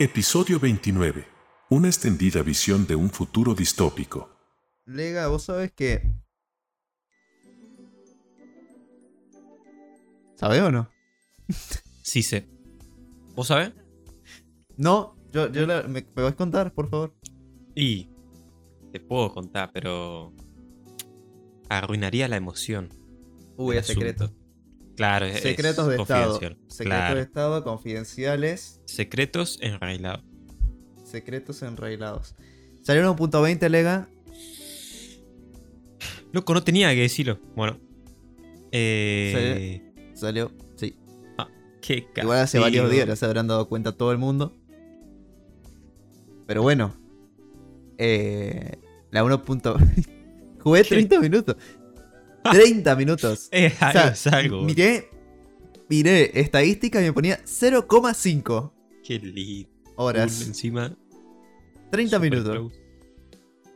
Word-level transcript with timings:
Episodio 0.00 0.58
29. 0.58 1.26
Una 1.68 1.88
extendida 1.88 2.42
visión 2.42 2.86
de 2.86 2.96
un 2.96 3.10
futuro 3.10 3.54
distópico. 3.54 4.30
Lega, 4.86 5.28
vos 5.28 5.42
sabés 5.44 5.72
que. 5.72 6.10
¿Sabés 10.36 10.62
o 10.62 10.70
no? 10.70 10.88
Sí 12.02 12.22
sé. 12.22 12.48
¿Vos 13.34 13.48
sabés? 13.48 13.72
No, 14.78 15.16
yo, 15.32 15.52
yo 15.52 15.66
la- 15.66 15.82
¿me, 15.82 16.06
¿me 16.16 16.22
vas 16.22 16.32
a 16.32 16.36
contar, 16.36 16.72
por 16.72 16.88
favor? 16.88 17.14
Y 17.74 18.08
te 18.92 19.00
puedo 19.00 19.32
contar, 19.34 19.70
pero 19.72 20.32
arruinaría 21.68 22.26
la 22.26 22.36
emoción. 22.36 22.88
Uy, 23.58 23.76
es 23.76 23.86
secreto. 23.86 24.32
Claro, 25.00 25.26
Secretos 25.34 25.88
es 25.88 25.96
de 25.96 26.02
Estado. 26.02 26.34
Secretos 26.34 26.76
Claro. 26.76 27.14
de 27.16 27.22
Estado, 27.22 27.64
confidenciales, 27.64 28.82
Secretos 28.84 29.58
enrailados. 29.62 30.22
secretos 31.04 31.62
enrailados. 31.62 32.34
Salió 32.82 33.16
1.20, 33.16 33.70
Lega. 33.70 34.10
Loco, 36.32 36.52
no 36.52 36.62
tenía 36.62 36.90
que 36.90 37.00
decirlo. 37.00 37.38
Bueno. 37.56 37.78
Eh, 38.72 39.90
Salió, 40.12 40.52
sí. 40.76 40.94
qué 41.80 42.06
Igual 42.16 42.40
hace 42.40 42.58
varios 42.58 42.90
días, 42.90 43.08
ya 43.08 43.16
se 43.16 43.24
habrán 43.24 43.46
dado 43.46 43.70
cuenta 43.70 43.92
todo 43.92 44.12
el 44.12 44.18
mundo. 44.18 44.54
Pero 46.46 46.60
bueno. 46.60 46.94
Eh, 47.96 48.76
la 49.10 49.24
1.20. 49.24 50.58
Jugué 50.60 50.82
¿Qué? 50.82 50.88
30 50.90 51.20
minutos. 51.20 51.56
30 52.42 52.96
minutos. 52.96 53.48
Es 53.52 53.80
O 53.80 53.84
algo, 53.84 54.00
sea, 54.00 54.08
es 54.08 54.26
algo. 54.28 54.62
Miré, 54.62 55.08
miré 55.88 56.40
estadística 56.40 57.00
y 57.00 57.04
me 57.04 57.12
ponía 57.12 57.38
0,5 57.44 58.72
Qué 59.04 59.18
lindo. 59.18 59.68
horas. 59.96 60.46
Encima. 60.46 60.96
30 61.90 62.16
super 62.16 62.30
minutos. 62.30 62.56
close. 62.56 62.80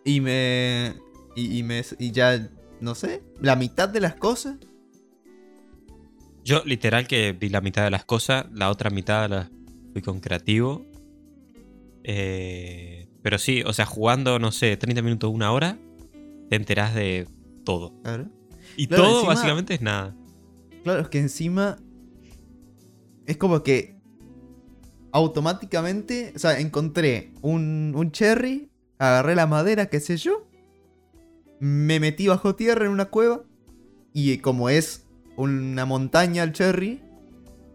Y 0.05 0.21
me, 0.21 0.95
y, 1.35 1.59
y 1.59 1.63
me. 1.63 1.83
Y 1.99 2.11
ya, 2.13 2.51
no 2.81 2.95
sé, 2.95 3.23
la 3.41 3.57
mitad 3.57 3.89
de 3.89 4.01
las 4.01 4.15
cosas. 4.15 4.57
Yo, 6.45 6.63
literal, 6.65 7.07
que 7.07 7.33
vi 7.33 7.49
la 7.49 7.63
mitad 7.63 7.85
de 7.85 7.91
las 7.91 8.05
cosas, 8.05 8.47
la 8.53 8.71
otra 8.71 8.91
mitad 8.91 9.29
la 9.31 9.51
fui 9.93 10.03
con 10.03 10.21
creativo. 10.21 10.85
Eh, 12.05 13.09
pero 13.23 13.39
sí, 13.39 13.63
o 13.65 13.73
sea, 13.73 13.87
jugando, 13.87 14.39
no 14.39 14.53
sé, 14.53 14.77
30 14.77 15.01
minutos, 15.01 15.31
una 15.33 15.51
hora, 15.53 15.79
te 16.51 16.57
enterás 16.57 16.95
de 16.95 17.27
todo. 17.65 17.99
Claro. 18.03 18.29
Y 18.77 18.87
Claro, 18.87 19.03
todo 19.05 19.15
encima- 19.21 19.35
básicamente 19.35 19.75
es 19.75 19.81
nada. 19.83 20.17
Claro, 20.83 21.01
es 21.03 21.09
que 21.09 21.19
encima. 21.19 21.79
Es 23.27 23.37
como 23.37 23.63
que. 23.63 23.97
Automáticamente. 25.13 26.33
O 26.35 26.39
sea, 26.39 26.59
encontré 26.59 27.33
un, 27.43 27.93
un 27.97 28.11
cherry. 28.13 28.71
Agarré 28.99 29.35
la 29.35 29.47
madera, 29.47 29.87
qué 29.87 30.01
sé 30.01 30.17
yo. 30.17 30.47
Me 31.61 32.01
metí 32.01 32.27
bajo 32.29 32.55
tierra 32.55 32.85
en 32.87 32.93
una 32.93 33.07
cueva. 33.07 33.43
Y 34.13 34.39
como 34.39 34.69
es 34.69 35.07
una 35.37 35.85
montaña 35.87 36.43
el 36.43 36.53
cherry. 36.53 37.01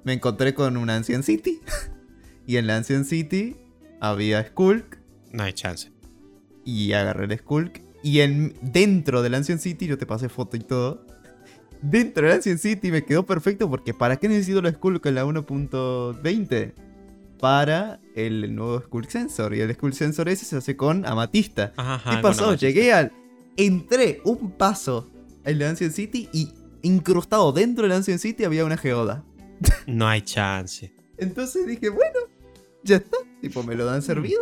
Me 0.04 0.14
encontré 0.14 0.54
con 0.54 0.78
una 0.78 0.96
Ancient 0.96 1.24
City. 1.24 1.60
y 2.48 2.58
en 2.58 2.68
la 2.68 2.78
Ancient 2.78 3.06
City 3.06 3.58
había 4.00 4.46
Skulk. 4.46 4.98
No 5.32 5.44
hay 5.44 5.54
chance. 5.54 5.92
Y 6.66 6.94
agarré 6.94 7.26
el 7.26 7.38
Skulk. 7.40 7.82
Y 8.04 8.22
en, 8.22 8.54
dentro 8.62 9.22
del 9.22 9.34
Ancient 9.36 9.60
City, 9.62 9.88
yo 9.88 9.98
te 9.98 10.06
pasé 10.06 10.30
foto 10.30 10.56
y 10.58 10.62
todo. 10.62 11.06
Dentro 11.82 12.26
del 12.28 12.36
Ancient 12.36 12.60
City 12.60 12.92
me 12.92 13.04
quedó 13.06 13.26
perfecto 13.26 13.70
porque 13.70 13.94
¿para 13.94 14.18
qué 14.18 14.28
necesito 14.28 14.60
el 14.60 14.74
Skulk 14.74 15.06
en 15.06 15.16
la 15.16 15.26
1.20? 15.26 16.74
Para 17.40 18.02
el 18.16 18.54
nuevo 18.54 18.82
Skulk 18.82 19.10
Sensor. 19.10 19.56
Y 19.56 19.62
el 19.62 19.74
Skulk 19.74 19.94
Sensor 19.94 20.28
ese 20.30 20.46
se 20.46 20.58
hace 20.58 20.76
con 20.76 21.06
amatista. 21.06 21.74
Ajá, 21.78 22.10
¿Qué 22.10 22.16
con 22.18 22.32
pasó? 22.32 22.44
amatista. 22.46 22.68
Llegué 22.68 22.94
al... 22.94 23.12
Entré 23.56 24.22
un 24.24 24.52
paso 24.52 25.10
en 25.44 25.60
la 25.60 25.70
Ancient 25.70 25.94
City 25.94 26.30
y 26.34 26.54
incrustado 26.82 27.52
dentro 27.52 27.84
del 27.84 27.94
Ancient 27.94 28.20
City 28.20 28.44
había 28.46 28.66
una 28.66 28.78
geoda. 28.78 29.24
No 29.88 30.08
hay 30.08 30.22
chance. 30.22 30.94
Entonces 31.18 31.68
dije, 31.68 31.90
bueno, 31.90 32.20
ya 32.84 32.98
está. 32.98 33.18
Tipo, 33.42 33.64
me 33.64 33.76
lo 33.76 33.86
dan 33.86 34.02
servido. 34.02 34.42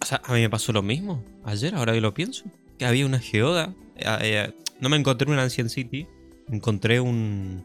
O 0.00 0.04
sea, 0.04 0.20
a 0.24 0.32
mí 0.34 0.40
me 0.40 0.50
pasó 0.50 0.72
lo 0.72 0.82
mismo. 0.82 1.24
Ayer, 1.44 1.74
ahora 1.74 1.92
que 1.92 2.00
lo 2.00 2.14
pienso. 2.14 2.44
Que 2.78 2.84
había 2.86 3.06
una 3.06 3.18
geoda. 3.18 3.74
Eh, 3.96 4.04
eh, 4.22 4.52
no 4.80 4.88
me 4.88 4.96
encontré 4.96 5.30
una 5.30 5.42
Ancient 5.42 5.70
City. 5.70 6.06
Encontré 6.48 7.00
un. 7.00 7.64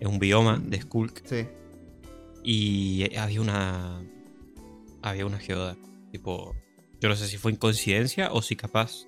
Un 0.00 0.18
bioma 0.20 0.62
de 0.64 0.80
Skulk. 0.80 1.22
Sí. 1.24 1.46
Y 2.44 3.16
había 3.16 3.40
una. 3.40 4.00
Había 5.02 5.26
una 5.26 5.38
geoda. 5.38 5.76
Tipo. 6.12 6.54
Yo 7.00 7.08
no 7.08 7.16
sé 7.16 7.26
si 7.28 7.36
fue 7.36 7.50
en 7.52 7.56
coincidencia 7.58 8.32
o 8.32 8.42
si 8.42 8.56
capaz 8.56 9.06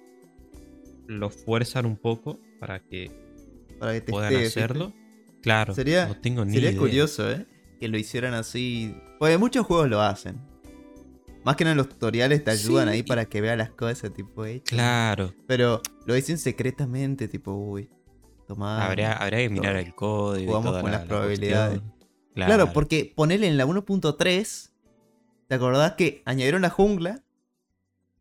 lo 1.06 1.28
fuerzan 1.30 1.86
un 1.86 1.96
poco 1.96 2.38
para 2.60 2.78
que 2.80 3.10
Para 3.80 3.94
que 3.94 4.00
te 4.00 4.12
puedan 4.12 4.36
hacerlo. 4.36 4.92
Claro, 5.42 5.74
Sería- 5.74 6.06
no 6.06 6.16
tengo 6.20 6.44
ni 6.44 6.52
Sería 6.52 6.70
idea. 6.70 6.78
curioso, 6.80 7.28
¿eh? 7.30 7.46
Que 7.80 7.88
lo 7.88 7.98
hicieran 7.98 8.34
así. 8.34 8.94
Porque 9.18 9.38
muchos 9.38 9.66
juegos 9.66 9.88
lo 9.88 10.00
hacen. 10.02 10.38
Más 11.44 11.56
que 11.56 11.64
nada 11.64 11.72
en 11.72 11.78
los 11.78 11.88
tutoriales 11.88 12.44
te 12.44 12.50
ayudan 12.50 12.88
Sí. 12.88 12.94
ahí 12.94 13.02
para 13.02 13.24
que 13.24 13.40
veas 13.40 13.56
las 13.56 13.70
cosas, 13.70 14.12
tipo, 14.12 14.44
hechas. 14.44 14.68
Claro, 14.70 15.34
Pero 15.46 15.80
lo 16.06 16.14
dicen 16.14 16.36
secretamente, 16.38 17.28
tipo, 17.28 17.52
uy, 17.52 17.88
tomá. 18.46 18.84
habría, 18.86 19.12
habría 19.14 19.38
que 19.40 19.48
mirar 19.50 19.76
el 19.76 19.94
código. 19.94 20.42
y 20.42 20.46
Jugamos 20.46 20.70
toda 20.70 20.82
con 20.82 20.90
la- 20.90 20.98
las 20.98 21.06
la 21.06 21.08
probabilidades. 21.08 21.80
cuestión. 21.80 22.00
Claro. 22.34 22.72
porque 22.72 23.12
ponerle 23.14 23.48
en 23.48 23.56
la 23.58 23.66
1.3, 23.66 24.72
¿te 25.48 25.54
acordás 25.56 25.92
que 25.94 26.22
añadieron 26.24 26.62
la 26.62 26.70
jungla? 26.70 27.22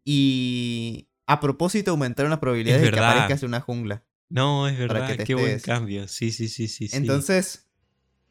Y 0.03 1.08
a 1.28 1.40
propósito 1.40 1.91
aumentaron 1.91 2.29
las 2.29 2.40
probabilidades 2.40 2.81
de 2.81 2.88
que 2.90 2.96
verdad. 2.96 3.18
aparezca 3.19 3.46
una 3.46 3.62
jungla. 3.62 4.03
No, 4.29 4.68
es 4.68 4.78
verdad, 4.78 5.16
que 5.16 5.24
qué 5.24 5.35
buen 5.35 5.59
cambio. 5.59 6.08
Sí, 6.08 6.31
sí, 6.31 6.47
sí, 6.47 6.68
sí. 6.68 6.88
sí. 6.88 6.96
Entonces, 6.97 7.68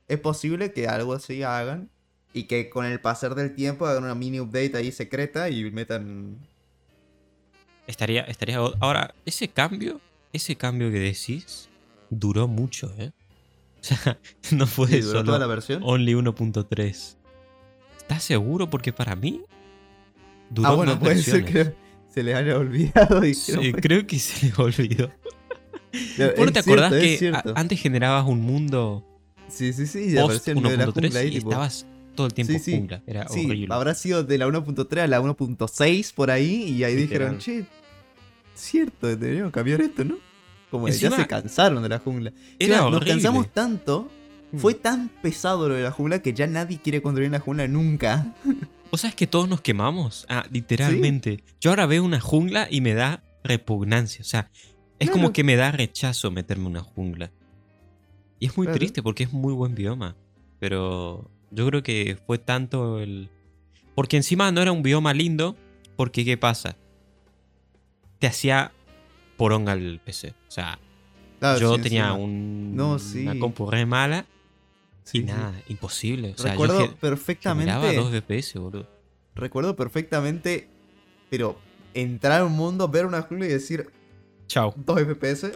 es 0.08 0.18
posible 0.20 0.72
que 0.72 0.86
algo 0.88 1.12
así 1.12 1.42
hagan 1.42 1.90
y 2.32 2.44
que 2.44 2.68
con 2.70 2.84
el 2.84 3.00
pasar 3.00 3.34
del 3.34 3.54
tiempo 3.54 3.86
hagan 3.86 4.04
una 4.04 4.14
mini 4.14 4.40
update 4.40 4.76
ahí 4.76 4.92
secreta 4.92 5.48
y 5.50 5.70
metan. 5.70 6.38
Estaría, 7.86 8.22
estaría. 8.22 8.58
Ahora, 8.80 9.14
ese 9.24 9.48
cambio, 9.48 10.00
ese 10.32 10.56
cambio 10.56 10.90
que 10.90 10.98
decís, 10.98 11.68
duró 12.10 12.46
mucho, 12.48 12.92
¿eh? 12.98 13.12
O 13.80 13.84
sea, 13.84 14.18
no 14.50 14.66
fue 14.66 14.88
Sí, 14.88 15.00
duró 15.00 15.10
solo 15.20 15.24
toda 15.24 15.38
la 15.38 15.46
versión. 15.46 15.80
Only 15.84 16.12
1.3. 16.14 17.16
¿Estás 17.98 18.22
seguro? 18.24 18.68
Porque 18.68 18.92
para 18.92 19.14
mí. 19.14 19.42
Duró 20.50 20.68
ah, 20.68 20.74
bueno, 20.74 20.98
puede 20.98 21.22
ser 21.22 21.42
versiones. 21.44 21.68
que 21.68 21.74
se 22.12 22.22
les 22.24 22.34
haya 22.34 22.58
olvidado. 22.58 23.24
Y 23.24 23.34
Sí, 23.34 23.52
dijeron, 23.52 23.80
creo 23.80 24.06
que 24.06 24.18
se 24.18 24.46
les 24.46 24.58
olvidó. 24.58 25.10
"Pero 26.16 26.34
¿Vos 26.36 26.46
no 26.46 26.52
te 26.52 26.58
acordás 26.58 26.90
cierto, 26.90 27.06
que 27.06 27.14
a- 27.14 27.18
cierto". 27.18 27.52
antes 27.56 27.80
generabas 27.80 28.26
un 28.26 28.40
mundo 28.40 29.04
Sí, 29.48 29.72
sí, 29.72 29.86
sí. 29.86 30.08
De 30.10 30.14
la 30.16 30.24
1.3 30.26 30.92
jungla 30.92 31.20
ahí, 31.20 31.28
y 31.28 31.30
tipo. 31.30 31.50
estabas 31.50 31.86
todo 32.18 32.26
el 32.26 32.34
tiempo 32.34 32.52
Sí, 32.54 32.58
sí. 32.58 32.76
jungla? 32.76 33.00
Era 33.06 33.28
Sí, 33.28 33.46
horrible. 33.46 33.72
habrá 33.74 33.94
sido 33.94 34.24
de 34.24 34.36
la 34.38 34.46
1.3 34.48 34.98
a 35.02 35.06
la 35.06 35.20
1.6 35.20 36.12
por 36.12 36.30
ahí 36.32 36.64
y 36.64 36.82
ahí 36.84 36.96
Literal. 36.96 37.38
dijeron, 37.38 37.38
che, 37.38 37.66
cierto, 38.54 39.06
deberíamos 39.06 39.52
cambiar 39.52 39.80
esto, 39.80 40.04
¿no? 40.04 40.16
Como 40.70 40.86
que 40.86 40.92
ya 40.92 41.10
se 41.10 41.26
cansaron 41.26 41.82
de 41.82 41.88
la 41.88 41.98
jungla. 42.00 42.32
Era 42.58 42.78
Encima, 42.78 42.90
nos 42.90 43.04
cansamos 43.04 43.52
tanto, 43.52 44.10
Mm. 44.50 44.58
fue 44.58 44.74
tan 44.74 45.08
pesado 45.22 45.68
lo 45.68 45.74
de 45.74 45.82
la 45.82 45.90
jungla 45.92 46.20
que 46.22 46.32
ya 46.32 46.46
nadie 46.46 46.80
quiere 46.82 47.00
construir 47.02 47.28
una 47.28 47.38
jungla 47.38 47.68
nunca. 47.68 48.34
¿Vos 48.90 49.02
sabés 49.02 49.14
que 49.14 49.26
todos 49.26 49.48
nos 49.48 49.60
quemamos? 49.60 50.26
Ah, 50.28 50.44
literalmente. 50.50 51.44
Yo 51.60 51.70
ahora 51.70 51.86
veo 51.86 52.02
una 52.02 52.18
jungla 52.20 52.66
y 52.70 52.80
me 52.80 52.94
da 52.94 53.22
repugnancia. 53.44 54.22
O 54.22 54.24
sea, 54.24 54.50
es 54.98 55.10
como 55.10 55.32
que 55.32 55.44
me 55.44 55.54
da 55.56 55.70
rechazo 55.70 56.30
meterme 56.30 56.64
en 56.64 56.70
una 56.70 56.80
jungla. 56.80 57.30
Y 58.40 58.46
es 58.46 58.56
muy 58.56 58.66
Claro. 58.66 58.78
triste 58.78 59.02
porque 59.02 59.24
es 59.24 59.32
muy 59.32 59.52
buen 59.52 59.74
bioma. 59.74 60.16
Pero 60.58 61.30
yo 61.50 61.66
creo 61.66 61.82
que 61.82 62.18
fue 62.26 62.38
tanto 62.38 62.98
el... 63.00 63.30
Porque 63.94 64.16
encima 64.16 64.50
no 64.52 64.60
era 64.62 64.72
un 64.72 64.82
bioma 64.82 65.12
lindo. 65.14 65.56
Porque 65.96 66.24
¿qué 66.24 66.36
pasa? 66.36 66.76
Te 68.18 68.26
hacía 68.26 68.72
poronga 69.36 69.72
el 69.72 70.00
PC. 70.04 70.34
O 70.48 70.50
sea, 70.50 70.78
Claro, 71.38 71.58
yo 71.60 71.76
sí, 71.76 71.82
tenía 71.82 72.12
un, 72.12 72.74
No, 72.74 72.98
sí. 72.98 73.22
una 73.22 73.38
compu 73.38 73.70
re 73.70 73.86
mala. 73.86 74.26
Sí, 75.04 75.18
y 75.18 75.22
nada, 75.22 75.54
imposible. 75.68 76.34
O 76.36 76.38
sea, 76.38 76.50
Recuerdo 76.52 76.86
yo 76.86 76.96
perfectamente. 76.96 77.72
generaba 77.72 78.10
2 78.10 78.22
FPS, 78.22 78.58
boludo. 78.58 78.88
Recuerdo 79.34 79.74
perfectamente. 79.76 80.68
Pero 81.30 81.58
entrar 81.94 82.40
a 82.40 82.44
un 82.44 82.52
mundo, 82.52 82.88
ver 82.88 83.06
una 83.06 83.22
jungla 83.22 83.46
y 83.46 83.50
decir 83.50 83.90
Chao. 84.48 84.74
2 84.76 85.00
FPS. 85.02 85.52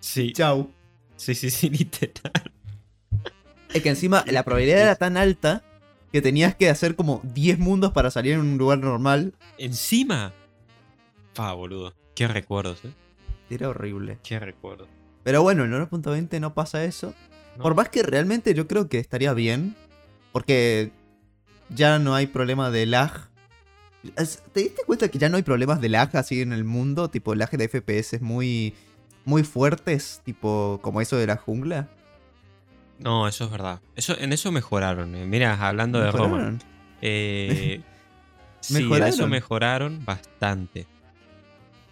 Sí. 0.00 0.32
Chau. 0.32 0.70
Sí, 1.16 1.34
sí, 1.34 1.50
sí, 1.50 1.70
literal. 1.70 2.51
Es 3.74 3.82
que 3.82 3.88
encima 3.88 4.24
la 4.26 4.42
probabilidad 4.42 4.82
era 4.82 4.96
tan 4.96 5.16
alta 5.16 5.62
que 6.12 6.20
tenías 6.20 6.54
que 6.54 6.68
hacer 6.68 6.94
como 6.94 7.20
10 7.24 7.58
mundos 7.58 7.92
para 7.92 8.10
salir 8.10 8.34
en 8.34 8.40
un 8.40 8.58
lugar 8.58 8.78
normal. 8.78 9.34
Encima. 9.56 10.34
Pa, 11.34 11.52
boludo. 11.54 11.94
Qué 12.14 12.28
recuerdos, 12.28 12.84
eh. 12.84 12.92
Era 13.48 13.70
horrible. 13.70 14.18
Qué 14.22 14.38
recuerdos. 14.38 14.88
Pero 15.24 15.42
bueno, 15.42 15.64
en 15.64 15.72
1.20 15.72 16.40
no 16.40 16.52
pasa 16.52 16.84
eso. 16.84 17.14
No. 17.56 17.62
Por 17.62 17.74
más 17.74 17.88
que 17.88 18.02
realmente 18.02 18.54
yo 18.54 18.66
creo 18.66 18.88
que 18.88 18.98
estaría 18.98 19.32
bien. 19.32 19.74
Porque 20.32 20.92
ya 21.70 21.98
no 21.98 22.14
hay 22.14 22.26
problema 22.26 22.70
de 22.70 22.84
lag. 22.86 23.30
¿Te 24.52 24.60
diste 24.60 24.82
cuenta 24.84 25.08
que 25.08 25.18
ya 25.18 25.28
no 25.28 25.36
hay 25.36 25.42
problemas 25.42 25.80
de 25.80 25.88
lag 25.88 26.14
así 26.16 26.42
en 26.42 26.52
el 26.52 26.64
mundo? 26.64 27.08
Tipo, 27.08 27.34
lag 27.34 27.50
de 27.50 27.68
FPS 27.68 28.20
muy, 28.20 28.74
muy 29.24 29.44
fuertes, 29.44 30.20
tipo, 30.24 30.80
como 30.82 31.00
eso 31.00 31.16
de 31.16 31.26
la 31.26 31.36
jungla. 31.36 31.88
No, 33.02 33.26
eso 33.28 33.44
es 33.44 33.50
verdad. 33.50 33.80
Eso, 33.96 34.16
en 34.18 34.32
eso 34.32 34.50
mejoraron. 34.52 35.14
eh. 35.14 35.26
Mira, 35.26 35.54
hablando 35.66 36.00
de 36.00 36.10
Roma. 36.12 36.28
¿Mejoraron? 36.28 36.62
Eh, 37.02 37.80
sí, 38.60 38.76
en 38.92 39.02
eso 39.04 39.26
mejoraron 39.28 40.04
bastante. 40.04 40.86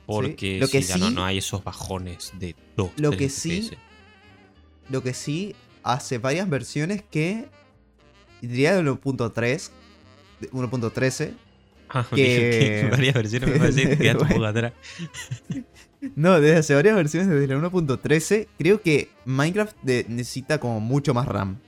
Porque 0.07 0.59
Lo 0.59 0.69
que 0.69 0.83
sí, 0.83 0.89
ya 0.89 0.97
no, 0.99 1.09
sí- 1.09 1.15
no 1.15 1.25
hay 1.25 1.39
esos 1.39 1.63
bajones 1.63 2.33
de 2.39 2.57
2. 2.77 2.91
Lo 2.97 3.11
que 3.13 3.29
sí- 3.29 3.71
Lo 4.89 5.03
que 5.03 5.15
sí, 5.15 5.55
hace 5.83 6.19
varias 6.19 6.49
versiones 6.49 7.03
que. 7.09 7.49
Diría 8.41 8.75
de 8.75 8.83
1.3, 8.83 9.71
de 10.41 10.51
1.13. 10.51 11.35
Ah, 11.93 12.07
que- 12.15 12.89
varias 12.91 13.15
versiones 13.15 13.51
me 13.51 13.59
parece 13.59 13.89
que 13.89 13.99
quedaste 13.99 14.23
un 14.23 14.29
poco 14.29 14.41
Bueno. 14.41 14.47
atrás. 14.49 14.73
No, 16.17 16.41
desde 16.41 16.57
hace 16.57 16.75
varias 16.75 16.97
versiones, 16.97 17.29
desde 17.29 17.47
la 17.47 17.57
1.13, 17.61 18.49
creo 18.59 18.81
que 18.81 19.11
Minecraft 19.27 19.77
de- 19.83 20.07
necesita 20.09 20.59
como 20.59 20.81
mucho 20.81 21.13
más 21.13 21.27
RAM. 21.29 21.59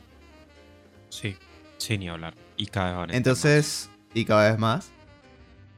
Sí, 1.10 1.36
sin 1.76 2.00
ni 2.00 2.08
hablar. 2.08 2.34
Y 2.56 2.64
cada 2.64 2.86
vez 2.88 2.96
van 2.96 3.10
a 3.10 3.14
Entonces, 3.14 3.90
y 4.14 4.24
cada 4.24 4.50
vez 4.50 4.58
más. 4.58 4.90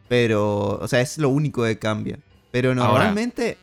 Pero, 0.09 0.79
o 0.79 0.87
sea, 0.87 1.01
es 1.01 1.19
lo 1.19 1.31
único 1.31 1.65
que 1.65 1.81
cambia. 1.81 2.21
Pero 2.53 2.77
normalmente. 2.77 3.59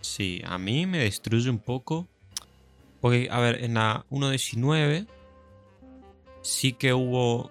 Sí, 0.00 0.40
a 0.46 0.56
mí 0.56 0.86
me 0.86 0.98
destruye 1.00 1.50
un 1.50 1.58
poco. 1.58 2.08
Porque, 3.02 3.28
a 3.30 3.40
ver, 3.40 3.62
en 3.62 3.74
la 3.74 4.06
1.19 4.10 5.06
sí 6.40 6.72
que 6.72 6.94
hubo. 6.94 7.50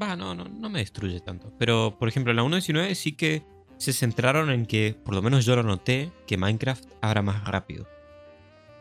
Va, 0.00 0.16
no, 0.16 0.34
no, 0.34 0.44
no 0.44 0.68
me 0.70 0.78
destruye 0.80 1.20
tanto. 1.20 1.52
Pero, 1.58 1.96
por 1.98 2.08
ejemplo, 2.08 2.30
en 2.32 2.36
la 2.36 2.42
1.19 2.44 2.94
sí 2.94 3.12
que 3.12 3.42
se 3.78 3.92
centraron 3.92 4.50
en 4.50 4.66
que, 4.66 4.96
por 5.04 5.14
lo 5.14 5.22
menos 5.22 5.44
yo 5.44 5.56
lo 5.56 5.62
noté, 5.62 6.10
que 6.26 6.36
Minecraft 6.36 6.84
abra 7.00 7.22
más 7.22 7.44
rápido. 7.44 7.86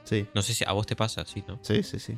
sí, 0.03 0.25
No 0.35 0.41
sé 0.41 0.53
si 0.53 0.63
a 0.65 0.71
vos 0.73 0.85
te 0.87 0.95
pasa 0.95 1.21
así, 1.21 1.43
¿no? 1.47 1.59
sí, 1.63 1.83
sí, 1.83 1.99
sí. 1.99 2.17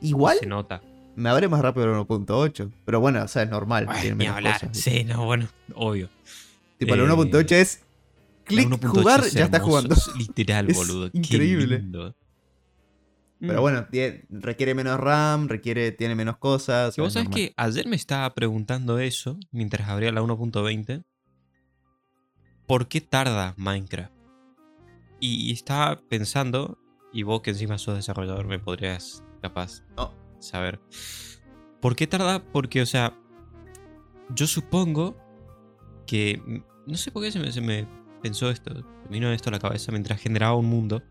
Igual 0.00 0.38
Se 0.40 0.46
nota. 0.46 0.80
me 1.14 1.28
abre 1.28 1.48
más 1.48 1.60
rápido 1.60 1.86
el 1.86 1.92
1.8. 2.06 2.70
Pero 2.86 3.00
bueno, 3.00 3.22
o 3.22 3.28
sea, 3.28 3.42
es 3.42 3.50
normal. 3.50 3.86
Ay, 3.88 4.00
tiene 4.00 4.16
ni 4.16 4.18
menos 4.24 4.36
hablar. 4.36 4.54
cosas. 4.60 4.76
Sí, 4.78 5.04
no, 5.04 5.24
bueno, 5.26 5.48
obvio. 5.74 6.08
Tipo, 6.78 6.94
el 6.94 7.00
Eh, 7.00 7.04
1.8 7.04 7.52
es. 7.52 7.80
Clic, 8.44 8.68
1.8 8.68 8.88
jugar, 8.88 9.24
ya 9.30 9.44
está 9.44 9.60
jugando. 9.60 9.94
Literal, 10.16 10.66
boludo. 10.74 11.10
increíble. 11.12 11.78
lindo. 11.78 12.14
Pero 13.46 13.58
Mm. 13.58 13.62
bueno, 13.62 13.86
requiere 14.30 14.74
menos 14.74 14.98
RAM, 15.00 15.48
requiere, 15.48 15.92
tiene 15.92 16.14
menos 16.14 16.36
cosas. 16.38 16.96
Y 16.96 17.00
vos 17.00 17.12
sabés 17.12 17.28
normal. 17.28 17.48
que 17.48 17.54
ayer 17.56 17.86
me 17.88 17.96
estaba 17.96 18.32
preguntando 18.34 18.98
eso 18.98 19.38
mientras 19.50 19.88
abría 19.88 20.12
la 20.12 20.22
1.20. 20.22 21.04
¿Por 22.66 22.88
qué 22.88 23.00
tarda 23.00 23.54
Minecraft? 23.56 24.12
Y, 25.20 25.48
y 25.50 25.52
estaba 25.52 26.00
pensando, 26.08 26.78
y 27.12 27.22
vos 27.22 27.42
que 27.42 27.50
encima 27.50 27.78
sos 27.78 27.96
desarrollador 27.96 28.46
me 28.46 28.58
podrías 28.58 29.22
capaz 29.42 29.82
Oh. 29.96 30.12
saber. 30.38 30.80
¿Por 31.80 31.96
qué 31.96 32.06
tarda? 32.06 32.42
Porque, 32.42 32.80
o 32.82 32.86
sea, 32.86 33.14
yo 34.30 34.46
supongo 34.46 35.16
que... 36.06 36.40
mm, 36.44 36.90
No 36.90 36.96
sé 36.96 37.10
por 37.10 37.22
qué 37.22 37.30
se 37.32 37.38
me, 37.38 37.52
se 37.52 37.60
me 37.60 37.86
pensó 38.22 38.48
esto, 38.50 38.72
vino 39.10 39.30
esto 39.32 39.50
a 39.50 39.52
la 39.52 39.58
cabeza 39.58 39.92
mientras 39.92 40.20
generaba 40.20 40.54
un 40.54 40.66
mundo. 40.66 41.02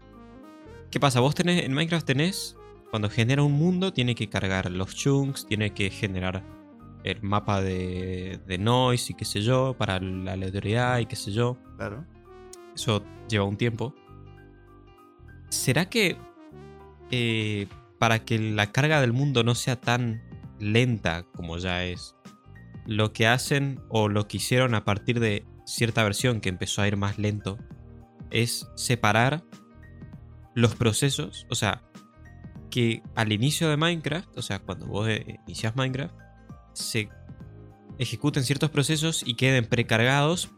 ¿Qué 0.93 0.99
pasa? 0.99 1.21
Vos 1.21 1.33
tenés, 1.33 1.63
en 1.63 1.73
Minecraft 1.73 2.05
tenés, 2.05 2.55
cuando 2.91 3.09
genera 3.09 3.41
un 3.41 3.53
mundo, 3.53 3.93
tiene 3.93 4.13
que 4.13 4.29
cargar 4.29 4.69
los 4.69 4.93
chunks, 4.93 5.47
tiene 5.47 5.73
que 5.73 5.89
generar 5.89 6.43
el 7.03 7.19
mapa 7.23 7.63
de, 7.63 8.39
de 8.45 8.57
noise 8.59 9.11
y 9.11 9.15
qué 9.15 9.25
sé 9.25 9.41
yo, 9.41 9.75
para 9.75 9.99
la 9.99 10.33
aleatoriedad 10.33 10.99
y 10.99 11.07
qué 11.07 11.15
sé 11.15 11.31
yo. 11.31 11.57
Claro. 11.77 12.05
Eso 12.75 13.03
lleva 13.27 13.45
un 13.45 13.57
tiempo. 13.57 13.95
¿Será 15.49 15.89
que 15.89 16.15
eh, 17.09 17.65
para 17.97 18.23
que 18.23 18.37
la 18.37 18.71
carga 18.71 19.01
del 19.01 19.13
mundo 19.13 19.43
no 19.43 19.55
sea 19.55 19.81
tan 19.81 20.21
lenta 20.59 21.25
como 21.35 21.57
ya 21.57 21.83
es, 21.85 22.15
lo 22.85 23.13
que 23.13 23.25
hacen 23.25 23.79
o 23.89 24.09
lo 24.09 24.27
que 24.27 24.37
hicieron 24.37 24.75
a 24.75 24.85
partir 24.85 25.19
de 25.19 25.43
cierta 25.65 26.03
versión 26.03 26.39
que 26.39 26.49
empezó 26.49 26.83
a 26.83 26.87
ir 26.87 26.97
más 26.97 27.17
lento 27.17 27.57
es 28.29 28.67
separar 28.75 29.43
los 30.55 30.75
procesos, 30.75 31.45
o 31.49 31.55
sea, 31.55 31.81
que 32.69 33.01
al 33.15 33.31
inicio 33.31 33.69
de 33.69 33.77
Minecraft, 33.77 34.37
o 34.37 34.41
sea, 34.41 34.59
cuando 34.59 34.85
vos 34.87 35.07
eh, 35.09 35.39
inicias 35.47 35.75
Minecraft, 35.75 36.13
se 36.73 37.09
ejecuten 37.99 38.43
ciertos 38.43 38.69
procesos 38.71 39.23
y 39.25 39.35
queden 39.35 39.65
precargados 39.65 40.49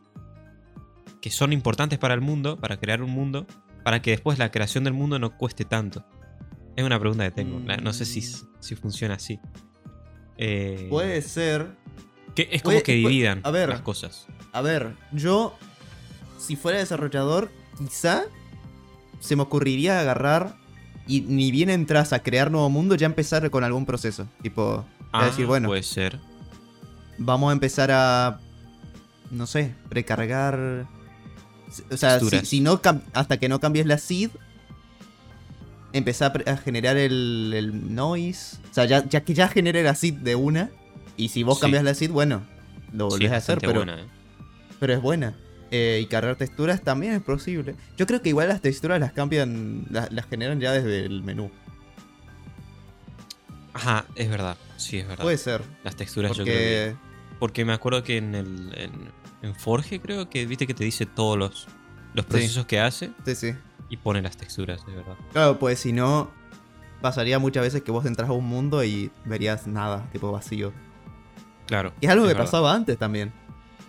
que 1.22 1.30
son 1.30 1.52
importantes 1.54 2.00
para 2.00 2.14
el 2.14 2.22
mundo, 2.22 2.58
para 2.58 2.78
crear 2.78 3.02
un 3.02 3.10
mundo, 3.12 3.46
para 3.84 4.02
que 4.02 4.12
después 4.12 4.40
la 4.40 4.52
creación 4.52 4.84
del 4.84 4.94
mundo 4.94 5.20
no 5.20 5.38
cueste 5.38 5.66
tanto. 5.66 6.06
Es 6.76 6.84
una 6.84 7.00
pregunta 7.00 7.24
que 7.26 7.32
tengo. 7.32 7.60
No 7.60 7.94
sé 7.94 8.06
si, 8.06 8.22
Mm. 8.22 8.48
si 8.60 8.76
funciona 8.76 9.16
así. 9.16 9.40
Eh, 10.38 10.88
Puede 10.90 11.22
ser. 11.22 11.76
que 12.36 12.50
es 12.52 12.62
como 12.62 12.78
que 12.78 12.84
puede- 12.84 12.98
dividan 12.98 13.42
a 13.44 13.52
ver. 13.52 13.70
las 13.70 13.82
cosas. 13.82 14.28
A 14.52 14.62
ver, 14.62 14.94
yo, 15.14 15.58
si 16.38 16.56
fuera 16.56 16.80
desarrollador, 16.80 17.50
quizá 17.78 18.24
se 19.26 19.36
me 19.36 19.42
ocurriría 19.44 20.00
agarrar 20.00 20.56
y 21.08 21.22
ni 21.22 21.52
bien 21.52 21.70
entras 21.70 22.14
a 22.14 22.20
crear 22.24 22.50
nuevo 22.52 22.70
mundo, 22.70 22.96
ya 22.96 23.06
empezar 23.06 23.50
con 23.52 23.64
algún 23.64 23.86
proceso. 23.86 24.28
Tipo, 24.42 24.86
Ah, 25.12 25.26
decir, 25.26 25.46
bueno. 25.46 25.68
puede 25.70 25.84
ser. 25.84 26.20
vamos 27.18 27.50
a 27.50 27.54
empezar 27.54 27.92
a, 27.92 28.40
no 29.32 29.46
sé, 29.48 29.74
precargar... 29.90 30.86
O 31.92 31.98
sea, 31.98 32.20
si, 32.20 32.46
si 32.46 32.60
no, 32.62 32.80
hasta 33.14 33.38
que 33.38 33.50
no 33.50 33.60
cambies 33.60 33.86
la 33.86 33.98
seed, 33.98 34.30
empezar 35.94 36.44
a, 36.48 36.58
generar 36.58 36.98
el, 36.98 37.54
el 37.56 37.94
noise. 37.96 38.58
O 38.72 38.74
sea, 38.74 38.86
ya, 38.86 39.04
ya 39.08 39.22
que 39.24 39.34
ya 39.34 39.48
genere 39.48 39.84
la 39.84 39.96
seed 39.96 40.16
de 40.16 40.36
una, 40.36 40.70
y 41.18 41.30
si 41.30 41.44
vos 41.44 41.58
Sí. 41.58 41.62
cambias 41.62 41.84
la 41.84 41.94
seed, 41.94 42.12
bueno, 42.12 42.42
lo 42.94 43.10
Sí, 43.12 43.16
volvés 43.18 43.32
a 43.32 43.38
hacer, 43.38 43.58
pero, 43.60 43.74
buena, 43.74 44.00
¿eh? 44.02 44.06
pero 44.80 44.94
es 44.94 45.02
buena. 45.02 45.34
Eh, 45.72 46.00
y 46.04 46.06
cargar 46.06 46.36
texturas 46.36 46.82
también 46.82 47.14
es 47.14 47.22
posible. 47.22 47.76
Yo 47.98 48.06
creo 48.06 48.22
que 48.22 48.30
igual 48.30 48.48
las 48.50 48.62
texturas 48.62 49.00
las 49.00 49.12
cambian, 49.14 49.86
las, 49.90 50.12
las 50.12 50.26
generan 50.28 50.60
ya 50.60 50.72
desde 50.72 51.06
el 51.06 51.24
menú. 51.24 51.52
Ajá, 53.74 54.06
es 54.16 54.30
verdad. 54.30 54.58
Sí, 54.78 55.00
es 55.00 55.08
verdad. 55.08 55.24
Puede 55.24 55.38
ser. 55.38 55.62
Las 55.84 55.96
texturas 55.96 56.32
yo 56.38 56.44
creo 56.44 56.56
que... 56.56 56.96
Porque... 56.96 57.16
Porque 57.40 57.66
me 57.66 57.74
acuerdo 57.74 58.04
que 58.04 58.18
en 58.18 58.36
el... 58.36 58.74
En, 58.78 58.92
en 59.42 59.56
Forge 59.56 60.00
creo 60.00 60.30
que 60.30 60.46
viste 60.46 60.66
que 60.66 60.74
te 60.74 60.84
dice 60.84 61.06
todos 61.06 61.38
los, 61.38 61.68
los 62.14 62.26
procesos 62.26 62.66
que 62.66 62.80
hace 62.80 63.12
Sí, 63.26 63.36
sí. 63.36 63.54
y 63.90 63.98
pone 63.98 64.22
las 64.22 64.38
texturas, 64.38 64.80
es 64.88 64.96
verdad. 64.96 65.16
Claro, 65.34 65.60
pues 65.60 65.80
si 65.80 65.92
no, 65.92 66.32
pasaría 67.02 67.38
muchas 67.38 67.62
veces 67.64 67.84
que 67.84 67.92
vos 67.92 68.06
entras 68.06 68.30
a 68.30 68.34
un 68.34 68.46
mundo 68.46 68.84
y 68.84 69.12
verías 69.26 69.68
nada, 69.68 70.10
tipo 70.12 70.32
vacío. 70.32 70.74
Claro. 71.68 71.94
Y 72.02 72.06
es 72.06 72.12
algo 72.12 72.24
que 72.24 72.30
verdad. 72.30 72.46
pasaba 72.46 72.74
antes 72.74 72.98
también. 72.98 73.34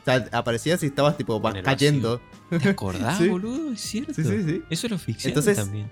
Sea, 0.07 0.25
aparecía 0.31 0.79
si 0.79 0.87
estabas 0.87 1.17
tipo 1.17 1.43
cayendo. 1.65 2.21
¿Te 2.49 2.69
acordás, 2.69 3.19
Sí. 3.19 3.29
boludo? 3.29 3.73
Es 3.73 3.81
cierto. 3.81 4.15
Sí, 4.15 4.23
sí, 4.23 4.43
sí. 4.45 4.63
Eso 4.71 4.87
lo 4.89 4.99
ficción 4.99 5.31
Entonces, 5.31 5.57
también. 5.59 5.91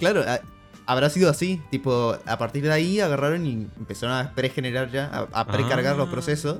Claro, 0.00 0.22
a- 0.26 0.40
habrá 0.84 1.08
sido 1.08 1.30
así. 1.30 1.60
Tipo, 1.70 2.16
a 2.26 2.38
partir 2.38 2.64
de 2.64 2.72
ahí 2.72 2.98
agarraron 2.98 3.46
y 3.46 3.52
empezaron 3.78 4.16
a 4.16 4.32
pregenerar 4.34 4.90
ya, 4.90 5.06
a, 5.32 5.40
a 5.40 5.46
precargar 5.46 5.96
los 5.96 6.08
Ah. 6.08 6.10
procesos. 6.10 6.58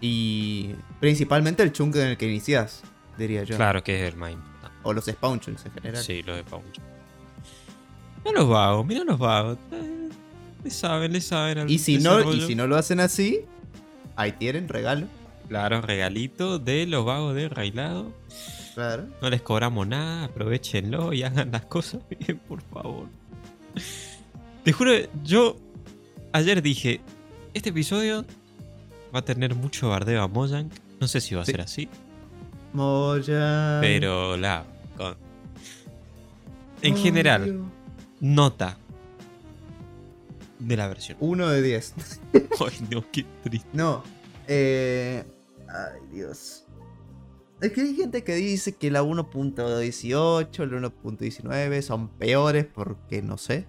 Y 0.00 0.74
principalmente 0.98 1.62
el 1.62 1.70
chunk 1.72 1.94
en 1.94 2.08
el 2.08 2.16
que 2.16 2.26
inicias, 2.28 2.82
diría 3.16 3.44
yo. 3.44 3.54
Claro 3.54 3.84
que 3.84 3.94
es 4.08 4.12
el 4.12 4.18
importante. 4.18 4.78
O 4.82 4.92
los 4.92 5.04
spawn 5.04 5.38
chunks 5.38 5.64
en 5.66 5.72
general. 5.72 6.02
Sí, 6.02 6.24
lo 6.24 6.34
de 6.34 6.42
Pauncho. 6.42 6.82
Mira 8.24 8.40
los 8.40 8.48
vagos, 8.48 8.84
mira 8.84 9.04
los 9.04 9.18
vagos. 9.20 9.58
Le 10.64 10.70
saben, 10.70 11.12
le 11.12 11.20
saben. 11.20 11.58
al 11.58 11.70
Y 11.70 11.78
si, 11.78 11.98
no, 11.98 12.32
y 12.34 12.40
si 12.40 12.56
no 12.56 12.66
lo 12.66 12.76
hacen 12.76 12.98
así, 12.98 13.42
ahí 14.16 14.32
tienen 14.32 14.68
regalo. 14.68 15.06
Claro, 15.48 15.80
regalito 15.82 16.58
de 16.58 16.86
los 16.86 17.04
vagos 17.04 17.34
de 17.34 17.48
Railado. 17.48 18.12
Claro. 18.74 19.06
No 19.20 19.28
les 19.28 19.42
cobramos 19.42 19.86
nada, 19.86 20.24
aprovechenlo 20.24 21.12
y 21.12 21.22
hagan 21.22 21.50
las 21.52 21.66
cosas 21.66 22.00
bien, 22.08 22.38
por 22.48 22.62
favor. 22.62 23.06
Te 24.64 24.72
juro, 24.72 24.92
yo 25.22 25.56
ayer 26.32 26.62
dije, 26.62 27.00
este 27.52 27.68
episodio 27.70 28.24
va 29.14 29.18
a 29.18 29.24
tener 29.24 29.54
mucho 29.54 29.90
bardeo 29.90 30.22
a 30.22 30.28
Mojang. 30.28 30.70
No 31.00 31.06
sé 31.08 31.20
si 31.20 31.34
va 31.34 31.42
a 31.42 31.44
Sí. 31.44 31.50
ser 31.52 31.60
así, 31.60 31.88
Moya. 32.72 33.78
pero 33.82 34.36
la... 34.36 34.64
con- 34.96 35.16
En 36.80 36.96
general, 36.96 37.62
nota 38.20 38.78
de 40.60 40.76
la 40.76 40.88
versión. 40.88 41.18
Uno 41.20 41.48
de 41.48 41.60
10. 41.60 41.94
Ay, 42.32 42.86
no, 42.90 43.04
qué 43.12 43.26
triste. 43.42 43.68
No. 43.72 44.02
Eh. 44.48 45.24
Ay, 45.68 46.00
Dios. 46.12 46.66
Es 47.60 47.72
que 47.72 47.80
hay 47.82 47.94
gente 47.94 48.24
que 48.24 48.34
dice 48.34 48.72
que 48.74 48.90
la 48.90 49.02
1.18, 49.04 50.66
la 50.66 50.78
1.19 50.90 51.82
son 51.82 52.08
peores 52.08 52.66
porque 52.66 53.22
no 53.22 53.38
sé. 53.38 53.68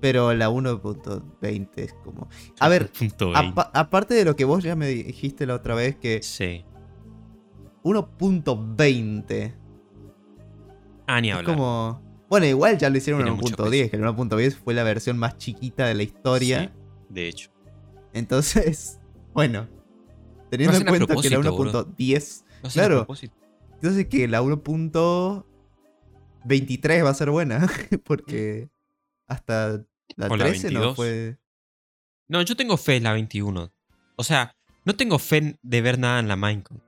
Pero 0.00 0.32
la 0.34 0.50
1.20 0.50 1.68
es 1.76 1.94
como. 2.04 2.28
A 2.60 2.68
ver, 2.68 2.90
Punto 2.90 3.30
20. 3.32 3.38
apa- 3.60 3.70
aparte 3.74 4.14
de 4.14 4.24
lo 4.24 4.34
que 4.36 4.44
vos 4.44 4.62
ya 4.64 4.74
me 4.76 4.86
dijiste 4.88 5.46
la 5.46 5.54
otra 5.54 5.74
vez, 5.74 5.96
que 5.96 6.22
Sí. 6.22 6.64
1.20 7.84 9.54
Ah, 11.06 11.20
ni 11.20 11.30
es 11.30 11.36
hablar. 11.36 11.54
como. 11.56 12.00
Bueno, 12.28 12.46
igual 12.46 12.78
ya 12.78 12.88
lo 12.88 12.96
hicieron 12.96 13.20
en 13.20 13.26
Tiene 13.26 13.40
mucho 13.42 13.56
1.10, 13.64 13.90
que 13.90 13.96
el 13.96 14.02
1.10 14.02 14.54
fue 14.56 14.72
la 14.74 14.82
versión 14.84 15.18
más 15.18 15.36
chiquita 15.36 15.86
de 15.86 15.94
la 15.94 16.02
historia. 16.02 16.60
Sí, 16.60 16.70
de 17.14 17.28
hecho. 17.28 17.50
Entonces, 18.14 19.00
bueno. 19.32 19.68
Teniendo 20.50 20.76
en 20.76 20.84
cuenta 20.84 21.16
que 21.16 21.30
la 21.30 21.40
propósito, 21.40 21.56
boludo. 21.56 21.86
1.10. 21.96 22.44
Lo 22.62 22.68
hacen 22.68 22.82
a 22.82 22.86
Claro. 22.86 23.06
Entonces 23.74 24.06
que 24.06 24.28
la 24.28 24.42
1.23 24.42 27.04
va 27.04 27.10
a 27.10 27.14
ser 27.14 27.30
buena. 27.30 27.66
Porque 28.04 28.68
hasta 29.26 29.84
la 30.16 30.28
O 30.28 30.36
la 30.36 30.46
13 30.46 30.70
no 30.70 30.80
22. 30.80 30.96
fue. 30.96 31.38
No, 32.28 32.42
yo 32.42 32.56
tengo 32.56 32.76
fe 32.76 32.96
en 32.96 33.04
la 33.04 33.12
21. 33.12 33.72
O 34.16 34.24
sea, 34.24 34.56
no 34.84 34.94
tengo 34.94 35.18
fe 35.18 35.58
de 35.62 35.80
ver 35.80 35.98
nada 35.98 36.20
en 36.20 36.28
la 36.28 36.36
Minecon. 36.36 36.82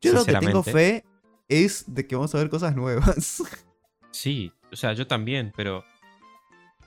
Yo 0.00 0.12
lo 0.12 0.24
que 0.24 0.34
tengo 0.34 0.62
fe 0.62 1.04
es 1.48 1.84
de 1.86 2.06
que 2.06 2.14
vamos 2.14 2.34
a 2.34 2.38
ver 2.38 2.50
cosas 2.50 2.74
nuevas. 2.74 3.42
Sí, 4.12 4.52
o 4.72 4.76
sea, 4.76 4.92
yo 4.92 5.06
también, 5.06 5.52
pero 5.56 5.84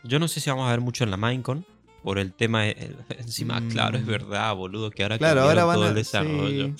yo 0.03 0.20
no 0.20 0.27
sé 0.27 0.42
si 0.42 0.50
vamos 0.50 0.68
a 0.68 0.72
ver 0.72 0.82
mucho 0.82 1.06
en 1.06 1.12
la 1.12 1.15
Minecon 1.15 1.65
por 2.04 2.20
el 2.20 2.34
tema 2.34 2.68
el- 2.68 2.96
encima, 3.18 3.62
claro, 3.70 3.98
es 3.98 4.04
Mm. 4.04 4.08
verdad, 4.08 4.56
boludo, 4.56 4.92
que 4.92 5.04
ahora 5.04 5.18
Claro, 5.18 5.42
ahora 5.42 5.64
van 5.66 5.76
todo 5.78 5.86
a- 5.86 5.90
el 5.90 5.96
desarrollo. 5.96 6.72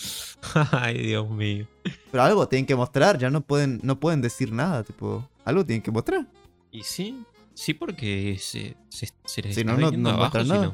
Ay, 0.72 0.98
Dios 1.00 1.30
mío. 1.30 1.68
Pero 2.12 2.24
algo 2.24 2.48
tienen 2.48 2.65
que 2.65 2.75
mostrar, 2.75 3.18
ya 3.18 3.30
no 3.30 3.42
pueden, 3.42 3.80
no 3.84 4.00
pueden 4.00 4.22
decir 4.22 4.51
nada, 4.51 4.84
tipo. 4.84 5.27
Algo 5.46 5.65
tienen 5.65 5.82
que 5.82 5.92
mostrar. 5.92 6.25
Y 6.72 6.84
sí, 6.84 7.24
sí 7.53 7.74
porque 7.74 8.38
se, 8.39 8.75
se, 8.89 9.08
se 9.25 9.42
les 9.42 9.56
Si 9.56 9.62
está 9.62 9.74
no, 9.74 9.77
no, 9.77 9.92
no 9.98 10.10
abajo, 10.10 10.44
nada. 10.44 10.72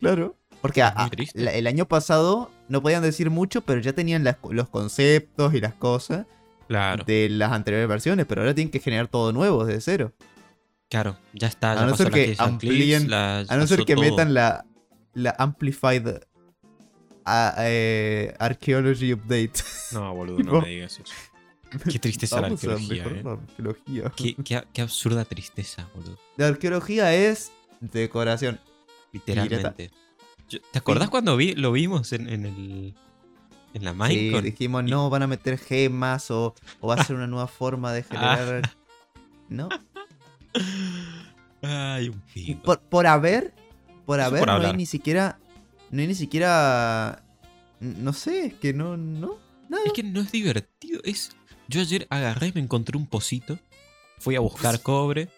Claro. 0.00 0.36
Porque 0.60 0.82
a- 0.82 0.92
Muy 0.96 1.04
a- 1.06 1.10
triste. 1.10 1.40
la- 1.40 1.52
el 1.52 1.66
año 1.66 1.86
pasado 1.86 2.50
no 2.68 2.82
podían 2.82 3.02
decir 3.02 3.30
mucho, 3.30 3.60
pero 3.62 3.80
ya 3.80 3.92
tenían 3.92 4.24
las- 4.24 4.36
los 4.50 4.68
conceptos 4.68 5.54
y 5.54 5.60
las 5.60 5.74
cosas 5.74 6.26
Claro, 6.68 7.04
de 7.04 7.28
las 7.30 7.52
anteriores 7.52 7.88
versiones, 7.88 8.26
pero 8.26 8.42
ahora 8.42 8.54
tienen 8.54 8.70
que 8.70 8.80
generar 8.80 9.08
todo 9.08 9.32
nuevo 9.32 9.64
desde 9.64 9.80
cero. 9.80 10.12
Claro, 10.88 11.18
ya 11.32 11.48
está, 11.48 11.72
A 11.72 11.74
ya 11.76 11.86
no 11.86 11.96
ser 11.96 12.08
la 12.08 12.14
que 12.14 12.36
and 12.38 12.60
amplíen- 12.60 12.98
Clips, 12.98 13.08
la- 13.08 13.38
A 13.40 13.56
no 13.56 13.66
ser 13.66 13.84
que 13.84 13.94
todo. 13.94 14.04
metan 14.04 14.34
la, 14.34 14.64
la 15.14 15.34
Amplified 15.38 16.06
a- 17.24 17.54
eh, 17.58 18.34
Archaeology 18.38 19.12
Update. 19.12 19.52
No, 19.92 20.14
boludo, 20.14 20.38
no 20.44 20.60
me 20.60 20.68
digas 20.68 20.98
eso. 21.00 21.12
Qué 21.90 21.98
tristeza 21.98 22.40
la 22.40 22.46
arqueología, 22.48 23.04
eh. 23.04 23.22
la 23.22 23.32
arqueología. 23.32 24.12
Qué, 24.16 24.34
qué- 24.42 24.64
qué 24.72 24.82
absurda 24.82 25.24
tristeza, 25.26 25.88
boludo. 25.94 26.18
La 26.36 26.46
arqueología 26.48 27.14
es 27.14 27.52
decoración. 27.80 28.58
Literalmente. 29.12 29.90
Yo- 30.48 30.60
¿Te 30.72 30.78
acordás 30.78 31.10
cuando 31.10 31.36
vi, 31.36 31.54
lo 31.54 31.72
vimos 31.72 32.12
en, 32.14 32.28
en 32.30 32.46
el. 32.46 32.94
en 33.74 33.84
la 33.84 33.90
Sí, 33.92 33.96
Minecon? 33.98 34.44
dijimos, 34.44 34.84
Y- 34.86 34.90
no, 34.90 35.10
van 35.10 35.22
a 35.24 35.26
meter 35.26 35.58
gemas 35.58 36.30
o, 36.30 36.54
o 36.80 36.88
va 36.88 36.94
a 36.94 37.04
ser 37.04 37.16
una 37.16 37.26
nueva 37.26 37.48
forma 37.48 37.92
de 37.92 38.02
generar... 38.04 38.62
Ah. 38.64 38.74
¿No? 39.50 39.68
Ay, 41.62 42.08
un. 42.08 42.60
Por, 42.60 42.80
por 42.80 43.06
haber, 43.06 43.52
por 44.06 44.20
haber, 44.20 44.40
por 44.40 44.48
no 44.48 44.66
hay 44.66 44.76
ni 44.76 44.86
siquiera, 44.86 45.38
no 45.90 46.00
hay 46.00 46.06
ni 46.06 46.14
siquiera, 46.14 47.22
no 47.80 48.12
sé, 48.12 48.46
es 48.46 48.54
que 48.54 48.72
no, 48.72 48.96
no, 48.96 49.36
nada. 49.68 49.82
Es 49.86 49.92
que 49.92 50.02
no 50.02 50.20
es 50.20 50.30
divertido. 50.32 51.00
Es. 51.04 51.32
Yo 51.68 51.80
ayer 51.80 52.06
agarré 52.10 52.48
y 52.48 52.52
me 52.52 52.60
encontré 52.60 52.96
un 52.96 53.06
pocito. 53.06 53.58
Fui 54.18 54.34
a 54.36 54.40
buscar 54.40 54.80
cobre. 54.82 55.28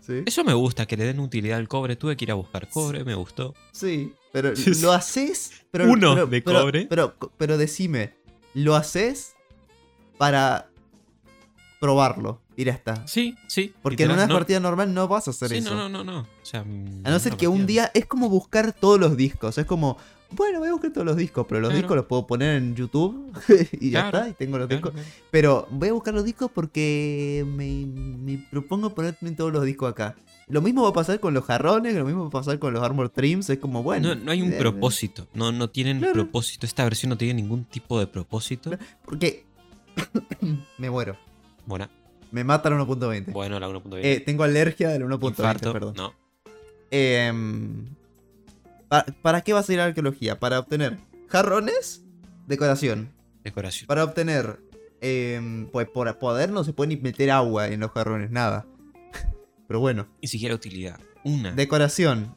Sí, 0.00 0.22
Eso 0.26 0.42
me 0.42 0.54
gusta, 0.54 0.86
que 0.86 0.96
le 0.96 1.04
den 1.04 1.20
utilidad 1.20 1.58
al 1.58 1.68
cobre. 1.68 1.94
Tuve 1.96 2.16
que 2.16 2.24
ir 2.24 2.30
a 2.30 2.34
buscar 2.34 2.68
cobre, 2.68 3.04
me 3.04 3.14
gustó. 3.14 3.54
sí, 3.72 4.14
pero 4.32 4.52
lo 4.80 4.92
haces, 4.92 5.52
pero, 5.70 5.84
Uno 5.90 6.14
pero- 6.14 6.26
de 6.26 6.42
pero- 6.42 6.60
cobre. 6.60 6.86
Pero, 6.88 7.14
pero, 7.36 7.58
decime, 7.58 8.14
¿lo 8.54 8.74
haces 8.74 9.34
para 10.16 10.70
probarlo? 11.80 12.40
Y 12.60 12.64
ya 12.64 12.72
está. 12.72 13.06
Sí, 13.06 13.36
sí. 13.46 13.72
Porque 13.82 14.02
en 14.02 14.10
una 14.10 14.26
no- 14.26 14.34
partida 14.34 14.58
normal 14.58 14.92
no 14.92 15.06
vas 15.06 15.28
a 15.28 15.30
hacer 15.30 15.48
Sí, 15.50 15.56
eso. 15.58 15.74
no, 15.76 15.88
no, 15.88 16.02
no, 16.02 16.12
no. 16.12 16.20
O 16.22 16.26
sea, 16.44 16.64
mm, 16.64 17.02
A 17.04 17.10
no 17.10 17.18
ser 17.20 17.36
que 17.36 17.46
un 17.46 17.66
día 17.66 17.90
es 17.94 18.04
como 18.06 18.28
buscar 18.28 18.72
todos 18.72 18.98
los 18.98 19.16
discos. 19.16 19.56
Es 19.58 19.64
como, 19.64 19.96
bueno, 20.32 20.58
voy 20.58 20.68
a 20.68 20.72
buscar 20.72 20.92
todos 20.92 21.06
los 21.06 21.16
discos, 21.16 21.46
pero 21.48 21.60
los 21.60 21.68
Claro. 21.70 21.82
discos 21.82 21.96
los 21.96 22.06
puedo 22.06 22.26
poner 22.26 22.56
en 22.56 22.74
YouTube 22.74 23.32
y 23.80 23.90
ya 23.90 24.10
Claro, 24.10 24.18
está, 24.18 24.28
y 24.30 24.32
tengo 24.34 24.58
los 24.58 24.66
Claro, 24.66 24.90
discos. 24.90 25.04
Pero 25.30 25.68
voy 25.70 25.88
a 25.88 25.92
buscar 25.92 26.12
los 26.14 26.24
discos 26.24 26.50
porque 26.52 27.46
me, 27.46 27.86
me 27.86 28.44
propongo 28.50 28.92
poner 28.92 29.14
también 29.14 29.36
todos 29.36 29.52
los 29.52 29.64
discos 29.64 29.90
acá. 29.92 30.16
Lo 30.48 30.60
mismo 30.60 30.82
va 30.82 30.88
a 30.88 30.92
pasar 30.94 31.20
con 31.20 31.34
los 31.34 31.44
jarrones, 31.44 31.94
lo 31.94 32.04
mismo 32.06 32.22
va 32.22 32.28
a 32.28 32.32
pasar 32.32 32.58
con 32.58 32.74
los 32.74 32.82
armor 32.82 33.08
trims. 33.10 33.48
Es 33.50 33.58
como, 33.58 33.84
bueno. 33.84 34.16
No, 34.16 34.24
no 34.24 34.32
hay 34.32 34.42
un 34.42 34.52
eh, 34.52 34.56
propósito. 34.58 35.28
No, 35.32 35.52
no 35.52 35.70
tienen 35.70 36.00
propósito. 36.00 36.66
Esta 36.66 36.82
versión 36.82 37.10
no 37.10 37.16
tiene 37.18 37.34
ningún 37.34 37.64
tipo 37.66 38.00
de 38.00 38.08
propósito. 38.08 38.70
Porque 39.04 39.44
me 40.78 40.90
muero. 40.90 41.16
Buena. 41.66 41.88
Me 42.30 42.44
mata 42.44 42.68
el 42.68 42.74
1.20. 42.76 43.32
Bueno, 43.32 43.58
la 43.58 43.68
1.20. 43.68 44.00
Eh, 44.02 44.20
tengo 44.20 44.44
alergia 44.44 44.88
del 44.90 45.02
1.20, 45.04 45.28
Infarto. 45.28 45.72
perdón. 45.72 45.94
No. 45.96 46.14
Em, 46.90 47.86
¿pa- 48.88 49.06
¿Para 49.22 49.42
qué 49.42 49.52
va 49.52 49.60
a 49.60 49.62
ser 49.62 49.78
la 49.78 49.84
arqueología? 49.86 50.38
Para 50.38 50.58
obtener 50.58 50.98
jarrones, 51.28 52.02
decoración. 52.46 53.10
Decoración. 53.44 53.86
Para 53.86 54.04
obtener. 54.04 54.60
em, 55.00 55.66
pues 55.70 55.86
por 55.88 56.18
poder 56.18 56.50
no 56.50 56.64
se 56.64 56.72
puede 56.72 56.88
ni 56.88 56.96
meter 56.96 57.30
agua 57.30 57.68
en 57.68 57.80
los 57.80 57.92
jarrones, 57.92 58.30
nada. 58.32 58.66
Pero 59.68 59.78
bueno, 59.80 60.08
Ni 60.20 60.26
siquiera 60.28 60.54
utilidad. 60.54 60.98
Una. 61.24 61.52
decoración. 61.52 62.34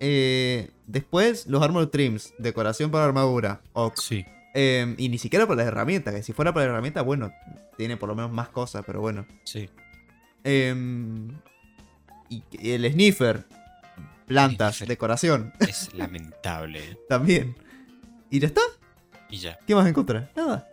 Eh, 0.00 0.70
después, 0.88 1.46
los 1.46 1.62
armor 1.62 1.86
trims. 1.88 2.34
Decoración 2.38 2.90
para 2.90 3.04
armadura. 3.04 3.60
Ok. 3.72 3.98
Sí. 4.00 4.24
Em, 4.54 4.94
y 4.98 5.08
ni 5.08 5.18
siquiera 5.18 5.46
para 5.46 5.58
las 5.58 5.66
herramientas. 5.66 6.14
Que 6.14 6.22
si 6.22 6.32
fuera 6.32 6.52
para 6.52 6.66
las 6.66 6.72
herramientas, 6.72 7.04
bueno, 7.04 7.32
tiene 7.76 7.96
por 7.96 8.08
lo 8.08 8.14
menos 8.14 8.30
más 8.32 8.48
cosas, 8.50 8.82
pero 8.86 9.00
bueno. 9.00 9.26
Sí. 9.44 9.68
Em, 10.44 11.28
y 12.28 12.42
y 12.52 12.70
el 12.72 12.90
sniffer. 12.92 13.44
Plantas, 14.26 14.76
Sniffer. 14.76 14.88
decoración. 14.88 15.52
Es 15.60 15.92
lamentable. 15.94 16.98
También. 17.08 17.56
¿Y 18.30 18.38
ya 18.40 18.46
está? 18.46 18.60
Y 19.30 19.38
ya. 19.38 19.58
¿Qué 19.66 19.74
más 19.74 19.86
encontrar? 19.86 20.30
Nada. 20.36 20.68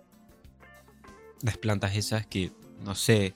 Las 1.41 1.57
plantas 1.57 1.95
esas 1.95 2.25
que, 2.25 2.51
no 2.83 2.95
sé. 2.95 3.33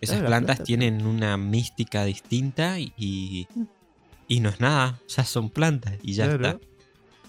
Esas 0.00 0.16
Claro, 0.16 0.26
plantas 0.28 0.62
tienen 0.62 1.06
una 1.06 1.36
mística 1.36 2.04
distinta 2.04 2.78
y. 2.78 3.48
Y 4.28 4.40
no 4.40 4.48
es 4.50 4.60
nada. 4.60 5.00
O 5.06 5.08
sea, 5.08 5.24
son 5.24 5.50
plantas 5.50 5.94
y 6.02 6.12
ya 6.14 6.24
Claro. 6.28 6.46
está. 6.58 6.66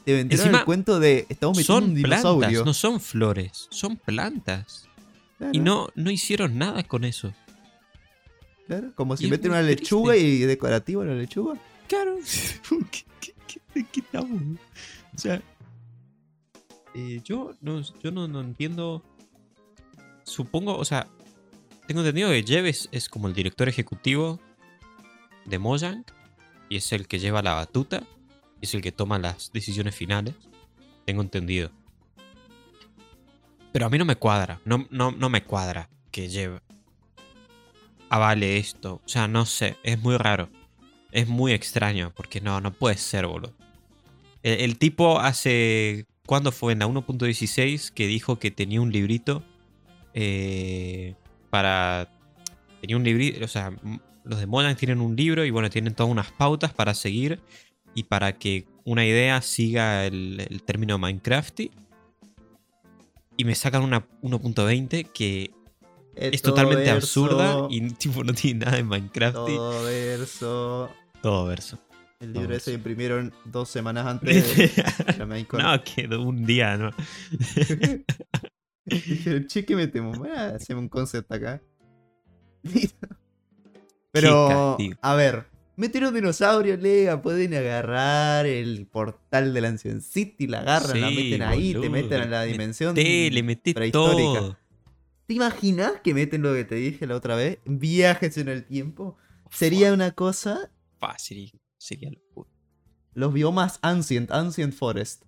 Te 0.08 0.14
vendieron 0.14 0.46
Encima, 0.46 0.60
el 0.60 0.66
cuento 0.66 1.00
de 1.02 1.26
estamos 1.28 1.58
metiendo 1.58 1.82
Son 1.82 1.90
un 1.98 2.02
plantas, 2.02 2.66
no 2.66 2.74
son 2.74 3.00
flores. 3.02 3.68
Son 3.72 3.98
plantas. 3.98 4.88
Claro, 5.38 5.52
Y 5.54 5.60
no, 5.60 5.90
no 5.96 6.10
hicieron 6.12 6.58
nada 6.58 6.82
con 6.84 7.04
eso. 7.04 7.34
claro, 8.68 8.94
Como 8.96 9.18
si 9.18 9.28
meten 9.28 9.52
una 9.52 9.62
triste. 9.62 9.82
lechuga 9.84 10.16
y 10.16 10.40
decorativa 10.40 11.04
la 11.04 11.14
lechuga. 11.14 11.60
Claro. 11.90 12.16
¿Qué, 12.92 13.04
qué, 13.20 13.34
qué- 13.48 13.62
de 13.74 13.84
qué 13.92 14.00
estamos? 14.00 14.42
O 15.14 15.18
sea. 15.18 15.42
eh, 16.96 17.20
yo 17.26 17.52
no, 17.60 17.82
yo 18.02 18.12
no, 18.12 18.30
no 18.30 18.40
entiendo. 18.40 19.04
Supongo, 20.24 20.78
o 20.78 20.86
sea. 20.86 21.08
Tengo 21.86 22.00
entendido 22.02 22.30
que 22.30 22.44
Jeves 22.44 22.88
es 22.92 23.10
como 23.10 23.28
el 23.28 23.34
director 23.34 23.68
ejecutivo 23.70 24.40
de 25.46 25.60
Mojang. 25.60 26.06
Y 26.70 26.78
es 26.78 26.92
el 26.94 27.08
que 27.10 27.20
lleva 27.20 27.42
la 27.42 27.54
batuta. 27.54 28.04
Es 28.62 28.74
el 28.74 28.82
que 28.82 28.92
toma 28.92 29.20
las 29.20 29.52
decisiones 29.54 29.96
finales. 29.96 30.36
Tengo 31.06 31.22
entendido. 31.22 31.72
Pero 33.72 33.86
a 33.86 33.90
mí 33.90 33.98
no 33.98 34.06
me 34.06 34.16
cuadra. 34.16 34.60
No, 34.66 34.88
no, 34.90 35.12
no 35.12 35.30
me 35.30 35.44
cuadra 35.44 35.90
que 36.12 36.30
lleve. 36.30 36.60
Avale 38.10 38.58
esto. 38.58 38.96
O 39.06 39.08
sea, 39.08 39.28
no 39.28 39.46
sé. 39.46 39.78
Es 39.84 40.00
muy 40.00 40.18
raro. 40.18 40.50
Es 41.12 41.28
muy 41.28 41.54
extraño, 41.54 42.14
porque 42.16 42.42
no, 42.42 42.62
no 42.62 42.74
puede 42.74 42.98
ser, 42.98 43.28
boludo. 43.28 43.54
El, 44.44 44.62
el 44.62 44.78
tipo 44.78 45.20
hace. 45.20 46.06
¿Cuándo 46.26 46.52
fue? 46.52 46.74
En 46.74 46.80
la 46.80 46.88
1.16 46.88 47.92
que 47.94 48.08
dijo 48.08 48.40
que 48.40 48.52
tenía 48.52 48.82
un 48.82 48.92
librito. 48.92 49.44
eh, 50.14 51.16
para. 51.50 52.10
Tenía 52.82 52.98
un 52.98 53.04
librito. 53.04 53.44
O 53.46 53.48
sea, 53.48 53.72
los 54.24 54.40
de 54.40 54.48
Mojang 54.48 54.76
tienen 54.76 55.02
un 55.02 55.16
libro 55.16 55.46
y 55.46 55.52
bueno, 55.52 55.70
tienen 55.70 55.96
todas 55.96 56.12
unas 56.12 56.32
pautas 56.32 56.74
para 56.74 56.94
seguir. 56.94 57.42
Y 57.98 58.04
para 58.04 58.38
que 58.38 58.68
una 58.84 59.08
idea 59.08 59.42
siga 59.42 60.06
el, 60.06 60.46
el 60.48 60.62
término 60.62 61.00
Minecrafty. 61.00 61.72
Y 63.38 63.44
me 63.44 63.56
sacan 63.56 63.82
una 63.82 64.08
1.20 64.22 65.10
que 65.12 65.50
es 66.14 66.44
totalmente 66.44 66.92
absurda 66.92 67.66
y 67.72 67.90
tipo 67.94 68.24
no 68.24 68.34
tiene 68.34 68.66
nada 68.66 68.78
de 68.78 68.84
Minecrafty. 68.84 69.56
Todo 69.56 69.84
verso. 69.84 70.90
Todo 71.24 71.46
verso. 71.48 71.80
El 72.20 72.34
libro 72.34 72.56
ese 72.56 72.74
imprimieron 72.74 73.34
dos 73.46 73.68
semanas 73.68 74.06
antes 74.06 74.56
de 75.08 75.18
la 75.18 75.26
Minecon. 75.26 75.60
no, 75.60 75.84
quedó 75.84 76.22
un 76.22 76.46
día, 76.46 76.78
¿no? 76.78 76.92
Dijeron, 78.86 79.48
che, 79.48 79.66
¿qué 79.66 79.76
metemos? 79.76 80.20
Bueno, 80.20 80.36
hacemos 80.36 80.84
un 80.84 80.90
concept 80.90 81.32
acá. 81.32 81.64
Pero, 84.12 84.78
a 85.02 85.16
ver, 85.16 85.48
Meten 85.78 86.06
un 86.06 86.14
dinosaurio, 86.16 86.76
Lega, 86.76 87.22
pueden 87.22 87.54
agarrar 87.54 88.48
el 88.48 88.88
portal 88.88 89.54
del 89.54 89.64
Ancient 89.66 90.02
City, 90.02 90.48
la 90.48 90.62
agarran, 90.62 91.00
la 91.00 91.12
meten 91.12 91.44
ahí, 91.44 91.72
te 91.76 91.88
meten 91.88 92.22
a 92.22 92.26
la 92.26 92.44
dimensión 92.44 92.96
Meté, 92.96 93.30
le 93.30 93.44
prehistórica. 93.44 93.92
todo. 93.92 94.58
¿Te 95.28 95.36
imaginas 95.36 95.92
que 96.04 96.16
meten 96.16 96.42
lo 96.42 96.52
que 96.56 96.66
te 96.66 96.76
dije 96.76 97.06
la 97.06 97.16
otra 97.16 97.36
vez? 97.36 97.60
Viajes 97.66 98.38
en 98.40 98.48
el 98.48 98.66
tiempo. 98.66 99.18
Sería 99.52 99.94
una 99.94 100.12
cosa. 100.12 100.72
Fácil, 100.98 101.62
sería 101.78 102.10
locura. 102.10 102.50
Los 103.14 103.32
biomas 103.32 103.78
Ancient, 103.84 104.32
Ancient 104.32 104.74
Forest. 104.74 105.26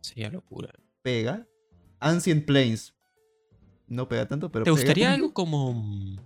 Sería 0.00 0.30
locura. 0.30 0.72
Pega. 1.02 1.46
Ancient 2.00 2.44
Plains. 2.44 2.92
No 3.86 4.08
pega 4.08 4.26
tanto, 4.26 4.50
pero 4.50 4.64
¿Te 4.64 4.70
pega. 4.72 4.80
gustaría 4.80 5.12
algo 5.12 5.32
como. 5.32 6.16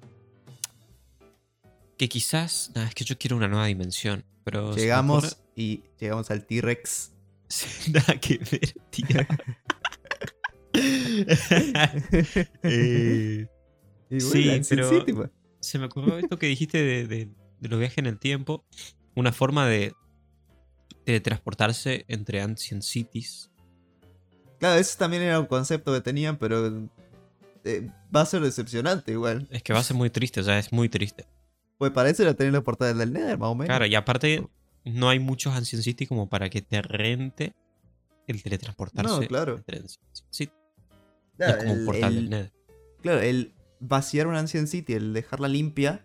Que 2.00 2.08
quizás. 2.08 2.70
Nada, 2.74 2.88
es 2.88 2.94
que 2.94 3.04
yo 3.04 3.18
quiero 3.18 3.36
una 3.36 3.46
nueva 3.46 3.66
dimensión. 3.66 4.24
Pero. 4.42 4.74
Llegamos 4.74 5.36
y 5.54 5.82
llegamos 5.98 6.30
al 6.30 6.46
T-Rex. 6.46 7.12
Nada 7.92 8.18
que 8.18 8.38
ver, 8.38 8.74
tío. 8.88 9.06
Eh, 12.62 13.46
Y 14.08 14.20
Sí, 14.20 14.60
pero- 14.70 14.88
City, 14.88 15.12
pues. 15.12 15.28
se 15.60 15.78
me 15.78 15.84
ocurrió 15.84 16.16
esto 16.16 16.38
que 16.38 16.46
dijiste 16.46 16.78
de, 16.82 17.06
de- 17.06 17.28
de 17.60 17.68
los 17.68 17.78
viajes 17.78 17.98
en 17.98 18.06
el 18.06 18.18
tiempo. 18.18 18.64
Una 19.14 19.30
forma 19.32 19.66
de 19.68 19.92
teletransportarse 21.04 22.06
entre 22.08 22.40
Ancient 22.40 22.82
Cities. 22.82 23.50
Claro, 24.58 24.80
ese 24.80 24.96
también 24.96 25.22
era 25.22 25.38
un 25.38 25.44
concepto 25.46 25.92
que 25.92 26.00
tenían, 26.00 26.38
pero 26.38 26.88
eh, 27.64 27.90
va 28.14 28.22
a 28.22 28.26
ser 28.26 28.40
decepcionante 28.40 29.12
igual. 29.12 29.46
Es 29.50 29.62
que 29.62 29.74
va 29.74 29.80
a 29.80 29.84
ser 29.84 29.98
muy 29.98 30.08
triste, 30.08 30.40
o 30.40 30.44
sea, 30.44 30.58
es 30.58 30.72
muy 30.72 30.88
triste. 30.88 31.26
Pues 31.80 31.92
parece 31.92 32.26
la 32.26 32.34
tener 32.34 32.52
los 32.52 32.62
portales 32.62 32.98
del 32.98 33.10
Nether, 33.14 33.38
más 33.38 33.48
o 33.48 33.54
menos. 33.54 33.68
Claro, 33.68 33.86
y 33.86 33.94
aparte, 33.94 34.46
no 34.84 35.08
hay 35.08 35.18
muchos 35.18 35.54
Ancient 35.54 35.82
Cities 35.82 36.10
como 36.10 36.28
para 36.28 36.50
que 36.50 36.60
te 36.60 36.82
rente 36.82 37.54
el 38.26 38.42
teletransportarse. 38.42 39.10
No, 39.10 39.26
claro. 39.26 39.56
No 39.56 39.64
Claro, 41.38 41.56
es 41.56 41.56
como 41.64 41.72
un 41.72 41.86
portal 41.86 42.10
el- 42.10 42.14
del 42.16 42.28
Nether. 42.30 42.52
Claro, 43.00 43.20
el 43.22 43.54
vaciar 43.80 44.26
una 44.26 44.40
Ancient 44.40 44.68
City, 44.68 44.92
el 44.92 45.14
dejarla 45.14 45.48
limpia, 45.48 46.04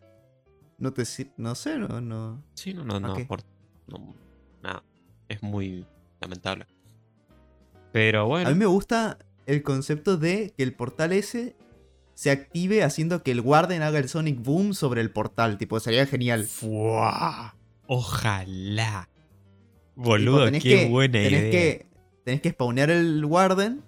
no 0.77 0.93
te... 0.93 1.03
No 1.35 1.55
sé, 1.55 1.77
no... 1.77 1.99
no... 1.99 2.41
Sí, 2.53 2.73
no, 2.73 2.85
no, 2.85 2.97
no, 3.01 3.13
por- 3.27 3.43
no, 3.87 4.15
nada. 4.63 4.81
Es 5.27 5.43
muy 5.43 5.85
lamentable. 6.21 6.67
Pero 7.91 8.27
bueno. 8.27 8.47
A 8.47 8.53
mí 8.53 8.57
me 8.57 8.65
gusta 8.65 9.17
el 9.45 9.61
concepto 9.61 10.15
de 10.15 10.53
que 10.55 10.63
el 10.63 10.73
portal 10.73 11.11
ese 11.11 11.57
se 12.15 12.31
active 12.31 12.81
haciendo 12.83 13.21
que 13.21 13.29
el 13.31 13.41
Warden 13.41 13.83
haga 13.83 13.99
el 13.99 14.09
Sonic 14.09 14.41
Boom 14.41 14.73
sobre 14.73 15.01
el 15.01 15.11
portal. 15.11 15.57
Tipo, 15.59 15.79
sería 15.79 16.07
genial. 16.07 16.45
¡Fua! 16.45 17.55
Ojalá. 17.87 19.09
Boludo, 19.95 20.51
qué 20.51 20.59
que- 20.59 20.85
buena 20.87 21.13
tenés 21.13 21.31
idea. 21.31 21.51
Que, 21.51 21.85
tenés 22.25 22.41
que 22.41 22.49
spawnear 22.51 22.89
el 22.89 23.23
Warden 23.23 23.83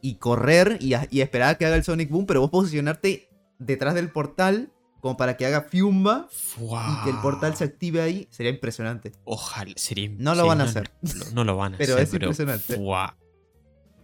y 0.00 0.14
correr 0.16 0.78
y, 0.80 0.94
a- 0.94 1.08
y 1.10 1.20
esperar 1.20 1.50
a 1.50 1.54
que 1.56 1.66
haga 1.66 1.76
el 1.76 1.84
Sonic 1.84 2.08
Boom, 2.10 2.26
pero 2.26 2.40
vos 2.40 2.50
posicionarte 2.50 3.28
detrás 3.58 3.94
del 3.94 4.10
portal 4.10 4.72
como 5.00 5.16
para 5.16 5.36
que 5.36 5.44
haga 5.46 5.62
Fiumba 5.62 6.28
Fua. 6.30 7.00
y 7.00 7.04
que 7.04 7.10
el 7.10 7.16
portal 7.22 7.56
se 7.56 7.64
active 7.64 8.00
ahí. 8.00 8.28
Sería 8.30 8.52
impresionante. 8.52 9.12
Ojalá. 9.24 9.72
Sería, 9.76 10.08
No 10.16 10.34
lo 10.34 10.42
sería 10.42 10.44
van 10.48 10.60
a 10.60 10.64
hacer. 10.64 10.90
No, 11.02 11.34
no 11.34 11.44
lo 11.44 11.56
van 11.56 11.74
a 11.74 11.76
Pero 11.78 11.94
hacer. 11.94 12.04
es 12.06 12.12
impresionante. 12.14 12.76
¡fua! 12.76 13.16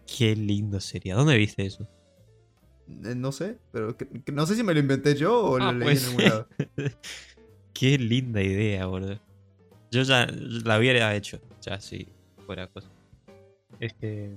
Qué 0.06 0.34
lindo 0.34 0.80
sería. 0.80 1.14
¿Dónde 1.14 1.36
viste 1.36 1.64
eso? 1.66 1.88
Eh, 3.04 3.14
No 3.14 3.32
sé, 3.32 3.58
pero 3.72 3.96
que- 3.96 4.08
que 4.08 4.32
no 4.32 4.46
sé 4.46 4.54
si 4.56 4.62
me 4.62 4.72
lo 4.74 4.80
inventé 4.80 5.14
yo 5.14 5.38
o 5.44 5.56
Ah, 5.60 5.72
lo 5.72 5.78
leí 5.80 5.88
pues. 5.88 6.02
en 6.04 6.08
algún 6.10 6.24
lado. 6.24 6.48
Qué 7.74 7.98
linda 7.98 8.42
idea, 8.42 8.86
boludo. 8.86 9.20
Yo 9.90 10.02
ya 10.02 10.26
la 10.30 10.78
hubiera 10.78 11.14
hecho, 11.14 11.40
ya 11.60 11.80
si 11.80 12.08
fuera 12.46 12.66
cosa. 12.66 12.88
Es 13.80 13.92
que. 13.94 14.36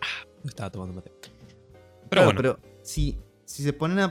Ah, 0.00 0.26
no 0.42 0.48
estaba 0.48 0.70
tomando 0.70 0.94
mate. 0.94 1.10
Pero 1.22 2.08
Claro, 2.10 2.24
bueno, 2.26 2.36
pero 2.40 2.60
si, 2.82 3.18
si 3.44 3.62
se 3.62 3.72
ponen 3.72 3.98
a. 4.00 4.06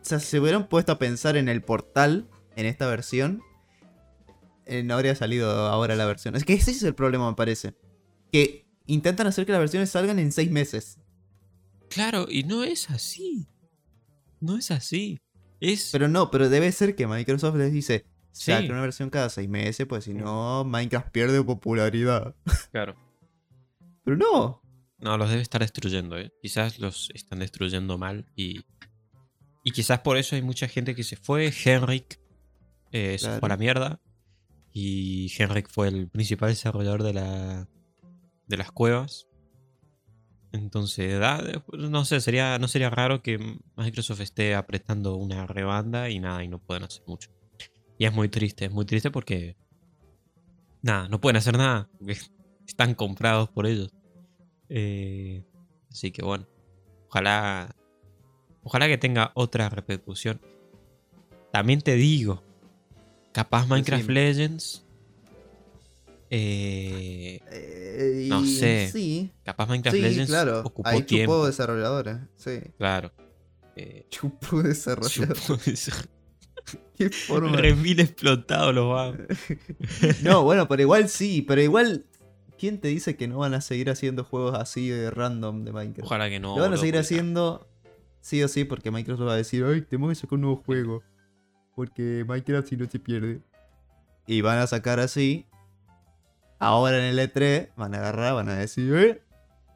O 0.00 0.04
sea, 0.08 0.20
si 0.20 0.26
se 0.26 0.40
hubieran 0.40 0.68
puesto 0.68 0.92
a 0.92 0.98
pensar 0.98 1.36
en 1.36 1.48
el 1.48 1.62
portal 1.62 2.26
en 2.56 2.66
esta 2.66 2.86
versión, 2.88 3.42
eh, 4.64 4.82
no 4.82 4.94
habría 4.94 5.14
salido 5.14 5.50
ahora 5.68 5.96
la 5.96 6.06
versión. 6.06 6.34
Es 6.36 6.44
que 6.44 6.54
ese 6.54 6.70
es 6.70 6.82
el 6.82 6.94
problema, 6.94 7.28
me 7.28 7.36
parece. 7.36 7.74
Que 8.32 8.64
intentan 8.86 9.26
hacer 9.26 9.44
que 9.44 9.52
las 9.52 9.60
versiones 9.60 9.90
salgan 9.90 10.18
en 10.18 10.32
seis 10.32 10.50
meses. 10.50 10.98
Claro, 11.88 12.26
y 12.28 12.44
no 12.44 12.64
es 12.64 12.90
así. 12.90 13.46
No 14.40 14.56
es 14.56 14.70
así. 14.70 15.18
Es. 15.60 15.90
Pero 15.92 16.08
no, 16.08 16.30
pero 16.30 16.48
debe 16.48 16.70
ser 16.72 16.94
que 16.94 17.06
Microsoft 17.06 17.56
les 17.56 17.72
dice. 17.72 18.06
Sí. 18.32 18.52
Saca 18.52 18.66
una 18.72 18.82
versión 18.82 19.10
cada 19.10 19.28
seis 19.30 19.48
meses, 19.48 19.86
pues 19.88 20.04
si 20.04 20.14
no, 20.14 20.64
Minecraft 20.64 21.10
pierde 21.10 21.42
popularidad. 21.42 22.34
Claro. 22.70 22.94
Pero 24.04 24.16
no. 24.16 24.62
No, 24.98 25.16
los 25.18 25.28
debe 25.30 25.42
estar 25.42 25.60
destruyendo, 25.60 26.16
¿eh? 26.18 26.32
Quizás 26.42 26.78
los 26.78 27.10
están 27.14 27.40
destruyendo 27.40 27.98
mal 27.98 28.26
y. 28.36 28.64
Y 29.64 29.72
quizás 29.72 30.00
por 30.00 30.16
eso 30.16 30.34
hay 30.36 30.42
mucha 30.42 30.66
gente 30.68 30.94
que 30.94 31.02
se 31.04 31.16
fue. 31.16 31.52
Henrik 31.64 32.18
eh, 32.92 33.18
se 33.18 33.26
fue 33.26 33.36
a 33.36 33.38
Claro. 33.40 33.48
la 33.48 33.56
mierda. 33.58 34.00
Y 34.72 35.30
Henrik 35.36 35.68
fue 35.68 35.88
el 35.88 36.08
principal 36.08 36.50
desarrollador 36.50 37.02
de 37.02 37.12
la. 37.14 37.68
de 38.46 38.56
las 38.56 38.70
cuevas. 38.72 39.26
Entonces, 40.52 41.18
da- 41.20 41.62
no 41.72 42.04
sé, 42.04 42.20
sería, 42.20 42.58
no 42.58 42.68
sería 42.68 42.88
raro 42.90 43.22
que 43.22 43.38
Microsoft 43.76 44.20
esté 44.20 44.54
apretando 44.54 45.16
una 45.16 45.46
rebanda 45.46 46.08
y 46.10 46.20
nada, 46.20 46.42
y 46.42 46.48
no 46.48 46.58
puedan 46.58 46.84
hacer 46.84 47.02
mucho. 47.06 47.30
Y 47.98 48.06
es 48.06 48.12
muy 48.12 48.28
triste, 48.28 48.64
es 48.66 48.70
muy 48.72 48.84
triste 48.84 49.10
porque. 49.10 49.56
Nada, 50.82 51.08
no 51.08 51.20
pueden 51.20 51.36
hacer 51.36 51.56
nada. 51.58 51.88
Porque 51.98 52.16
están 52.66 52.94
comprados 52.94 53.50
por 53.50 53.66
ellos. 53.66 53.92
Eh, 54.68 55.44
así 55.90 56.10
que 56.12 56.22
bueno. 56.22 56.46
Ojalá. 57.08 57.74
Ojalá 58.62 58.86
que 58.86 58.98
tenga 58.98 59.32
otra 59.34 59.68
repercusión. 59.68 60.40
También 61.52 61.80
te 61.80 61.94
digo. 61.94 62.42
Capaz 63.32 63.66
Minecraft. 63.66 64.08
Legends. 64.08 64.84
Eh, 66.30 67.40
Eh, 67.50 68.26
No 68.28 68.44
sé. 68.44 68.90
Sí, 68.92 69.30
capaz 69.44 69.66
Minecraft 69.68 69.96
sí, 69.96 70.02
Legends 70.02 70.30
claro. 70.30 70.60
ocupó 70.60 70.88
Ahí 70.88 71.02
tiempo. 71.02 71.32
chupó 71.34 71.46
desarrolladores. 71.46 72.16
Sí. 72.36 72.60
Claro. 72.76 73.12
Eh, 73.76 74.06
Chupó 74.10 74.62
desarrolladores. 74.62 75.90
chupó- 75.90 76.08
Qué 76.96 77.08
forma. 77.10 77.56
Remil 77.56 78.00
explotado 78.00 78.72
los 78.72 78.88
vagos. 78.92 79.18
No, 80.22 80.42
bueno, 80.44 80.68
pero 80.68 80.82
igual 80.82 81.08
sí, 81.08 81.42
pero 81.42 81.60
igual. 81.62 82.04
¿Quién 82.58 82.80
te 82.80 82.88
dice 82.88 83.16
que 83.16 83.28
no 83.28 83.38
van 83.38 83.54
a 83.54 83.60
seguir 83.60 83.88
haciendo 83.88 84.24
juegos 84.24 84.58
así 84.58 84.88
de 84.88 85.10
random 85.12 85.64
de 85.64 85.70
Minecraft? 85.72 86.04
Ojalá 86.06 86.28
que 86.28 86.40
no. 86.40 86.56
Lo 86.56 86.62
van 86.62 86.72
a 86.72 86.76
seguir 86.76 86.98
haciendo 86.98 87.68
sí 88.20 88.42
o 88.42 88.48
sí, 88.48 88.64
porque 88.64 88.90
Microsoft 88.90 89.28
va 89.28 89.34
a 89.34 89.36
decir, 89.36 89.64
ay, 89.64 89.82
tenemos 89.82 90.08
que 90.10 90.16
sacar 90.16 90.34
un 90.34 90.40
nuevo 90.40 90.56
juego. 90.56 91.02
Porque 91.76 92.24
Minecraft 92.26 92.68
si 92.68 92.76
no 92.76 92.90
se 92.90 92.98
pierde. 92.98 93.40
Y 94.26 94.40
van 94.40 94.58
a 94.58 94.66
sacar 94.66 94.98
así. 94.98 95.46
Ahora 96.58 96.98
en 96.98 97.04
el 97.04 97.18
E3 97.18 97.70
van 97.76 97.94
a 97.94 97.98
agarrar, 97.98 98.34
van 98.34 98.48
a 98.48 98.56
decir, 98.56 98.92
eh, 98.94 99.22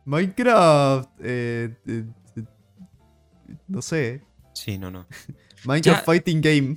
Minecraft. 0.05 1.09
eh, 1.21 1.77
eh, 1.87 2.05
no 3.69 3.83
sé. 3.83 4.23
Sí, 4.55 4.79
no, 4.79 4.91
no. 4.91 5.07
Minecraft 5.65 6.01
Ya- 6.01 6.05
Fighting 6.05 6.41
Game. 6.41 6.77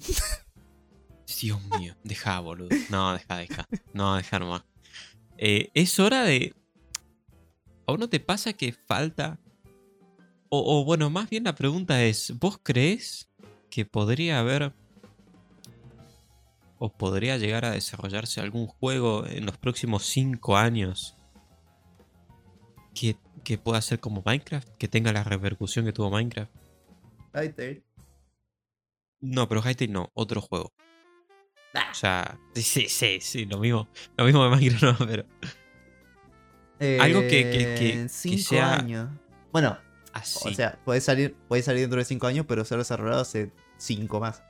Dios 1.41 1.59
mío, 1.79 1.95
deja, 2.03 2.39
boludo. 2.39 2.69
No, 2.89 3.13
deja, 3.13 3.37
deja. 3.37 3.67
No, 3.93 4.15
deja 4.15 4.39
nomás. 4.39 4.63
Es 5.37 5.99
hora 5.99 6.23
de. 6.23 6.53
¿A 7.87 7.91
uno 7.93 8.07
te 8.07 8.19
pasa 8.19 8.53
que 8.53 8.71
falta? 8.73 9.39
O, 10.49 10.79
o, 10.81 10.85
bueno, 10.85 11.09
más 11.09 11.29
bien 11.29 11.43
la 11.43 11.55
pregunta 11.55 12.03
es: 12.03 12.33
¿Vos 12.39 12.59
crees 12.61 13.27
que 13.69 13.85
podría 13.85 14.39
haber. 14.39 14.73
O 16.85 16.89
podría 16.97 17.37
llegar 17.37 17.65
a 17.65 17.71
desarrollarse 17.71 18.41
algún 18.41 18.67
juego 18.67 19.25
en 19.27 19.45
los 19.45 19.57
próximos 19.57 20.03
5 20.05 20.57
años 20.57 21.17
que, 22.93 23.17
que 23.43 23.57
pueda 23.57 23.81
ser 23.81 23.99
como 23.99 24.21
Minecraft? 24.25 24.67
Que 24.77 24.87
tenga 24.87 25.11
la 25.13 25.23
repercusión 25.23 25.85
que 25.85 25.93
tuvo 25.93 26.09
Minecraft. 26.11 26.51
No, 29.21 29.47
pero 29.49 29.61
Hytale 29.61 29.91
no, 29.91 30.11
otro 30.13 30.41
juego. 30.41 30.71
O 31.91 31.93
sea, 31.93 32.37
sí, 32.53 32.87
sí, 32.87 33.19
sí, 33.19 33.45
lo 33.45 33.57
mismo, 33.57 33.87
lo 34.17 34.25
mismo 34.25 34.43
de 34.45 34.49
Minecraft, 34.55 34.83
no, 34.99 35.07
pero 35.07 35.25
Algo 37.01 37.21
que- 37.21 37.29
que- 37.29 37.75
que- 37.79 38.07
que 38.21 38.33
Eh, 38.33 38.37
sea 38.37 38.75
años. 38.75 39.09
Bueno, 39.51 39.77
así. 40.13 40.49
o 40.49 40.53
sea, 40.53 40.79
puede 40.85 41.01
salir, 41.01 41.35
puede 41.47 41.63
salir 41.63 41.81
dentro 41.81 41.99
de 41.99 42.05
5 42.05 42.27
años, 42.27 42.45
pero 42.47 42.63
ser 42.63 42.77
desarrollado 42.77 43.21
hace 43.21 43.51
5 43.77 44.19
más. 44.19 44.43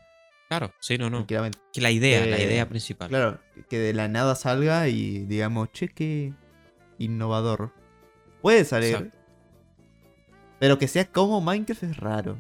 Claro, 0.48 0.74
sí, 0.80 0.98
no, 0.98 1.10
no. 1.10 1.26
Que 1.28 1.82
la 1.82 1.92
idea, 1.92 2.26
la 2.26 2.38
Eh, 2.38 2.46
idea 2.46 2.68
principal. 2.70 3.10
Claro, 3.10 3.40
que 3.70 3.78
de 3.80 3.94
la 3.94 4.08
nada 4.08 4.36
salga 4.36 4.88
y 4.88 5.26
digamos, 5.26 5.72
che, 5.72 5.90
qué 5.90 6.34
innovador. 6.98 7.74
Puede 8.42 8.64
salir. 8.66 8.96
Exacto. 8.96 9.18
Pero 10.60 10.78
que 10.80 10.88
sea 10.88 11.06
como 11.06 11.42
Minecraft 11.42 11.84
es 11.84 11.98
raro. 11.98 12.38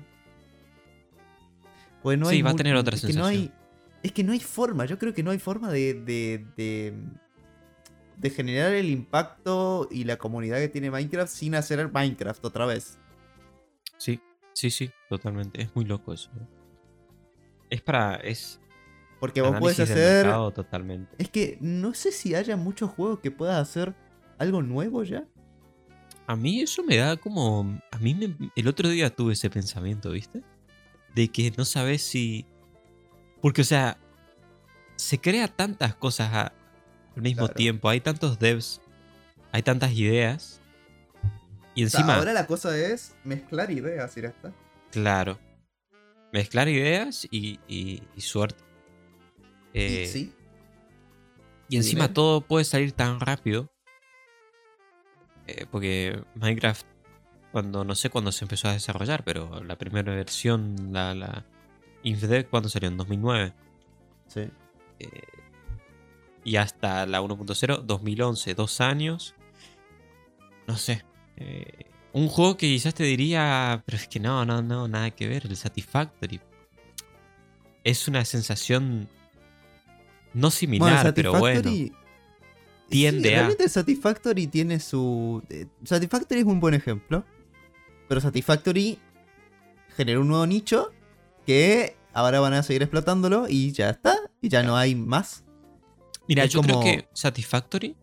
Pues 2.01 2.17
no 2.19 2.27
Sí, 2.27 2.35
hay 2.35 2.41
va 2.41 2.51
a 2.51 2.55
tener 2.55 2.75
otra 2.75 2.95
es 2.95 3.05
que 3.05 3.13
no 3.13 3.25
hay, 3.25 3.51
Es 4.03 4.11
que 4.11 4.23
no 4.23 4.31
hay 4.31 4.39
forma, 4.39 4.85
yo 4.85 4.99
creo 4.99 5.13
que 5.13 5.23
no 5.23 5.31
hay 5.31 5.39
forma 5.39 5.71
de, 5.71 5.95
de, 5.95 6.45
de, 6.55 6.93
de 8.17 8.29
generar 8.29 8.73
el 8.73 8.89
impacto 8.89 9.87
y 9.91 10.03
la 10.03 10.17
comunidad 10.17 10.59
que 10.59 10.69
tiene 10.69 10.91
Minecraft 10.91 11.31
sin 11.33 11.55
hacer 11.55 11.91
Minecraft 11.91 12.45
otra 12.45 12.67
vez. 12.67 12.99
Sí, 13.97 14.19
sí, 14.53 14.69
sí, 14.69 14.91
totalmente. 15.09 15.61
Es 15.63 15.75
muy 15.75 15.85
loco 15.85 16.13
eso. 16.13 16.29
Es 17.69 17.81
para. 17.81 18.15
Es. 18.15 18.59
Porque 19.19 19.41
vos 19.41 19.55
puedes 19.59 19.79
hacer... 19.79 20.27
totalmente. 20.53 21.15
Es 21.17 21.29
que 21.29 21.57
no 21.61 21.93
sé 21.93 22.11
si 22.11 22.35
haya 22.35 22.57
muchos 22.57 22.91
juegos 22.91 23.19
que 23.19 23.31
puedas 23.31 23.57
hacer 23.61 23.95
algo 24.37 24.61
nuevo 24.61 25.03
ya. 25.03 25.25
A 26.27 26.35
mí 26.35 26.61
eso 26.61 26.83
me 26.83 26.97
da 26.97 27.17
como. 27.17 27.79
A 27.91 27.97
mí 27.99 28.13
me- 28.13 28.51
el 28.55 28.67
otro 28.67 28.89
día 28.89 29.09
tuve 29.15 29.33
ese 29.33 29.49
pensamiento, 29.49 30.11
¿viste? 30.11 30.43
De 31.13 31.27
que 31.29 31.51
no 31.57 31.65
sabes 31.65 32.01
si. 32.03 32.45
Porque, 33.41 33.61
o 33.61 33.65
sea, 33.65 33.97
se 34.95 35.19
crea 35.19 35.47
tantas 35.47 35.95
cosas 35.95 36.33
a- 36.33 36.53
al 37.15 37.21
mismo 37.21 37.45
Claro. 37.45 37.53
tiempo. 37.55 37.89
Hay 37.89 38.01
tantos 38.01 38.37
devs, 38.39 38.81
hay 39.51 39.61
tantas 39.63 39.91
ideas. 39.93 40.59
Y 41.73 41.85
O 41.85 41.89
sea, 41.89 41.99
encima, 41.99 42.15
ahora 42.17 42.33
la 42.33 42.47
cosa 42.47 42.77
es 42.77 43.15
mezclar 43.23 43.69
ideas 43.71 44.15
y 44.17 44.21
ya 44.21 44.29
está. 44.29 44.53
claro, 44.91 45.37
mezclar 46.35 46.67
ideas 46.67 47.25
y, 47.31 47.59
y- 47.67 48.03
y 48.15 48.21
suerte. 48.21 48.61
Eh, 49.73 50.05
sí. 50.11 50.33
Y 51.69 51.77
encima 51.77 52.13
todo 52.13 52.41
puede 52.41 52.65
salir 52.65 52.91
tan 52.91 53.19
rápido. 53.21 53.69
Eh, 55.47 55.65
porque 55.71 56.21
Minecraft, 56.35 56.85
cuando 57.51 57.85
no 57.85 57.95
sé 57.95 58.09
cuándo 58.09 58.31
se 58.33 58.43
empezó 58.45 58.67
a 58.67 58.73
desarrollar, 58.73 59.23
pero 59.23 59.63
la 59.63 59.77
primera 59.77 60.13
versión, 60.13 60.91
la, 60.91 61.15
la 61.15 61.45
InfDev, 62.03 62.49
¿cuándo 62.49 62.67
salió? 62.69 62.89
En 62.89 62.97
2009. 62.97 63.53
Sí. 64.27 64.41
Eh, 64.99 65.09
y 66.43 66.57
hasta 66.57 67.05
la 67.05 67.21
1.0, 67.21 67.81
2011, 67.83 68.53
dos 68.55 68.81
años. 68.81 69.33
No 70.67 70.75
sé. 70.77 71.03
Eh, 71.37 71.85
un 72.15 72.27
juego 72.29 72.55
que 72.57 72.67
quizás 72.67 72.93
te 72.93 73.03
diría, 73.03 73.83
pero 73.85 73.97
es 73.97 74.07
que 74.07 74.19
no, 74.19 74.45
no, 74.45 74.61
no, 74.61 74.87
nada 74.87 75.11
que 75.11 75.27
ver, 75.27 75.45
el 75.45 75.57
Satisfactory. 75.57 76.39
Es 77.83 78.07
una 78.07 78.23
sensación 78.25 79.09
no 80.33 80.49
similar, 80.49 81.13
pero 81.13 81.33
bueno. 81.37 81.61
tiende 82.89 83.29
sí, 83.29 83.33
a- 83.35 83.37
Realmente 83.37 83.69
Satisfactory 83.69 84.47
tiene 84.47 84.79
su. 84.79 85.43
eh, 85.49 85.67
Satisfactory 85.83 86.39
es 86.41 86.45
un 86.47 86.59
buen 86.59 86.73
ejemplo. 86.73 87.25
Pero 88.07 88.21
Satisfactory 88.21 88.97
generó 89.97 90.21
un 90.21 90.27
nuevo 90.29 90.45
nicho 90.47 90.91
que 91.45 91.95
ahora 92.13 92.39
van 92.39 92.53
a 92.53 92.63
seguir 92.63 92.81
explotándolo 92.83 93.47
y 93.49 93.71
ya 93.71 93.89
está. 93.89 94.15
Y 94.41 94.49
ya 94.49 94.63
no 94.63 94.77
hay 94.77 94.95
más. 94.95 95.43
Mira, 96.27 96.43
Es 96.45 96.51
yo 96.51 96.61
creo 96.61 96.79
que 96.79 97.07
Satisfactory 97.13 97.95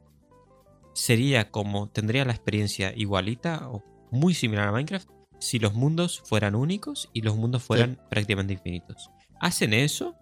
sería 0.93 1.51
como, 1.51 1.89
tendría 1.89 2.25
la 2.25 2.33
experiencia 2.33 2.93
igualita 2.97 3.69
o 3.71 3.83
muy 4.13 4.35
similar 4.35 4.69
a 4.69 4.73
Minecraft 4.73 5.09
si 5.41 5.59
los 5.59 5.75
mundos 5.75 6.21
fueran 6.25 6.55
únicos 6.55 7.11
y 7.13 7.23
los 7.23 7.37
mundos 7.37 7.65
fueran 7.65 8.01
prácticamente 8.09 8.53
infinitos. 8.53 9.11
Hacen 9.41 9.73
eso 9.75 10.15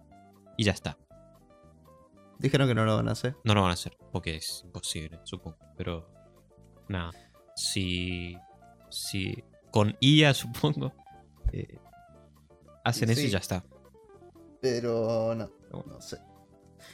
y 0.57 0.63
ya 0.63 0.71
está. 0.71 0.97
Dijeron 2.39 2.67
que 2.67 2.73
no 2.73 2.85
lo 2.85 2.95
van 2.95 3.07
a 3.07 3.11
hacer. 3.11 3.35
No 3.43 3.53
lo 3.53 3.61
van 3.61 3.69
a 3.69 3.73
hacer 3.75 3.95
porque 4.11 4.35
es 4.37 4.63
imposible, 4.65 5.19
supongo. 5.23 5.57
Pero 5.77 6.09
nada, 6.89 7.11
si, 7.55 8.35
si 8.89 9.43
con 9.69 9.95
IA, 9.99 10.33
supongo, 10.33 10.91
eh, 11.53 11.77
hacen 12.83 13.11
eso 13.11 13.21
y 13.21 13.29
ya 13.29 13.37
está. 13.37 13.63
Pero 14.59 15.35
no. 15.35 15.51
No 15.71 16.01
sé. 16.01 16.17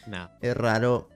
Nada. 0.06 0.38
Es 0.42 0.56
raro. 0.56 1.10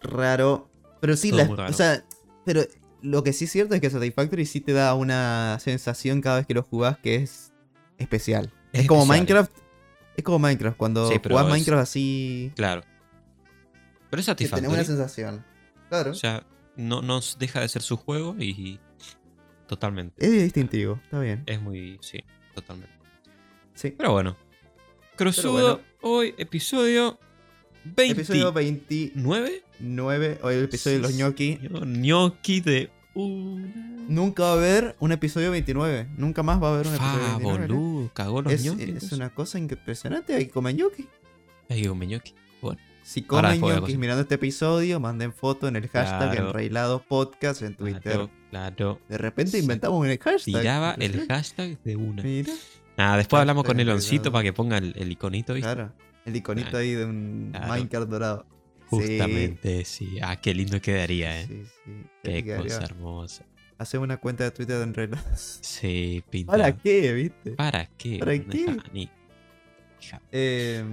Raro. 0.00 0.68
Pero 1.00 1.16
sí, 1.16 1.30
la- 1.30 1.44
raro. 1.46 1.70
o 1.70 1.72
sea, 1.72 2.04
pero 2.44 2.62
lo 3.04 3.22
que 3.22 3.32
sí 3.32 3.44
es 3.44 3.52
cierto 3.52 3.74
es 3.74 3.80
que 3.80 3.90
Satisfactory 3.90 4.46
sí 4.46 4.60
te 4.60 4.72
da 4.72 4.94
una 4.94 5.58
sensación 5.60 6.20
cada 6.20 6.36
vez 6.38 6.46
que 6.46 6.54
lo 6.54 6.62
jugás 6.62 6.96
que 6.98 7.16
es 7.16 7.52
especial. 7.98 8.52
Es, 8.72 8.82
Es 8.82 8.86
como 8.88 9.02
especial. 9.02 9.18
Minecraft. 9.20 9.52
Es 10.16 10.24
como 10.24 10.38
Minecraft. 10.38 10.76
Cuando 10.76 11.08
Sí, 11.10 11.18
jugás 11.22 11.44
es- 11.46 11.50
Minecraft 11.52 11.82
así. 11.82 12.52
Claro. 12.56 12.80
Pero 14.10 14.20
es 14.20 14.26
tenés 14.26 14.26
Satisfactory. 14.26 14.72
una 14.74 14.84
sensación. 14.84 15.44
Claro. 15.88 16.10
O 16.12 16.14
sea, 16.14 16.46
no 16.76 17.02
nos 17.02 17.38
deja 17.38 17.60
de 17.60 17.68
ser 17.68 17.82
su 17.82 17.96
juego 17.96 18.34
y 18.38 18.80
totalmente. 19.66 20.24
es 20.24 20.30
distintivo. 20.32 21.00
Está 21.04 21.20
bien. 21.20 21.42
Es 21.46 21.60
muy, 21.60 21.98
sí, 22.00 22.24
totalmente. 22.54 22.94
Sí. 23.74 23.90
Pero 23.96 24.12
bueno. 24.12 24.36
Bueno. 25.16 25.80
hoy 26.00 26.34
episodio 26.38 27.18
29. 27.84 28.12
Episodio 28.22 28.52
29. 28.52 30.38
O 30.42 30.50
el 30.50 30.64
episodio 30.64 30.96
de 30.96 31.02
los 31.02 31.14
ñoqui. 31.14 31.58
Gnocchi 31.70 32.60
de. 32.60 32.90
Nunca 33.14 34.42
va 34.42 34.50
a 34.50 34.52
haber 34.54 34.96
un 34.98 35.12
episodio 35.12 35.50
29. 35.50 36.08
Nunca 36.16 36.42
más 36.42 36.62
va 36.62 36.68
a 36.68 36.74
haber 36.74 36.86
un 36.88 36.94
episodio 36.94 37.20
Fa, 37.24 37.36
29. 37.38 37.68
¿no? 37.68 37.74
boludo, 37.74 38.10
cagó 38.12 38.42
los 38.42 38.52
Es, 38.52 38.64
es 38.66 39.12
una 39.12 39.30
cosa 39.30 39.58
impresionante. 39.58 40.34
Hay 40.34 40.46
que 40.46 40.50
comer 40.52 40.74
ñoqui. 40.74 41.08
Digo, 41.68 41.94
me 41.94 42.06
gnocchi. 42.06 42.34
Bueno, 42.60 42.80
Si 43.02 43.22
comen 43.22 43.60
ñoquis 43.60 43.96
mirando 43.98 44.22
este 44.22 44.34
episodio, 44.36 45.00
manden 45.00 45.32
foto 45.32 45.68
en 45.68 45.76
el 45.76 45.88
hashtag 45.88 46.32
Claro. 46.32 46.48
Enrailados 46.48 47.02
Podcast 47.02 47.62
en 47.62 47.74
Twitter. 47.74 48.00
claro, 48.02 48.30
claro. 48.50 49.00
De 49.08 49.18
repente 49.18 49.52
Sí. 49.52 49.58
inventamos 49.62 50.00
un 50.00 50.08
hashtag. 50.16 50.42
Tiraba 50.44 50.92
el 50.98 51.26
hashtag 51.26 51.82
de 51.82 51.96
una. 51.96 52.22
Mira, 52.22 52.52
Nada, 52.96 53.16
después 53.16 53.40
hablamos 53.40 53.64
con 53.64 53.80
Eloncito 53.80 54.14
enredado. 54.28 54.32
para 54.32 54.42
que 54.44 54.52
ponga 54.52 54.78
el, 54.78 54.92
el 54.96 55.10
iconito, 55.10 55.54
¿viste? 55.54 55.72
claro. 55.72 55.92
El 56.26 56.36
iconito 56.36 56.76
ahí 56.78 56.92
de 56.92 57.04
un. 57.04 57.52
Minecraft 57.68 58.08
dorado. 58.08 58.46
Justamente, 58.88 59.84
sí. 59.84 60.18
Ah, 60.22 60.36
qué 60.40 60.54
lindo 60.54 60.80
quedaría, 60.80 61.40
eh. 61.40 61.46
Sí, 61.46 61.64
sí. 61.84 61.92
Qué 62.22 62.44
Quedaría- 62.44 62.56
cosa 62.62 62.84
hermosa. 62.84 63.44
Hacemos 63.78 64.04
una 64.04 64.18
cuenta 64.18 64.44
de 64.44 64.50
Twitter 64.52 64.76
de 64.78 64.84
Enrailados. 64.84 65.58
Sí, 65.62 66.22
pinta. 66.30 66.52
¿Para 66.52 66.76
qué, 66.76 67.12
viste? 67.12 67.50
¿Para 67.52 67.86
qué? 67.86 68.18
¿Para 68.18 68.38
qué? 68.38 68.76
ni- 68.92 69.10
Eh, 70.30 70.84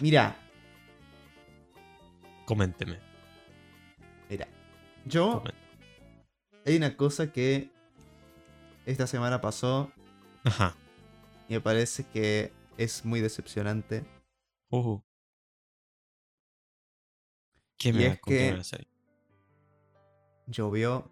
mira, 0.00 0.36
coménteme. 2.46 2.98
mira. 4.30 4.48
Yo 5.04 5.42
coménteme. 5.42 5.58
hay 6.64 6.76
una 6.76 6.96
cosa 6.96 7.30
que 7.32 7.70
esta 8.86 9.06
semana 9.06 9.40
pasó 9.40 9.92
Ajá. 10.44 10.74
y 11.48 11.54
me 11.54 11.60
parece 11.60 12.04
que 12.12 12.50
es 12.78 13.04
muy 13.04 13.20
decepcionante. 13.20 14.04
Uh. 14.70 14.98
¿Qué 17.78 17.90
Y 17.90 17.92
me, 17.92 18.06
es 18.06 18.20
que- 18.24 18.50
me 18.52 18.56
vas 18.58 18.72
a 18.72 18.76
ir? 18.76 18.88
Llovió 20.46 21.10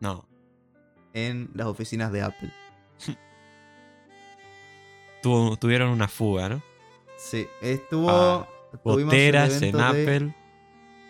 No. 0.00 0.26
en 1.12 1.50
las 1.54 1.66
oficinas 1.66 2.10
de 2.12 2.22
Apple. 2.22 2.52
Tuvo- 5.22 5.56
tuvieron 5.56 5.90
una 5.90 6.08
fuga, 6.08 6.48
¿no? 6.48 6.62
Sí, 7.16 7.46
estuvo. 7.62 8.10
Ah, 8.10 8.48
Boteras 8.82 9.62
en 9.62 9.76
de- 9.76 9.82
Apple. 9.82 10.34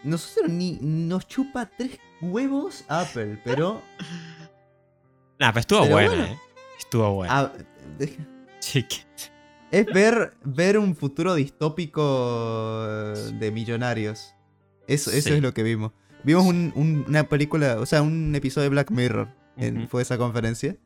Nosotros 0.04 0.50
ni 0.50 0.78
nos 0.82 1.26
chupa 1.26 1.66
tres 1.66 1.98
huevos 2.20 2.84
Apple, 2.88 3.40
pero. 3.44 3.80
Nah, 5.36 5.50
pero 5.50 5.60
estuvo 5.60 5.80
Pero 5.82 5.92
buena, 5.94 6.08
bueno. 6.10 6.24
¿eh? 6.26 6.38
Estuvo 6.78 7.12
buena. 7.14 7.40
ah, 7.40 7.52
Chiqui. 8.60 8.98
es 9.72 9.86
ver, 9.86 10.36
ver 10.44 10.78
un 10.78 10.94
futuro 10.94 11.34
distópico 11.34 12.76
de 13.32 13.50
millonarios. 13.50 14.33
Eso, 14.86 15.10
eso 15.10 15.28
Sí. 15.30 15.34
es 15.36 15.42
lo 15.42 15.52
que 15.54 15.62
vimos. 15.62 15.92
Vimos 16.24 16.44
un- 16.46 16.72
un- 16.74 17.04
una 17.08 17.24
película, 17.24 17.78
o 17.80 17.86
sea, 17.86 18.02
un 18.02 18.34
episodio 18.34 18.64
de 18.64 18.68
Black 18.70 18.90
Mirror. 18.90 19.28
en-. 19.56 19.88
Fue 19.88 20.02
esa 20.02 20.18
conferencia. 20.18 20.76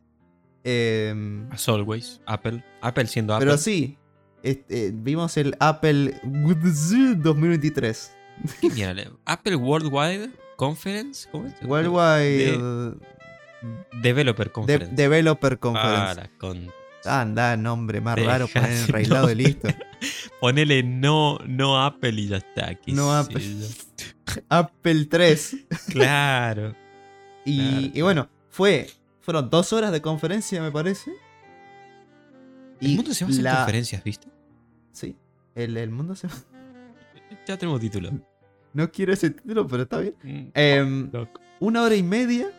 Em, 0.65 1.51
As 1.51 1.69
always. 1.69 2.21
Apple. 2.27 2.63
Apple 2.83 3.07
siendo 3.07 3.35
Apple. 3.35 3.47
pero 3.47 3.57
sí, 3.59 3.97
este, 4.43 4.91
vimos 4.95 5.37
el 5.39 5.57
Apple 5.61 6.21
2023. 6.25 8.13
¿Qué 8.61 8.71
mierda? 8.71 9.05
Apple 9.25 9.57
Worldwide 9.57 10.31
Conference. 10.57 11.29
¿Cómo 11.31 11.47
es? 11.47 11.55
Worldwide 11.65 12.59
Developer 14.03 14.47
De- 14.49 14.53
Conference. 14.53 14.95
Developer 14.95 15.59
Conference. 15.59 16.15
Para, 16.15 16.31
con... 16.39 16.71
Anda, 17.09 17.57
nombre 17.57 18.01
más 18.01 18.19
raro, 18.23 18.47
poner 18.53 18.71
enrailado 18.71 19.31
y 19.31 19.35
listo. 19.35 19.69
Ponele 20.41 20.83
no, 20.85 21.39
no 21.47 21.83
Apple 21.83 22.11
y 22.13 22.29
ya 22.29 22.37
está. 22.37 22.75
qué 22.77 22.93
No 22.93 23.13
Apple. 23.13 23.45
Apple 24.49 25.07
3. 25.07 25.57
Claro. 25.91 26.75
Y, 27.45 27.57
Claro, 27.59 27.81
y 27.81 27.91
claro. 27.91 28.05
bueno, 28.05 28.29
fue, 28.51 28.87
fueron 29.21 29.49
dos 29.51 29.73
horas 29.73 29.91
de 29.93 30.01
conferencia, 30.03 30.61
me 30.63 30.71
parece. 30.71 31.11
El 32.81 32.95
mundo 32.95 33.13
se 33.15 33.25
basa 33.25 33.43
la- 33.43 33.51
en 33.51 33.57
conferencias, 33.57 34.05
¿viste? 34.05 34.29
Sí, 34.93 35.17
el, 35.55 35.77
el 35.77 35.91
mundo 35.91 36.15
se 36.15 36.29
Ya 37.47 37.57
tenemos 37.57 37.81
título. 37.81 38.11
No 38.75 38.91
quiero 38.93 39.13
ese 39.13 39.31
título, 39.31 39.67
pero 39.67 39.83
está 39.85 39.99
bien. 39.99 40.15
Mm, 40.23 40.51
Em, 40.55 41.11
una 41.59 41.83
hora 41.83 41.97
y 41.97 42.03
media 42.03 42.53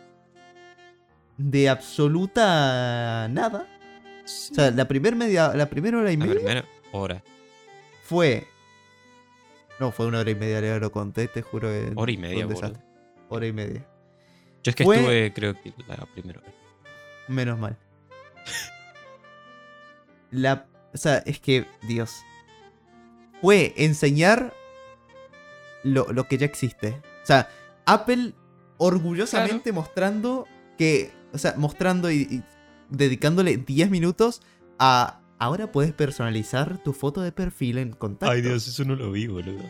de 1.38 1.68
absoluta 1.70 3.28
nada. 3.30 3.66
O 4.50 4.54
sea, 4.54 4.70
la, 4.70 4.86
primer 4.88 5.16
media, 5.16 5.48
la 5.54 5.66
primera 5.68 5.98
hora 5.98 6.12
y 6.12 6.16
La 6.16 6.24
media 6.26 6.38
primera 6.40 6.64
hora. 6.92 7.22
fue. 8.04 8.46
No, 9.78 9.90
fue 9.92 10.06
una 10.06 10.20
hora 10.20 10.30
y 10.30 10.34
media, 10.34 10.60
ya 10.60 10.78
lo 10.78 10.92
conté, 10.92 11.26
te 11.28 11.42
juro. 11.42 11.68
que 11.68 11.92
Hora 11.96 12.12
y 12.12 12.16
media. 12.18 12.46
Hora 13.28 13.46
y 13.46 13.52
media. 13.52 13.86
Yo 14.62 14.70
es 14.70 14.76
que 14.76 14.84
Fue- 14.84 14.96
estuve, 14.96 15.32
creo 15.32 15.54
que 15.54 15.72
la 15.88 15.96
primera 16.06 16.40
vez. 16.40 16.52
Menos 17.28 17.58
mal. 17.58 17.76
La. 20.30 20.66
O 20.92 20.96
sea, 20.98 21.18
es 21.18 21.40
que. 21.40 21.66
Dios. 21.82 22.22
Fue 23.40 23.72
enseñar 23.76 24.52
lo, 25.82 26.12
lo 26.12 26.24
que 26.28 26.36
ya 26.36 26.44
existe. 26.46 27.00
O 27.22 27.26
sea, 27.26 27.48
Apple 27.86 28.34
orgullosamente 28.76 29.72
mostrando 29.72 30.46
que. 30.76 31.12
O 31.32 31.38
sea, 31.38 31.54
mostrando 31.56 32.10
y, 32.10 32.22
y 32.30 32.42
dedicándole 32.90 33.56
10 33.56 33.90
minutos 33.90 34.42
a. 34.78 35.16
Ahora 35.38 35.72
puedes 35.72 35.94
personalizar 35.94 36.82
tu 36.82 36.92
foto 36.92 37.22
de 37.22 37.32
perfil 37.32 37.78
en 37.78 37.92
contacto. 37.94 38.30
Ay 38.30 38.42
Dios, 38.42 38.68
eso 38.68 38.84
no 38.84 38.94
lo 38.94 39.10
vi, 39.10 39.26
boludo. 39.26 39.62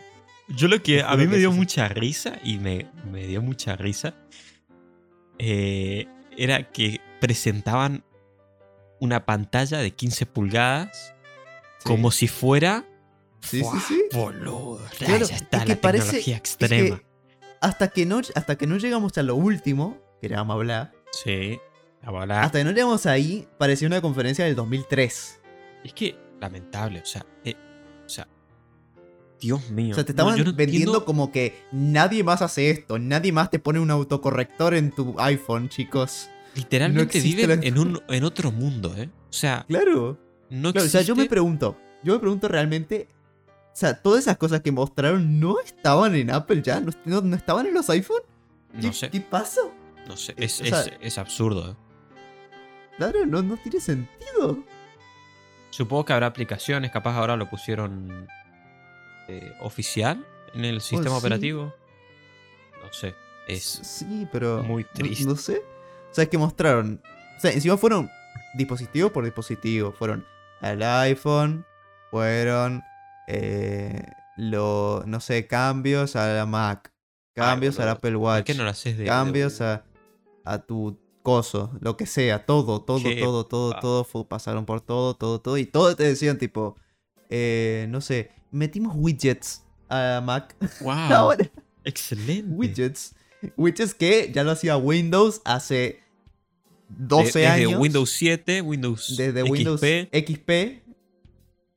Yo 0.49 0.67
lo 0.67 0.83
que 0.83 1.01
a 1.01 1.15
mí 1.15 1.27
me 1.27 1.37
dio 1.37 1.53
mucha 1.53 1.87
risa 1.87 2.39
y 2.43 2.57
me, 2.57 2.91
me 3.09 3.25
dio 3.25 3.41
mucha 3.41 3.77
risa 3.77 4.13
eh, 5.39 6.07
era 6.37 6.71
que 6.71 6.99
presentaban 7.19 8.03
una 8.99 9.25
pantalla 9.25 9.77
de 9.79 9.91
15 9.91 10.25
pulgadas 10.25 11.13
Sí. 11.79 11.87
como 11.87 12.11
si 12.11 12.27
fuera 12.27 12.85
Sí, 13.39 13.57
sí, 13.59 13.63
¡Fua! 13.63 13.79
sí. 13.87 14.01
boludo. 14.13 14.83
ya 14.99 15.05
Claro, 15.07 15.25
está 15.25 15.57
es 15.59 15.63
que 15.63 15.69
la 15.75 15.81
parece- 15.81 16.03
tecnología 16.05 16.35
Es 16.35 16.39
extrema. 16.41 16.97
que 16.97 17.05
hasta 17.61 17.87
que 17.87 18.05
no, 18.05 18.21
hasta 18.35 18.55
que 18.57 18.67
no 18.67 18.77
llegamos 18.77 19.17
a 19.17 19.23
lo 19.23 19.35
último, 19.35 19.97
que 20.21 20.29
le 20.29 20.35
vamos 20.35 20.53
a 20.53 20.57
hablar, 20.57 20.91
Sí, 21.23 21.59
hasta 22.03 22.57
que 22.59 22.63
no 22.63 22.71
llegamos 22.71 23.05
ahí, 23.05 23.47
parecía 23.57 23.87
una 23.87 24.01
conferencia 24.01 24.45
del 24.45 24.55
2003. 24.55 25.39
Es 25.83 25.93
que 25.93 26.17
lamentable, 26.39 26.99
o 27.01 27.05
sea, 27.05 27.25
eh, 27.45 27.55
o 28.05 28.09
sea, 28.09 28.27
Dios 29.39 29.69
mío. 29.71 29.91
O 29.93 29.95
sea, 29.95 30.03
te 30.03 30.13
No, 30.13 30.29
estaban 30.29 30.37
no 30.39 30.43
vendiendo 30.53 30.75
entiendo- 30.75 31.05
como 31.05 31.31
que 31.31 31.63
nadie 31.71 32.23
más 32.23 32.41
hace 32.41 32.69
esto, 32.69 32.99
nadie 32.99 33.31
más 33.31 33.49
te 33.49 33.59
pone 33.59 33.79
un 33.79 33.89
autocorrector 33.91 34.73
en 34.75 34.91
tu 34.91 35.15
iPhone, 35.19 35.69
chicos. 35.69 36.29
literalmente 36.55 37.17
existe 37.17 37.41
viven 37.43 37.61
la- 37.61 37.65
en 37.65 37.79
un 37.79 38.01
en 38.09 38.23
otro 38.25 38.51
mundo, 38.51 38.93
¿eh? 38.97 39.09
O 39.29 39.33
sea, 39.33 39.63
Claro. 39.69 40.19
no 40.49 40.71
Claro, 40.73 40.85
o 40.85 40.89
sea, 40.89 41.01
yo 41.01 41.15
me 41.15 41.25
pregunto, 41.27 41.77
yo 42.03 42.13
me 42.13 42.19
pregunto 42.19 42.47
realmente, 42.49 43.07
o 43.67 43.75
sea, 43.75 44.01
todas 44.01 44.19
esas 44.23 44.35
cosas 44.37 44.59
que 44.61 44.71
mostraron 44.71 45.39
no 45.39 45.59
estaban 45.61 46.13
en 46.15 46.29
Apple 46.29 46.61
ya, 46.61 46.81
no, 46.81 46.91
no- 47.05 47.21
no 47.21 47.35
estaban 47.37 47.67
en 47.67 47.73
los 47.73 47.89
iPhone. 47.89 48.21
¿Qué, 48.79 48.87
no 48.87 48.93
sé, 48.93 49.09
¿Qué 49.09 49.21
pasa? 49.21 49.61
no 50.07 50.17
sé, 50.17 50.33
eh, 50.33 50.35
es, 50.45 50.59
o 50.61 50.65
sea- 50.65 50.81
es- 50.81 50.91
es 50.99 51.17
absurdo. 51.17 51.71
¿eh? 51.71 51.75
Claro, 52.97 53.25
no, 53.25 53.41
no 53.41 53.57
tiene 53.57 53.79
sentido. 53.79 54.63
Supongo 55.69 56.05
que 56.05 56.13
habrá 56.13 56.27
aplicaciones, 56.27 56.91
capaz 56.91 57.15
ahora 57.15 57.35
lo 57.37 57.49
pusieron 57.49 58.27
eh, 59.27 59.53
oficial 59.61 60.25
en 60.53 60.65
el 60.65 60.81
sistema 60.81 61.15
sí. 61.15 61.19
operativo. 61.19 61.73
No 62.83 62.91
sé, 62.93 63.15
es 63.47 63.63
Sí, 63.63 64.27
pero. 64.31 64.63
muy 64.63 64.83
triste. 64.83 65.25
No, 65.25 65.35
sé. 65.35 65.63
O 66.11 66.13
sea, 66.13 66.23
es 66.25 66.29
que 66.29 66.37
mostraron. 66.37 67.01
O 67.37 67.39
sea, 67.39 67.51
encima 67.51 67.77
fueron 67.77 68.09
dispositivo 68.55 69.11
por 69.11 69.23
dispositivo. 69.23 69.91
Fueron 69.93 70.25
al 70.59 70.81
iPhone, 70.83 71.65
fueron. 72.09 72.83
Eh, 73.27 74.03
lo, 74.35 75.03
no 75.05 75.19
sé, 75.21 75.47
cambios 75.47 76.15
a 76.15 76.27
la 76.33 76.45
Mac, 76.45 76.91
cambios 77.35 77.79
al 77.79 77.89
Apple 77.89 78.11
¿por 78.13 78.17
Watch, 78.21 78.45
qué 78.45 78.55
no 78.55 78.63
lo 78.63 78.69
haces 78.71 78.97
de 78.97 79.05
cambios 79.05 79.59
de- 79.59 79.65
a, 79.65 79.83
a 80.43 80.57
tu 80.59 80.99
coso, 81.21 81.71
lo 81.81 81.97
que 81.97 82.05
sea, 82.05 82.45
todo, 82.45 82.81
todo, 82.81 82.99
todo, 83.19 83.45
todo, 83.45 83.71
pa- 83.73 83.79
todo, 83.79 84.27
pasaron 84.27 84.65
por 84.65 84.81
todo, 84.81 85.13
todo, 85.15 85.39
todo. 85.39 85.57
Y 85.57 85.65
todo 85.65 85.95
te 85.95 86.03
decían, 86.03 86.37
tipo, 86.37 86.75
eh, 87.29 87.85
no 87.89 88.01
sé, 88.01 88.31
metimos 88.51 88.93
widgets 88.97 89.63
a 89.89 90.21
Mac. 90.23 90.55
Wow, 90.81 90.91
Ahora. 90.93 91.49
excelente. 91.83 92.49
widgets. 92.51 93.15
Widgets 93.57 93.93
que 93.95 94.31
ya 94.33 94.43
lo 94.43 94.51
hacía 94.51 94.77
Windows 94.77 95.41
hace 95.45 95.99
12 96.89 97.23
De- 97.39 97.45
desde 97.45 97.47
años. 97.47 97.79
Windows 97.79 98.09
7, 98.11 98.61
Windows 98.61 99.15
desde 99.17 99.41
XP, 99.41 99.51
Windows 99.51 99.81
XP. 99.81 100.51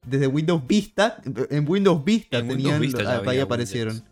Desde 0.06 0.26
Windows 0.26 0.66
Vista. 0.66 1.22
En 1.50 1.68
Windows 1.68 2.04
Vista 2.04 2.38
En 2.38 2.48
Windows 2.48 2.62
tenían. 2.62 2.80
Vista 2.80 3.02
ya 3.02 3.30
ahí 3.30 3.38
aparecieron. 3.38 3.94
widgets. 3.94 4.10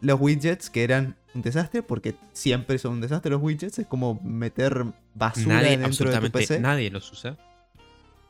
Los 0.00 0.20
widgets 0.20 0.70
que 0.70 0.82
eran 0.84 1.16
un 1.34 1.42
desastre. 1.42 1.82
Porque 1.82 2.14
siempre 2.32 2.78
son 2.78 2.92
un 2.94 3.00
desastre 3.00 3.30
los 3.30 3.42
widgets. 3.42 3.78
Es 3.78 3.86
como 3.86 4.20
meter 4.22 4.84
basura 5.14 5.56
Nadie, 5.56 5.70
dentro 5.70 5.76
de 5.80 5.80
tu 5.80 5.86
absolutamente 5.86 6.38
PC. 6.38 6.60
nadie 6.60 6.90
los 6.90 7.10
usa. 7.12 7.36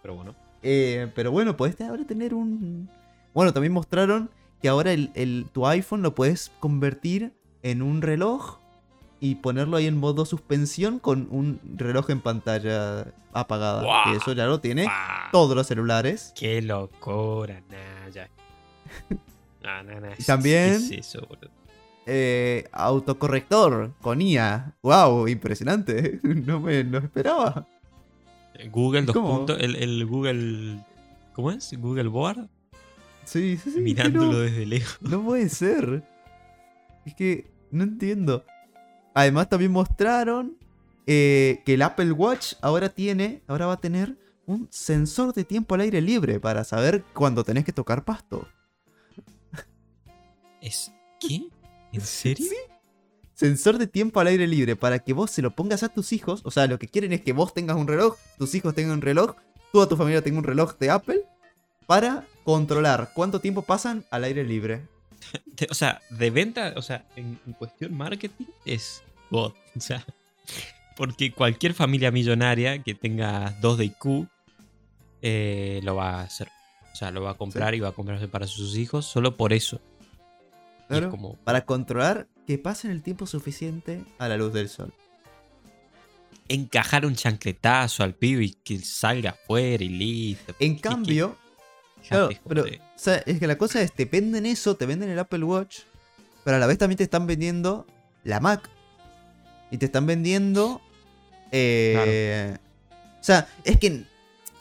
Pero 0.03 0.15
bueno. 0.15 0.35
Eh, 0.63 1.11
pero 1.15 1.31
bueno, 1.33 1.57
podés 1.57 1.81
ahora 1.81 2.05
tener 2.05 2.35
un. 2.35 2.89
Bueno, 3.35 3.53
también 3.53 3.73
mostraron 3.73 4.31
que 4.61 4.69
ahora 4.69 4.93
el, 4.93 5.11
el- 5.15 5.47
tu 5.53 5.67
iPhone 5.67 6.03
lo 6.03 6.15
puedes 6.15 6.53
convertir 6.61 7.33
en 7.63 7.83
un 7.83 8.03
reloj 8.03 8.59
y 9.21 9.37
ponerlo 9.37 9.77
ahí 9.77 9.87
en 9.87 9.97
modo 9.97 10.25
suspensión 10.25 10.99
con 10.99 11.29
un 11.31 11.61
reloj 11.77 12.11
en 12.11 12.21
pantalla 12.21 13.07
apagada. 13.33 14.13
Eso 14.17 14.33
ya 14.33 14.47
lo 14.47 14.61
tiene 14.61 14.87
todos 15.31 15.55
los 15.57 15.67
celulares. 15.67 16.33
¡Qué 16.37 16.61
locura! 16.63 17.61
Nah, 17.71 18.09
ya. 18.13 18.29
No, 19.63 19.81
no, 19.85 20.01
no, 20.01 20.09
Y 20.19 20.25
también- 20.25 20.71
¿qué 20.89 20.97
es 20.97 21.07
eso, 21.07 21.25
boludo? 21.29 21.49
Eh, 22.07 22.69
autocorrector 22.73 23.93
con 24.01 24.21
IA. 24.21 24.75
¡Wow! 24.83 25.29
Impresionante. 25.29 26.21
No 26.47 26.61
me 26.61 26.83
lo 26.85 26.99
esperaba. 26.99 27.67
Google 28.71 29.03
dos 29.03 29.51
el, 29.61 29.77
el 29.77 30.07
Google... 30.07 30.85
¿Cómo 31.33 31.51
es? 31.51 31.73
Google 31.79 32.09
Board. 32.09 32.49
Sí, 33.25 33.57
sí, 33.57 33.71
sí. 33.71 33.81
mirándolo 33.81 34.41
desde 34.41 34.67
lejos. 34.67 35.01
No 35.01 35.23
puede 35.23 35.49
ser. 35.49 36.03
Es 37.05 37.15
que 37.15 37.51
no 37.71 37.85
entiendo. 37.85 38.45
Además 39.15 39.49
también 39.49 39.73
mostraron 39.73 40.57
eh, 41.07 41.63
que 41.65 41.75
el 41.75 41.83
Apple 41.83 42.13
Watch 42.13 42.55
ahora 42.61 42.89
tiene, 42.89 43.43
ahora 43.47 43.67
va 43.67 43.75
a 43.75 43.81
tener 43.81 44.17
un 44.47 44.69
sensor 44.71 45.33
de 45.33 45.45
tiempo 45.45 45.75
al 45.75 45.83
aire 45.83 46.01
libre 46.01 46.41
para 46.41 46.65
saber 46.65 47.05
cuándo 47.13 47.45
tenés 47.45 47.65
que 47.65 47.73
tocar 47.73 48.05
pasto. 48.05 48.47
¿Es 50.61 50.93
qué? 51.21 51.49
¿En 51.93 52.01
serio? 52.01 52.47
Sí. 52.49 52.57
Sensor 53.35 53.79
de 53.79 53.87
tiempo 53.87 54.21
al 54.21 54.29
aire 54.29 54.47
libre 54.47 54.77
para 54.77 54.99
que 54.99 55.13
vos 55.13 55.31
se 55.31 55.43
lo 55.43 55.55
pongas 55.55 55.83
a 55.83 55.89
tus 55.89 56.13
hijos. 56.13 56.43
O 56.45 56.51
sea, 56.51 56.67
lo 56.67 56.79
que 56.79 56.89
quieren 56.89 57.13
es 57.13 57.23
que 57.23 57.33
vos 57.33 57.55
tengas 57.55 57.77
un 57.77 57.89
reloj, 57.89 58.17
tus 58.39 58.55
hijos 58.55 58.75
tengan 58.75 58.95
un 58.95 59.03
reloj, 59.03 59.37
toda 59.73 59.89
tu 59.89 59.97
familia 59.97 60.23
tenga 60.23 60.39
un 60.39 60.45
reloj 60.45 60.77
de 60.79 60.91
Apple 60.91 61.23
para 61.87 62.27
controlar 62.45 63.11
cuánto 63.15 63.41
tiempo 63.41 63.63
pasan 63.63 64.05
al 64.11 64.25
aire 64.25 64.45
libre. 64.45 64.83
O 65.71 65.75
sea, 65.75 66.01
de 66.11 66.31
venta, 66.31 66.75
o 66.77 66.83
sea, 66.83 67.07
en, 67.15 67.39
en 67.47 67.53
cuestión 67.53 67.97
marketing 67.97 68.47
es 68.65 69.03
God. 69.31 69.53
O 69.77 69.81
sea, 69.81 70.05
porque 70.97 71.33
cualquier 71.33 71.75
familia 71.75 72.11
millonaria 72.11 72.83
que 72.83 72.95
tenga 72.95 73.57
2 73.61 73.79
de 73.79 73.85
IQ 73.87 74.27
eh, 75.23 75.81
lo 75.83 75.97
va 75.97 76.21
a 76.21 76.23
hacer. 76.23 76.49
O 76.93 76.97
sea, 76.97 77.11
lo 77.11 77.23
va 77.23 77.31
a 77.31 77.35
comprar 77.35 77.75
y 77.75 77.81
va 77.81 77.89
a 77.89 77.93
comprarse 77.93 78.29
para 78.29 78.47
sus 78.47 78.77
hijos 78.77 79.07
solo 79.07 79.37
por 79.37 79.53
eso. 79.53 79.81
Es 80.99 81.07
como, 81.07 81.37
Para 81.45 81.65
controlar 81.65 82.29
que 82.47 82.59
pasen 82.59 82.91
el 82.91 83.03
tiempo 83.03 83.27
suficiente 83.27 84.05
a 84.19 84.29
la 84.29 84.37
luz 84.37 84.53
del 84.53 84.69
sol. 84.69 84.93
encajar 86.49 87.07
un 87.07 87.15
chancletazo 87.15 88.03
al 88.03 88.15
pibe 88.15 88.45
y 88.45 88.51
que 88.51 88.79
salga 88.81 89.31
afuera 89.31 89.83
y 89.85 89.89
listo. 89.89 90.55
En 90.59 90.77
¿Qué- 90.77 90.81
cambio, 90.83 91.37
claro, 92.09 92.29
pero, 92.47 92.63
joder. 92.63 92.81
o 92.81 92.99
sea, 92.99 93.17
es 93.25 93.39
que 93.39 93.47
la 93.47 93.57
cosa 93.57 93.81
es, 93.81 93.93
te 93.93 94.05
venden 94.05 94.45
eso, 94.47 94.75
te 94.77 94.85
venden 94.87 95.09
el 95.11 95.19
Apple 95.19 95.45
Watch, 95.45 95.81
pero 96.45 96.57
a 96.57 96.61
la 96.61 96.67
vez 96.67 96.77
también 96.79 96.99
te 96.99 97.05
están 97.05 97.27
vendiendo 97.27 97.87
la 98.25 98.41
Mac. 98.41 98.69
Y 99.71 99.79
te 99.79 99.87
están 99.87 100.05
vendiendo... 100.05 100.83
eh, 101.53 102.57
O 103.21 103.25
sea, 103.25 103.49
es 103.65 103.79
que 103.79 104.05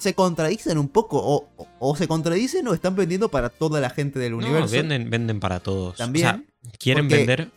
se 0.01 0.15
contradicen 0.15 0.79
un 0.79 0.87
poco, 0.89 1.17
o, 1.19 1.47
o- 1.57 1.67
o 1.79 1.95
se 1.95 2.07
contradicen 2.07 2.67
o 2.67 2.73
están 2.73 2.95
vendiendo 2.95 3.29
para 3.29 3.49
toda 3.49 3.79
la 3.79 3.91
gente 3.91 4.17
del 4.17 4.31
No, 4.31 4.39
universo. 4.39 4.71
venden, 4.71 5.09
venden 5.11 5.39
para 5.39 5.59
todos. 5.59 5.95
También, 5.97 6.25
O 6.25 6.29
sea, 6.29 6.43
quieren 6.79 7.05
porque- 7.05 7.17
vender. 7.17 7.51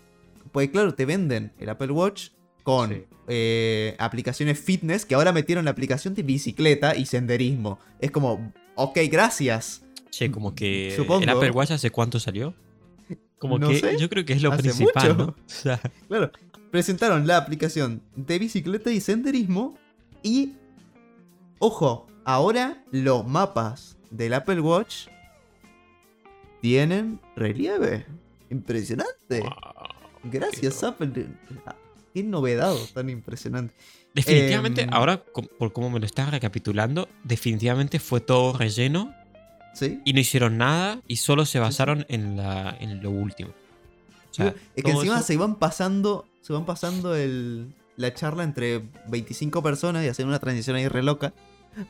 pues 0.52 0.68
claro, 0.68 0.94
te 0.94 1.07
venden 1.07 1.52
el 1.59 1.70
Apple 1.70 1.90
Watch 1.92 2.28
con 2.62 2.90
Sí. 2.90 3.04
eh, 3.28 3.96
aplicaciones 3.98 4.59
fitness 4.61 5.07
que 5.07 5.14
ahora 5.14 5.33
metieron 5.33 5.64
la 5.64 5.70
aplicación 5.70 6.14
de 6.14 6.22
bicicleta 6.22 6.94
y 6.96 7.07
senderismo. 7.07 7.78
Es 7.98 8.11
como, 8.11 8.52
ok, 8.74 8.98
gracias. 9.11 9.83
Che, 10.11 10.30
como 10.30 10.54
que 10.54 10.92
Supongo. 10.94 11.22
el 11.22 11.30
Apple 11.30 11.50
Watch 11.50 11.70
hace 11.70 11.90
cuánto 11.90 12.20
salió. 12.20 12.54
Como 13.38 13.59
No 13.59 13.68
que 13.70 13.80
sé. 13.80 13.96
yo 13.98 14.09
creo 14.11 14.24
que 14.26 14.35
es 14.35 14.42
lo 14.42 14.52
Hace 14.52 14.62
principal, 14.64 15.12
mucho. 15.14 15.16
¿no? 15.16 15.30
O 15.33 15.35
sea, 15.46 15.80
Claro, 16.09 16.30
presentaron 16.70 17.26
la 17.26 17.38
aplicación 17.38 18.02
de 18.16 18.38
bicicleta 18.38 18.90
y 18.92 19.00
senderismo 19.00 19.76
y, 20.22 20.52
ojo, 21.59 22.07
ahora 22.24 22.82
los 22.90 23.26
mapas 23.26 23.96
del 24.10 24.34
Apple 24.34 24.60
Watch 24.60 25.06
tienen 26.60 27.20
relieve. 27.37 28.06
Impresionante. 28.50 29.40
wow. 29.40 29.50
Gracias, 30.24 30.78
qué 30.80 30.87
Apple. 30.87 31.26
Ah, 31.66 31.74
Qué 32.14 32.22
novedad 32.22 32.74
tan 32.94 33.10
impresionante. 33.10 33.74
Definitivamente, 34.14 34.82
Em, 34.82 34.90
ahora, 34.94 35.22
por 35.58 35.72
cómo 35.72 35.90
me 35.90 35.98
lo 35.98 36.06
estás 36.06 36.30
recapitulando, 36.30 37.08
definitivamente 37.24 37.98
fue 37.98 38.20
todo 38.20 38.56
relleno 38.56 39.12
¿Sí? 39.74 40.00
y 40.04 40.12
no 40.12 40.20
hicieron 40.20 40.56
nada 40.56 41.00
y 41.08 41.16
solo 41.16 41.44
se 41.44 41.58
basaron 41.58 42.06
en, 42.08 42.37
la, 42.37 42.76
en 42.78 43.02
lo 43.02 43.10
último. 43.10 43.50
O 44.30 44.34
sea, 44.34 44.54
es 44.76 44.84
que 44.84 44.90
encima 44.92 45.16
eso- 45.16 45.26
se 45.26 45.34
iban 45.34 45.56
pasando, 45.56 46.26
se 46.42 46.52
van 46.52 46.64
pasando 46.64 47.16
el, 47.16 47.74
la 47.96 48.14
charla 48.14 48.44
entre 48.44 48.84
25 49.08 49.62
personas 49.64 50.04
y 50.04 50.08
hacen 50.08 50.28
una 50.28 50.38
transición 50.38 50.76
ahí 50.76 50.87
re 50.87 51.02
loca. 51.02 51.32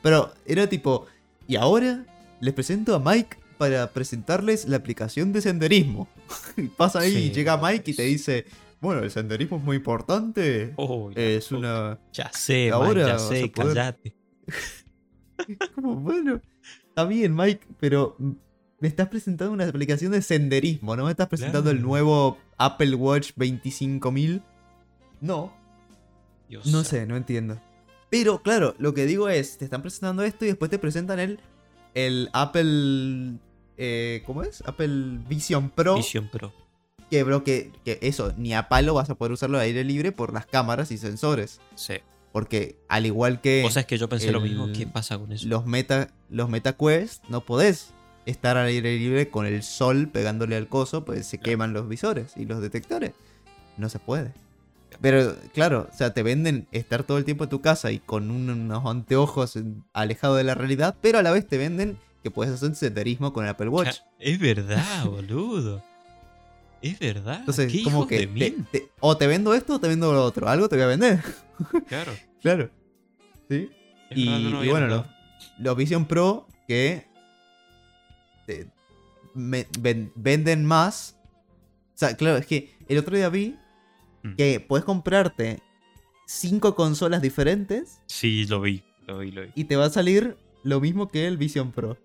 Pero 0.01 0.33
era 0.45 0.67
tipo, 0.67 1.05
y 1.47 1.55
ahora 1.55 2.05
les 2.39 2.53
presento 2.53 2.95
a 2.95 2.99
Mike 2.99 3.37
para 3.57 3.91
presentarles 3.91 4.67
la 4.67 4.77
aplicación 4.77 5.33
de 5.33 5.41
senderismo. 5.41 6.07
y 6.57 6.63
pasa 6.63 6.99
ahí 6.99 7.15
y 7.15 7.31
llega 7.31 7.57
Mike 7.57 7.91
y 7.91 7.93
te 7.93 8.03
dice, 8.03 8.45
bueno, 8.81 9.01
el 9.01 9.11
senderismo 9.11 9.57
es 9.57 9.63
muy 9.63 9.77
importante. 9.77 10.73
Oh, 10.75 11.11
es 11.15 11.51
oh, 11.51 11.57
una... 11.57 11.99
Ya 12.13 12.31
sé, 12.33 12.71
Ahora 12.71 13.07
ya 13.07 13.19
sé, 13.19 13.47
poder- 13.47 13.73
callate. 13.73 14.15
Como, 15.75 15.95
bueno, 15.95 16.41
está 16.87 17.05
bien 17.05 17.35
Mike, 17.35 17.67
pero 17.79 18.15
me 18.79 18.87
estás 18.87 19.07
presentando 19.09 19.53
una 19.53 19.67
aplicación 19.67 20.11
de 20.11 20.21
senderismo, 20.21 20.95
¿no 20.95 21.05
me 21.05 21.11
estás 21.11 21.27
presentando 21.27 21.71
el 21.71 21.81
nuevo 21.81 22.37
Apple 22.57 22.95
Watch 22.95 23.31
25000? 23.35 24.41
No, 25.21 25.53
Dios 26.47 26.67
No 26.67 26.83
sé, 26.83 27.05
no 27.05 27.15
entiendo. 27.15 27.59
Pero 28.09 28.41
claro, 28.41 28.75
lo 28.77 28.93
que 28.93 29.05
digo 29.05 29.29
es, 29.29 29.57
te 29.57 29.65
están 29.65 29.81
presentando 29.81 30.23
esto 30.23 30.45
y 30.45 30.49
después 30.49 30.71
te 30.71 30.79
presentan 30.79 31.19
el, 31.19 31.39
el 31.93 32.29
Apple... 32.33 33.39
eh, 33.77 34.23
¿Cómo 34.25 34.43
es? 34.43 34.63
Apple 34.65 35.19
Vision 35.27 35.69
Pro. 35.69 35.95
Vision 35.95 36.29
Pro. 36.29 36.53
Que, 37.09 37.23
bro, 37.23 37.43
que, 37.43 37.71
que 37.83 37.99
eso, 38.01 38.33
ni 38.37 38.53
a 38.53 38.67
palo 38.67 38.93
vas 38.93 39.09
a 39.09 39.15
poder 39.15 39.31
usarlo 39.31 39.57
al 39.57 39.63
aire 39.63 39.83
libre 39.83 40.11
por 40.11 40.33
las 40.33 40.45
cámaras 40.45 40.91
y 40.91 40.97
sensores. 40.97 41.59
Sí. 41.75 41.95
Porque 42.31 42.77
al 42.89 43.05
igual 43.05 43.41
que 43.41 43.63
O 43.65 43.69
sea, 43.69 43.81
es 43.81 43.85
que 43.85 43.97
yo 43.97 44.09
pensé 44.09 44.31
lo 44.31 44.41
mismo. 44.41 44.67
¿Qué 44.73 44.87
pasa 44.87 45.17
con 45.17 45.31
eso? 45.31 45.47
los 45.47 45.65
Meta, 45.65 46.09
los 46.29 46.49
Meta 46.49 46.73
Quest, 46.75 47.23
no 47.29 47.45
podés 47.45 47.93
estar 48.25 48.57
al 48.57 48.67
aire 48.67 48.97
libre 48.97 49.29
con 49.29 49.45
el 49.45 49.61
sol 49.63 50.09
pegándole 50.09 50.55
al 50.55 50.67
coso, 50.67 51.05
pues 51.05 51.27
se 51.27 51.37
queman 51.39 51.73
los 51.73 51.87
visores 51.87 52.33
y 52.35 52.45
los 52.45 52.59
detectores. 52.61 53.13
No 53.77 53.87
se 53.87 53.99
puede. 53.99 54.33
Pero 55.01 55.35
claro, 55.53 55.87
o 55.91 55.95
sea, 55.95 56.13
te 56.13 56.23
venden 56.23 56.67
estar 56.71 57.03
todo 57.03 57.17
el 57.17 57.25
tiempo 57.25 57.43
en 57.45 57.49
tu 57.49 57.61
casa 57.61 57.91
y 57.91 57.99
con 57.99 58.31
un- 58.31 58.49
unos 58.49 58.85
anteojos 58.85 59.57
alejado 59.93 60.35
de 60.35 60.43
la 60.43 60.55
realidad, 60.55 60.95
pero 61.01 61.19
a 61.19 61.23
la 61.23 61.31
vez 61.31 61.47
te 61.47 61.57
venden 61.57 61.97
que 62.23 62.31
puedes 62.31 62.53
hacer 62.53 62.75
senderismo 62.75 63.33
con 63.33 63.43
el 63.45 63.51
Apple 63.51 63.69
Watch. 63.69 63.97
es 64.19 64.39
verdad, 64.39 65.05
boludo. 65.05 65.83
Es 66.81 66.99
verdad. 66.99 67.39
Entonces, 67.39 67.71
¿Qué 67.71 67.83
como 67.83 68.05
que 68.07 68.27
te- 68.27 68.51
te- 68.71 68.89
o 68.99 69.17
te 69.17 69.27
vendo 69.27 69.53
esto 69.53 69.75
o 69.75 69.79
te 69.79 69.87
vendo 69.87 70.11
lo 70.13 70.23
otro. 70.23 70.47
Algo 70.47 70.69
te 70.69 70.75
voy 70.75 70.83
a 70.83 70.87
vender. 70.87 71.19
Claro. 71.87 72.11
Claro. 72.41 72.69
Sí. 73.49 73.69
Es 74.09 74.17
Y, 74.17 74.25
no 74.51 74.63
y 74.63 74.69
bueno, 74.69 74.87
los, 74.87 75.05
los 75.57 75.75
Vision 75.77 76.05
Pro 76.05 76.47
que 76.67 77.07
te- 78.45 78.67
me- 79.33 79.67
ven- 79.79 80.11
venden 80.15 80.65
más. 80.65 81.15
O 81.95 81.97
sea, 81.97 82.15
claro, 82.17 82.37
es 82.37 82.45
que 82.45 82.75
el 82.87 82.97
otro 82.97 83.15
día 83.15 83.29
vi 83.29 83.55
Mm. 84.25 84.35
que 84.35 84.59
puedes 84.59 84.83
comprarte 84.85 85.61
cinco 86.25 86.75
consolas 86.75 87.21
diferentes 87.21 88.01
Sí, 88.07 88.45
lo 88.47 88.59
vi. 88.61 88.83
Lo 89.07 89.19
vi, 89.19 89.31
lo 89.31 89.43
vi. 89.43 89.51
y 89.55 89.65
te 89.65 89.75
va 89.75 89.85
a 89.85 89.89
salir 89.89 90.35
lo 90.63 90.79
mismo 90.81 91.07
que 91.07 91.27
el 91.27 91.37
Vision 91.37 91.71
Pro. 91.71 91.97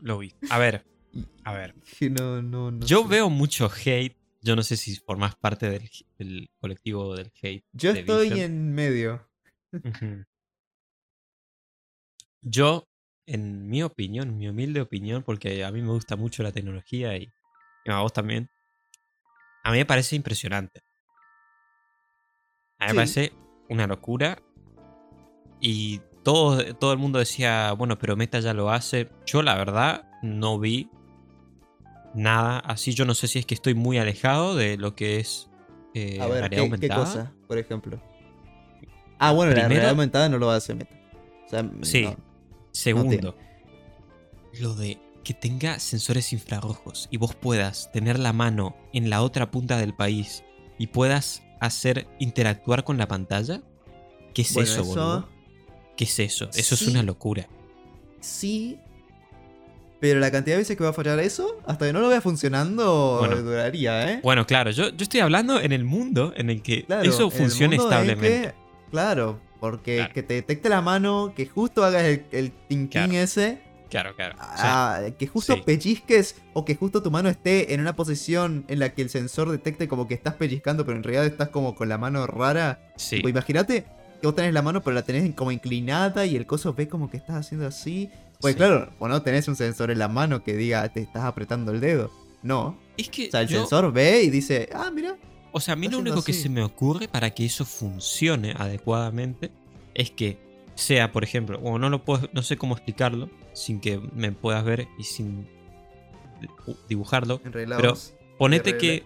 Lo 0.00 0.18
vi. 0.18 0.32
A 0.50 0.58
ver. 0.58 0.84
A 1.44 1.52
ver. 1.52 1.74
No, 2.10 2.42
no, 2.42 2.70
no 2.72 2.86
Yo 2.86 3.02
sé. 3.02 3.08
veo 3.08 3.30
mucho 3.30 3.70
hate. 3.84 4.16
Yo 4.40 4.56
no 4.56 4.62
sé 4.64 4.76
si 4.76 4.96
formás 4.96 5.36
parte 5.36 5.70
del, 5.70 5.88
del 6.18 6.50
colectivo 6.58 7.14
del 7.14 7.30
hate. 7.40 7.64
Yo 7.72 7.92
de 7.92 8.00
estoy 8.00 8.30
Vision. 8.30 8.40
en 8.50 8.72
medio. 8.74 9.28
Yo, 12.40 12.88
en 13.26 13.68
mi 13.68 13.82
opinión, 13.82 14.36
mi 14.36 14.48
humilde 14.48 14.80
opinión, 14.80 15.22
porque 15.22 15.64
a 15.64 15.70
mí 15.70 15.80
me 15.82 15.88
gusta 15.92 16.16
mucho 16.16 16.42
la 16.42 16.50
tecnología 16.52 17.16
y, 17.16 17.32
y 17.84 17.90
a 17.90 18.00
vos 18.00 18.12
también, 18.12 18.48
a 19.64 19.70
mí 19.70 19.78
me 19.78 19.86
parece 19.86 20.16
impresionante. 20.16 20.80
A 22.78 22.84
mí 22.86 22.90
Sí. 22.90 22.94
me 22.96 23.00
parece 23.00 23.32
una 23.68 23.86
locura 23.86 24.38
y 25.60 26.00
todo, 26.24 26.74
todo 26.76 26.92
el 26.92 26.98
mundo 26.98 27.18
decía, 27.18 27.72
bueno, 27.72 27.98
pero 27.98 28.16
Meta 28.16 28.40
ya 28.40 28.54
lo 28.54 28.70
hace. 28.70 29.08
Yo 29.26 29.42
la 29.42 29.54
verdad 29.56 30.08
no 30.22 30.58
vi 30.58 30.88
nada 32.14 32.58
así. 32.60 32.92
Yo 32.94 33.04
no 33.04 33.14
sé 33.14 33.28
si 33.28 33.38
es 33.38 33.46
que 33.46 33.54
estoy 33.54 33.74
muy 33.74 33.98
alejado 33.98 34.54
de 34.54 34.76
lo 34.76 34.94
que 34.94 35.18
es 35.20 35.48
eh, 35.94 36.20
A 36.20 36.26
ver, 36.26 36.44
¿qué, 36.44 36.56
qué 36.56 36.60
aumentada. 36.62 36.96
cosa, 37.04 37.32
por 37.46 37.58
ejemplo? 37.58 38.00
Ah, 39.18 39.32
bueno, 39.32 39.52
la 39.52 39.68
realidad 39.68 39.90
aumentada 39.90 40.28
no 40.28 40.38
lo 40.38 40.46
va 40.46 40.54
a 40.54 40.56
hacer 40.56 40.76
Meta. 40.76 40.94
O 41.46 41.48
sea, 41.48 41.70
Sí. 41.82 42.02
no. 42.04 42.16
Segundo, 42.72 43.36
lo 44.60 44.74
de 44.74 44.98
que 45.22 45.34
tenga 45.34 45.78
sensores 45.78 46.32
infrarrojos 46.32 47.08
y 47.10 47.16
vos 47.16 47.34
puedas 47.34 47.90
tener 47.92 48.18
la 48.18 48.32
mano 48.32 48.76
en 48.92 49.10
la 49.10 49.22
otra 49.22 49.50
punta 49.50 49.76
del 49.78 49.94
país 49.94 50.42
y 50.78 50.88
puedas 50.88 51.42
hacer 51.60 52.06
interactuar 52.18 52.84
con 52.84 52.98
la 52.98 53.06
pantalla. 53.08 53.62
¿Qué 54.34 54.42
es 54.42 54.52
Bueno, 54.54 54.70
eso, 54.70 54.80
eso- 54.82 54.90
boludo? 54.90 55.28
¿Qué 55.96 56.04
es 56.04 56.18
eso? 56.18 56.48
Eso 56.54 56.76
Sí. 56.76 56.84
es 56.84 56.90
una 56.90 57.02
locura. 57.02 57.46
Sí. 58.20 58.78
Pero 60.00 60.18
la 60.18 60.32
cantidad 60.32 60.56
de 60.56 60.62
veces 60.62 60.76
que 60.76 60.82
va 60.82 60.90
a 60.90 60.94
fallar 60.94 61.20
eso, 61.20 61.58
hasta 61.64 61.86
que 61.86 61.92
no 61.92 62.00
lo 62.00 62.08
vea 62.08 62.20
funcionando, 62.20 63.18
Bueno. 63.20 63.36
duraría, 63.42 64.10
¿eh? 64.12 64.20
Bueno, 64.22 64.46
claro, 64.46 64.70
yo, 64.72 64.88
yo 64.88 65.02
estoy 65.02 65.20
hablando 65.20 65.60
en 65.60 65.70
el 65.70 65.84
mundo 65.84 66.32
en 66.36 66.50
el 66.50 66.60
que 66.62 66.84
Claro, 66.84 67.08
eso 67.08 67.30
funcione 67.30 67.76
establemente. 67.76 68.28
que- 68.48 68.54
claro, 68.90 69.38
porque 69.60 69.96
Claro. 69.98 70.12
que 70.14 70.22
te 70.24 70.34
detecte 70.34 70.68
la 70.68 70.80
mano, 70.80 71.32
que 71.36 71.46
justo 71.46 71.84
hagas 71.84 72.02
el, 72.02 72.24
el 72.32 72.88
Claro. 72.88 73.12
ese, 73.12 73.62
Claro, 73.92 74.16
claro. 74.16 74.36
Ah, 74.40 75.02
que 75.18 75.26
justo 75.26 75.54
sí. 75.54 75.62
pellizques 75.66 76.36
o 76.54 76.64
que 76.64 76.74
justo 76.74 77.02
tu 77.02 77.10
mano 77.10 77.28
esté 77.28 77.74
en 77.74 77.80
una 77.82 77.94
posición 77.94 78.64
en 78.68 78.78
la 78.78 78.94
que 78.94 79.02
el 79.02 79.10
sensor 79.10 79.50
detecte 79.50 79.86
como 79.86 80.08
que 80.08 80.14
estás 80.14 80.34
pellizcando, 80.34 80.86
pero 80.86 80.96
en 80.96 81.02
realidad 81.04 81.26
estás 81.26 81.50
como 81.50 81.74
con 81.74 81.90
la 81.90 81.98
mano 81.98 82.26
rara. 82.26 82.80
sí. 82.96 83.20
Imagínate 83.22 83.84
que 84.20 84.26
vos 84.26 84.34
tenés 84.34 84.54
la 84.54 84.62
mano, 84.62 84.82
pero 84.82 84.94
la 84.94 85.02
tenés 85.02 85.34
como 85.34 85.52
inclinada 85.52 86.24
y 86.24 86.36
el 86.36 86.46
coso 86.46 86.72
ve 86.72 86.88
como 86.88 87.10
que 87.10 87.18
estás 87.18 87.36
haciendo 87.36 87.66
así. 87.66 88.08
Pues 88.40 88.54
Sí. 88.54 88.58
claro, 88.58 88.90
o 88.98 89.08
no 89.08 89.20
tenés 89.22 89.46
un 89.48 89.56
sensor 89.56 89.90
en 89.90 89.98
la 89.98 90.08
mano 90.08 90.42
que 90.42 90.56
diga 90.56 90.88
te 90.88 91.00
estás 91.00 91.24
apretando 91.24 91.70
el 91.70 91.80
dedo. 91.80 92.10
No. 92.42 92.78
Es 92.96 93.10
que 93.10 93.28
O 93.28 93.30
sea, 93.30 93.42
el 93.42 93.48
yo- 93.48 93.58
sensor 93.60 93.92
ve 93.92 94.22
y 94.22 94.30
dice, 94.30 94.70
ah, 94.74 94.90
mira. 94.90 95.16
O 95.52 95.60
sea, 95.60 95.74
a 95.74 95.76
mí 95.76 95.86
lo 95.88 95.98
único 95.98 96.24
que 96.24 96.32
se 96.32 96.48
me 96.48 96.62
ocurre 96.62 97.08
para 97.08 97.28
que 97.30 97.44
eso 97.44 97.66
funcione 97.66 98.54
adecuadamente 98.58 99.50
es 99.92 100.10
que 100.10 100.38
sea, 100.74 101.12
por 101.12 101.24
ejemplo, 101.24 101.60
o 101.62 101.78
no 101.78 101.90
lo 101.90 102.02
puedo, 102.06 102.30
no 102.32 102.42
sé 102.42 102.56
cómo 102.56 102.74
explicarlo 102.74 103.28
sin 103.52 103.80
que 103.80 103.98
me 103.98 104.32
puedas 104.32 104.64
ver 104.64 104.88
y 104.98 105.04
sin 105.04 105.46
dibu- 106.40 106.76
dibujarlo. 106.88 107.40
En 107.44 107.52
realidad, 107.52 107.76
Pero 107.78 107.94
Ponete 108.38 108.76
que 108.78 109.04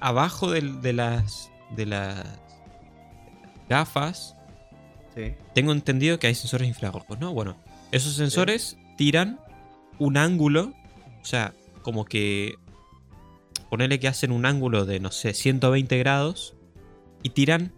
abajo 0.00 0.50
del- 0.50 0.80
de, 0.80 0.92
las 0.92 1.50
de 1.76 1.86
las 1.86 2.26
gafas 3.68 4.34
Sí. 5.14 5.34
tengo 5.54 5.72
entendido 5.72 6.18
que 6.18 6.26
hay 6.28 6.34
sensores 6.34 6.66
infrarrojos, 6.68 7.18
¿no? 7.20 7.32
Bueno, 7.32 7.56
esos 7.92 8.14
sensores 8.14 8.76
tiran 8.96 9.40
un 9.98 10.16
ángulo, 10.16 10.72
o 11.20 11.24
sea, 11.24 11.54
como 11.82 12.04
que 12.04 12.54
ponerle 13.70 13.98
que 14.00 14.08
hacen 14.08 14.32
un 14.32 14.46
ángulo 14.46 14.86
de, 14.86 14.98
no 15.00 15.10
sé, 15.10 15.34
120 15.34 15.98
grados 15.98 16.54
y 17.22 17.30
tiran 17.30 17.72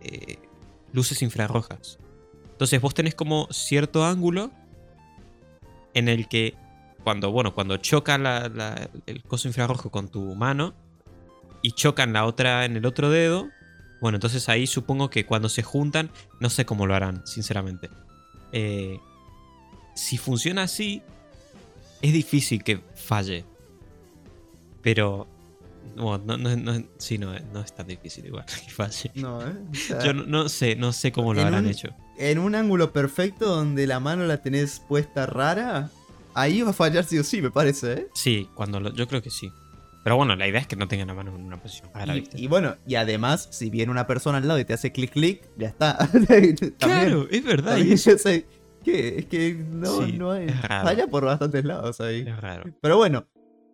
eh, 0.00 0.38
luces 0.92 1.22
infrarrojas. 1.22 1.98
Entonces 2.52 2.80
vos 2.80 2.94
tenés 2.94 3.14
como 3.14 3.46
cierto 3.50 4.04
ángulo 4.04 4.50
en 5.98 6.08
el 6.08 6.28
que 6.28 6.54
cuando, 7.04 7.30
bueno, 7.30 7.54
cuando 7.54 7.76
choca 7.76 8.18
la- 8.18 8.48
la- 8.48 8.88
el 9.06 9.22
coso 9.22 9.48
infrarrojo 9.48 9.90
con 9.90 10.08
tu 10.08 10.34
mano 10.34 10.74
y 11.62 11.72
chocan 11.72 12.12
la 12.12 12.24
otra 12.24 12.64
en 12.64 12.76
el 12.76 12.86
otro 12.86 13.10
dedo, 13.10 13.50
bueno, 14.00 14.16
entonces 14.16 14.48
ahí 14.48 14.66
supongo 14.66 15.10
que 15.10 15.26
cuando 15.26 15.48
se 15.48 15.62
juntan, 15.62 16.10
no 16.40 16.50
sé 16.50 16.64
cómo 16.64 16.86
lo 16.86 16.94
harán, 16.94 17.26
sinceramente. 17.26 17.90
Eh, 18.52 18.98
si 19.94 20.16
funciona 20.18 20.62
así, 20.64 21.02
es 22.02 22.12
difícil 22.12 22.62
que 22.62 22.80
falle. 22.94 23.44
Pero, 24.82 25.26
bueno, 25.96 26.22
no, 26.24 26.36
no, 26.38 26.56
no- 26.56 26.84
sí, 26.98 27.18
no, 27.18 27.32
no 27.52 27.60
es 27.60 27.74
tan 27.74 27.86
difícil 27.86 28.26
igual 28.26 28.44
que 28.64 28.70
falle. 28.70 29.10
No, 29.14 29.42
¿eh? 29.46 29.54
O 29.70 29.74
sea, 29.74 30.04
Yo 30.04 30.12
no, 30.14 30.24
no 30.24 30.48
sé, 30.48 30.76
no 30.76 30.92
sé 30.92 31.10
cómo 31.12 31.34
lo 31.34 31.42
habrán 31.42 31.64
un- 31.64 31.70
hecho. 31.70 31.88
En 32.18 32.38
un 32.38 32.54
ángulo 32.54 32.92
perfecto 32.92 33.46
donde 33.46 33.86
la 33.86 34.00
mano 34.00 34.24
la 34.26 34.42
tenés 34.42 34.80
puesta 34.80 35.24
rara, 35.26 35.90
ahí 36.34 36.62
va 36.62 36.70
a 36.70 36.72
fallar 36.72 37.04
sí 37.04 37.18
o 37.18 37.24
sí, 37.24 37.40
me 37.40 37.50
parece, 37.50 37.92
¿eh? 37.92 38.06
Sí, 38.14 38.48
cuando 38.54 38.80
lo- 38.80 38.92
yo 38.92 39.06
creo 39.06 39.22
que 39.22 39.30
sí. 39.30 39.52
Pero 40.02 40.16
bueno, 40.16 40.34
la 40.36 40.48
idea 40.48 40.60
es 40.60 40.66
que 40.66 40.74
no 40.76 40.88
tengan 40.88 41.08
la 41.08 41.14
mano 41.14 41.34
en 41.34 41.42
una 41.44 41.60
posición 41.60 41.90
rara, 41.94 42.16
Y, 42.16 42.28
y 42.34 42.46
bueno, 42.48 42.76
y 42.86 42.94
además, 42.96 43.48
si 43.52 43.68
viene 43.70 43.90
una 43.92 44.06
persona 44.06 44.38
al 44.38 44.48
lado 44.48 44.58
y 44.58 44.64
te 44.64 44.72
hace 44.72 44.90
clic 44.90 45.12
clic, 45.12 45.42
ya 45.56 45.68
está. 45.68 45.96
También. 46.12 46.56
claro, 46.78 47.26
es 47.30 47.44
verdad. 47.44 47.76
Y 47.78 47.92
es, 47.92 48.04
yo 48.04 48.16
sé 48.18 48.46
que 48.84 49.18
es 49.18 49.26
que 49.26 49.54
no, 49.54 50.06
Sí, 50.06 50.12
no 50.18 50.32
hay. 50.32 50.48
Falla 50.48 51.06
por 51.08 51.24
bastantes 51.24 51.64
lados 51.64 52.00
ahí. 52.00 52.24
es 52.26 52.40
raro. 52.40 52.64
Pero 52.80 52.96
bueno, 52.96 53.26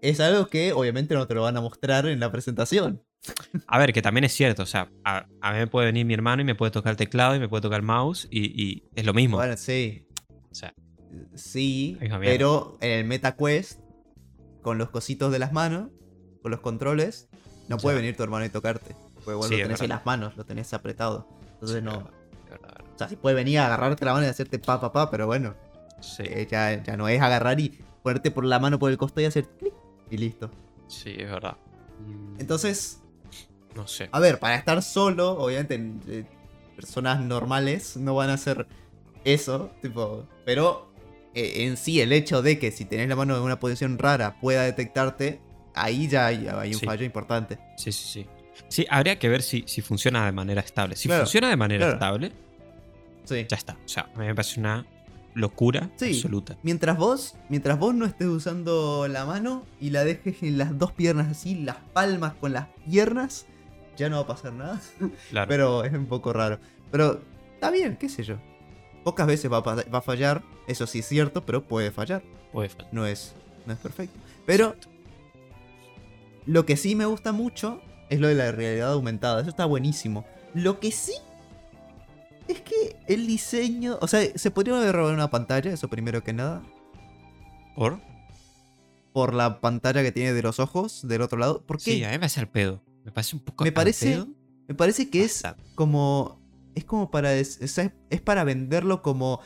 es 0.02 0.18
algo 0.20 0.48
que 0.48 0.72
obviamente 0.72 1.14
no 1.14 1.26
te 1.26 1.34
lo 1.34 1.42
van 1.42 1.56
a 1.56 1.60
mostrar 1.60 2.06
en 2.06 2.18
la 2.20 2.30
presentación. 2.32 3.00
A 3.66 3.78
ver, 3.78 3.92
que 3.92 4.02
también 4.02 4.24
es 4.24 4.32
cierto, 4.32 4.62
o 4.62 4.66
sea, 4.66 4.90
a, 5.04 5.26
a 5.40 5.52
mí 5.52 5.58
me 5.58 5.66
puede 5.66 5.86
venir 5.86 6.04
mi 6.04 6.14
hermano 6.14 6.42
y 6.42 6.44
me 6.44 6.54
puede 6.54 6.70
tocar 6.72 6.90
el 6.92 6.96
teclado 6.96 7.34
y 7.34 7.38
me 7.38 7.48
puede 7.48 7.62
tocar 7.62 7.80
el 7.80 7.86
mouse 7.86 8.28
y, 8.30 8.62
y 8.62 8.84
es 8.94 9.06
lo 9.06 9.14
mismo. 9.14 9.36
Bueno, 9.38 9.56
sí. 9.56 10.06
O 10.50 10.54
sea, 10.54 10.74
Sí, 11.34 11.96
pero 12.20 12.76
en 12.80 12.90
el 12.90 13.04
MetaQuest, 13.06 13.80
con 14.62 14.78
los 14.78 14.90
cositos 14.90 15.30
de 15.32 15.38
las 15.38 15.52
manos, 15.52 15.90
con 16.42 16.50
los 16.50 16.60
controles, 16.60 17.28
no 17.68 17.76
puede 17.78 17.96
venir 17.96 18.16
tu 18.16 18.22
hermano 18.22 18.44
y 18.44 18.48
tocarte. 18.48 18.94
Porque 19.14 19.32
vos 19.34 19.46
Sí, 19.48 19.56
lo 19.56 19.62
tenés 19.62 19.80
en 19.80 19.88
las 19.90 20.04
manos, 20.04 20.36
lo 20.36 20.44
tenés 20.44 20.74
apretado. 20.74 21.28
Entonces 21.54 21.82
no. 21.82 21.92
Verdad, 21.92 22.10
verdad. 22.50 22.84
O 22.94 22.98
sea, 22.98 23.08
sí 23.08 23.16
puede 23.16 23.34
venir 23.36 23.58
a 23.60 23.66
agarrarte 23.66 24.04
la 24.04 24.12
mano 24.12 24.26
y 24.26 24.28
hacerte 24.28 24.58
pa 24.58 24.80
pa 24.80 24.92
pa, 24.92 25.10
pero 25.10 25.26
bueno, 25.26 25.54
Sí, 26.00 26.24
eh, 26.26 26.46
ya, 26.50 26.82
ya 26.82 26.96
no 26.96 27.08
es 27.08 27.20
agarrar 27.22 27.58
y 27.60 27.78
ponerte 28.02 28.30
por 28.30 28.44
la 28.44 28.58
mano 28.58 28.78
por 28.78 28.90
el 28.90 28.98
costado 28.98 29.22
y 29.22 29.24
hacer 29.26 29.48
clic 29.58 29.72
y 30.10 30.16
listo. 30.18 30.50
sí, 30.88 31.14
es 31.16 31.30
verdad. 31.30 31.56
Entonces, 32.38 33.00
no 33.74 33.86
sé. 33.86 34.08
a 34.12 34.20
ver, 34.20 34.38
para 34.38 34.56
estar 34.56 34.82
solo, 34.82 35.32
obviamente 35.32 35.74
en- 35.74 36.00
eh, 36.08 36.24
personas 36.76 37.20
normales 37.20 37.96
no 37.96 38.14
van 38.14 38.30
a 38.30 38.34
hacer 38.34 38.66
eso, 39.24 39.70
tipo, 39.80 40.26
pero 40.44 40.90
eh, 41.34 41.64
en 41.64 41.76
sí 41.76 42.00
el 42.00 42.12
hecho 42.12 42.42
de 42.42 42.58
que 42.58 42.70
si 42.70 42.84
tenés 42.84 43.08
la 43.08 43.16
mano 43.16 43.36
en 43.36 43.42
una 43.42 43.58
posición 43.60 43.98
rara 43.98 44.38
pueda 44.40 44.62
detectarte, 44.64 45.40
ahí 45.74 46.08
ya 46.08 46.26
hay, 46.26 46.46
hay 46.48 46.74
un 46.74 46.80
Sí. 46.80 46.86
fallo 46.86 47.04
importante. 47.04 47.58
Sí, 47.76 47.90
sí, 47.92 48.04
sí. 48.12 48.26
Sí, 48.68 48.86
habría 48.88 49.18
que 49.18 49.28
ver 49.28 49.42
si, 49.42 49.64
si 49.66 49.82
funciona 49.82 50.24
de 50.26 50.32
manera 50.32 50.60
estable. 50.60 50.94
Si 50.96 51.08
Claro, 51.08 51.22
funciona 51.24 51.48
de 51.48 51.56
manera 51.56 51.80
claro. 51.86 51.94
estable, 51.94 52.32
Sí. 53.24 53.46
ya 53.48 53.56
está. 53.56 53.72
O 53.84 53.88
sea, 53.88 54.08
a 54.14 54.18
mí 54.18 54.26
me 54.26 54.34
parece 54.34 54.60
una 54.60 54.86
locura 55.34 55.90
Sí. 55.96 56.10
absoluta. 56.14 56.56
Mientras 56.62 56.96
vos, 56.96 57.34
mientras 57.48 57.78
vos 57.78 57.94
no 57.94 58.04
estés 58.06 58.28
usando 58.28 59.08
la 59.08 59.24
mano 59.24 59.64
y 59.80 59.90
la 59.90 60.04
dejes 60.04 60.42
en 60.42 60.58
las 60.58 60.78
dos 60.78 60.92
piernas 60.92 61.28
así, 61.28 61.56
las 61.56 61.76
palmas 61.92 62.34
con 62.34 62.52
las 62.52 62.68
piernas, 62.88 63.46
ya 63.96 64.08
no 64.08 64.16
va 64.16 64.22
a 64.22 64.26
pasar 64.26 64.52
nada. 64.52 64.80
Claro. 65.30 65.48
Pero 65.48 65.84
es 65.84 65.92
un 65.92 66.06
poco 66.06 66.32
raro. 66.32 66.58
Pero 66.90 67.20
está 67.54 67.70
bien, 67.70 67.96
qué 67.96 68.08
sé 68.08 68.22
yo. 68.22 68.36
Pocas 69.04 69.26
veces 69.26 69.52
va 69.52 69.58
a, 69.58 69.60
va 69.60 69.98
a 69.98 70.02
fallar, 70.02 70.42
eso 70.66 70.86
sí 70.86 71.00
es 71.00 71.06
cierto, 71.06 71.44
pero 71.44 71.64
puede 71.64 71.90
fallar. 71.90 72.22
Puede 72.52 72.68
fallar. 72.68 72.88
No 72.92 73.06
es, 73.06 73.34
no 73.66 73.72
es 73.72 73.78
perfecto. 73.78 74.18
Pero 74.46 74.76
lo 76.46 76.66
que 76.66 76.76
sí 76.76 76.94
me 76.94 77.06
gusta 77.06 77.32
mucho 77.32 77.80
es 78.10 78.20
lo 78.20 78.28
de 78.28 78.34
la 78.34 78.52
realidad 78.52 78.92
aumentada. 78.92 79.40
Eso 79.40 79.50
está 79.50 79.64
buenísimo. 79.64 80.24
Lo 80.54 80.78
que 80.78 80.92
sí 80.92 81.14
es 82.48 82.60
que 82.60 82.96
el 83.06 83.26
diseño. 83.26 83.98
O 84.00 84.08
sea, 84.08 84.20
se 84.34 84.50
podría 84.50 84.76
haber 84.76 84.94
robado 84.94 85.14
una 85.14 85.30
pantalla, 85.30 85.72
eso 85.72 85.88
primero 85.88 86.22
que 86.22 86.32
nada. 86.32 86.62
¿Por? 87.74 87.98
Por 89.12 89.34
la 89.34 89.60
pantalla 89.60 90.02
que 90.02 90.12
tiene 90.12 90.32
de 90.32 90.42
los 90.42 90.60
ojos 90.60 91.06
del 91.06 91.22
otro 91.22 91.38
lado. 91.38 91.62
Porque 91.66 91.84
Sí, 91.84 92.04
a 92.04 92.08
mí 92.08 92.12
me 92.12 92.20
parece 92.20 92.40
al 92.40 92.48
pedo. 92.48 92.82
Me 93.04 93.12
parece 93.12 93.36
un 93.36 93.42
poco 93.42 93.64
Me 93.64 93.72
parece- 93.72 94.24
me 94.68 94.74
parece 94.74 95.10
que 95.10 95.24
es 95.24 95.42
como. 95.74 96.40
Es 96.74 96.84
como 96.84 97.10
para. 97.10 97.34
Es, 97.34 97.60
es 97.60 98.20
para 98.22 98.44
venderlo 98.44 99.02
como. 99.02 99.40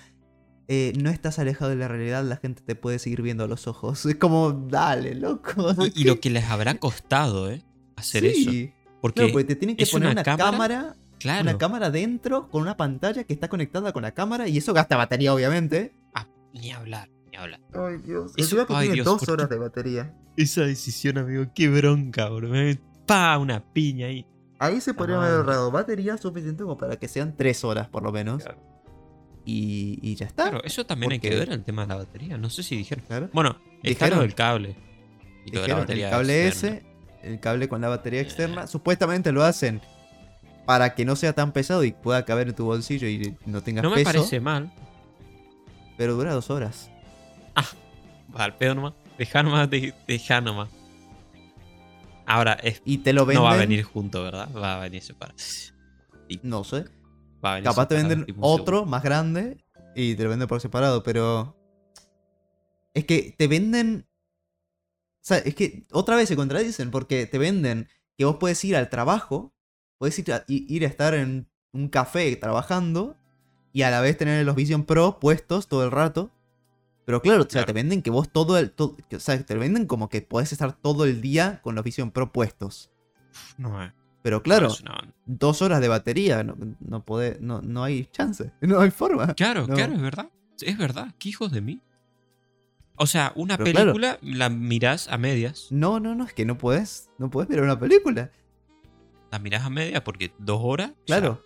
eh, 0.69 0.93
no 1.01 1.11
estás 1.11 1.39
alejado 1.39 1.71
de 1.71 1.77
la 1.77 1.89
realidad, 1.89 2.23
la 2.25 2.37
gente 2.37 2.63
te 2.63 2.75
puede 2.75 2.99
seguir 2.99 3.23
viendo 3.23 3.45
a 3.45 3.47
los 3.49 3.67
ojos. 3.67 4.05
Es 4.07 4.17
como, 4.17 4.53
dale, 4.53 5.15
loco. 5.15 5.73
Y, 5.95 6.03
y 6.03 6.05
lo 6.05 6.21
que 6.21 6.31
les 6.31 6.45
habrá 6.45 6.75
costado, 6.75 7.51
¿eh? 7.51 7.63
Hacer 7.97 8.25
eso. 8.27 8.51
Sí, 8.51 8.73
Porque, 9.01 9.21
Claro, 9.23 9.33
porque 9.33 9.45
te 9.47 9.57
tienen 9.57 9.77
que 9.77 9.87
poner 9.87 10.07
una 10.09 10.13
una, 10.13 10.23
cámara, 10.23 10.51
cámara, 10.51 10.97
claro. 11.19 11.43
una 11.43 11.59
cámara 11.59 11.91
dentro 11.91 12.49
con 12.51 12.63
una 12.63 12.77
pantalla 12.77 13.25
que 13.25 13.33
está 13.33 13.49
conectada 13.49 13.93
con 13.93 14.03
la 14.03 14.13
cámara 14.13 14.47
y 14.49 14.59
eso 14.59 14.73
gasta 14.75 14.97
batería, 14.97 15.33
obviamente. 15.35 15.95
ah, 16.15 16.29
ni 16.53 16.71
hablar, 16.71 17.09
ni 17.31 17.37
hablar. 17.39 17.61
Ay, 17.75 17.97
Dios. 18.05 18.33
Eso- 18.37 18.61
ay, 18.69 18.89
tiene 18.89 18.95
Dios, 18.95 19.05
dos 19.07 19.29
horas 19.29 19.49
de 19.49 19.57
batería. 19.59 20.15
Esa 20.37 20.63
decisión, 20.63 21.19
amigo, 21.19 21.47
qué 21.55 21.69
bronca, 21.69 22.29
bro. 22.29 22.49
Me 22.49 22.79
pa 23.09 23.37
una 23.39 23.61
piña 23.73 24.07
ahí. 24.07 24.25
Ahí 24.61 24.81
se 24.81 24.95
podría 24.95 25.17
haber 25.17 25.33
ahorrado 25.33 25.71
batería 25.71 26.17
suficiente 26.17 26.63
como 26.63 26.79
para 26.79 26.97
que 26.97 27.09
sean 27.09 27.37
tres 27.37 27.65
horas 27.65 27.89
por 27.89 28.03
lo 28.03 28.13
menos. 28.13 28.43
Claro. 28.45 28.59
Y, 29.45 29.99
y 30.03 30.15
ya 30.17 30.27
está. 30.27 30.51
Claro, 30.51 30.65
eso 30.65 30.85
también 30.85 31.13
hay 31.13 31.19
que 31.21 31.31
ver 31.31 31.51
el 31.51 31.65
tema 31.65 31.83
de 31.83 31.89
la 31.89 31.97
batería. 31.97 32.37
No 32.37 32.51
sé 32.51 32.63
si 32.63 32.77
dijeron. 32.77 33.05
Claro. 33.07 33.31
Bueno, 33.33 33.57
lo 33.83 34.21
del 34.21 34.35
cable. 34.35 34.77
Y 35.47 35.51
lo 35.53 35.63
de 35.63 35.69
la 35.69 35.75
Dijeron, 35.75 35.81
batería 35.81 36.07
el 36.07 36.11
cable 36.13 36.47
externa. 36.49 36.77
ese, 36.79 36.87
el 37.31 37.41
cable 37.41 37.69
con 37.69 37.81
la 37.81 37.89
batería 37.89 38.21
externa, 38.21 38.65
Eh. 38.65 38.67
supuestamente 38.69 39.33
lo 39.33 39.43
hacen 39.45 39.81
para 40.67 40.95
que 40.95 41.05
no 41.07 41.17
sea 41.17 41.33
tan 41.33 41.53
pesado 41.53 41.83
y 41.85 41.93
pueda 41.93 42.25
caber 42.27 42.49
en 42.49 42.55
tu 42.55 42.67
bolsillo 42.67 43.09
y 43.09 43.37
no 43.47 43.63
tengas 43.63 43.83
No 43.85 43.91
me 43.91 43.97
peso, 43.97 44.05
parece 44.13 44.41
mal. 44.41 44.71
pero 45.97 46.15
dura 46.15 46.35
dos 46.35 46.51
horas. 46.51 46.91
Va 48.37 48.45
al 48.45 48.55
pedo 48.57 48.75
nomás. 48.75 48.93
Deja 49.17 49.43
nomás, 49.43 49.71
de- 49.71 49.95
deja 50.07 50.41
nomás. 50.43 50.69
Ahora, 52.29 52.53
es- 52.55 52.83
Y 52.85 52.99
te 52.99 53.13
lo 53.13 53.25
venden. 53.27 53.43
no 53.43 53.49
va 53.49 53.55
a 53.55 53.57
venir 53.57 53.83
junto, 53.83 54.23
¿verdad? 54.23 54.49
Va 54.55 54.77
a 54.77 54.81
venir 54.81 55.03
separado. 55.03 55.37
No 56.43 56.63
sé. 56.63 56.85
Va 57.45 57.53
a 57.53 57.55
venir 57.57 57.69
Capaz 57.71 57.89
te 57.89 57.95
venden 57.95 58.27
otro 58.41 58.85
más 58.85 59.03
grande 59.03 59.65
y 59.95 60.15
te 60.15 60.25
lo 60.25 60.31
venden 60.31 60.47
por 60.49 60.61
separado, 60.61 61.03
pero. 61.03 61.57
Es 62.95 63.05
que 63.05 63.35
te 63.37 63.49
venden. 63.49 64.07
O 65.21 65.25
sea, 65.29 65.39
es 65.39 65.55
que 65.55 65.87
otra 65.93 66.17
vez 66.17 66.29
se 66.29 66.37
contradicen 66.37 66.91
porque 66.91 67.27
te 67.27 67.39
venden 67.39 67.89
que 68.17 68.25
vos 68.25 68.37
puedes 68.39 68.63
ir 68.65 68.77
al 68.77 68.89
trabajo, 68.89 69.55
puedes 69.99 70.19
ir 70.19 70.33
a, 70.33 70.45
ir 70.49 70.85
a 70.85 70.89
estar 70.89 71.15
en 71.15 71.49
un 71.73 71.89
café 71.89 72.35
trabajando 72.37 73.17
y 73.73 73.83
a 73.83 73.91
la 73.91 74.01
vez 74.01 74.17
tener 74.17 74.45
los 74.45 74.55
Vision 74.57 74.85
Pro 74.85 75.19
puestos 75.21 75.69
todo 75.69 75.85
el 75.85 75.91
rato. 75.91 76.31
Pero 77.09 77.23
claro, 77.23 77.45
o 77.45 77.47
sea, 77.49 77.65
te 77.65 77.73
venden 77.73 78.03
que 78.03 78.11
vos 78.11 78.29
todo 78.31 78.59
el. 78.59 78.71
todo- 78.71 78.95
o 79.17 79.19
sea, 79.19 79.43
te 79.43 79.55
venden 79.55 79.87
como 79.87 80.11
que 80.11 80.21
podés 80.21 80.53
estar 80.53 80.75
todo 80.75 81.07
el 81.07 81.23
día 81.23 81.59
con 81.63 81.75
los 81.75 81.83
Vision 81.83 82.11
Pro 82.11 82.31
puestos. 82.33 82.91
No, 83.57 83.83
eh, 83.83 83.95
Pero 84.21 84.43
claro, 84.43 84.69
dos 85.25 85.63
horas 85.63 85.81
de 85.81 85.89
batería, 85.89 86.45
no, 86.45 86.55
no, 86.81 87.07
podés- 87.07 87.41
no, 87.41 87.63
no 87.63 87.83
hay 87.83 88.05
chance, 88.13 88.53
no 88.61 88.79
hay 88.81 88.91
forma. 88.91 89.33
Claro, 89.33 89.67
No. 89.67 89.75
claro, 89.75 89.95
es 89.95 90.03
verdad. 90.03 90.29
Es 90.61 90.77
verdad. 90.77 91.15
¿Qué 91.19 91.31
hijos 91.31 91.51
de 91.51 91.63
mí? 91.63 91.81
O 92.97 93.07
sea, 93.07 93.33
una 93.37 93.57
Pero 93.57 93.71
claro. 93.71 93.93
película 93.95 94.19
la 94.21 94.51
mirás 94.51 95.09
a 95.09 95.17
medias. 95.17 95.69
No, 95.71 96.01
no, 96.01 96.15
no, 96.15 96.25
es 96.25 96.35
que 96.35 96.45
no 96.45 96.59
puedes, 96.59 97.09
no 97.17 97.31
puedes 97.31 97.49
mirar 97.49 97.65
una 97.65 97.79
película. 97.79 98.31
La 99.31 99.39
mirás 99.39 99.65
a 99.65 99.71
medias 99.71 100.03
porque 100.03 100.33
dos 100.39 100.61
horas. 100.63 100.91
o 100.91 100.93
sea, 100.93 101.05
Claro, 101.07 101.43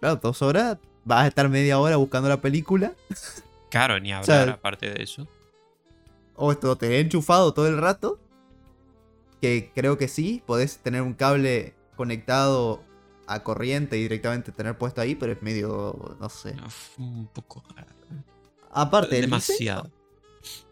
claro, 0.00 0.16
dos 0.22 0.42
horas, 0.42 0.76
vas 1.06 1.24
a 1.24 1.28
estar 1.28 1.48
media 1.48 1.78
hora 1.78 1.96
buscando 1.96 2.28
la 2.28 2.42
película, 2.42 2.92
claro, 3.70 3.98
ni 4.00 4.08
sea, 4.08 4.18
hablar 4.18 4.48
aparte 4.50 4.90
de 4.90 5.02
eso. 5.02 5.26
o 6.34 6.52
esto 6.52 6.76
te 6.76 6.96
he 6.96 7.00
enchufado 7.00 7.52
todo 7.54 7.66
el 7.68 7.78
rato, 7.78 8.20
que 9.40 9.70
creo 9.74 9.98
que 9.98 10.08
sí, 10.08 10.42
podés 10.46 10.78
tener 10.78 11.02
un 11.02 11.14
cable 11.14 11.74
conectado 11.96 12.82
a 13.26 13.42
corriente 13.42 13.98
y 13.98 14.02
directamente 14.02 14.52
tener 14.52 14.78
puesto 14.78 15.00
ahí, 15.00 15.14
pero 15.14 15.32
es 15.32 15.42
medio, 15.42 16.16
no 16.20 16.28
sé. 16.28 16.54
Uf, 16.64 16.98
Un 16.98 17.26
poco 17.28 17.62
raro. 17.74 17.88
Aparte, 18.70 19.16
el 19.16 19.22
Demasiado. 19.22 19.82
diseño, 19.84 20.66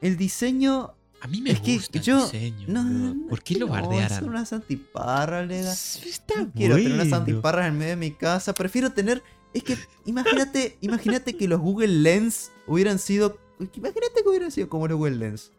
el 0.00 0.16
diseño 0.16 0.94
A 1.20 1.28
mí 1.28 1.40
me 1.40 1.52
es 1.52 1.60
que 1.60 1.74
gusta 1.76 2.00
yo- 2.00 2.18
el 2.18 2.24
diseño. 2.24 2.64
no, 2.68 2.82
no, 2.84 3.28
¿Por 3.28 3.42
qué 3.42 3.54
que 3.54 3.60
lo 3.60 3.68
bardearan? 3.68 4.28
Unas 4.28 4.52
antiparras. 4.52 5.96
Está 6.04 6.34
quiero 6.54 6.74
tener 6.76 6.92
unas 6.92 7.12
antiparras 7.12 7.68
en 7.68 7.78
medio 7.78 7.90
de 7.90 7.96
mi 7.96 8.10
casa. 8.10 8.52
Prefiero 8.52 8.90
tener. 8.90 9.22
Es 9.54 9.62
que 9.64 9.76
imagínate, 10.06 10.78
imagínate 10.80 11.36
que 11.36 11.46
los 11.48 11.60
Google 11.60 11.88
Lens 11.88 12.50
hubieran 12.66 12.98
sido. 12.98 13.38
Imagínate 13.58 14.22
que 14.22 14.28
hubieran 14.28 14.50
sido 14.50 14.68
como 14.68 14.88
los 14.88 14.96
Google 14.98 15.16
Lens. 15.16 15.52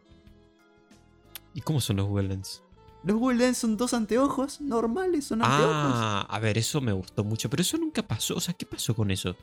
¿Y 1.54 1.60
cómo 1.60 1.80
son 1.80 1.96
los 1.96 2.06
Google 2.08 2.28
Lens? 2.28 2.62
Los 3.04 3.16
Google 3.18 3.38
Lens 3.38 3.58
son 3.58 3.76
dos 3.76 3.94
anteojos 3.94 4.60
normales, 4.60 5.26
son 5.26 5.42
anteojos. 5.42 5.92
Ah, 5.94 6.26
a 6.28 6.38
ver, 6.40 6.58
eso 6.58 6.80
me 6.80 6.92
gustó 6.92 7.22
mucho. 7.22 7.48
Pero 7.50 7.60
eso 7.62 7.76
nunca 7.78 8.02
pasó. 8.02 8.34
O 8.34 8.40
sea, 8.40 8.54
¿qué 8.54 8.66
pasó 8.66 8.94
con 8.94 9.10
eso? 9.10 9.36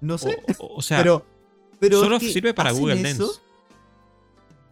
no 0.00 0.18
sé. 0.18 0.42
o- 0.58 0.76
o 0.76 0.82
sea, 0.82 0.98
pero. 0.98 1.24
pero 1.78 2.00
solo 2.00 2.16
es 2.16 2.22
que 2.22 2.32
sirve 2.32 2.52
para 2.54 2.72
Google 2.72 2.94
eso, 2.94 3.02
Lens. 3.24 3.40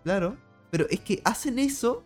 Claro. 0.05 0.37
Pero 0.71 0.87
es 0.91 1.01
que 1.01 1.21
hacen 1.25 1.59
eso. 1.59 2.03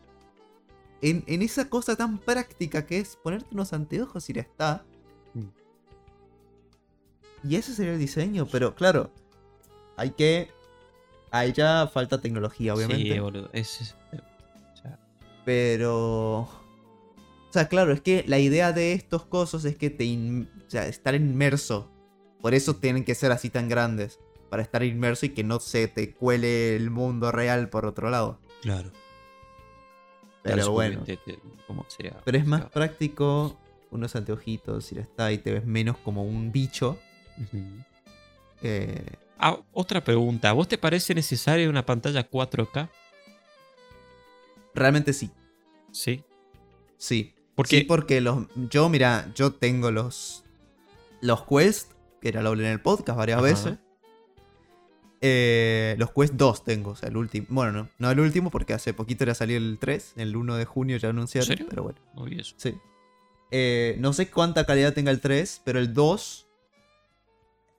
En, 1.03 1.23
en 1.27 1.43
esa 1.43 1.69
cosa 1.69 1.97
tan 1.97 2.17
práctica 2.19 2.87
que 2.87 2.99
es 2.99 3.17
ponerte 3.17 3.49
unos 3.53 3.73
anteojos 3.75 4.29
y 4.31 4.33
ya 4.35 4.41
está. 4.43 4.85
Y 7.47 7.57
ese 7.57 7.75
sería 7.75 7.93
el 7.93 7.99
diseño, 7.99 8.47
pero 8.51 8.75
claro, 8.75 9.11
hay 9.97 10.11
que. 10.11 10.51
Ahí 11.31 11.53
ya 11.53 11.89
falta 11.93 12.21
tecnología, 12.21 12.75
obviamente. 12.75 13.13
Sí, 13.13 13.19
boludo. 13.19 13.51
Es, 13.53 13.95
Pero. 15.45 16.41
O 16.41 17.53
sea, 17.57 17.69
claro, 17.69 17.93
es 17.93 18.01
que 18.01 18.25
la 18.27 18.39
idea 18.39 18.73
de 18.73 18.93
estos 18.95 19.25
cosos 19.27 19.65
es 19.65 19.77
que 19.77 19.91
te. 19.91 20.05
in- 20.05 20.49
O 20.67 20.71
sea, 20.71 20.87
estar 20.87 21.15
inmerso. 21.15 21.91
Por 22.41 22.55
eso 22.55 22.77
tienen 22.77 23.05
que 23.05 23.15
ser 23.15 23.33
así 23.33 23.51
tan 23.51 23.69
grandes. 23.69 24.19
Para 24.51 24.63
estar 24.63 24.83
inmerso 24.85 25.27
y 25.27 25.31
que 25.31 25.43
no 25.45 25.59
se 25.61 25.89
te 25.89 26.15
cuele 26.15 26.77
el 26.77 26.91
mundo 26.91 27.33
real 27.33 27.69
por 27.69 27.87
otro 27.87 28.11
lado. 28.11 28.39
claro. 28.63 28.91
Pero 30.43 30.57
Claro, 30.57 30.73
bueno. 30.73 31.01
suponete, 31.01 31.23
te- 31.25 31.39
¿Cómo 31.67 31.87
sería? 31.89 32.21
Pero 32.23 32.37
es 32.37 32.45
más 32.47 32.61
Claro. 32.61 32.73
práctico 32.75 33.57
unos 33.91 34.15
anteojitos 34.15 34.93
y 34.93 34.97
ya 34.97 35.01
está. 35.01 35.33
Y 35.33 35.39
te 35.39 35.53
ves 35.53 35.65
menos 35.65 35.97
como 35.97 36.23
un 36.23 36.53
bicho. 36.53 36.99
Eh, 38.63 39.05
Ah, 39.39 39.59
otra 39.73 40.03
pregunta. 40.03 40.49
¿A 40.51 40.53
vos 40.53 40.69
te 40.69 40.79
parece 40.79 41.15
necesaria 41.15 41.69
una 41.69 41.85
pantalla 41.85 42.29
4K? 42.31 42.89
realmente 44.75 45.13
sí. 45.13 45.31
Sí. 45.93 46.25
Sí. 46.97 47.35
Porque 47.55 47.79
Sí, 47.79 47.85
porque 47.85 48.21
los. 48.21 48.47
Yo, 48.71 48.89
mira, 48.89 49.31
yo 49.35 49.53
tengo 49.53 49.91
los. 49.91 50.45
Los 51.21 51.45
Quest, 51.45 51.93
que 52.21 52.29
era 52.29 52.43
lo 52.43 52.51
hablé 52.51 52.65
en 52.67 52.73
el 52.73 52.81
podcast 52.81 53.17
varias 53.19 53.39
Ajá. 53.39 53.47
veces. 53.47 53.79
Eh, 55.21 55.95
los 55.99 56.11
Quest 56.13 56.35
2 56.35 56.65
tengo, 56.65 56.91
o 56.91 56.97
sea, 56.97 57.09
el 57.09 57.17
último. 57.17 57.47
Bueno, 57.51 57.73
no, 57.73 57.89
no 57.99 58.11
el 58.11 58.21
último 58.21 58.51
porque 58.51 58.73
hace 58.75 58.93
poquito 58.95 59.25
era 59.25 59.35
salir 59.35 59.57
el 59.57 59.79
3, 59.79 60.15
el 60.17 60.37
1 60.37 60.57
de 60.57 60.65
junio 60.65 60.97
ya 60.97 61.11
anunciaron, 61.11 61.47
serio? 61.49 61.67
pero 61.69 61.83
bueno. 61.83 61.99
No 62.15 62.25
vi 62.25 62.41
eso. 62.41 62.55
Sí. 62.59 62.75
Eh, 63.51 63.97
no 64.01 64.13
sé 64.13 64.31
cuánta 64.31 64.65
calidad 64.67 64.93
tenga 64.93 65.11
el 65.11 65.21
3, 65.21 65.63
pero 65.65 65.79
el 65.79 65.95
2. 65.95 66.44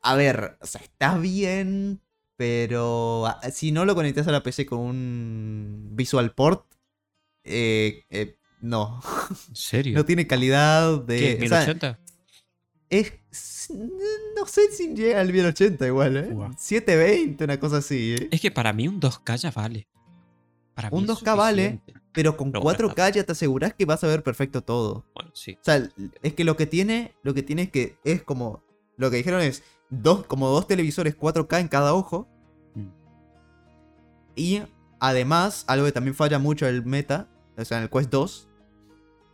A 0.06 0.16
ver, 0.16 0.56
o 0.62 0.68
sea, 0.68 0.82
está 0.82 1.18
bien, 1.18 2.00
pero 2.38 3.26
ah, 3.26 3.42
si 3.52 3.72
no 3.72 3.86
lo 3.86 3.96
conectas 3.96 4.28
a 4.28 4.32
la 4.32 4.44
PC 4.44 4.68
con 4.68 4.80
un 4.80 5.90
Visual 5.94 6.32
Port, 6.32 6.64
eh, 7.44 8.04
eh, 8.12 8.38
no. 8.62 9.02
¿En 9.50 9.56
serio? 9.56 9.96
No 9.98 10.06
tiene 10.06 10.28
calidad 10.28 11.02
de. 11.02 11.38
¿Qué? 11.40 11.46
o 11.46 11.48
sea, 11.48 11.66
¿1080? 11.66 11.98
es. 12.90 13.14
No 14.38 14.46
sé 14.46 14.72
si 14.72 14.94
llega 14.94 15.22
al 15.22 15.34
1080 15.34 15.88
igual, 15.88 16.18
¿eh? 16.18 16.30
Guau. 16.32 16.52
720, 16.56 17.44
una 17.44 17.60
cosa 17.60 17.78
así, 17.78 18.14
¿eh? 18.14 18.28
Es 18.30 18.40
que 18.40 18.52
para 18.52 18.74
mí 18.74 18.88
un 18.88 19.02
2K 19.02 19.38
ya 19.38 19.50
vale. 19.50 19.88
Para 20.76 20.90
Un 20.92 21.06
mí 21.06 21.12
es 21.12 21.18
2K 21.18 21.36
vale. 21.36 21.82
Pero 22.12 22.38
con 22.38 22.52
Pero 22.52 22.62
bueno, 22.62 22.90
4K 22.90 23.12
ya 23.12 23.24
te 23.24 23.32
aseguras 23.32 23.74
que 23.74 23.86
vas 23.86 24.04
a 24.04 24.08
ver 24.08 24.22
perfecto 24.22 24.62
todo. 24.62 25.04
Bueno, 25.16 25.32
sí. 25.34 25.58
O 25.60 25.64
sea, 25.64 25.90
es 26.22 26.34
que 26.36 26.44
lo 26.44 26.56
que 26.58 26.68
tiene, 26.68 27.16
lo 27.24 27.34
que 27.34 27.42
tiene 27.42 27.64
es 27.64 27.72
que 27.72 27.98
es 28.04 28.22
como, 28.22 28.64
lo 28.98 29.10
que 29.10 29.18
dijeron 29.18 29.42
es 29.42 29.64
dos, 29.90 30.26
como 30.26 30.50
dos 30.50 30.68
televisores 30.68 31.16
4K 31.18 31.60
en 31.60 31.68
cada 31.68 31.94
ojo. 31.94 32.28
Mm. 32.76 32.88
Y 34.36 34.62
además, 35.00 35.66
algo 35.68 35.86
que 35.86 35.92
también 35.92 36.16
falla 36.16 36.40
mucho 36.40 36.68
el 36.68 36.86
meta, 36.86 37.28
o 37.58 37.64
sea, 37.66 37.78
en 37.78 37.84
el 37.84 37.90
Quest 37.90 38.10
2, 38.10 38.50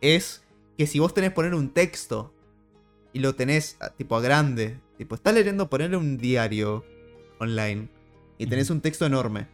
es 0.00 0.44
que 0.78 0.86
si 0.86 0.98
vos 0.98 1.14
tenés 1.14 1.32
poner 1.32 1.54
un 1.54 1.70
texto 1.70 2.34
y 3.12 3.20
lo 3.20 3.34
tenés 3.34 3.76
a- 3.80 3.90
tipo 3.90 4.16
a 4.16 4.20
grande, 4.20 4.80
tipo, 4.98 5.14
estás 5.14 5.34
leyendo, 5.34 5.68
ponerle 5.68 5.96
un 5.96 6.18
diario 6.18 6.84
online 7.38 7.88
y 8.38 8.46
tenés 8.46 8.70
un 8.70 8.80
texto 8.80 9.04
enorme 9.06 9.48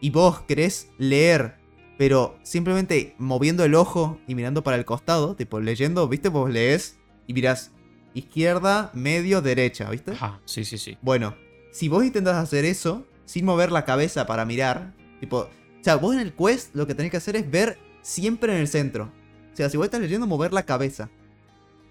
y 0.00 0.10
vos 0.10 0.40
querés 0.42 0.90
leer, 0.98 1.56
pero 1.98 2.36
simplemente 2.42 3.14
moviendo 3.18 3.64
el 3.64 3.74
ojo 3.74 4.18
y 4.26 4.34
mirando 4.34 4.62
para 4.64 4.76
el 4.76 4.84
costado, 4.84 5.36
tipo 5.36 5.60
leyendo, 5.60 6.08
¿viste? 6.08 6.28
Vos 6.28 6.50
lees 6.50 6.98
y 7.26 7.34
mirás 7.34 7.70
izquierda, 8.14 8.90
medio, 8.94 9.42
derecha, 9.42 9.88
¿viste? 9.90 10.12
Ajá, 10.12 10.40
sí, 10.44 10.64
sí, 10.64 10.78
sí. 10.78 10.98
Bueno, 11.02 11.34
si 11.70 11.88
vos 11.88 12.04
intentás 12.04 12.36
hacer 12.36 12.64
eso 12.64 13.06
sin 13.24 13.44
mover 13.44 13.72
la 13.72 13.84
cabeza 13.84 14.26
para 14.26 14.44
mirar, 14.44 14.94
tipo, 15.20 15.38
o 15.38 15.84
sea, 15.84 15.96
vos 15.96 16.14
en 16.14 16.20
el 16.20 16.32
quest 16.32 16.74
lo 16.74 16.86
que 16.86 16.94
tenés 16.94 17.10
que 17.10 17.16
hacer 17.16 17.36
es 17.36 17.50
ver 17.50 17.78
siempre 18.02 18.52
en 18.54 18.60
el 18.60 18.68
centro. 18.68 19.10
O 19.52 19.56
sea, 19.56 19.68
si 19.68 19.76
vos 19.76 19.84
estás 19.84 20.00
leyendo, 20.00 20.26
mover 20.26 20.52
la 20.52 20.64
cabeza. 20.64 21.10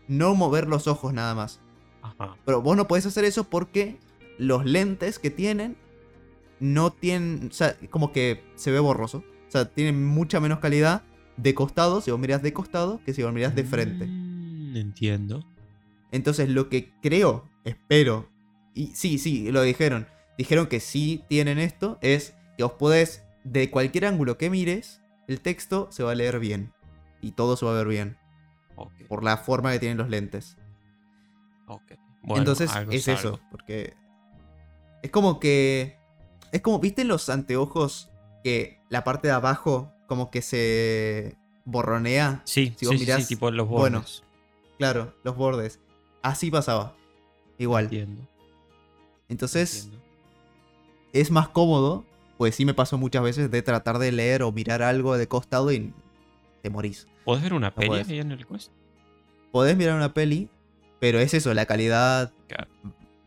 No 0.08 0.36
mover 0.36 0.68
los 0.68 0.88
ojos 0.88 1.14
nada 1.14 1.36
más. 1.36 1.60
Ajá. 2.02 2.36
Pero 2.46 2.62
vos 2.62 2.76
no 2.76 2.88
podés 2.88 3.06
hacer 3.06 3.24
eso 3.26 3.44
porque 3.44 3.98
los 4.38 4.66
lentes 4.66 5.20
que 5.20 5.30
tienen 5.30 5.78
no 6.60 6.92
tienen, 6.92 7.50
o 7.52 7.54
sea, 7.54 7.76
como 7.90 8.12
que 8.12 8.44
se 8.56 8.72
ve 8.72 8.80
borroso. 8.80 9.24
O 9.48 9.52
sea, 9.52 9.66
tienen 9.66 10.06
mucha 10.06 10.40
menos 10.40 10.60
calidad 10.60 11.04
de 11.38 11.54
costado, 11.54 12.02
si 12.02 12.12
vos 12.12 12.20
mirás 12.20 12.42
de 12.42 12.54
costado, 12.54 13.02
que 13.06 13.14
si 13.14 13.24
vos 13.24 13.34
mirás 13.34 13.56
de 13.56 13.64
frente. 13.64 14.06
Mm, 14.06 14.78
entiendo. 14.78 15.44
Entonces 16.12 16.50
lo 16.50 16.70
que 16.70 16.92
creo, 17.02 17.50
espero, 17.64 18.30
y 18.74 18.88
sí, 18.88 19.18
sí, 19.18 19.52
lo 19.52 19.62
dijeron, 19.62 20.08
dijeron 20.38 20.68
que 20.68 20.80
sí 20.80 21.24
tienen 21.30 21.58
esto, 21.60 21.98
es 22.02 22.36
que 22.58 22.64
os 22.64 22.74
podés, 22.74 23.24
de 23.44 23.70
cualquier 23.72 24.06
ángulo 24.06 24.38
que 24.38 24.50
mires, 24.50 25.02
el 25.28 25.40
texto 25.42 25.88
se 25.92 26.04
va 26.04 26.12
a 26.12 26.16
leer 26.16 26.40
bien. 26.40 26.74
Y 27.22 27.32
todo 27.34 27.56
se 27.56 27.66
va 27.66 27.72
a 27.72 27.76
ver 27.76 27.88
bien, 27.88 28.18
por 29.08 29.24
la 29.24 29.38
forma 29.38 29.72
que 29.72 29.80
tienen 29.80 29.98
los 29.98 30.10
lentes. 30.10 30.58
ok. 31.68 31.94
Bueno, 32.24 32.40
Entonces 32.42 32.72
es 32.92 33.08
eso, 33.08 33.40
porque 33.52 33.96
es 35.04 35.12
como 35.12 35.40
que... 35.40 35.98
Es 36.52 36.62
como, 36.62 36.80
¿viste 36.80 37.04
los 37.06 37.30
anteojos 37.30 38.10
que 38.44 38.80
la 38.90 39.04
parte 39.04 39.28
de 39.28 39.34
abajo 39.34 39.94
como 40.08 40.30
que 40.32 40.42
se 40.42 41.38
borronea? 41.66 42.42
Sí, 42.46 42.74
Si 42.78 42.80
sí, 42.80 42.86
vos 42.86 42.96
sí, 42.96 43.06
mirás- 43.06 43.22
sí, 43.24 43.36
tipo 43.36 43.50
los 43.52 43.68
bueno, 43.68 44.00
bordes. 44.00 44.24
Claro, 44.78 45.16
los 45.24 45.36
bordes. 45.36 45.80
Así 46.22 46.52
pasaba. 46.52 46.96
Igual. 47.58 47.86
Entiendo. 47.86 48.22
Entonces 49.30 49.86
entiendo. 49.86 50.06
es 51.14 51.32
más 51.32 51.48
cómodo, 51.50 52.06
pues 52.38 52.56
sí 52.56 52.66
me 52.66 52.74
pasó 52.74 52.98
muchas 52.98 53.24
veces 53.24 53.50
de 53.52 53.62
tratar 53.62 54.00
de 54.00 54.12
leer 54.12 54.44
o 54.44 54.52
mirar 54.52 54.82
algo 54.82 55.18
de 55.18 55.28
costado 55.28 55.72
y 55.72 55.94
te 56.62 56.70
morís. 56.70 57.08
¿Podés 57.24 57.44
ver 57.44 57.54
una 57.54 57.74
peli 57.74 57.88
podés. 57.88 58.10
ahí 58.10 58.20
en 58.20 58.32
el 58.32 58.46
quest? 58.46 58.72
Podés 59.52 59.78
mirar 59.78 59.96
una 59.96 60.14
peli, 60.14 60.50
pero 61.00 61.20
es 61.20 61.34
eso, 61.34 61.54
la 61.54 61.66
calidad 61.66 62.32
Claro. 62.48 62.68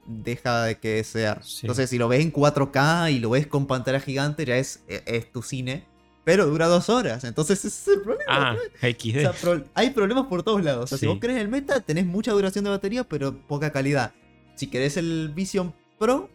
deja 0.07 0.63
de 0.65 0.79
que. 0.79 1.03
Sí. 1.05 1.19
Entonces 1.63 1.91
si 1.91 1.99
lo 1.99 2.09
ves 2.09 2.21
en 2.21 2.33
4K 2.33 3.13
y 3.13 3.19
lo 3.21 3.31
ves 3.31 3.47
con 3.47 3.67
pantalla 3.67 4.01
gigante 4.01 4.45
ya 4.45 4.57
es, 4.57 4.83
e, 4.89 5.03
es 5.07 5.31
tu 5.33 5.43
cine, 5.43 5.87
pero 6.25 6.47
dura 6.47 6.67
dos 6.67 6.89
horas. 6.89 7.25
Entonces 7.25 7.65
ese 7.65 7.69
es 7.93 7.97
el 7.99 8.03
problema. 8.03 8.25
Ah, 8.29 8.57
O 8.57 8.87
XD. 8.87 9.21
sea, 9.21 9.33
pro- 9.33 9.65
hay 9.75 9.91
problemas 9.91 10.27
por 10.27 10.43
todos 10.43 10.63
lados. 10.65 10.85
O 10.85 10.87
sea, 10.87 10.99
si 10.99 11.07
vos 11.07 11.19
querés 11.21 11.37
el 11.39 11.49
meta, 11.49 11.81
tenés 11.81 12.07
mucha 12.07 12.33
duración 12.33 12.65
de 12.65 12.71
batería, 12.71 13.05
pero 13.05 13.37
poca 13.47 13.71
calidad. 13.71 14.13
Si 14.57 14.67
querés 14.69 14.97
el 14.97 15.31
Vision 15.35 15.75
Pro, 15.99 16.31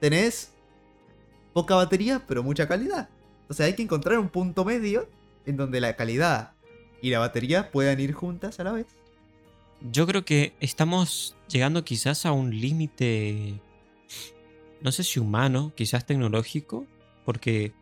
tenés 0.00 0.52
poca 1.52 1.74
batería, 1.74 2.22
pero 2.26 2.42
mucha 2.42 2.66
calidad. 2.68 3.08
O 3.48 3.54
sea, 3.54 3.66
hay 3.66 3.74
que 3.74 3.82
encontrar 3.82 4.18
un 4.18 4.28
punto 4.28 4.64
medio 4.64 5.08
en 5.46 5.56
donde 5.56 5.80
la 5.80 5.96
calidad 5.96 6.52
y 7.00 7.10
la 7.10 7.18
batería 7.20 7.70
puedan 7.70 7.98
ir 8.00 8.12
juntas 8.12 8.58
a 8.60 8.64
la 8.64 8.72
vez. 8.72 8.86
Yo 9.92 10.06
creo 10.06 10.24
que 10.24 10.54
estamos 10.60 11.36
llegando 11.48 11.84
quizás 11.84 12.26
a 12.26 12.32
un 12.32 12.50
límite, 12.60 13.60
no 14.80 14.90
sé 14.92 15.04
si 15.04 15.20
humano, 15.20 15.72
quizás 15.76 16.04
tecnológico, 16.04 16.84
porque, 17.24 17.72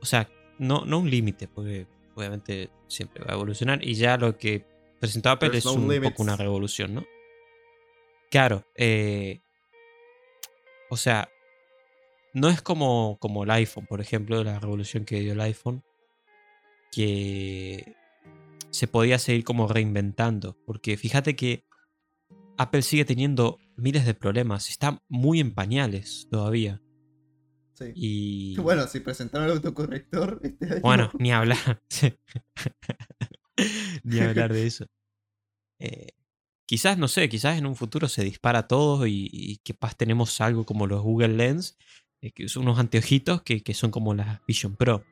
o 0.00 0.06
sea, 0.06 0.28
no, 0.58 0.84
no 0.84 0.98
un 0.98 1.10
límite, 1.10 1.48
porque 1.48 1.86
obviamente 2.14 2.70
siempre 2.86 3.24
va 3.24 3.32
a 3.32 3.34
evolucionar 3.34 3.84
y 3.84 3.94
ya 3.94 4.16
lo 4.16 4.36
que 4.36 4.64
presentó 5.00 5.30
Apple 5.30 5.50
There's 5.50 5.66
es 5.66 5.72
un 5.72 5.88
limits. 5.88 6.10
poco 6.10 6.22
una 6.22 6.36
revolución, 6.36 6.94
¿no? 6.94 7.06
Claro, 8.30 8.64
eh, 8.74 9.40
o 10.90 10.96
sea, 10.96 11.28
no 12.34 12.48
es 12.48 12.62
como, 12.62 13.18
como 13.20 13.44
el 13.44 13.50
iPhone, 13.50 13.86
por 13.86 14.00
ejemplo, 14.00 14.42
la 14.44 14.58
revolución 14.58 15.04
que 15.04 15.20
dio 15.20 15.32
el 15.32 15.40
iPhone, 15.40 15.82
que 16.92 17.94
se 18.70 18.86
podía 18.86 19.18
seguir 19.18 19.44
como 19.44 19.68
reinventando. 19.68 20.56
Porque 20.66 20.96
fíjate 20.96 21.36
que 21.36 21.64
Apple 22.56 22.82
sigue 22.82 23.04
teniendo 23.04 23.58
miles 23.76 24.04
de 24.06 24.14
problemas. 24.14 24.68
Está 24.68 25.02
muy 25.08 25.40
en 25.40 25.54
pañales 25.54 26.28
todavía. 26.30 26.80
Sí. 27.78 27.92
Y. 27.94 28.56
Bueno, 28.60 28.86
si 28.88 29.00
presentaron 29.00 29.46
el 29.46 29.52
autocorrector 29.56 30.40
este 30.44 30.66
año. 30.66 30.80
Bueno, 30.80 31.10
ni 31.18 31.32
hablar. 31.32 31.80
ni 34.04 34.20
hablar 34.20 34.52
de 34.52 34.66
eso. 34.66 34.86
Eh, 35.80 36.08
quizás, 36.66 36.98
no 36.98 37.08
sé, 37.08 37.28
quizás 37.28 37.58
en 37.58 37.66
un 37.66 37.76
futuro 37.76 38.08
se 38.08 38.24
dispara 38.24 38.66
todo 38.66 39.06
y, 39.06 39.28
y 39.32 39.58
capaz 39.58 39.94
tenemos 39.96 40.40
algo 40.40 40.64
como 40.64 40.86
los 40.86 41.02
Google 41.02 41.28
Lens, 41.36 41.76
eh, 42.20 42.32
que 42.32 42.48
son 42.48 42.64
unos 42.64 42.78
anteojitos 42.78 43.42
que, 43.42 43.62
que 43.62 43.74
son 43.74 43.90
como 43.90 44.14
las 44.14 44.44
Vision 44.46 44.74
Pro. 44.76 45.04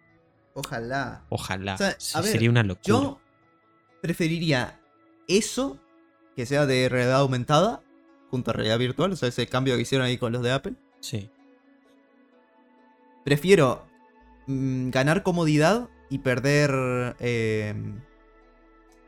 Ojalá. 0.54 1.24
Ojalá. 1.28 1.74
O 1.74 1.78
sea, 1.78 1.88
a 1.90 2.00
Se- 2.00 2.20
ver, 2.20 2.32
Sería 2.32 2.50
una 2.50 2.62
locura. 2.62 2.82
Yo 2.88 3.20
preferiría 4.02 4.80
eso, 5.28 5.78
que 6.34 6.46
sea 6.46 6.66
de 6.66 6.88
realidad 6.88 7.20
aumentada, 7.20 7.82
junto 8.30 8.50
a 8.50 8.54
realidad 8.54 8.78
virtual, 8.78 9.12
o 9.12 9.16
sea, 9.16 9.28
ese 9.28 9.46
cambio 9.46 9.76
que 9.76 9.82
hicieron 9.82 10.06
ahí 10.06 10.18
con 10.18 10.32
los 10.32 10.42
de 10.42 10.52
Apple. 10.52 10.74
Sí. 11.00 11.30
Prefiero 13.26 13.84
mm, 14.46 14.90
ganar 14.90 15.24
comodidad 15.24 15.88
y 16.08 16.18
perder. 16.18 17.16
eh, 17.18 17.74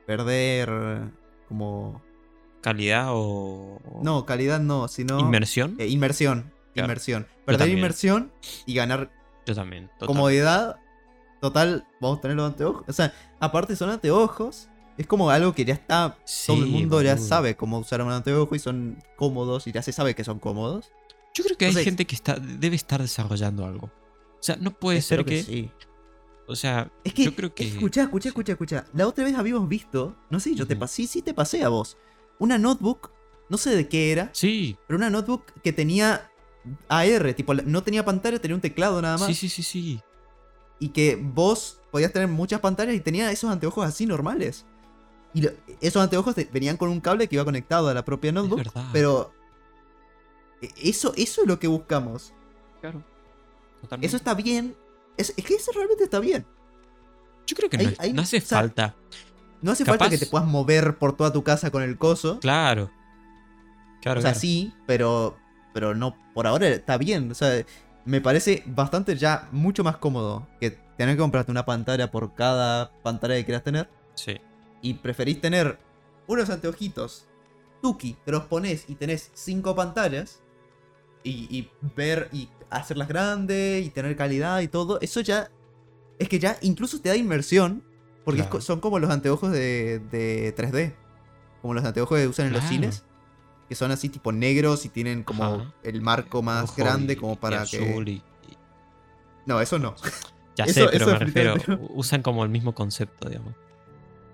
perder. 0.07 1.13
como. 1.49 2.03
Calidad 2.61 3.11
o. 3.11 3.79
No, 4.03 4.27
calidad 4.27 4.59
no, 4.59 4.89
sino. 4.89 5.21
Inmersión. 5.21 5.77
eh, 5.79 5.87
inmersión. 5.87 6.53
Claro. 6.75 6.87
Inmersión. 6.87 7.27
Perder 7.45 7.69
inmersión 7.69 8.33
y 8.67 8.75
ganar 8.75 9.11
Yo 9.47 9.55
también. 9.55 9.87
total. 10.01 10.07
comodidad. 10.09 10.77
Total, 11.41 11.87
vamos 12.01 12.19
a 12.19 12.21
tener 12.23 12.37
los 12.37 12.51
anteojos. 12.51 12.83
O 12.89 12.93
sea, 12.93 13.13
aparte 13.39 13.77
son 13.77 13.91
anteojos. 13.91 14.69
Es 14.97 15.07
como 15.07 15.31
algo 15.31 15.53
que 15.53 15.65
ya 15.65 15.75
está. 15.75 16.17
todo 16.45 16.57
el 16.57 16.67
mundo 16.67 17.01
ya 17.03 17.15
boludo. 17.15 17.29
sabe 17.29 17.55
cómo 17.55 17.79
usar 17.79 18.03
un 18.03 18.11
anteojo 18.11 18.57
y 18.57 18.59
son 18.59 19.01
cómodos 19.15 19.69
y 19.69 19.73
ya 19.73 19.81
se 19.83 19.93
sabe 19.93 20.17
que 20.17 20.25
son 20.25 20.41
cómodos. 20.41 20.91
Yo 21.35 21.45
creo 21.45 21.57
que 21.57 21.67
hay 21.67 21.75
gente 21.85 22.05
que 22.05 22.17
está, 22.17 22.35
debe 22.35 22.75
estar 22.75 23.01
desarrollando 23.01 23.65
algo. 23.65 23.93
O 24.41 24.43
sea, 24.43 24.57
no 24.57 24.71
puede 24.73 24.99
Espero 24.99 25.23
ser 25.23 25.29
que. 25.29 25.43
sí. 25.43 25.71
O 26.47 26.57
sea, 26.57 26.91
Es 27.05 27.13
que, 27.13 27.25
yo 27.25 27.35
creo 27.35 27.55
que. 27.55 27.67
escucha, 27.69 28.03
escucha, 28.05 28.29
escucha, 28.31 28.53
escucha. 28.53 28.87
La 28.95 29.07
otra 29.07 29.25
vez 29.25 29.35
habíamos 29.35 29.69
visto, 29.69 30.17
no 30.31 30.41
sé, 30.41 30.55
yo 30.55 30.67
te 30.67 30.77
pasé, 30.77 30.97
sí, 31.03 31.07
sí 31.07 31.23
te 31.23 31.35
pasé 31.35 31.63
a 31.63 31.69
vos. 31.69 31.99
Una 32.39 32.57
notebook, 32.57 33.11
no 33.51 33.59
sé 33.59 33.77
de 33.77 33.87
qué 33.89 34.13
era, 34.13 34.31
Sí, 34.33 34.77
pero 34.87 34.97
una 34.97 35.11
notebook 35.11 35.45
que 35.63 35.73
tenía 35.75 36.31
AR, 36.89 37.35
tipo, 37.35 37.53
no 37.55 37.83
tenía 37.83 38.05
pantalla, 38.05 38.39
tenía 38.41 38.55
un 38.55 38.61
teclado 38.63 39.03
nada 39.03 39.19
más. 39.19 39.27
sí, 39.27 39.35
sí, 39.35 39.49
sí, 39.51 39.63
sí. 39.63 40.01
Y 40.79 40.89
que 40.91 41.17
vos 41.21 41.81
podías 41.91 42.13
tener 42.13 42.29
muchas 42.29 42.61
pantallas 42.61 42.95
y 42.95 43.01
tenía 43.01 43.31
esos 43.31 43.51
anteojos 43.51 43.85
así 43.87 44.07
normales. 44.07 44.65
Y 45.35 45.43
lo- 45.43 45.51
esos 45.83 46.01
anteojos 46.03 46.35
te- 46.35 46.49
venían 46.51 46.77
con 46.79 46.89
un 46.89 47.01
cable 47.01 47.29
que 47.29 47.35
iba 47.37 47.45
conectado 47.45 47.89
a 47.89 47.95
la 47.95 48.05
propia 48.07 48.33
notebook. 48.33 48.59
verdad. 48.59 48.87
Pero 48.93 49.35
e- 50.63 50.73
eso, 50.83 51.13
eso 51.17 51.43
es 51.43 51.47
lo 51.49 51.59
que 51.59 51.67
buscamos. 51.67 52.33
Claro. 52.81 53.05
Totalmente. 53.81 54.07
Eso 54.07 54.17
está 54.17 54.35
bien. 54.35 54.77
Es, 55.17 55.35
es 55.37 55.45
que 55.45 55.55
eso 55.55 55.73
realmente 55.73 56.05
está 56.05 56.21
bien. 56.21 56.47
Yo 57.47 57.57
creo 57.57 57.71
que 57.71 57.79
no, 57.79 58.23
hace 58.23 58.39
o 58.39 58.41
sea, 58.41 58.59
falta. 58.59 58.95
No 59.63 59.73
hace 59.73 59.85
falta 59.85 60.11
que 60.11 60.19
te 60.19 60.27
puedas 60.27 60.47
mover 60.47 60.99
por 60.99 61.17
toda 61.17 61.33
tu 61.33 61.43
casa 61.43 61.71
con 61.71 61.83
el 61.83 61.97
coso. 61.97 62.39
Claro. 62.41 62.91
Claro, 64.03 64.21
o 64.21 64.23
sea, 64.23 64.33
claro. 64.33 64.41
sí, 64.41 64.73
pero, 64.87 65.37
pero 65.73 65.95
no, 65.95 66.17
por 66.35 66.47
ahora 66.47 66.69
está 66.69 66.99
bien. 66.99 67.31
O 67.31 67.35
sea, 67.35 67.65
me 68.05 68.21
parece 68.21 68.63
bastante 68.67 69.17
ya 69.17 69.49
mucho 69.51 69.83
más 69.83 69.97
cómodo 69.97 70.47
que 70.61 70.71
tener 70.71 71.17
que 71.17 71.21
comprarte 71.21 71.51
una 71.51 71.65
pantalla 71.65 72.11
por 72.11 72.35
cada 72.35 72.93
pantalla 73.03 73.35
que 73.37 73.45
quieras 73.45 73.65
tener. 73.65 73.89
Sí. 74.15 74.37
Y 74.83 74.95
preferís 74.95 75.41
tener 75.41 75.79
unos 76.27 76.51
anteojitos 76.51 77.27
Tuki, 77.81 78.17
que 78.25 78.31
los 78.31 78.45
pones 78.45 78.85
y 78.89 78.95
tenés 78.95 79.31
cinco 79.35 79.75
pantallas. 79.75 80.43
Y, 81.25 81.49
y 81.51 81.71
ver 81.97 82.29
y 82.33 82.49
hacerlas 82.71 83.09
grandes 83.09 83.87
y 83.87 83.91
tener 83.91 84.17
calidad 84.17 84.61
y 84.61 84.69
todo. 84.69 85.01
Eso 85.01 85.21
ya. 85.21 85.51
Es 86.19 86.29
que 86.29 86.39
ya 86.39 86.57
incluso 86.63 87.01
te 87.01 87.09
da 87.09 87.17
inmersión. 87.17 87.85
Porque 88.25 88.43
Claro. 88.43 88.61
son 88.61 88.81
como 88.81 88.99
los 88.99 89.09
anteojos 89.11 89.53
de, 89.53 90.01
de 90.11 90.55
3D. 90.55 90.95
Como 91.63 91.75
los 91.75 91.85
anteojos 91.85 92.19
que 92.19 92.27
usan 92.27 92.49
en 92.49 92.53
los 92.53 92.65
cines. 92.65 93.05
Que 93.69 93.75
son 93.75 93.91
así 93.91 94.09
tipo 94.09 94.33
negros 94.33 94.85
y 94.85 94.89
tienen 94.91 95.23
como 95.25 95.45
Ajá. 95.45 95.75
el 95.83 96.01
marco 96.03 96.43
más 96.43 96.75
grande 96.77 97.15
y- 97.15 97.17
como 97.17 97.35
y 97.35 97.37
para 97.37 97.65
que... 97.65 97.79
azul 97.79 98.09
y- 98.09 98.13
y- 98.49 98.57
No, 99.47 99.61
eso 99.61 99.79
no. 99.79 99.95
Ya 100.57 100.65
Eso- 100.67 100.85
sé, 100.85 100.89
pero 100.93 101.07
me 101.07 101.19
refiero. 101.19 101.55
Usan 101.91 102.23
como 102.23 102.45
el 102.45 102.51
mismo 102.51 102.75
concepto, 102.75 103.29
digamos. 103.29 103.55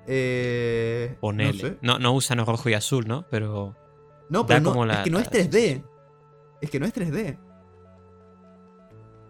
Eh, 0.07 1.17
Ponele. 1.21 1.53
No 1.63 1.69
sé. 1.69 1.79
No, 1.83 1.99
no 1.99 2.13
usan 2.13 2.45
rojo 2.45 2.69
y 2.69 2.75
azul, 2.75 3.07
¿no? 3.07 3.27
Pero. 3.31 3.75
No, 4.29 4.47
pero 4.47 4.61
no, 4.61 4.71
como 4.71 4.87
la- 4.87 4.95
es 4.99 5.05
que 5.05 5.11
no 5.11 5.19
es 5.19 5.27
la 5.27 5.31
3D. 5.33 5.85
Es 6.61 6.71
que 6.71 6.81
no 6.81 6.87
es 6.87 6.93
3D. 6.95 7.39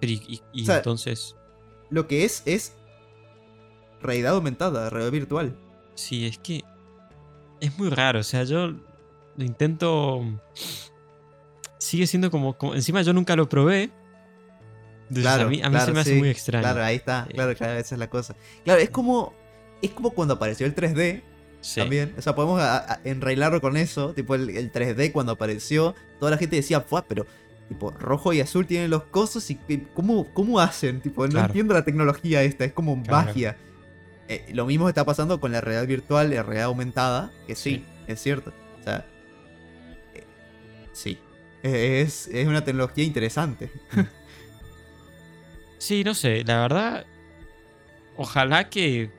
Pero 0.07 0.13
y, 0.13 0.43
y- 0.53 0.61
y 0.61 0.63
O 0.63 0.67
sea, 0.67 0.77
entonces. 0.79 1.37
Lo 1.91 2.07
que 2.09 2.25
es 2.25 2.43
es 2.47 2.75
realidad 4.01 4.35
aumentada, 4.35 4.91
realidad 4.91 5.13
virtual. 5.13 5.57
Sí, 5.95 6.27
es 6.27 6.39
que. 6.39 6.63
Es 7.61 7.79
muy 7.79 7.89
raro. 7.91 8.21
O 8.21 8.23
sea, 8.25 8.45
yo 8.45 8.69
lo 9.37 9.45
intento. 9.45 10.23
Sigue 11.79 12.07
siendo 12.07 12.31
como. 12.31 12.57
como- 12.57 12.75
encima 12.75 13.03
yo 13.03 13.13
nunca 13.13 13.37
lo 13.37 13.49
probé. 13.49 13.91
Entonces, 15.09 15.23
Claro, 15.23 15.45
a 15.45 15.47
mí, 15.49 15.61
a 15.63 15.69
mí 15.69 15.73
claro, 15.75 15.87
se 15.87 15.93
me 15.93 16.01
hace 16.01 16.13
sí. 16.15 16.19
muy 16.19 16.29
extraño. 16.31 16.63
Claro, 16.63 16.83
ahí 16.83 16.97
está. 16.97 17.27
Eh. 17.29 17.35
Claro, 17.35 17.55
claro, 17.55 17.75
esa 17.79 17.95
es 17.95 17.99
la 17.99 18.09
cosa. 18.09 18.35
Claro, 18.65 18.81
es 18.81 18.91
como. 18.91 19.35
Es 19.83 19.91
como 19.91 20.11
cuando 20.11 20.35
apareció 20.35 20.67
el 20.67 20.75
3D 20.75 21.23
Sí. 21.61 21.81
también. 21.81 22.15
O 22.19 22.23
sea, 22.23 22.35
podemos 22.35 22.61
a- 22.61 22.95
a- 22.95 23.01
enrailarlo 23.05 23.61
con 23.61 23.77
eso. 23.77 24.15
Tipo, 24.15 24.35
el, 24.35 24.51
el 24.51 24.73
3D 24.73 25.13
cuando 25.13 25.33
apareció, 25.33 25.95
toda 26.19 26.31
la 26.31 26.39
gente 26.39 26.57
decía, 26.57 26.81
fue, 26.81 27.03
pero. 27.07 27.27
Tipo, 27.69 27.91
rojo 27.93 28.33
y 28.33 28.41
azul 28.41 28.67
tienen 28.67 28.91
los 28.91 29.05
cosos 29.05 29.51
y 29.51 29.57
¿cómo, 29.95 30.27
cómo 30.35 30.61
hacen? 30.61 31.01
Tipo, 31.01 31.25
no 31.27 31.31
Claro. 31.33 31.47
entiendo 31.47 31.75
la 31.75 31.85
tecnología 31.85 32.43
esta, 32.43 32.65
es 32.65 32.73
como 32.73 33.03
Claro. 33.03 33.27
magia. 33.27 33.57
Eh, 34.29 34.47
lo 34.53 34.67
mismo 34.67 34.89
está 34.89 35.05
pasando 35.05 35.41
con 35.41 35.53
la 35.53 35.61
realidad 35.61 35.87
virtual 35.87 36.31
la 36.31 36.43
realidad 36.43 36.67
aumentada, 36.67 37.31
que 37.47 37.55
sí, 37.55 37.71
Sí. 37.71 37.85
es 38.07 38.21
cierto. 38.23 38.53
O 38.81 38.83
sea, 38.85 39.07
eh, 40.15 40.25
sí. 40.93 41.19
Es, 41.63 42.29
es 42.29 42.47
una 42.47 42.63
tecnología 42.65 43.05
interesante. 43.05 43.71
Sí, 45.79 46.03
no 46.05 46.15
sé, 46.15 46.45
la 46.45 46.61
verdad. 46.61 47.07
Ojalá 48.17 48.71
que. 48.71 49.11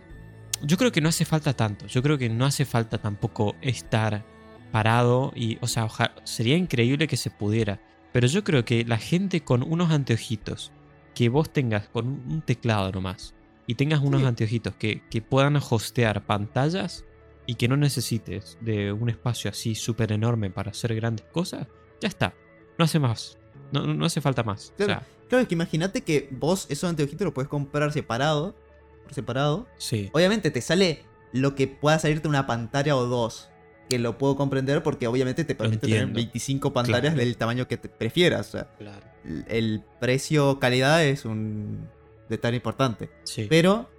Yo 0.64 0.78
creo 0.78 0.92
que 0.92 1.02
no 1.02 1.10
hace 1.10 1.26
falta 1.26 1.54
tanto. 1.54 1.86
Yo 1.86 2.02
creo 2.02 2.18
que 2.18 2.30
no 2.30 2.46
hace 2.46 2.66
falta 2.66 2.98
tampoco 2.98 3.56
estar 3.62 4.24
parado. 4.72 5.32
Y. 5.36 5.58
O 5.62 5.68
sea, 5.68 5.88
sería 6.24 6.58
increíble 6.58 7.08
que 7.08 7.18
se 7.18 7.30
pudiera. 7.30 7.80
Pero 8.16 8.28
yo 8.28 8.46
creo 8.46 8.64
que 8.64 8.86
la 8.86 8.98
gente 8.98 9.42
con 9.44 9.62
unos 9.62 9.92
anteojitos. 9.92 10.72
Que 11.14 11.28
vos 11.28 11.52
tengas 11.52 11.90
con 11.90 12.08
un 12.08 12.42
teclado 12.42 12.90
nomás. 12.94 13.34
Y 13.68 13.76
tengas 13.76 14.00
unos 14.00 14.22
Sí. 14.22 14.28
anteojitos 14.28 14.74
que, 14.76 15.02
que 15.10 15.22
puedan 15.22 15.58
hostear 15.58 16.26
pantallas. 16.26 17.04
Y 17.46 17.56
que 17.56 17.68
no 17.68 17.76
necesites 17.76 18.58
de 18.62 18.94
un 18.94 19.10
espacio 19.10 19.50
así 19.52 19.76
súper 19.76 20.14
enorme 20.14 20.50
para 20.50 20.72
hacer 20.72 20.96
grandes 20.96 21.26
cosas. 21.28 21.68
Ya 22.00 22.08
está. 22.08 22.34
No 22.78 22.86
hace 22.86 23.00
más. 23.00 23.38
No, 23.74 23.86
no 23.86 24.06
hace 24.06 24.22
falta 24.22 24.44
más. 24.44 24.70
O 24.70 24.76
Claro. 24.78 24.94
sea, 24.94 25.08
Claro, 25.28 25.42
es 25.42 25.48
que 25.50 25.56
imagínate 25.56 26.02
que 26.02 26.30
vos 26.32 26.68
esos 26.70 26.90
anteojitos 26.90 27.26
los 27.26 27.34
puedes 27.34 27.50
comprar 27.50 27.92
separado. 27.92 28.56
Por 29.04 29.14
separado. 29.14 29.68
sí. 29.78 30.10
Obviamente 30.14 30.52
te 30.52 30.62
sale 30.62 31.04
lo 31.34 31.54
que 31.54 31.68
pueda 31.68 32.00
salirte 32.00 32.30
una 32.30 32.48
pantalla 32.48 32.96
o 32.96 33.06
dos. 33.08 33.50
Que 33.90 34.00
lo 34.00 34.18
puedo 34.18 34.36
comprender 34.36 34.82
porque 34.84 35.08
obviamente 35.08 35.44
te 35.44 35.54
permite 35.56 35.82
tener 35.82 35.98
entiendo. 36.04 36.16
25 36.18 36.74
pantallas 36.74 37.02
Claro. 37.02 37.18
del 37.18 37.38
tamaño 37.38 37.68
que 37.68 37.78
te 37.78 37.90
prefieras. 37.90 38.48
O 38.48 38.52
sea, 38.54 38.68
Claro. 38.78 39.06
el- 39.24 39.46
el 39.48 39.84
precio-calidad 40.00 41.04
es 41.06 41.26
un 41.26 41.88
detalle 42.30 42.56
importante. 42.58 43.10
Sí. 43.24 43.46
Pero 43.50 43.90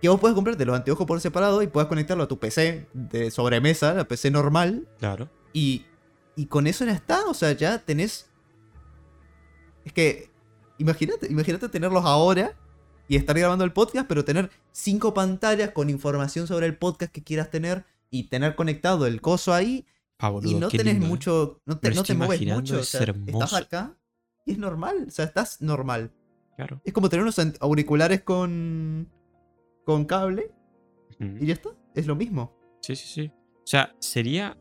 que 0.00 0.08
vos 0.08 0.20
puedes 0.20 0.34
comprarte 0.34 0.64
los 0.64 0.76
anteojos 0.76 1.06
por 1.06 1.20
separado 1.20 1.62
y 1.62 1.66
puedas 1.66 1.88
conectarlo 1.88 2.24
a 2.24 2.28
tu 2.28 2.38
PC 2.38 2.86
de 2.92 3.30
sobremesa, 3.30 3.94
la 3.94 4.04
PC 4.08 4.30
normal, 4.30 4.86
Claro. 4.98 5.28
y, 5.52 5.84
y 6.36 6.46
con 6.46 6.66
eso 6.66 6.84
ya 6.84 6.92
está. 6.92 7.26
O 7.26 7.34
sea, 7.34 7.52
ya 7.52 7.78
tenés. 7.78 8.30
Es 9.84 9.92
que. 9.92 10.30
Imagínate, 10.78 11.28
imagínate 11.30 11.68
tenerlos 11.68 12.04
ahora 12.04 12.52
y 13.06 13.14
estar 13.16 13.38
grabando 13.38 13.64
el 13.64 13.72
podcast, 13.72 14.08
pero 14.08 14.24
tener 14.24 14.50
cinco 14.72 15.14
pantallas 15.14 15.70
con 15.70 15.88
información 15.88 16.48
sobre 16.48 16.66
el 16.66 16.76
podcast 16.76 17.12
que 17.12 17.22
quieras 17.22 17.48
tener 17.50 17.84
y 18.18 18.28
tener 18.28 18.54
conectado 18.54 19.06
el 19.06 19.20
coso 19.20 19.52
ahí 19.52 19.86
Ah, 20.18 20.28
boludo, 20.30 20.50
y 20.52 20.54
no 20.60 20.68
tenés 20.68 20.94
lindo, 20.94 21.06
¿eh? 21.06 21.08
mucho. 21.08 21.60
No 21.66 21.78
te, 21.78 21.90
no 21.92 22.02
te 22.04 22.14
mueves 22.14 22.40
mucho. 22.46 22.76
o 22.76 22.78
es 22.80 22.94
estás 22.94 23.52
acá 23.54 23.98
y 24.46 24.52
es 24.52 24.58
normal. 24.58 25.04
O 25.08 25.10
sea, 25.10 25.24
estás 25.24 25.60
normal. 25.60 26.12
Claro. 26.56 26.80
Es 26.84 26.92
como 26.92 27.08
tener 27.08 27.22
unos 27.24 27.38
auriculares 27.60 28.22
con. 28.22 29.10
con 29.84 30.04
cable 30.04 30.52
y 31.40 31.46
ya 31.46 31.54
está. 31.54 31.70
Es 31.94 32.06
lo 32.06 32.14
mismo. 32.14 32.56
Sí, 32.80 32.94
sí, 32.96 33.06
sí. 33.08 33.32
O 33.56 33.66
sea, 33.66 33.94
sería. 33.98 34.56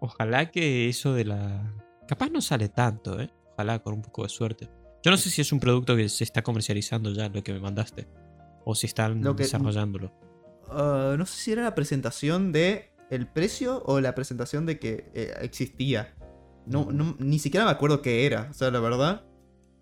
Ojalá 0.00 0.50
que 0.50 0.88
eso 0.88 1.14
de 1.14 1.24
la. 1.24 1.74
Capaz 2.06 2.28
no 2.30 2.40
sale 2.40 2.68
tanto, 2.68 3.18
¿eh? 3.20 3.30
Ojalá 3.54 3.78
con 3.82 3.94
un 3.94 4.02
poco 4.02 4.22
de 4.24 4.28
suerte. 4.28 4.70
Yo 5.02 5.10
no 5.10 5.16
sé 5.16 5.30
si 5.30 5.40
es 5.40 5.52
un 5.52 5.60
producto 5.60 5.96
que 5.96 6.08
se 6.08 6.22
está 6.24 6.42
comercializando 6.42 7.12
ya, 7.12 7.28
lo 7.28 7.42
que 7.42 7.52
me 7.54 7.60
mandaste. 7.60 8.06
O 8.64 8.74
si 8.74 8.86
están 8.86 9.22
Lo 9.22 9.34
que- 9.34 9.44
desarrollándolo. 9.44 10.12
Ah, 10.68 11.14
no 11.18 11.24
sé 11.24 11.40
si 11.40 11.52
era 11.52 11.62
la 11.62 11.74
presentación 11.74 12.52
de 12.52 12.90
el 13.10 13.26
precio 13.26 13.82
o 13.86 14.00
la 14.00 14.14
presentación 14.14 14.66
de 14.66 14.78
que 14.78 15.10
eh, 15.14 15.34
existía. 15.40 16.14
No, 16.66 16.90
no- 16.92 17.16
ni 17.18 17.38
siquiera 17.38 17.64
me 17.66 17.72
acuerdo 17.72 18.02
qué 18.02 18.26
era. 18.26 18.48
O 18.50 18.54
sea, 18.54 18.70
la 18.70 18.80
verdad. 18.80 19.24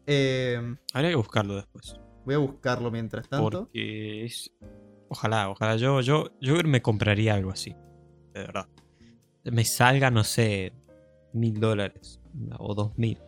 Eh, 0.07 0.77
Habría 0.93 1.11
que 1.11 1.16
buscarlo 1.16 1.57
después. 1.57 1.97
voy 2.24 2.35
a 2.35 2.39
buscarlo 2.39 2.91
mientras 2.91 3.29
tanto. 3.29 3.51
Porque 3.64 4.24
es. 4.24 4.53
Ojalá, 5.09 5.49
ojalá. 5.51 5.77
Yo, 5.77 6.01
yo, 6.01 6.31
yo 6.41 6.55
me 6.64 6.83
compraría 6.83 7.35
algo 7.35 7.51
así. 7.51 7.70
De 8.35 8.41
verdad. 8.41 8.68
Me 9.45 9.64
salga, 9.64 10.11
no 10.11 10.24
sé, 10.24 10.72
mil 11.33 11.59
dólares. 11.61 12.20
O 12.59 12.74
dos 12.74 12.97
mil. 12.99 13.18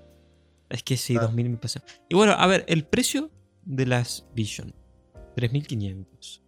Es 0.69 0.83
que 0.83 0.97
sí, 0.97 1.17
Ah. 1.17 1.23
dos 1.23 1.33
mil 1.33 1.49
me 1.49 1.57
pasa. 1.57 1.83
Y 2.09 2.15
bueno, 2.15 2.33
a 2.33 2.47
ver, 2.47 2.65
el 2.69 2.85
precio 2.85 3.31
de 3.65 3.87
las 3.87 4.27
Vision. 4.35 4.75
3500. 5.37 6.43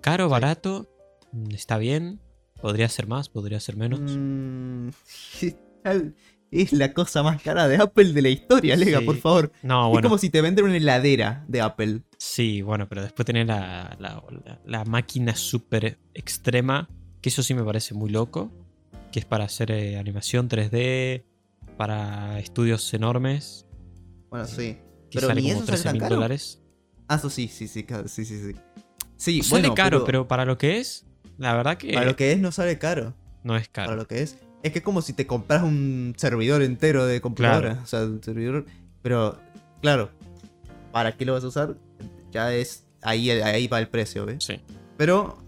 Caro, 0.00 0.28
barato. 0.28 0.88
Mm, 1.36 1.54
Está 1.54 1.78
bien. 1.78 2.20
Podría 2.60 2.88
ser 2.88 3.06
más, 3.06 3.28
podría 3.28 3.60
ser 3.60 3.76
menos. 3.76 4.00
Mm, 4.00 4.88
es 6.50 6.72
la 6.72 6.92
cosa 6.94 7.22
más 7.22 7.42
cara 7.42 7.68
de 7.68 7.76
Apple 7.76 8.12
de 8.12 8.22
la 8.22 8.28
historia, 8.28 8.76
Lega, 8.76 9.00
Sí. 9.00 9.04
por 9.04 9.16
favor. 9.18 9.52
No, 9.62 9.86
Es 9.86 9.90
bueno. 9.92 10.08
como 10.08 10.18
si 10.18 10.30
te 10.30 10.40
venden 10.40 10.64
una 10.64 10.76
heladera 10.76 11.44
de 11.48 11.60
Apple. 11.60 12.02
Sí, 12.18 12.62
bueno, 12.62 12.88
pero 12.88 13.02
después 13.02 13.26
tener 13.26 13.46
la, 13.46 13.96
la- 14.00 14.22
la- 14.44 14.60
la 14.64 14.84
máquina 14.84 15.36
súper 15.36 15.98
extrema, 16.14 16.88
que 17.20 17.28
eso 17.28 17.42
sí 17.42 17.52
me 17.54 17.62
parece 17.62 17.94
muy 17.94 18.10
loco, 18.10 18.50
que 19.12 19.18
es 19.18 19.24
para 19.24 19.44
hacer 19.44 19.70
eh, 19.70 19.98
animación 19.98 20.48
3D, 20.48 21.24
para 21.76 22.38
estudios 22.38 22.92
enormes, 22.94 23.66
Bueno, 24.30 24.46
sí. 24.46 24.78
que 25.10 25.18
Pero 25.18 25.26
sale 25.28 25.42
ni 25.42 25.48
como 25.50 25.62
eso 25.62 25.66
sale 25.66 25.82
13 25.82 25.84
tan 25.84 25.98
mil 25.98 26.08
dólares. 26.08 26.62
Ah, 27.08 27.16
eso 27.16 27.28
sí, 27.30 27.48
sí, 27.48 27.68
sí, 27.68 27.84
sí, 28.06 28.24
sí, 28.24 28.38
sí. 28.52 28.52
Sí, 29.18 29.42
Sale 29.42 29.60
bueno, 29.62 29.74
caro, 29.74 30.04
pero... 30.04 30.26
para 30.28 30.44
lo 30.44 30.58
que 30.58 30.78
es, 30.78 31.05
la 31.38 31.54
verdad 31.54 31.76
que 31.76 31.92
para 31.92 32.06
lo 32.06 32.16
que 32.16 32.32
es 32.32 32.38
no 32.38 32.52
sale 32.52 32.78
caro. 32.78 33.14
no 33.42 33.56
es 33.56 33.68
para 33.68 33.86
caro. 33.86 33.96
lo 33.96 34.06
que 34.06 34.22
es. 34.22 34.38
Es 34.62 34.72
que 34.72 34.78
es 34.78 34.84
como 34.84 35.02
si 35.02 35.12
te 35.12 35.26
compras 35.26 35.62
un 35.62 36.14
servidor 36.16 36.62
entero 36.62 37.06
de 37.06 37.20
computadora. 37.20 37.70
Claro. 37.70 37.82
O 37.84 37.86
sea, 37.86 38.00
un 38.02 38.22
servidor. 38.22 38.66
Pero, 39.02 39.38
claro, 39.80 40.10
¿para 40.92 41.16
qué 41.16 41.24
lo 41.24 41.34
vas 41.34 41.44
a 41.44 41.48
usar? 41.48 41.76
Ya 42.32 42.52
es. 42.52 42.84
Ahí, 43.02 43.30
ahí 43.30 43.68
va 43.68 43.78
el 43.78 43.88
precio, 43.88 44.26
¿ves? 44.26 44.44
Sí. 44.44 44.60
Pero. 44.96 45.42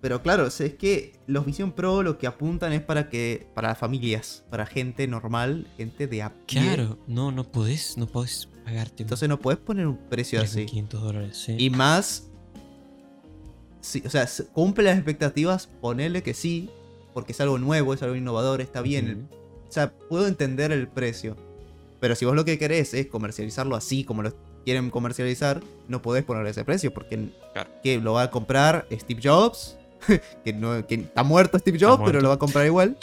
Pero 0.00 0.22
claro, 0.22 0.44
o 0.46 0.50
sea, 0.50 0.66
es 0.66 0.74
que 0.74 1.18
los 1.26 1.44
Vision 1.44 1.72
Pro 1.72 2.04
lo 2.04 2.18
que 2.18 2.26
apuntan 2.26 2.72
es 2.72 2.82
para 2.82 3.08
que. 3.08 3.48
para 3.54 3.74
familias, 3.74 4.44
para 4.50 4.66
gente 4.66 5.06
normal, 5.08 5.66
gente 5.76 6.06
de 6.06 6.22
a 6.22 6.32
pie. 6.46 6.60
Claro, 6.60 6.98
no, 7.06 7.32
no 7.32 7.44
podés, 7.44 7.96
no 7.96 8.06
podés 8.06 8.48
pagarte 8.64 9.02
Entonces 9.02 9.28
no 9.28 9.40
puedes 9.40 9.58
poner 9.58 9.86
un 9.86 9.96
precio 9.96 10.40
así. 10.40 10.66
3.500 10.66 10.88
dólares. 10.90 11.42
Sí. 11.44 11.56
Y 11.58 11.70
más. 11.70 12.27
Sí, 13.88 14.02
o 14.04 14.10
sea, 14.10 14.28
cumple 14.52 14.84
las 14.84 14.96
expectativas, 14.96 15.66
ponele 15.80 16.22
que 16.22 16.34
sí, 16.34 16.68
porque 17.14 17.32
es 17.32 17.40
algo 17.40 17.58
nuevo, 17.58 17.94
es 17.94 18.02
algo 18.02 18.16
innovador, 18.16 18.60
está 18.60 18.82
bien. 18.82 19.26
O 19.66 19.72
sea, 19.72 19.90
puedo 20.10 20.26
entender 20.26 20.72
el 20.72 20.88
precio. 20.88 21.36
Pero 21.98 22.14
si 22.14 22.26
vos 22.26 22.34
lo 22.36 22.44
que 22.44 22.58
querés 22.58 22.92
es 22.92 23.06
comercializarlo 23.06 23.74
así 23.76 24.04
como 24.04 24.22
lo 24.22 24.34
quieren 24.66 24.90
comercializar, 24.90 25.62
no 25.88 26.02
podés 26.02 26.22
ponerle 26.24 26.50
ese 26.50 26.64
precio 26.66 26.92
porque 26.92 27.30
Claro. 27.54 27.70
que 27.82 27.98
lo 27.98 28.12
va 28.12 28.24
a 28.24 28.30
comprar 28.30 28.86
Steve 28.92 29.20
Jobs, 29.24 29.78
que, 30.44 30.52
no, 30.52 30.86
que 30.86 30.96
está 30.96 31.22
muerto 31.22 31.58
Steve 31.58 31.78
Jobs, 31.80 32.02
pero 32.04 32.20
lo 32.20 32.28
va 32.28 32.34
a 32.34 32.38
comprar 32.38 32.66
igual. 32.66 32.98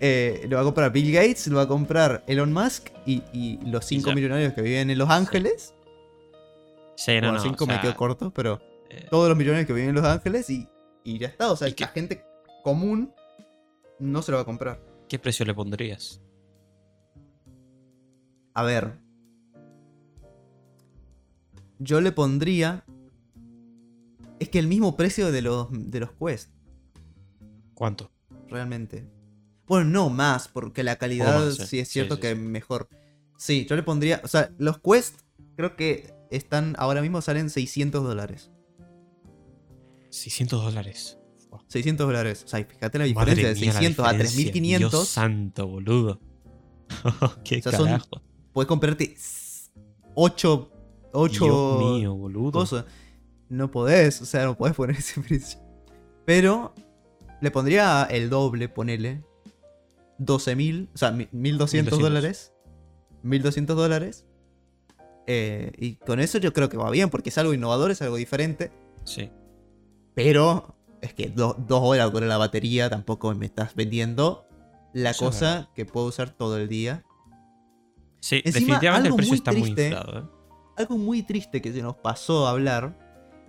Eh, 0.00 0.46
lo 0.48 0.56
va 0.56 0.62
a 0.62 0.64
comprar 0.64 0.90
Bill 0.92 1.12
Gates, 1.12 1.46
lo 1.46 1.58
va 1.58 1.62
a 1.62 1.68
comprar 1.68 2.24
Elon 2.26 2.52
Musk 2.52 2.88
y, 3.06 3.22
y 3.32 3.60
los 3.64 3.84
cinco 3.84 4.08
ya. 4.08 4.16
millonarios 4.16 4.52
que 4.52 4.62
viven 4.62 4.90
en 4.90 4.98
Los 4.98 5.08
Ángeles. 5.10 5.74
Sí, 6.96 7.12
no, 7.14 7.28
bueno, 7.28 7.32
no, 7.34 7.40
cinco 7.42 7.64
o 7.64 7.66
me 7.68 7.80
quedo 7.80 7.94
corto, 7.96 8.32
pero 8.34 8.60
todos 9.10 9.28
los 9.28 9.36
millonarios 9.36 9.66
que 9.66 9.72
viven 9.72 9.90
en 9.90 9.94
Los 9.94 10.04
Ángeles 10.04 10.48
y, 10.50 10.68
y 11.04 11.18
ya 11.18 11.28
está. 11.28 11.50
O 11.50 11.56
sea, 11.56 11.68
la 11.76 11.88
gente 11.88 12.24
común 12.62 13.12
no 13.98 14.22
se 14.22 14.32
lo 14.32 14.36
va 14.36 14.42
a 14.42 14.46
comprar. 14.46 14.80
¿Qué 15.08 15.18
precio 15.18 15.44
le 15.44 15.54
pondrías? 15.54 16.20
A 18.54 18.62
ver. 18.62 18.98
Yo 21.78 22.00
le 22.00 22.12
pondría. 22.12 22.84
Es 24.38 24.48
que 24.48 24.58
el 24.58 24.66
mismo 24.66 24.96
precio 24.96 25.30
de 25.30 25.42
los, 25.42 25.68
de 25.70 26.00
los 26.00 26.10
Quest, 26.12 26.50
¿Cuánto? 27.74 28.10
realmente. 28.48 29.08
Bueno, 29.66 29.90
no 29.90 30.10
más, 30.10 30.48
porque 30.48 30.82
la 30.84 30.96
calidad 30.96 31.40
más, 31.40 31.56
sí. 31.56 31.66
sí 31.66 31.78
es 31.80 31.88
cierto 31.88 32.14
sí, 32.16 32.20
que 32.20 32.28
sí. 32.28 32.32
es 32.34 32.38
mejor. 32.38 32.88
Sí, 33.36 33.66
yo 33.68 33.74
le 33.74 33.82
pondría. 33.82 34.20
O 34.22 34.28
sea, 34.28 34.52
los 34.58 34.78
Quest 34.78 35.20
creo 35.56 35.74
que 35.76 36.14
están. 36.30 36.74
Ahora 36.78 37.02
mismo 37.02 37.20
salen 37.22 37.50
600 37.50 38.04
dólares. 38.04 38.51
600 40.12 40.62
dólares. 40.62 41.18
600 41.68 42.06
dólares. 42.06 42.42
O 42.44 42.48
sea, 42.48 42.64
fíjate 42.64 42.98
la 42.98 43.06
Madre 43.14 43.34
diferencia 43.34 43.48
de 43.54 43.60
mía, 43.60 43.72
la 43.72 43.78
600 43.80 44.06
a 44.06 44.12
diferencia. 44.12 44.36
3500. 44.52 44.90
Dios 44.90 45.08
santo, 45.08 45.66
boludo. 45.66 46.20
Qué 47.44 47.58
O 47.58 47.62
sea, 47.62 47.72
son 47.72 47.86
carajo. 47.86 48.22
Puedes 48.52 48.68
comprarte 48.68 49.16
8. 50.14 50.70
8 51.14 51.44
Dios 51.44 51.78
mío, 51.80 52.14
boludo. 52.14 52.52
cosas. 52.52 52.84
No 53.48 53.70
podés, 53.70 54.22
o 54.22 54.24
sea, 54.24 54.44
no 54.44 54.56
podés 54.56 54.74
poner 54.74 54.96
ese 54.96 55.20
precio. 55.28 55.58
Pero 56.24 56.74
le 57.40 57.50
pondría 57.50 58.04
el 58.04 58.30
doble, 58.30 58.68
ponele. 58.68 59.22
12.000, 60.18 60.88
o 60.94 60.98
sea, 60.98 61.10
mi- 61.10 61.24
1.200 61.26 61.32
1200. 61.32 61.98
dólares. 61.98 62.52
1.200 63.24 63.66
dólares. 63.74 64.24
Eh, 65.26 65.72
y 65.78 65.96
con 65.96 66.20
eso 66.20 66.38
yo 66.38 66.52
creo 66.52 66.68
que 66.68 66.76
va 66.76 66.90
bien, 66.90 67.10
porque 67.10 67.30
es 67.30 67.38
algo 67.38 67.54
innovador, 67.54 67.90
es 67.90 68.00
algo 68.02 68.16
diferente. 68.16 68.70
Sí. 69.04 69.30
Pero 70.14 70.76
es 71.00 71.14
que 71.14 71.28
do- 71.28 71.56
dos 71.66 71.80
horas 71.82 72.12
dura 72.12 72.26
la 72.26 72.36
batería, 72.38 72.88
tampoco 72.90 73.34
me 73.34 73.46
estás 73.46 73.74
vendiendo 73.74 74.46
la 74.92 75.14
cosa 75.14 75.70
que 75.74 75.84
puedo 75.86 76.06
usar 76.06 76.30
todo 76.30 76.58
el 76.58 76.68
día. 76.68 77.02
Sí, 78.20 78.36
Encima, 78.44 78.52
definitivamente 78.78 79.08
el 79.08 79.14
precio 79.16 79.30
muy 79.30 79.36
está 79.38 79.52
muy 79.52 79.62
triste, 79.62 79.84
inflado, 79.86 80.18
¿eh? 80.18 80.24
algo 80.76 80.98
muy 80.98 81.22
triste 81.22 81.60
que 81.62 81.72
se 81.72 81.82
nos 81.82 81.96
pasó 81.96 82.46
a 82.46 82.50
hablar 82.50 82.96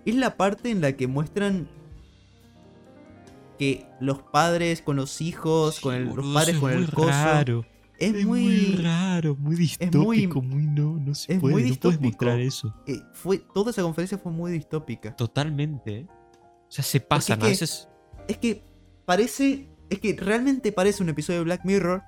es 0.04 0.14
la 0.16 0.36
parte 0.36 0.70
en 0.70 0.80
la 0.80 0.92
que 0.96 1.06
muestran 1.06 1.68
que 3.58 3.86
los 4.00 4.20
padres 4.22 4.82
con 4.82 4.96
los 4.96 5.20
hijos, 5.20 5.78
con 5.80 5.94
el- 5.94 6.04
los 6.06 6.26
padres 6.34 6.58
con 6.58 6.72
el 6.72 6.78
muy 6.78 6.86
coso. 6.88 7.08
raro. 7.08 7.64
Es 7.98 8.26
muy. 8.26 8.74
raro, 8.82 9.36
muy 9.36 9.54
distópico, 9.54 10.42
muy 10.42 10.66
no, 10.66 10.98
no 10.98 11.14
se 11.14 11.34
es 11.34 11.40
puede, 11.40 11.52
muy 11.54 11.62
no 11.62 11.68
puedes 11.76 12.00
distópico. 12.00 12.02
mostrar 12.08 12.40
eso. 12.40 12.74
eh, 12.88 12.98
fue, 13.12 13.38
toda 13.38 13.70
esa 13.70 13.82
conferencia 13.82 14.18
fue 14.18 14.32
muy 14.32 14.50
distópica. 14.50 15.14
Totalmente. 15.14 16.08
O 16.74 16.76
sea, 16.76 16.84
se 16.84 16.98
pasan 17.00 17.38
que- 17.38 17.46
a 17.46 17.48
veces. 17.50 17.88
Es 18.26 18.36
que 18.38 18.64
parece. 19.04 19.68
Es 19.90 20.00
que 20.00 20.16
realmente 20.18 20.72
parece 20.72 21.04
un 21.04 21.08
episodio 21.08 21.38
de 21.40 21.44
Black 21.44 21.64
Mirror. 21.64 22.02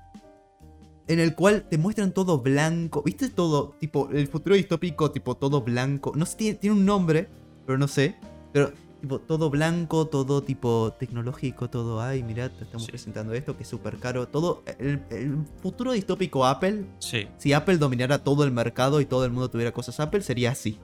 En 1.07 1.21
el 1.21 1.37
cual 1.37 1.69
te 1.69 1.79
muestran 1.79 2.11
todo 2.13 2.41
blanco. 2.41 3.03
¿Viste 3.05 3.29
todo? 3.29 3.77
Tipo, 3.79 4.09
el 4.11 4.27
futuro 4.27 4.57
distópico, 4.57 5.13
tipo 5.13 5.37
todo 5.37 5.61
blanco. 5.63 6.13
No 6.17 6.27
sé, 6.27 6.37
tiene, 6.37 6.59
tiene 6.59 6.75
un 6.75 6.85
nombre, 6.85 7.29
pero 7.65 7.79
no 7.79 7.87
sé. 7.87 8.17
Pero, 8.53 8.73
tipo, 9.01 9.21
todo 9.21 9.49
blanco, 9.49 10.09
todo 10.09 10.43
tipo 10.43 10.95
tecnológico, 10.99 11.71
todo. 11.71 12.01
Ay, 12.01 12.25
mirá, 12.25 12.49
te 12.49 12.65
estamos 12.65 12.87
Sí. 12.87 12.91
presentando 12.91 13.35
esto 13.35 13.57
que 13.57 13.63
es 13.63 13.69
súper 13.69 13.99
caro. 13.99 14.27
Todo. 14.27 14.65
El, 14.81 15.01
el 15.11 15.45
futuro 15.63 15.93
distópico 15.93 16.45
Apple. 16.45 16.87
Sí. 16.99 17.29
Si 17.39 17.53
Apple 17.53 17.79
dominara 17.79 18.25
todo 18.25 18.43
el 18.43 18.51
mercado 18.51 19.01
y 19.01 19.07
todo 19.07 19.25
el 19.25 19.31
mundo 19.31 19.49
tuviera 19.49 19.71
cosas 19.71 20.01
Apple, 20.01 20.23
sería 20.23 20.51
así. 20.51 20.81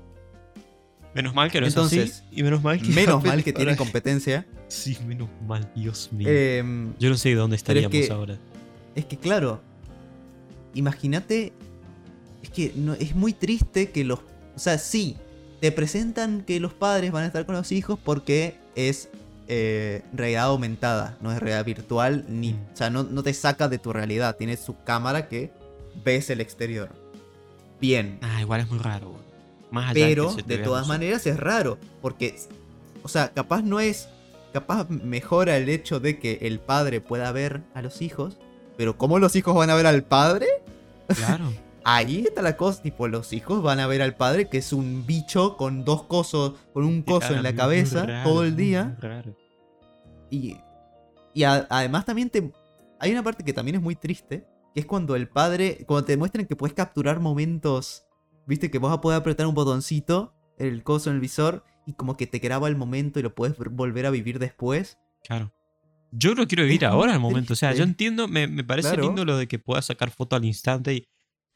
Menos 1.15 1.35
mal 1.35 1.51
que 1.51 1.61
no 1.61 1.67
Entonces, 1.67 1.99
es 2.11 2.11
así. 2.21 2.25
Y 2.33 2.43
menos 2.43 2.63
mal 2.63 2.81
que. 2.81 2.89
Menos 2.89 3.23
mal 3.23 3.45
que 3.45 3.53
tienen 3.53 3.77
competencia. 3.77 4.47
Sí, 4.69 4.97
menos 5.07 5.29
mal, 5.47 5.71
Dios 5.75 6.11
mío. 6.13 6.29
Em, 6.31 6.95
Yo 6.99 7.11
no 7.11 7.17
sé 7.17 7.29
de 7.31 7.35
dónde 7.35 7.57
es 7.57 7.61
estaríamos 7.63 7.91
que- 7.93 8.11
ahora. 8.11 8.39
Es 8.95 9.05
que 9.05 9.17
claro, 9.19 9.61
imagínate, 10.75 11.53
es 12.43 12.51
que 12.51 12.73
no, 12.77 12.95
es 12.95 13.15
muy 13.15 13.33
triste 13.33 13.91
que 13.91 14.05
los, 14.05 14.21
o 14.21 14.59
sea, 14.59 14.79
sí, 14.79 15.17
te 15.61 15.73
presentan 15.73 16.43
que 16.43 16.61
los 16.61 16.73
padres 16.73 17.13
van 17.13 17.25
a 17.25 17.27
estar 17.27 17.47
con 17.47 17.55
los 17.55 17.73
hijos 17.73 17.99
porque 18.03 18.57
es 18.75 19.09
eh, 19.49 20.03
realidad 20.15 20.45
aumentada, 20.45 21.19
no 21.21 21.31
es 21.33 21.39
realidad 21.39 21.65
virtual, 21.65 22.25
ni, 22.29 22.53
Mm. 22.53 22.57
o 22.73 22.77
sea, 22.77 22.91
no, 22.91 23.03
no 23.03 23.23
te 23.23 23.35
saca 23.35 23.69
de 23.69 23.79
tu 23.79 23.93
realidad, 23.93 24.37
tienes 24.37 24.61
su 24.61 24.83
cámara 24.83 25.29
que 25.29 25.51
ves 26.05 26.31
el 26.31 26.41
exterior. 26.41 26.89
Bien, 27.81 28.19
Ah, 28.23 28.41
igual 28.41 28.61
es 28.61 28.71
muy 28.71 28.79
raro. 28.79 29.15
Boludo. 29.73 29.87
Más 29.87 29.91
allá 29.91 30.07
pero 30.07 30.35
de 30.35 30.59
todas 30.59 30.87
maneras 30.89 31.27
es 31.27 31.39
raro, 31.39 31.79
porque, 32.01 32.37
o 33.03 33.09
sea, 33.09 33.33
capaz 33.33 33.63
no 33.63 33.81
es, 33.81 34.09
capaz 34.53 34.89
mejora 34.91 35.57
el 35.57 35.69
hecho 35.69 35.99
de 36.01 36.19
que 36.19 36.39
el 36.43 36.61
padre 36.61 37.01
pueda 37.01 37.33
ver 37.33 37.63
a 37.75 37.83
los 37.83 38.03
hijos, 38.03 38.37
pero 38.77 38.97
¿cómo 38.99 39.19
los 39.19 39.35
hijos 39.37 39.55
van 39.55 39.71
a 39.71 39.75
ver 39.75 39.87
al 39.87 40.03
padre? 40.05 40.47
Claro. 41.09 41.53
Ahí 41.85 42.21
está 42.27 42.43
la 42.43 42.57
cosa, 42.57 42.81
tipo, 42.81 43.09
los 43.09 43.33
hijos 43.33 43.61
van 43.61 43.81
a 43.81 43.89
ver 43.89 44.03
al 44.03 44.15
padre 44.15 44.49
que 44.49 44.59
es 44.59 44.73
un 44.73 45.05
bicho 45.05 45.57
con 45.57 45.85
dos 45.85 46.05
cosos, 46.05 46.55
con 46.73 46.85
un 46.85 47.03
coso 47.03 47.35
en 47.35 47.43
la 47.43 47.55
cabeza 47.57 48.07
raro, 48.07 48.31
todo 48.31 48.45
el 48.45 48.55
día. 48.55 48.97
raro. 49.01 49.35
Y, 50.31 50.57
y 51.35 51.43
a- 51.43 51.67
además 51.69 52.05
también 52.05 52.31
te... 52.31 52.53
Hay 53.01 53.11
una 53.11 53.25
parte 53.25 53.43
que 53.43 53.53
también 53.53 53.75
es 53.75 53.83
muy 53.83 53.97
triste, 53.97 54.47
que 54.73 54.79
es 54.81 54.87
cuando 54.87 55.17
el 55.17 55.29
padre, 55.29 55.85
cuando 55.87 56.05
te 56.07 56.17
muestran 56.17 56.47
que 56.47 56.55
puedes 56.55 56.73
capturar 56.73 57.19
momentos, 57.19 58.05
viste 58.53 58.71
que 58.71 58.79
vas 58.79 58.93
a 58.93 59.01
poder 59.01 59.19
apretar 59.19 59.47
un 59.47 59.55
botoncito, 59.55 60.35
el 60.59 60.83
coso 60.85 61.09
en 61.11 61.17
el 61.17 61.21
visor, 61.21 61.65
y 61.87 61.95
como 61.95 62.17
que 62.17 62.27
te 62.27 62.39
graba 62.39 62.69
el 62.69 62.77
momento 62.77 63.19
y 63.19 63.23
lo 63.23 63.35
puedes 63.35 63.57
ver- 63.59 63.71
volver 63.71 64.07
a 64.07 64.11
vivir 64.11 64.39
después. 64.39 64.99
Claro. 65.25 65.53
Yo 66.13 66.35
lo 66.35 66.47
quiero 66.47 66.65
vivir 66.65 66.85
Es 66.85 66.91
ahora 66.91 67.15
al 67.15 67.21
momento. 67.21 67.55
O 67.55 67.57
sea, 67.57 67.73
yo 67.73 67.83
entiendo, 67.85 68.29
me, 68.29 68.47
me 68.47 68.63
parece 68.63 68.89
Claro. 68.91 69.05
lindo 69.05 69.25
lo 69.25 69.37
de 69.39 69.49
que 69.49 69.59
puedas 69.59 69.87
sacar 69.87 70.11
foto 70.11 70.37
al 70.37 70.45
instante 70.45 70.93
y, 70.95 71.09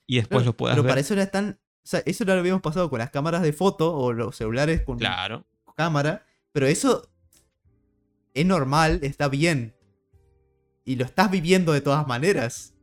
y 0.07 0.16
después 0.16 0.38
Claro, 0.40 0.47
lo 0.47 0.57
puedas 0.57 0.74
Pero 0.76 0.82
ver. 0.84 0.90
para 0.92 1.01
eso 1.01 1.14
ya 1.14 1.22
están... 1.24 1.61
O 1.84 1.88
sea, 1.88 2.03
eso 2.07 2.24
ya 2.24 2.32
lo 2.34 2.40
habíamos 2.40 2.62
pasado 2.62 2.88
con 2.90 2.99
las 2.99 3.11
cámaras 3.11 3.42
de 3.42 3.53
foto 3.53 3.94
o 3.94 4.12
los 4.14 4.34
celulares 4.36 4.80
con 4.82 4.99
Claro. 4.99 5.44
cámara, 5.76 6.24
pero 6.53 6.66
eso 6.66 7.09
es 8.34 8.47
normal, 8.47 9.01
está 9.03 9.28
bien. 9.28 9.74
Y 10.84 10.97
lo 10.97 11.05
estás 11.05 11.30
viviendo 11.30 11.72
de 11.72 11.80
todas 11.82 12.07
maneras. 12.07 12.74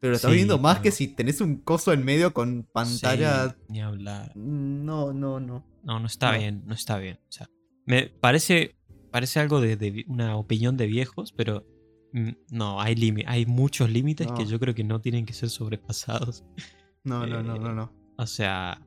Pero 0.00 0.12
lo 0.12 0.16
estás 0.16 0.30
Sí, 0.30 0.32
viviendo 0.36 0.58
más 0.58 0.80
que 0.80 0.90
si 0.90 1.08
tenés 1.08 1.40
un 1.40 1.56
coso 1.58 1.92
en 1.92 2.04
medio 2.04 2.32
con 2.32 2.64
pantalla. 2.72 3.50
Sí, 3.50 3.56
ni 3.68 3.80
hablar. 3.82 4.32
No, 4.34 5.12
no, 5.12 5.40
no. 5.40 5.64
No, 5.82 6.00
no 6.00 6.06
está 6.06 6.32
No. 6.32 6.38
bien, 6.38 6.62
no 6.66 6.74
está 6.74 6.98
bien. 6.98 7.18
O 7.28 7.32
sea, 7.32 7.48
me 7.86 8.06
parece, 8.06 8.76
parece 9.10 9.40
algo 9.40 9.60
de, 9.60 10.04
una 10.08 10.36
opinión 10.36 10.76
de 10.76 10.86
viejos, 10.86 11.32
pero 11.32 11.66
mm, 12.12 12.30
no, 12.50 12.80
hay 12.80 13.24
hay 13.26 13.46
muchos 13.46 13.90
límites 13.90 14.28
que 14.32 14.46
yo 14.46 14.58
creo 14.58 14.74
que 14.74 14.84
no 14.84 15.00
tienen 15.00 15.26
que 15.26 15.34
ser 15.34 15.50
sobrepasados. 15.50 16.44
No, 17.02 17.26
no, 17.26 17.42
no, 17.42 17.56
Eh, 17.56 17.58
no, 17.58 17.74
no. 17.74 17.92
O 18.18 18.26
sea, 18.26 18.86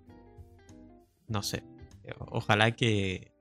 no 1.27 1.41
sé. 1.41 1.63
Ojalá 2.19 2.75
que. 2.75 3.33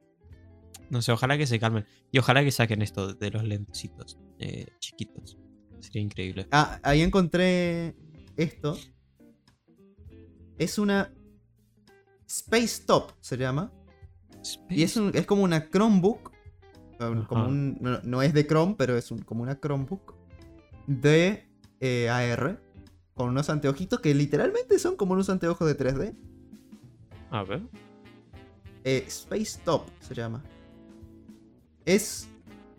No 0.88 1.02
sé, 1.02 1.12
ojalá 1.12 1.36
que 1.36 1.46
se 1.46 1.60
calmen. 1.60 1.84
Y 2.10 2.18
ojalá 2.18 2.42
que 2.42 2.50
saquen 2.50 2.80
esto 2.80 3.12
de 3.12 3.30
los 3.30 3.44
lentecitos 3.44 4.18
eh, 4.38 4.68
chiquitos. 4.78 5.36
Sería 5.82 6.02
increíble. 6.02 6.46
Ah, 6.50 6.78
ahí 6.82 7.02
encontré 7.02 7.94
esto. 8.36 8.78
Es 10.58 10.78
una 10.78 11.12
Space 12.26 12.84
Top, 12.86 13.12
se 13.20 13.36
llama. 13.36 13.72
Y 14.70 14.82
es, 14.82 14.96
un- 14.96 15.12
es 15.14 15.26
como 15.26 15.42
una 15.42 15.68
Chromebook. 15.68 16.30
Como 17.26 17.46
un, 17.48 17.78
no, 17.80 18.00
no 18.04 18.22
es 18.22 18.32
de 18.32 18.46
Chrome, 18.46 18.74
pero 18.78 18.96
es 18.96 19.10
un- 19.10 19.20
como 19.22 19.42
una 19.42 19.58
Chromebook. 19.60 20.14
De 20.86 21.48
eh, 21.80 22.08
AR. 22.08 22.60
Con 23.14 23.28
unos 23.28 23.50
anteojitos 23.50 24.00
que 24.00 24.14
literalmente 24.14 24.78
son 24.78 24.96
como 24.96 25.12
unos 25.14 25.28
anteojos 25.28 25.66
de 25.68 25.74
3D. 25.76 26.14
A 27.30 27.42
ver. 27.44 27.62
Eh, 28.84 29.04
Space 29.08 29.60
Top 29.64 29.88
se 30.00 30.14
llama. 30.14 30.42
Es. 31.84 32.28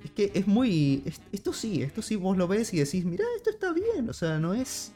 Es 0.04 0.12
que 0.12 0.32
es 0.34 0.48
muy. 0.48 1.02
es- 1.06 1.22
esto 1.32 1.54
sí, 1.54 1.82
esto 1.82 2.02
sí 2.02 2.16
vos 2.16 2.38
lo 2.38 2.48
ves 2.48 2.74
y 2.74 2.78
decís, 2.80 3.06
mira, 3.06 3.24
esto 3.38 3.50
está 3.50 3.72
bien. 3.74 4.10
O 4.10 4.14
sea, 4.14 4.40
no 4.40 4.54
es. 4.54 4.92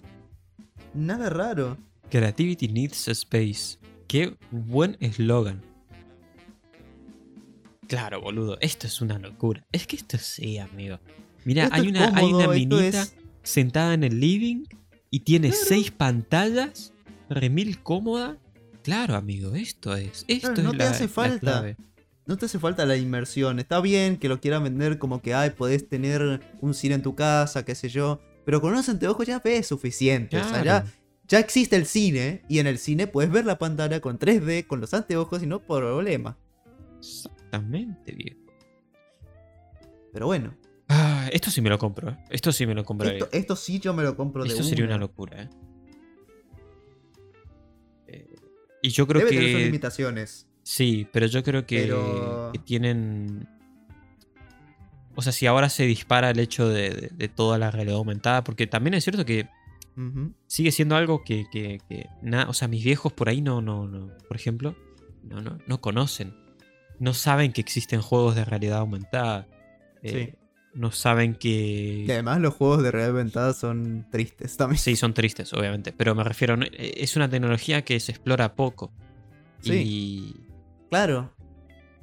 Nada 0.93 1.29
raro. 1.29 1.77
Creativity 2.09 2.67
needs 2.67 3.07
a 3.07 3.11
space. 3.11 3.77
Qué 4.07 4.35
buen 4.51 4.97
eslogan. 4.99 5.61
Claro, 7.87 8.19
boludo. 8.21 8.57
Esto 8.61 8.87
es 8.87 9.01
una 9.01 9.17
locura. 9.17 9.65
Es 9.71 9.87
que 9.87 9.95
esto 9.95 10.17
sí, 10.17 10.57
amigo. 10.57 10.99
Mira, 11.45 11.69
hay 11.71 11.87
una, 11.87 12.13
hay 12.15 12.33
una 12.33 12.47
minita 12.49 13.01
es- 13.03 13.15
sentada 13.43 13.93
en 13.93 14.03
el 14.03 14.19
living 14.19 14.65
y 15.09 15.21
tiene 15.21 15.49
Claro. 15.49 15.65
seis 15.67 15.91
pantallas, 15.91 16.93
remil 17.29 17.81
cómoda. 17.81 18.37
Claro, 18.83 19.15
amigo, 19.15 19.55
esto 19.55 19.95
es. 19.95 20.25
Esto 20.27 20.53
Claro, 20.53 20.63
no 20.63 20.71
es 20.71 20.77
te 20.77 20.83
la- 20.83 20.89
hace 20.89 21.03
la 21.03 21.09
falta. 21.09 21.39
clave. 21.39 21.77
No 22.27 22.37
te 22.37 22.45
hace 22.45 22.59
falta 22.59 22.85
la 22.85 22.97
inmersión. 22.97 23.57
Está 23.59 23.79
bien 23.81 24.17
que 24.17 24.27
lo 24.29 24.39
quieran 24.41 24.63
vender 24.63 24.99
como 24.99 25.21
que, 25.21 25.33
ay, 25.33 25.51
podés 25.51 25.87
tener 25.87 26.41
un 26.61 26.73
cine 26.73 26.95
en 26.95 27.01
tu 27.01 27.15
casa, 27.15 27.63
qué 27.63 27.73
sé 27.73 27.87
yo. 27.89 28.19
Pero 28.45 28.59
con 28.61 28.73
unos 28.73 28.87
anteojos 28.89 29.25
ya 29.25 29.39
ves 29.39 29.67
suficiente. 29.67 30.37
O 30.37 30.43
sea, 30.43 30.57
ya, 30.57 30.61
Claro. 30.81 30.87
ya 31.27 31.39
existe 31.39 31.75
el 31.77 31.85
cine. 31.85 32.43
Y 32.49 32.59
en 32.59 32.67
el 32.67 32.77
cine 32.79 33.07
puedes 33.07 33.31
ver 33.31 33.45
la 33.45 33.57
pantalla 33.57 34.01
con 34.01 34.19
3D, 34.19 34.67
con 34.67 34.81
los 34.81 34.93
anteojos 34.93 35.41
y 35.41 35.47
no 35.47 35.61
por 35.61 35.83
problema. 35.83 36.37
Exactamente, 36.99 38.11
viejo. 38.13 38.39
Pero 40.13 40.25
bueno, 40.25 40.53
Ah, 40.89 41.27
esto 41.33 41.51
sí 41.51 41.59
me 41.61 41.69
lo 41.69 41.77
compro, 41.77 42.11
¿eh? 42.11 42.17
Esto 42.29 42.51
sí 42.53 42.65
me 42.65 42.73
lo 42.73 42.85
compraría. 42.85 43.17
esto, 43.19 43.29
esto 43.33 43.55
sí 43.57 43.79
yo 43.79 43.93
me 43.93 44.03
lo 44.03 44.15
compro 44.15 44.43
de 44.43 44.49
Esto 44.49 44.63
sería 44.63 44.85
una 44.85 44.95
una. 44.95 45.01
locura, 45.01 45.43
¿eh? 45.43 45.49
Eh, 48.07 48.35
Y 48.81 48.89
yo 48.89 49.05
creo 49.05 49.19
Debe 49.19 49.31
tener 49.31 49.49
sus 49.51 49.57
que. 49.59 49.65
limitaciones. 49.65 50.46
Sí, 50.69 51.07
pero 51.13 51.27
yo 51.27 51.43
creo 51.43 51.65
que, 51.65 51.83
Pero- 51.83 52.49
que 52.51 52.59
tienen. 52.59 53.47
O 55.15 55.21
sea, 55.21 55.31
si 55.31 55.45
ahora 55.47 55.69
se 55.69 55.85
dispara 55.85 56.29
el 56.29 56.39
hecho 56.39 56.67
de, 56.67 56.89
de- 56.89 57.09
de 57.15 57.27
toda 57.29 57.57
la 57.57 57.71
realidad 57.71 57.95
aumentada, 57.97 58.43
porque 58.43 58.67
también 58.67 58.93
es 58.93 59.05
cierto 59.05 59.23
que 59.25 59.47
sigue 60.45 60.71
siendo 60.73 60.97
algo 60.97 61.23
que, 61.23 61.45
que- 61.51 61.79
que 61.87 62.07
na- 62.21 62.49
o 62.49 62.53
sea, 62.53 62.67
mis 62.67 62.83
viejos 62.83 63.13
por 63.13 63.29
ahí 63.29 63.39
no, 63.41 63.61
no, 63.61 63.87
no, 63.87 64.11
por 64.27 64.35
ejemplo, 64.35 64.75
no, 65.23 65.41
no, 65.41 65.57
no 65.65 65.79
conocen. 65.79 66.35
No 66.99 67.13
saben 67.13 67.53
que 67.53 67.61
existen 67.61 68.01
juegos 68.01 68.35
de 68.35 68.43
realidad 68.43 68.79
aumentada. 68.79 69.47
Eh, 70.03 70.35
No 70.73 70.91
saben 70.91 71.33
que... 71.33 72.03
Y 72.07 72.11
además 72.11 72.39
los 72.41 72.53
juegos 72.53 72.83
de 72.83 72.91
realidad 72.91 73.11
aumentada 73.17 73.53
son 73.53 74.05
tristes 74.11 74.57
también. 74.57 74.77
Sí, 74.79 74.95
son 74.97 75.13
tristes, 75.13 75.51
obviamente. 75.53 75.93
Pero 75.93 76.13
me 76.13 76.23
refiero, 76.25 76.55
eh, 76.61 76.93
es 76.97 77.15
una 77.15 77.27
tecnología 77.29 77.83
que 77.83 77.99
se 78.01 78.11
explora 78.11 78.53
poco. 78.53 78.91
Sí. 79.61 80.35
Claro. 80.89 81.33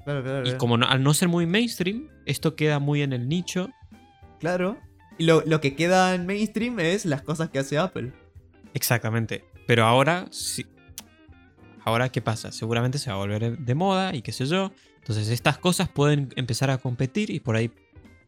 Claro, 0.04 0.22
claro. 0.22 0.40
Y, 0.40 0.44
claro. 0.44 0.58
como 0.58 0.76
no- 0.76 0.86
al 0.86 1.02
no 1.02 1.14
ser 1.14 1.28
muy 1.28 1.46
mainstream, 1.46 2.08
esto 2.26 2.56
queda 2.56 2.78
muy 2.78 3.02
en 3.02 3.12
el 3.12 3.28
nicho. 3.28 3.70
Claro. 4.40 4.78
Y 5.18 5.24
lo, 5.24 5.42
lo 5.46 5.60
que 5.60 5.74
queda 5.76 6.14
en 6.14 6.26
mainstream 6.26 6.80
es 6.80 7.04
las 7.04 7.22
cosas 7.22 7.48
que 7.50 7.58
hace 7.58 7.78
Apple. 7.78 8.12
Exactamente. 8.74 9.44
Pero 9.66 9.84
ahora, 9.84 10.26
sí. 10.30 10.66
Ahora, 11.84 12.08
¿qué 12.10 12.20
pasa? 12.20 12.50
Seguramente 12.52 12.98
se 12.98 13.10
va 13.10 13.16
a 13.16 13.18
volver 13.18 13.58
de 13.58 13.74
moda 13.74 14.14
y 14.14 14.22
qué 14.22 14.32
sé 14.32 14.46
yo. 14.46 14.72
Entonces, 14.98 15.28
estas 15.28 15.58
cosas 15.58 15.88
pueden 15.88 16.30
empezar 16.36 16.70
a 16.70 16.78
competir 16.78 17.30
y 17.30 17.40
por 17.40 17.56
ahí 17.56 17.70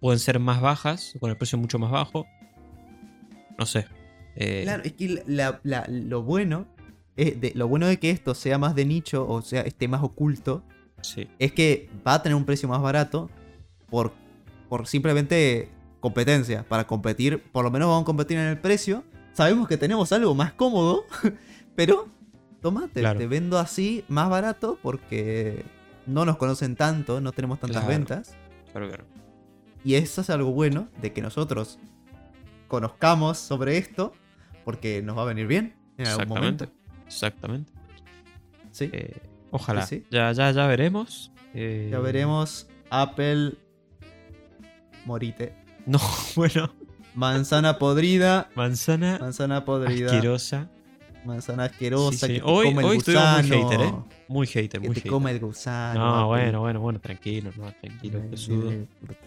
pueden 0.00 0.18
ser 0.18 0.38
más 0.38 0.60
bajas, 0.60 1.14
con 1.20 1.30
el 1.30 1.36
precio 1.36 1.56
mucho 1.58 1.78
más 1.78 1.90
bajo. 1.90 2.26
No 3.58 3.64
sé. 3.66 3.86
Eh, 4.36 4.60
Claro, 4.64 4.82
es 4.84 4.92
que 4.92 5.22
la- 5.26 5.60
la- 5.62 5.86
lo 5.88 6.22
bueno. 6.22 6.66
De, 7.16 7.52
lo 7.54 7.66
bueno 7.68 7.86
de 7.86 7.98
que 7.98 8.10
esto 8.10 8.34
sea 8.34 8.58
más 8.58 8.74
de 8.74 8.84
nicho, 8.84 9.26
o 9.28 9.40
sea, 9.42 9.62
esté 9.62 9.88
más 9.88 10.02
oculto, 10.02 10.62
Sí. 11.02 11.28
es 11.38 11.52
que 11.52 11.88
va 12.06 12.14
a 12.14 12.22
tener 12.22 12.34
un 12.36 12.44
precio 12.44 12.68
más 12.68 12.80
barato 12.82 13.30
por, 13.88 14.12
por 14.68 14.86
simplemente 14.86 15.70
competencia. 16.00 16.64
Para 16.68 16.86
competir, 16.86 17.42
por 17.52 17.64
lo 17.64 17.70
menos 17.70 17.88
vamos 17.88 18.02
a 18.02 18.06
competir 18.06 18.36
en 18.38 18.46
el 18.46 18.58
precio. 18.58 19.02
Sabemos 19.32 19.66
que 19.68 19.76
tenemos 19.76 20.12
algo 20.12 20.34
más 20.34 20.52
cómodo, 20.52 21.04
pero 21.76 22.08
tomate, 22.60 23.00
Claro. 23.00 23.18
te 23.18 23.26
vendo 23.26 23.58
así 23.58 24.04
más 24.08 24.28
barato 24.28 24.78
porque 24.82 25.64
no 26.06 26.24
nos 26.24 26.36
conocen 26.36 26.76
tanto, 26.76 27.20
no 27.20 27.32
tenemos 27.32 27.60
tantas 27.60 27.82
Claro. 27.82 27.88
ventas. 27.98 28.34
Claro, 28.72 28.88
claro. 28.88 29.04
Y 29.84 29.94
eso 29.94 30.20
es 30.20 30.30
algo 30.30 30.50
bueno 30.52 30.88
de 31.00 31.12
que 31.12 31.22
nosotros 31.22 31.78
conozcamos 32.68 33.38
sobre 33.38 33.78
esto 33.78 34.12
porque 34.64 35.02
nos 35.02 35.16
va 35.16 35.22
a 35.22 35.26
venir 35.26 35.46
bien 35.46 35.76
en 35.98 36.06
algún 36.08 36.28
momento. 36.28 36.66
Exactamente. 37.06 37.72
Sí. 38.72 38.90
Eh, 38.92 39.16
ojalá. 39.50 39.86
Sí, 39.86 39.96
sí. 40.00 40.06
Ya, 40.10 40.32
ya, 40.32 40.50
ya 40.50 40.66
veremos. 40.66 41.30
Eh, 41.54 41.88
Ya 41.90 41.98
veremos 42.00 42.68
Apple 42.90 43.54
morite. 45.04 45.54
No, 45.86 46.00
bueno. 46.34 46.72
Manzana 47.14 47.78
podrida, 47.78 48.50
Manzana 48.56 49.18
manzana 49.20 49.64
podrida, 49.64 50.10
asquerosa. 50.12 50.68
manzana 51.24 51.64
asquerosa 51.64 52.26
Sí, 52.26 52.34
que 52.34 52.40
te 52.40 52.44
Hoy- 52.44 52.66
come 52.66 52.80
el 52.82 52.86
hoy 52.88 52.96
muy 52.96 52.96
gusano. 52.96 53.48
hater, 53.48 53.80
¿eh? 53.80 53.94
Muy 54.28 54.46
hater, 54.48 54.80
Que 54.80 54.86
muy 54.88 54.94
te 54.94 55.00
hater. 55.00 55.12
come 55.12 55.30
el 55.30 55.38
gusano. 55.40 56.00
No, 56.00 56.14
Apple. 56.16 56.26
bueno, 56.26 56.60
bueno, 56.60 56.80
bueno, 56.80 57.00
tranquilo, 57.00 57.52
no, 57.56 57.72
tranquilo, 57.80 58.20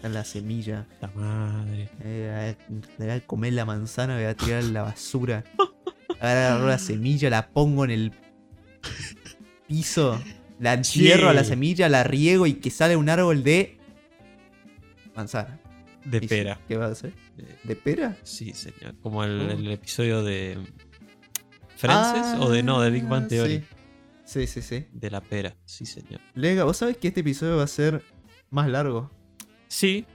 la 0.02 0.22
semilla. 0.24 0.86
La 1.00 1.08
madre. 1.08 1.88
Eh, 2.04 2.54
le 2.98 3.06
voy 3.06 3.14
a 3.16 3.20
comer 3.26 3.54
la 3.54 3.64
manzana, 3.64 4.14
voy 4.16 4.24
a 4.26 4.34
tirar 4.36 4.62
la 4.64 4.82
basura. 4.82 5.42
Agarro 6.18 6.66
la 6.66 6.78
semilla, 6.78 7.30
la 7.30 7.48
pongo 7.50 7.84
en 7.84 7.90
el 7.90 8.12
piso, 9.66 10.20
la 10.58 10.74
entierro 10.74 11.28
a 11.28 11.34
la 11.34 11.44
semilla, 11.44 11.88
la 11.88 12.04
riego 12.04 12.46
y 12.46 12.54
que 12.54 12.70
sale 12.70 12.96
un 12.96 13.08
árbol 13.08 13.42
de 13.44 13.78
manzana. 15.14 15.58
De 16.04 16.20
pera. 16.22 16.58
¿Qué 16.66 16.76
va 16.76 16.86
a 16.86 16.90
hacer? 16.90 17.12
Eh, 17.38 17.56
¿De 17.64 17.76
pera? 17.76 18.16
Sí, 18.22 18.52
señor. 18.54 18.94
Como 19.02 19.22
el, 19.22 19.38
el 19.50 19.70
episodio 19.70 20.22
de 20.24 20.58
Frances 21.76 22.40
o 22.40 22.50
de 22.50 22.62
no, 22.62 22.80
de 22.80 22.90
Big 22.90 23.06
Bang 23.06 23.24
Ah, 23.24 23.28
Theory. 23.28 23.64
Sí, 24.24 24.46
sí, 24.46 24.62
sí. 24.62 24.62
sí. 24.62 24.86
De 24.92 25.10
la 25.10 25.20
pera, 25.20 25.54
sí, 25.66 25.84
señor. 25.84 26.20
Lega, 26.34 26.64
¿vos 26.64 26.78
sabés 26.78 26.96
que 26.96 27.08
este 27.08 27.20
episodio 27.20 27.56
va 27.58 27.64
a 27.64 27.68
ser 27.68 28.02
más 28.50 28.68
largo? 28.68 29.10
Sí. 29.68 30.06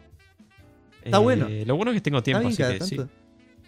Está 1.04 1.20
bueno. 1.20 1.48
Lo 1.66 1.76
bueno 1.76 1.91
es 1.91 1.96
que 1.98 2.02
tengo 2.02 2.24
tiempo, 2.24 2.48
así 2.48 2.58
que 2.58 2.84
sí. 2.84 2.98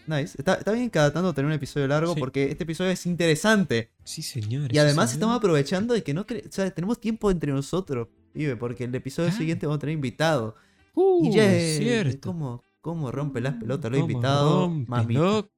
Nice. 0.07 0.35
Está, 0.37 0.55
está 0.55 0.71
bien 0.71 0.89
cada 0.89 1.11
tanto 1.11 1.33
tener 1.33 1.47
un 1.47 1.53
episodio 1.53 1.87
largo 1.87 2.13
Sí. 2.13 2.19
porque 2.19 2.45
este 2.49 2.63
episodio 2.63 2.91
es 2.91 3.05
interesante. 3.05 3.91
Sí, 4.03 4.21
señor. 4.21 4.73
Y 4.73 4.77
además 4.77 5.09
señor. 5.09 5.17
estamos 5.17 5.37
aprovechando 5.37 5.93
de 5.93 6.01
que 6.03 6.13
no 6.13 6.21
o 6.21 6.25
sea, 6.49 6.71
tenemos 6.71 6.99
tiempo 7.01 7.29
entre 7.29 7.51
nosotros, 7.51 8.07
pibe, 8.33 8.55
porque 8.55 8.85
el 8.85 8.95
episodio 8.95 9.29
Ah. 9.29 9.37
siguiente 9.37 9.65
vamos 9.65 9.77
a 9.77 9.79
tener 9.81 9.93
invitado. 9.93 10.55
Uh, 10.93 11.27
y 11.27 11.35
ya 11.35 11.53
es 11.53 11.77
cierto. 11.77 12.29
¿cómo, 12.29 12.63
¿Cómo 12.81 13.11
rompe 13.11 13.41
las 13.41 13.55
pelotas 13.55 13.91
los 13.91 13.99
¿Cómo 14.01 14.11
invitados? 14.11 14.69
Mamita. 14.87 15.19
loco? 15.19 15.51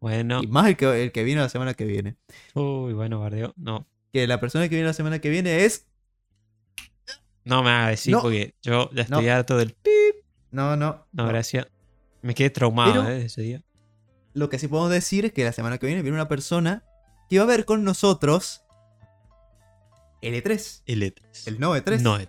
Bueno. 0.00 0.40
Y 0.42 0.46
más 0.46 0.66
el 0.68 0.76
que, 0.78 1.02
el 1.04 1.12
que 1.12 1.22
viene 1.24 1.42
la 1.42 1.48
semana 1.50 1.74
que 1.74 1.84
viene. 1.84 2.16
Uy, 2.54 2.94
bueno, 2.94 3.20
bardeo. 3.20 3.52
No. 3.56 3.86
Que 4.14 4.26
la 4.26 4.40
persona 4.40 4.64
que 4.68 4.74
viene 4.76 4.86
la 4.86 4.94
semana 4.94 5.18
que 5.18 5.28
viene 5.28 5.64
es. 5.66 5.86
No 7.44 7.62
me 7.62 7.70
haga 7.70 7.88
decir 7.88 8.12
No. 8.14 8.22
porque 8.22 8.54
yo 8.62 8.90
ya 8.92 9.02
estoy 9.02 9.26
No. 9.26 9.32
harto 9.32 9.56
del 9.58 9.76
No, 10.50 10.76
no. 10.76 11.06
No, 11.12 11.24
no. 11.24 11.28
gracias. 11.28 11.66
Me 12.22 12.34
quedé 12.34 12.50
traumado 12.50 13.04
Pero- 13.04 13.08
eh, 13.14 13.24
ese 13.26 13.42
día. 13.42 13.62
Lo 14.34 14.48
que 14.48 14.58
sí 14.58 14.68
podemos 14.68 14.90
decir 14.90 15.24
es 15.24 15.32
que 15.32 15.44
la 15.44 15.52
semana 15.52 15.78
que 15.78 15.86
viene 15.86 16.02
viene 16.02 16.16
una 16.16 16.28
persona 16.28 16.84
que 17.28 17.38
va 17.38 17.44
a 17.44 17.48
ver 17.48 17.64
con 17.64 17.84
nosotros 17.84 18.62
el 20.22 20.34
E3. 20.34 20.82
El 20.86 21.02
E3. 21.02 21.14
El 21.46 21.60
nuevo 21.60 21.76
E3. 21.76 22.00
No, 22.00 22.18
E3. 22.18 22.28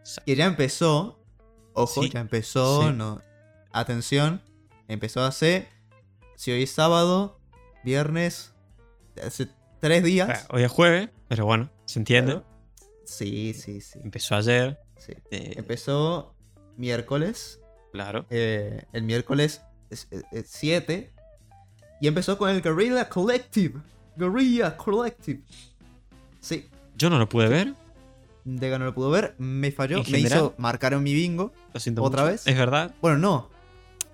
Exacto. 0.00 0.22
que 0.26 0.36
ya 0.36 0.46
empezó. 0.46 1.20
Ojo, 1.74 2.02
Sí. 2.02 2.10
ya 2.10 2.20
empezó. 2.20 2.82
Sí. 2.88 2.94
No, 2.94 3.22
atención. 3.72 4.42
Empezó 4.88 5.22
hace. 5.22 5.68
Si 6.36 6.50
hoy 6.50 6.62
es 6.64 6.70
sábado, 6.72 7.40
viernes. 7.84 8.52
Hace 9.22 9.48
tres 9.80 10.02
días. 10.02 10.46
Hoy 10.50 10.62
es 10.62 10.70
jueves, 10.70 11.10
pero 11.28 11.44
bueno, 11.44 11.70
se 11.84 11.98
entiende. 11.98 12.32
Claro. 12.32 12.46
Sí, 13.04 13.54
sí, 13.54 13.80
sí. 13.80 13.98
Empezó 14.02 14.34
ayer. 14.36 14.78
sí. 14.96 15.12
eh, 15.30 15.54
Empezó 15.56 16.34
miércoles. 16.76 17.60
claro. 17.92 18.26
eh, 18.30 18.84
el 18.92 19.02
miércoles 19.02 19.62
7. 20.44 21.12
Y 22.00 22.06
empezó 22.06 22.38
con 22.38 22.50
el 22.50 22.62
Guerrilla 22.62 23.08
Collective. 23.08 23.80
Guerrilla 24.16 24.76
Collective. 24.76 25.40
Sí. 26.40 26.68
Yo 26.96 27.10
no 27.10 27.18
lo 27.18 27.28
pude 27.28 27.48
ver. 27.48 27.74
Dega 28.44 28.78
no 28.78 28.84
lo 28.86 28.94
pudo 28.94 29.10
ver. 29.10 29.34
Me 29.38 29.70
falló. 29.72 29.98
¿En 30.04 30.10
Me 30.12 30.18
hizo 30.20 30.54
marcar 30.58 30.92
en 30.94 31.02
mi 31.02 31.12
bingo. 31.14 31.52
Lo 31.74 31.80
siento 31.80 32.02
¿Otra 32.02 32.22
mucho. 32.22 32.32
vez? 32.32 32.46
Es 32.46 32.56
verdad. 32.56 32.94
Bueno, 33.02 33.18
no. 33.18 33.50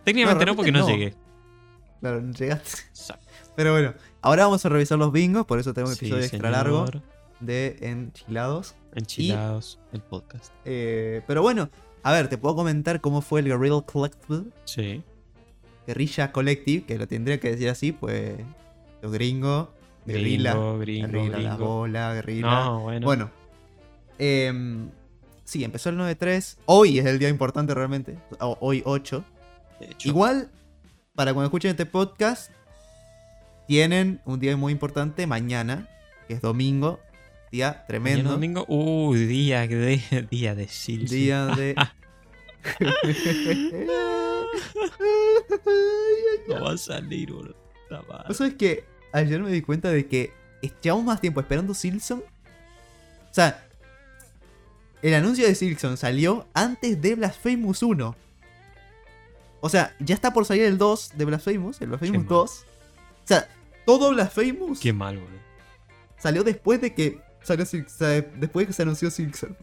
Técnicamente 0.04 0.44
No, 0.44 0.52
no, 0.52 0.56
porque 0.56 0.72
no, 0.72 0.80
no. 0.80 0.88
llegué. 0.88 1.14
Claro, 2.00 2.20
no 2.20 2.32
llegaste. 2.32 2.70
Exacto. 2.90 3.24
Pero 3.56 3.72
bueno, 3.72 3.94
ahora 4.20 4.44
vamos 4.44 4.64
a 4.66 4.68
revisar 4.68 4.98
los 4.98 5.12
bingos, 5.12 5.46
por 5.46 5.58
eso 5.60 5.72
tengo 5.72 5.88
un 5.88 5.94
Sí, 5.94 6.06
episodio 6.06 6.24
extra 6.24 6.50
largo 6.50 6.86
de 7.40 7.76
Enchilados. 7.80 8.74
Enchilados, 8.94 9.78
el 9.92 10.00
podcast. 10.00 10.52
Eh, 10.64 11.22
pero 11.26 11.40
bueno, 11.42 11.70
a 12.02 12.12
ver, 12.12 12.28
te 12.28 12.36
puedo 12.36 12.56
comentar 12.56 13.00
cómo 13.00 13.20
fue 13.22 13.40
el 13.40 13.46
Guerrilla 13.46 13.80
Collective. 13.82 14.44
Sí. 14.64 15.02
Guerrilla 15.86 16.32
Collective, 16.32 16.84
que 16.86 16.98
lo 16.98 17.06
tendría 17.08 17.38
que 17.40 17.50
decir 17.50 17.68
así, 17.68 17.92
pues. 17.92 18.34
Los 19.02 19.12
gringos. 19.12 19.68
Guerrilla. 20.06 20.52
Gringo, 20.52 20.78
gringo, 20.78 21.08
Guerrilla, 21.12 21.38
la 21.38 21.56
bola, 21.56 22.14
guerrilla. 22.14 22.40
No, 22.64 22.80
bueno. 22.80 23.06
Bueno. 23.06 23.30
em, 24.18 24.90
sí, 25.44 25.64
empezó 25.64 25.88
el 25.90 25.96
9-3. 25.98 26.58
Hoy 26.66 26.98
es 26.98 27.06
el 27.06 27.18
día 27.18 27.28
importante 27.28 27.74
realmente. 27.74 28.18
o- 28.40 28.56
Hoy 28.60 28.82
8. 28.84 29.24
de 29.80 29.86
hecho, 29.86 30.08
Igual, 30.08 30.50
para 31.14 31.32
cuando 31.32 31.46
escuchen 31.46 31.70
este 31.70 31.86
podcast, 31.86 32.50
tienen 33.66 34.20
un 34.24 34.40
día 34.40 34.56
muy 34.56 34.72
importante 34.72 35.26
mañana, 35.26 35.88
que 36.28 36.34
es 36.34 36.40
domingo. 36.42 37.00
Día 37.50 37.84
tremendo. 37.86 38.30
domingo. 38.32 38.64
Uy, 38.68 39.26
día 39.26 39.66
de, 39.66 40.26
día 40.30 40.54
de 40.54 40.68
Silsi. 40.68 41.14
Día 41.16 41.46
de. 41.46 41.74
No 46.48 46.64
va 46.64 46.72
a 46.72 46.78
salir, 46.78 47.32
boludo. 47.32 47.56
¿Vos 48.28 48.36
sabés 48.36 48.54
que 48.54 48.84
ayer 49.12 49.40
me 49.40 49.50
di 49.50 49.62
cuenta 49.62 49.90
de 49.90 50.06
que 50.06 50.32
llevamos 50.82 51.04
más 51.04 51.20
tiempo 51.20 51.40
esperando 51.40 51.74
Silson? 51.74 52.22
O 53.30 53.34
sea, 53.34 53.66
el 55.02 55.14
anuncio 55.14 55.46
de 55.46 55.54
Silson 55.54 55.96
salió 55.96 56.46
antes 56.54 57.00
de 57.00 57.14
Blasphemous 57.14 57.82
1. 57.82 58.16
O 59.60 59.68
sea, 59.68 59.94
ya 59.98 60.14
está 60.14 60.32
por 60.32 60.44
salir 60.44 60.64
el 60.64 60.78
2 60.78 61.12
de 61.16 61.24
Blasphemous, 61.24 61.80
el 61.80 61.88
Blasphemous 61.88 62.18
mal. 62.18 62.28
2. 62.28 62.50
O 62.50 63.26
sea, 63.26 63.48
todo 63.86 64.10
Blasphemous 64.10 64.80
Qué 64.80 64.92
mal, 64.92 65.18
boludo. 65.18 65.40
salió 66.18 66.44
después 66.44 66.80
de 66.80 66.94
que 66.94 67.20
salió 67.42 67.64
después 67.64 68.64
de 68.64 68.66
que 68.66 68.72
se 68.72 68.82
anunció 68.82 69.10
Silson. 69.10 69.56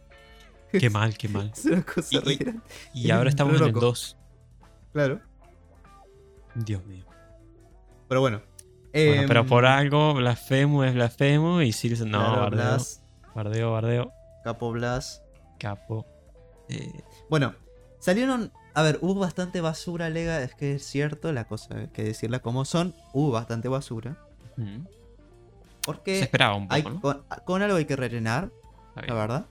Qué 0.72 0.90
mal, 0.90 1.18
qué 1.18 1.28
mal. 1.28 1.52
Es 1.58 1.66
una 1.66 1.84
cosa 1.84 2.20
Y-. 2.26 2.62
Y 2.94 3.12
ahora 3.12 3.30
estamos 3.32 3.56
en 3.56 3.64
el 3.64 3.68
loco. 3.68 3.82
2. 3.82 4.18
Claro. 4.94 5.20
Dios 6.56 6.86
mío. 6.86 7.06
Pero 8.08 8.22
bueno. 8.22 8.42
Bueno, 8.94 9.22
Em, 9.22 9.28
pero 9.28 9.46
por 9.46 9.66
algo, 9.66 10.14
blasfemo 10.16 10.84
es 10.84 10.94
blasfemo 10.94 11.62
y 11.62 11.72
Silson. 11.72 12.12
No, 12.12 12.20
claro, 12.20 12.42
bardeo, 12.42 12.58
Blas, 12.60 13.04
bardeo, 13.34 13.72
bardeo. 13.72 14.12
Capo 14.44 14.72
Blas. 14.72 15.24
Capo. 15.60 16.06
Eh, 16.68 17.02
Bueno, 17.30 17.56
salieron. 18.00 18.52
A 18.74 18.82
ver, 18.84 19.00
hubo 19.02 19.16
bastante 19.16 19.62
basura, 19.62 20.10
Lega. 20.10 20.42
Es 20.44 20.56
que 20.56 20.76
es 20.76 20.84
cierto, 20.86 21.32
la 21.32 21.46
cosa 21.46 21.78
hay 21.78 21.88
que 21.88 22.04
decirla 22.04 22.40
como 22.40 22.66
son. 22.66 22.94
Hubo 23.14 23.32
bastante 23.32 23.70
basura. 23.70 24.18
mm, 24.58 24.84
se 24.84 24.90
Porque 25.86 26.20
esperaba 26.20 26.56
un 26.56 26.68
hay, 26.70 26.82
poco, 26.84 26.96
¿no? 26.96 27.02
con, 27.02 27.24
con 27.46 27.62
algo 27.62 27.78
hay 27.78 27.86
que 27.86 27.96
rellenar, 27.96 28.52
la 29.08 29.14
verdad. 29.14 29.46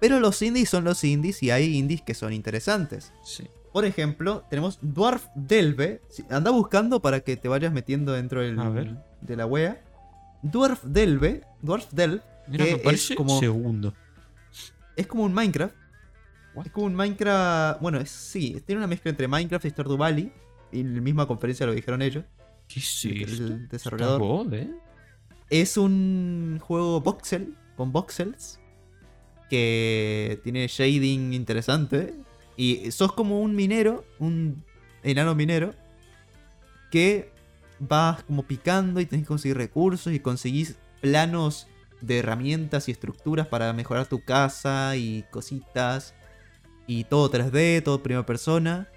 Pero 0.00 0.18
los 0.20 0.40
indies 0.40 0.70
son 0.70 0.84
los 0.84 1.04
indies 1.04 1.42
y 1.42 1.50
hay 1.50 1.76
indies 1.76 2.00
que 2.02 2.14
son 2.14 2.32
interesantes. 2.32 3.12
Sí. 3.22 3.48
Por 3.78 3.84
ejemplo, 3.84 4.44
tenemos 4.50 4.80
Dwarf 4.82 5.28
Delve. 5.36 6.00
Anda 6.30 6.50
buscando 6.50 7.00
para 7.00 7.20
que 7.20 7.36
te 7.36 7.46
vayas 7.46 7.72
metiendo 7.72 8.12
dentro 8.12 8.40
del, 8.40 8.58
A 8.58 8.68
ver. 8.70 8.96
de 9.20 9.36
la 9.36 9.46
wea. 9.46 9.80
Dwarf 10.42 10.82
Delve. 10.82 11.44
Dwarf 11.62 11.88
Delve 11.92 12.20
Mira, 12.48 12.64
que 12.64 12.70
me 12.72 12.76
es 12.78 12.82
parece 12.82 13.14
como- 13.14 13.38
segundo. 13.38 13.94
es 14.96 15.06
como 15.06 15.22
un 15.22 15.32
Minecraft. 15.32 15.76
What? 16.56 16.66
Es 16.66 16.72
como 16.72 16.86
un 16.86 16.96
Minecraft. 16.96 17.80
Bueno, 17.80 17.98
es- 18.00 18.10
sí, 18.10 18.60
tiene 18.66 18.80
una 18.80 18.88
mezcla 18.88 19.10
entre 19.12 19.28
Minecraft 19.28 19.64
y 19.66 19.70
Stardew 19.70 19.96
Valley. 19.96 20.32
Y 20.72 20.80
en 20.80 20.96
la 20.96 21.00
misma 21.00 21.26
conferencia 21.28 21.64
lo 21.64 21.72
dijeron 21.72 22.02
ellos. 22.02 22.24
¿Qué 22.66 22.80
es 22.80 23.04
el 23.04 23.22
esto? 23.22 23.58
Desarrollador. 23.70 24.52
¿eh? 24.56 24.68
Es 25.50 25.76
un 25.76 26.58
juego 26.60 27.00
voxel, 27.00 27.54
con 27.76 27.92
voxels, 27.92 28.58
que 29.48 30.40
tiene 30.42 30.66
shading 30.66 31.32
interesante. 31.32 32.12
Y 32.58 32.90
sos 32.90 33.12
como 33.12 33.40
un 33.40 33.54
minero, 33.54 34.04
un 34.18 34.64
enano 35.04 35.34
minero, 35.34 35.74
que 36.90 37.32
vas 37.78 38.24
como 38.24 38.42
picando 38.42 39.00
y 39.00 39.06
tenés 39.06 39.24
que 39.24 39.28
conseguir 39.28 39.56
recursos 39.56 40.12
y 40.12 40.18
conseguís 40.18 40.76
planos 41.00 41.68
de 42.00 42.18
herramientas 42.18 42.88
y 42.88 42.92
estructuras 42.92 43.46
para 43.46 43.72
mejorar 43.72 44.06
tu 44.08 44.24
casa 44.24 44.96
y 44.96 45.24
cositas. 45.30 46.14
Y 46.88 47.04
todo 47.04 47.30
3D, 47.30 47.82
todo 47.84 48.02
primera 48.02 48.26
persona. 48.26 48.88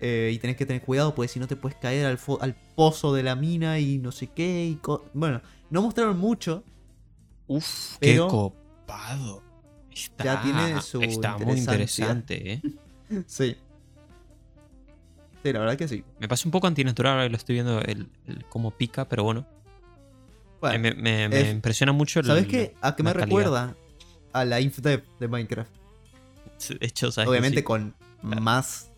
Eh, 0.00 0.30
y 0.32 0.38
tenés 0.38 0.56
que 0.56 0.66
tener 0.66 0.82
cuidado, 0.82 1.14
porque 1.14 1.28
si 1.28 1.40
no 1.40 1.46
te 1.48 1.56
puedes 1.56 1.76
caer 1.78 2.06
al, 2.06 2.18
al 2.40 2.54
pozo 2.76 3.12
de 3.14 3.22
la 3.24 3.34
mina 3.36 3.78
y 3.80 3.98
no 3.98 4.12
sé 4.12 4.28
qué. 4.28 4.64
Y 4.66 4.80
bueno, 5.12 5.40
no 5.70 5.82
mostraron 5.82 6.18
mucho. 6.18 6.62
Uf, 7.48 7.96
Pero- 7.98 8.26
qué 8.26 8.30
copado. 8.30 9.42
Está, 9.90 10.40
tiene 10.42 10.80
su 10.80 11.02
está 11.02 11.36
muy 11.36 11.58
interesante, 11.58 12.52
¿eh? 12.54 12.62
Sí. 13.26 13.56
Sí, 15.42 15.52
la 15.52 15.58
verdad 15.60 15.76
que 15.76 15.88
sí. 15.88 16.04
Me 16.20 16.28
parece 16.28 16.46
un 16.46 16.52
poco 16.52 16.66
antinatural 16.68 17.12
ahora 17.14 17.24
que 17.24 17.30
lo 17.30 17.36
estoy 17.36 17.54
viendo 17.54 17.80
el, 17.80 18.08
el 18.26 18.44
cómo 18.46 18.70
pica, 18.70 19.08
pero 19.08 19.24
bueno. 19.24 19.44
Bueno, 20.60 20.76
Eh, 20.76 20.78
me 20.78 20.94
me- 20.94 21.28
me 21.28 21.40
es- 21.40 21.50
impresiona 21.52 21.92
mucho 21.92 22.20
el. 22.20 22.26
¿Sabes 22.26 22.46
qué? 22.46 22.74
¿A 22.80 22.94
qué 22.94 23.02
me 23.02 23.10
calidad. 23.10 23.26
recuerda? 23.26 23.76
A 24.32 24.44
la 24.44 24.60
InfDev 24.60 25.02
de 25.18 25.28
Minecraft. 25.28 25.70
De 26.68 26.86
hecho, 26.86 27.10
¿sabes 27.10 27.28
Obviamente 27.28 27.58
sí? 27.58 27.64
con 27.64 27.94
Claro. 28.20 28.40
más 28.40 28.88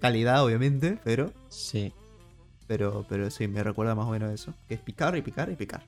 calidad, 0.00 0.42
obviamente, 0.42 0.98
pero, 1.04 1.32
Sí. 1.50 1.92
pero, 2.66 3.04
pero 3.08 3.30
sí, 3.30 3.46
me 3.46 3.62
recuerda 3.62 3.94
más 3.94 4.06
o 4.06 4.10
menos 4.10 4.30
a 4.30 4.32
eso. 4.34 4.54
Que 4.68 4.74
es 4.74 4.80
picar 4.80 5.14
y 5.16 5.22
picar 5.22 5.50
y 5.50 5.56
picar. 5.56 5.84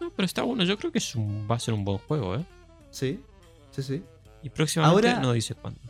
No, 0.00 0.10
pero 0.10 0.26
está 0.26 0.42
bueno. 0.42 0.62
Yo 0.62 0.78
creo 0.78 0.92
que 0.92 0.98
es 0.98 1.16
un- 1.16 1.48
va 1.50 1.56
a 1.56 1.58
ser 1.58 1.74
un 1.74 1.84
buen 1.84 1.98
juego, 1.98 2.36
¿eh? 2.36 2.44
Sí, 2.92 3.20
sí, 3.72 3.82
sí. 3.82 4.02
Y 4.44 4.48
próximamente 4.50 5.08
Ahora- 5.08 5.20
no 5.20 5.32
dice 5.32 5.56
cuándo. 5.56 5.80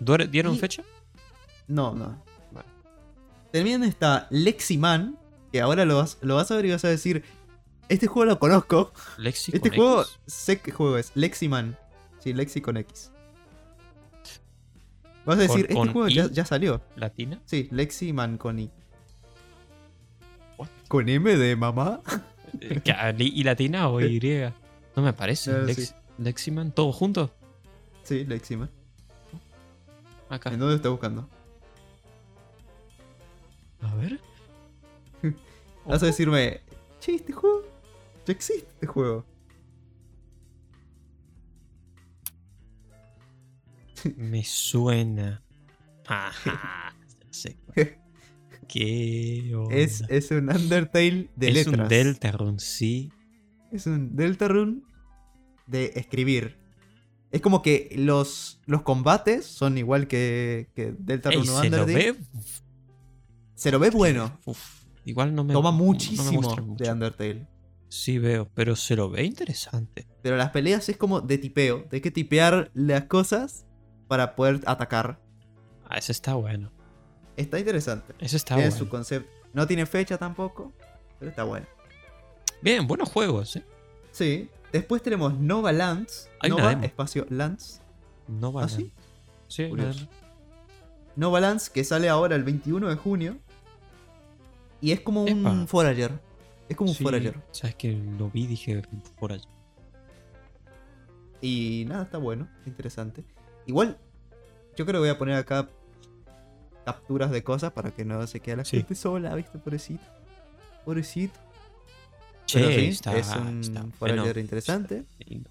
¿Duer- 0.00 0.28
¿Dieron 0.30 0.54
Y- 0.54 0.58
fecha? 0.58 0.82
No, 1.66 1.94
no. 1.94 2.22
Bueno. 2.52 2.68
También 3.52 3.82
está 3.84 4.26
Leximan, 4.30 5.18
que 5.52 5.60
ahora 5.60 5.84
lo 5.84 5.96
vas, 5.98 6.18
lo 6.22 6.36
vas 6.36 6.50
a 6.50 6.56
ver 6.56 6.66
y 6.66 6.70
vas 6.70 6.84
a 6.84 6.88
decir, 6.88 7.24
este 7.88 8.06
juego 8.06 8.26
lo 8.30 8.38
conozco. 8.38 8.92
Lexi 9.16 9.52
este 9.54 9.70
con 9.70 9.76
juego, 9.78 10.00
X. 10.02 10.18
sé 10.26 10.60
qué 10.60 10.70
juego 10.72 10.98
es. 10.98 11.12
Leximan. 11.14 11.76
Sí, 12.20 12.32
Lexi 12.32 12.60
con 12.60 12.76
X. 12.76 13.10
Vas 15.24 15.38
a 15.38 15.42
decir, 15.42 15.66
Con- 15.66 15.76
con 15.76 15.82
este 15.88 15.92
juego 15.92 16.08
ya, 16.08 16.30
ya 16.30 16.44
salió. 16.44 16.80
¿Latina? 16.96 17.40
Sí, 17.44 17.68
Leximan 17.70 18.38
con 18.38 18.58
I. 18.58 18.70
What? 20.56 20.68
¿Con 20.88 21.08
M 21.08 21.36
de 21.36 21.54
mamá? 21.56 22.00
Eh, 22.60 22.80
¿qué, 22.82 22.92
ah, 22.92 23.12
¿Y 23.18 23.42
latina 23.44 23.88
o 23.90 24.00
Y? 24.00 24.18
No 24.96 25.02
me 25.02 25.12
parece. 25.12 25.52
Lex- 25.52 25.74
sí. 25.74 25.94
Leximan, 26.18 26.72
¿todo 26.72 26.92
junto? 26.92 27.30
Sí, 28.02 28.24
Leximan. 28.24 28.70
Acá. 30.28 30.52
¿En 30.52 30.58
dónde 30.58 30.76
estás 30.76 30.90
buscando? 30.90 31.28
A 33.80 33.94
ver. 33.96 34.20
Vas 35.86 36.02
a 36.02 36.06
decirme, 36.06 36.60
che, 37.00 37.14
este 37.14 37.32
juego. 37.32 37.62
Ya 38.26 38.32
existe 38.32 38.68
este 38.68 38.86
juego. 38.86 39.24
Me 44.16 44.44
suena. 44.44 45.42
Ajá. 46.06 46.94
Sé. 47.30 47.58
¿Qué 48.68 49.52
onda? 49.54 49.74
Es, 49.74 50.02
es 50.08 50.30
un 50.30 50.50
Undertale 50.50 51.30
de 51.36 51.48
Es 51.48 51.54
letras. 51.54 51.80
un 51.80 51.88
Deltarune, 51.88 52.58
sí. 52.58 53.12
Es 53.72 53.86
un 53.86 54.14
Deltarune 54.16 54.82
de 55.66 55.92
escribir. 55.96 56.57
Es 57.30 57.40
como 57.42 57.60
que 57.62 57.94
los, 57.96 58.60
los 58.66 58.82
combates 58.82 59.44
son 59.44 59.76
igual 59.76 60.08
que, 60.08 60.70
que 60.74 60.94
Deltarune 60.98 61.42
Ey, 61.44 61.48
o 61.50 61.60
se 61.60 61.70
lo 61.70 61.86
ve. 61.86 62.16
Se 63.54 63.70
lo 63.70 63.78
ve 63.78 63.90
bueno. 63.90 64.38
Uf, 64.46 64.84
igual 65.04 65.34
no 65.34 65.44
me. 65.44 65.52
Toma 65.52 65.70
no 65.70 65.78
me 65.78 65.84
muchísimo 65.84 66.40
mucho. 66.42 66.64
de 66.76 66.90
Undertale. 66.90 67.46
Sí 67.90 68.18
veo, 68.18 68.48
pero 68.54 68.76
se 68.76 68.96
lo 68.96 69.10
ve 69.10 69.24
interesante. 69.24 70.06
Pero 70.22 70.36
las 70.36 70.50
peleas 70.50 70.88
es 70.88 70.96
como 70.96 71.20
de 71.20 71.38
tipeo. 71.38 71.86
De 71.90 72.00
que 72.00 72.10
tipear 72.10 72.70
las 72.74 73.04
cosas 73.04 73.66
para 74.08 74.34
poder 74.36 74.60
atacar. 74.66 75.20
Ah, 75.88 75.98
ese 75.98 76.12
está 76.12 76.34
bueno. 76.34 76.70
Está 77.36 77.58
interesante. 77.58 78.14
Ese 78.18 78.36
está 78.36 78.56
Tiene 78.56 78.70
bueno. 78.70 78.84
su 78.84 78.90
concepto. 78.90 79.30
No 79.52 79.66
tiene 79.66 79.86
fecha 79.86 80.18
tampoco. 80.18 80.72
Pero 81.18 81.30
está 81.30 81.44
bueno. 81.44 81.66
Bien, 82.62 82.86
buenos 82.86 83.08
juegos, 83.10 83.56
¿eh? 83.56 83.64
Sí. 84.10 84.50
Después 84.72 85.02
tenemos 85.02 85.38
Nova 85.38 85.72
Lands. 85.72 86.30
Hay 86.40 86.50
Nova 86.50 86.72
espacio 86.72 87.26
Lands. 87.30 87.80
No 88.26 88.52
va 88.52 88.64
¿Ah, 88.64 88.68
sí? 88.68 88.92
Sí, 89.48 89.68
Curioso. 89.68 90.06
Nova 91.16 91.40
Lands 91.40 91.70
que 91.70 91.82
sale 91.84 92.08
ahora 92.08 92.36
el 92.36 92.44
21 92.44 92.88
de 92.88 92.96
junio. 92.96 93.38
Y 94.80 94.92
es 94.92 95.00
como 95.00 95.24
un. 95.24 95.66
Forager. 95.66 96.20
Es 96.68 96.76
como 96.76 96.90
un 96.90 96.96
Forager. 96.96 97.40
Sabes 97.50 97.74
que 97.76 97.92
lo 97.92 98.30
vi 98.30 98.44
y 98.44 98.46
dije 98.48 98.82
allá. 99.20 99.42
Y 101.40 101.84
nada, 101.88 102.04
está 102.04 102.18
bueno. 102.18 102.48
Interesante. 102.66 103.24
Igual, 103.66 103.98
yo 104.76 104.84
creo 104.84 105.00
que 105.00 105.08
voy 105.08 105.08
a 105.08 105.18
poner 105.18 105.36
acá 105.36 105.68
capturas 106.84 107.30
de 107.30 107.42
cosas 107.42 107.72
para 107.72 107.90
que 107.90 108.04
no 108.04 108.26
se 108.26 108.40
quede 108.40 108.56
la 108.56 108.64
Sí. 108.64 108.78
gente 108.78 108.94
sola, 108.94 109.34
¿viste? 109.34 109.58
Pobrecito. 109.58 110.04
Pobrecito. 110.84 111.38
Che, 112.48 112.58
Pero 112.60 112.70
sí, 112.72 112.86
está, 112.86 113.16
es 113.16 113.28
un 113.28 113.60
está 113.60 113.84
bueno. 114.00 114.26
interesante. 114.26 115.04
Y- 115.20 115.42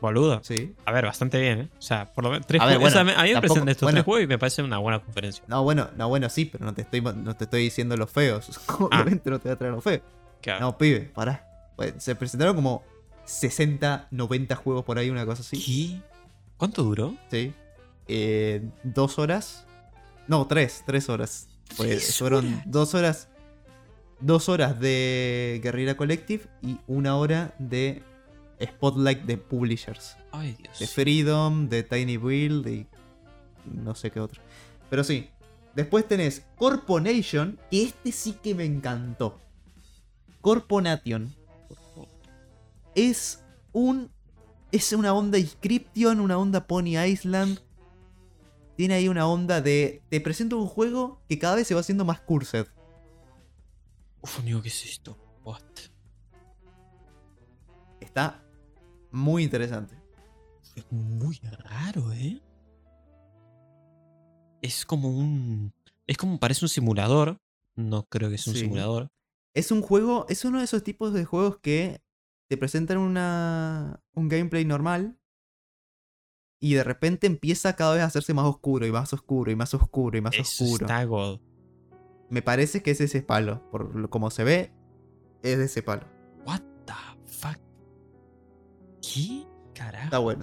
Boludo. 0.00 0.40
Sí. 0.44 0.74
A 0.84 0.92
ver, 0.92 1.04
bastante 1.06 1.40
bien, 1.40 1.58
¿eh? 1.62 1.68
O 1.78 1.82
sea, 1.82 2.12
por 2.12 2.22
lo 2.22 2.30
menos 2.30 2.46
tres 2.46 2.60
A 2.62 2.66
ver, 2.66 2.76
juegos. 2.76 2.92
bueno, 2.94 3.10
o 3.10 3.12
sea, 3.14 3.20
a 3.20 3.24
mí 3.26 3.32
me 3.34 3.40
presentan 3.40 3.68
estos 3.70 3.86
bueno. 3.86 3.96
tres 3.96 4.04
juegos 4.04 4.24
y 4.24 4.26
me 4.28 4.38
parece 4.38 4.62
una 4.62 4.78
buena 4.78 5.00
conferencia. 5.02 5.42
No, 5.48 5.64
bueno, 5.64 5.88
no, 5.96 6.08
bueno, 6.08 6.28
sí, 6.28 6.44
pero 6.44 6.64
no 6.64 6.72
te 6.74 6.82
estoy, 6.82 7.00
no 7.00 7.34
te 7.34 7.44
estoy 7.44 7.62
diciendo 7.64 7.96
los 7.96 8.10
feos. 8.10 8.48
Ah. 8.68 8.76
Obviamente 9.02 9.28
no 9.30 9.38
te 9.40 9.48
voy 9.48 9.54
a 9.54 9.56
traer 9.58 9.74
los 9.74 9.82
feos. 9.82 10.02
Claro. 10.42 10.60
No, 10.60 10.78
pibe, 10.78 11.10
pará. 11.14 11.44
Pues, 11.76 11.94
se 11.98 12.14
presentaron 12.14 12.54
como 12.54 12.84
60, 13.24 14.06
90 14.12 14.54
juegos 14.54 14.84
por 14.84 14.98
ahí, 14.98 15.10
una 15.10 15.26
cosa 15.26 15.40
así. 15.42 15.58
¿Qué? 16.00 16.00
¿Cuánto 16.56 16.84
duró? 16.84 17.14
Sí. 17.30 17.52
Eh, 18.06 18.62
dos 18.84 19.18
horas. 19.18 19.66
No, 20.28 20.46
tres, 20.46 20.84
tres 20.86 21.08
horas. 21.08 21.48
Pues 21.76 21.88
¿Tres 22.04 22.18
fueron 22.18 22.46
horas? 22.46 22.62
dos 22.66 22.94
horas. 22.94 23.28
Dos 24.20 24.48
horas 24.48 24.80
de 24.80 25.60
Guerrilla 25.62 25.96
Collective 25.96 26.44
y 26.62 26.78
una 26.86 27.16
hora 27.16 27.54
de 27.58 28.02
Spotlight 28.62 29.22
de 29.22 29.36
Publishers. 29.36 30.16
Ay, 30.32 30.56
Dios. 30.58 30.78
De 30.78 30.86
Freedom, 30.86 31.68
de 31.68 31.82
Tiny 31.82 32.16
Build 32.16 32.66
y 32.66 32.86
no 33.72 33.94
sé 33.94 34.10
qué 34.10 34.20
otro. 34.20 34.40
Pero 34.88 35.04
sí. 35.04 35.28
Después 35.74 36.08
tenés 36.08 36.46
Corponation, 36.56 37.58
que 37.70 37.82
este 37.82 38.10
sí 38.10 38.34
que 38.42 38.54
me 38.54 38.64
encantó. 38.64 39.38
Corponation. 40.40 41.34
Es 42.94 43.44
un. 43.72 44.10
Es 44.72 44.92
una 44.92 45.12
onda 45.12 45.38
Inscription, 45.38 46.20
una 46.20 46.38
onda 46.38 46.66
Pony 46.66 46.98
Island. 47.06 47.60
Tiene 48.76 48.94
ahí 48.94 49.08
una 49.08 49.26
onda 49.26 49.60
de. 49.60 50.02
Te 50.08 50.20
presento 50.22 50.58
un 50.58 50.66
juego 50.66 51.20
que 51.28 51.38
cada 51.38 51.56
vez 51.56 51.66
se 51.66 51.74
va 51.74 51.80
haciendo 51.80 52.06
más 52.06 52.20
cursed. 52.20 52.66
Uf, 54.22 54.38
amigo, 54.40 54.62
¿qué 54.62 54.68
es 54.68 54.84
esto? 54.84 55.16
What? 55.44 55.62
Está 58.00 58.42
muy 59.10 59.44
interesante. 59.44 59.94
Es 60.74 60.84
muy 60.90 61.38
raro, 61.64 62.12
¿eh? 62.12 62.42
Es 64.62 64.84
como 64.84 65.08
un. 65.10 65.72
Es 66.06 66.16
como 66.16 66.38
parece 66.38 66.64
un 66.64 66.68
simulador. 66.68 67.38
No 67.76 68.04
creo 68.08 68.28
que 68.28 68.36
es 68.36 68.46
un 68.46 68.54
Sí. 68.54 68.60
simulador. 68.60 69.08
Es 69.54 69.70
un 69.70 69.80
juego. 69.82 70.26
Es 70.28 70.44
uno 70.44 70.58
de 70.58 70.64
esos 70.64 70.82
tipos 70.82 71.12
de 71.12 71.24
juegos 71.24 71.58
que 71.58 72.02
te 72.48 72.56
presentan 72.56 72.98
una, 72.98 74.02
un 74.14 74.28
gameplay 74.28 74.64
normal. 74.64 75.18
Y 76.58 76.74
de 76.74 76.84
repente 76.84 77.26
empieza 77.26 77.76
cada 77.76 77.94
vez 77.94 78.02
a 78.02 78.06
hacerse 78.06 78.32
más 78.34 78.46
oscuro 78.46 78.86
y 78.86 78.90
más 78.92 79.12
oscuro 79.12 79.50
y 79.50 79.56
más 79.56 79.74
oscuro 79.74 80.16
y 80.18 80.20
más 80.22 80.34
Eso 80.34 80.64
oscuro. 80.64 80.86
está 80.86 81.04
God. 81.04 81.40
Me 82.30 82.42
parece 82.42 82.82
que 82.82 82.90
es 82.90 83.00
ese 83.00 83.22
palo. 83.22 83.62
Por 83.70 84.08
como 84.10 84.30
se 84.30 84.44
ve, 84.44 84.72
es 85.42 85.58
de 85.58 85.64
ese 85.64 85.82
palo. 85.82 86.02
What 86.46 86.60
the 86.86 86.92
fuck? 87.26 87.58
¿Qué 89.00 89.44
carajo? 89.74 90.04
Está 90.04 90.18
bueno. 90.18 90.42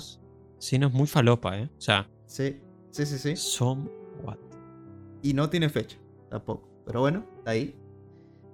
Sí, 0.60 0.80
no 0.80 0.88
es 0.88 0.94
muy 0.94 1.08
falopa, 1.08 1.58
¿eh? 1.60 1.70
O 1.78 1.82
sea, 1.82 2.10
Sí, 2.26 2.62
sí, 2.92 3.06
sí, 3.06 3.18
sí. 3.18 3.36
son. 3.36 3.92
What? 4.24 4.38
Y 5.22 5.34
no 5.34 5.50
tiene 5.50 5.70
fecha, 5.70 5.98
tampoco. 6.30 6.70
Pero 6.86 7.02
bueno, 7.02 7.26
está 7.40 7.52
ahí. 7.52 7.76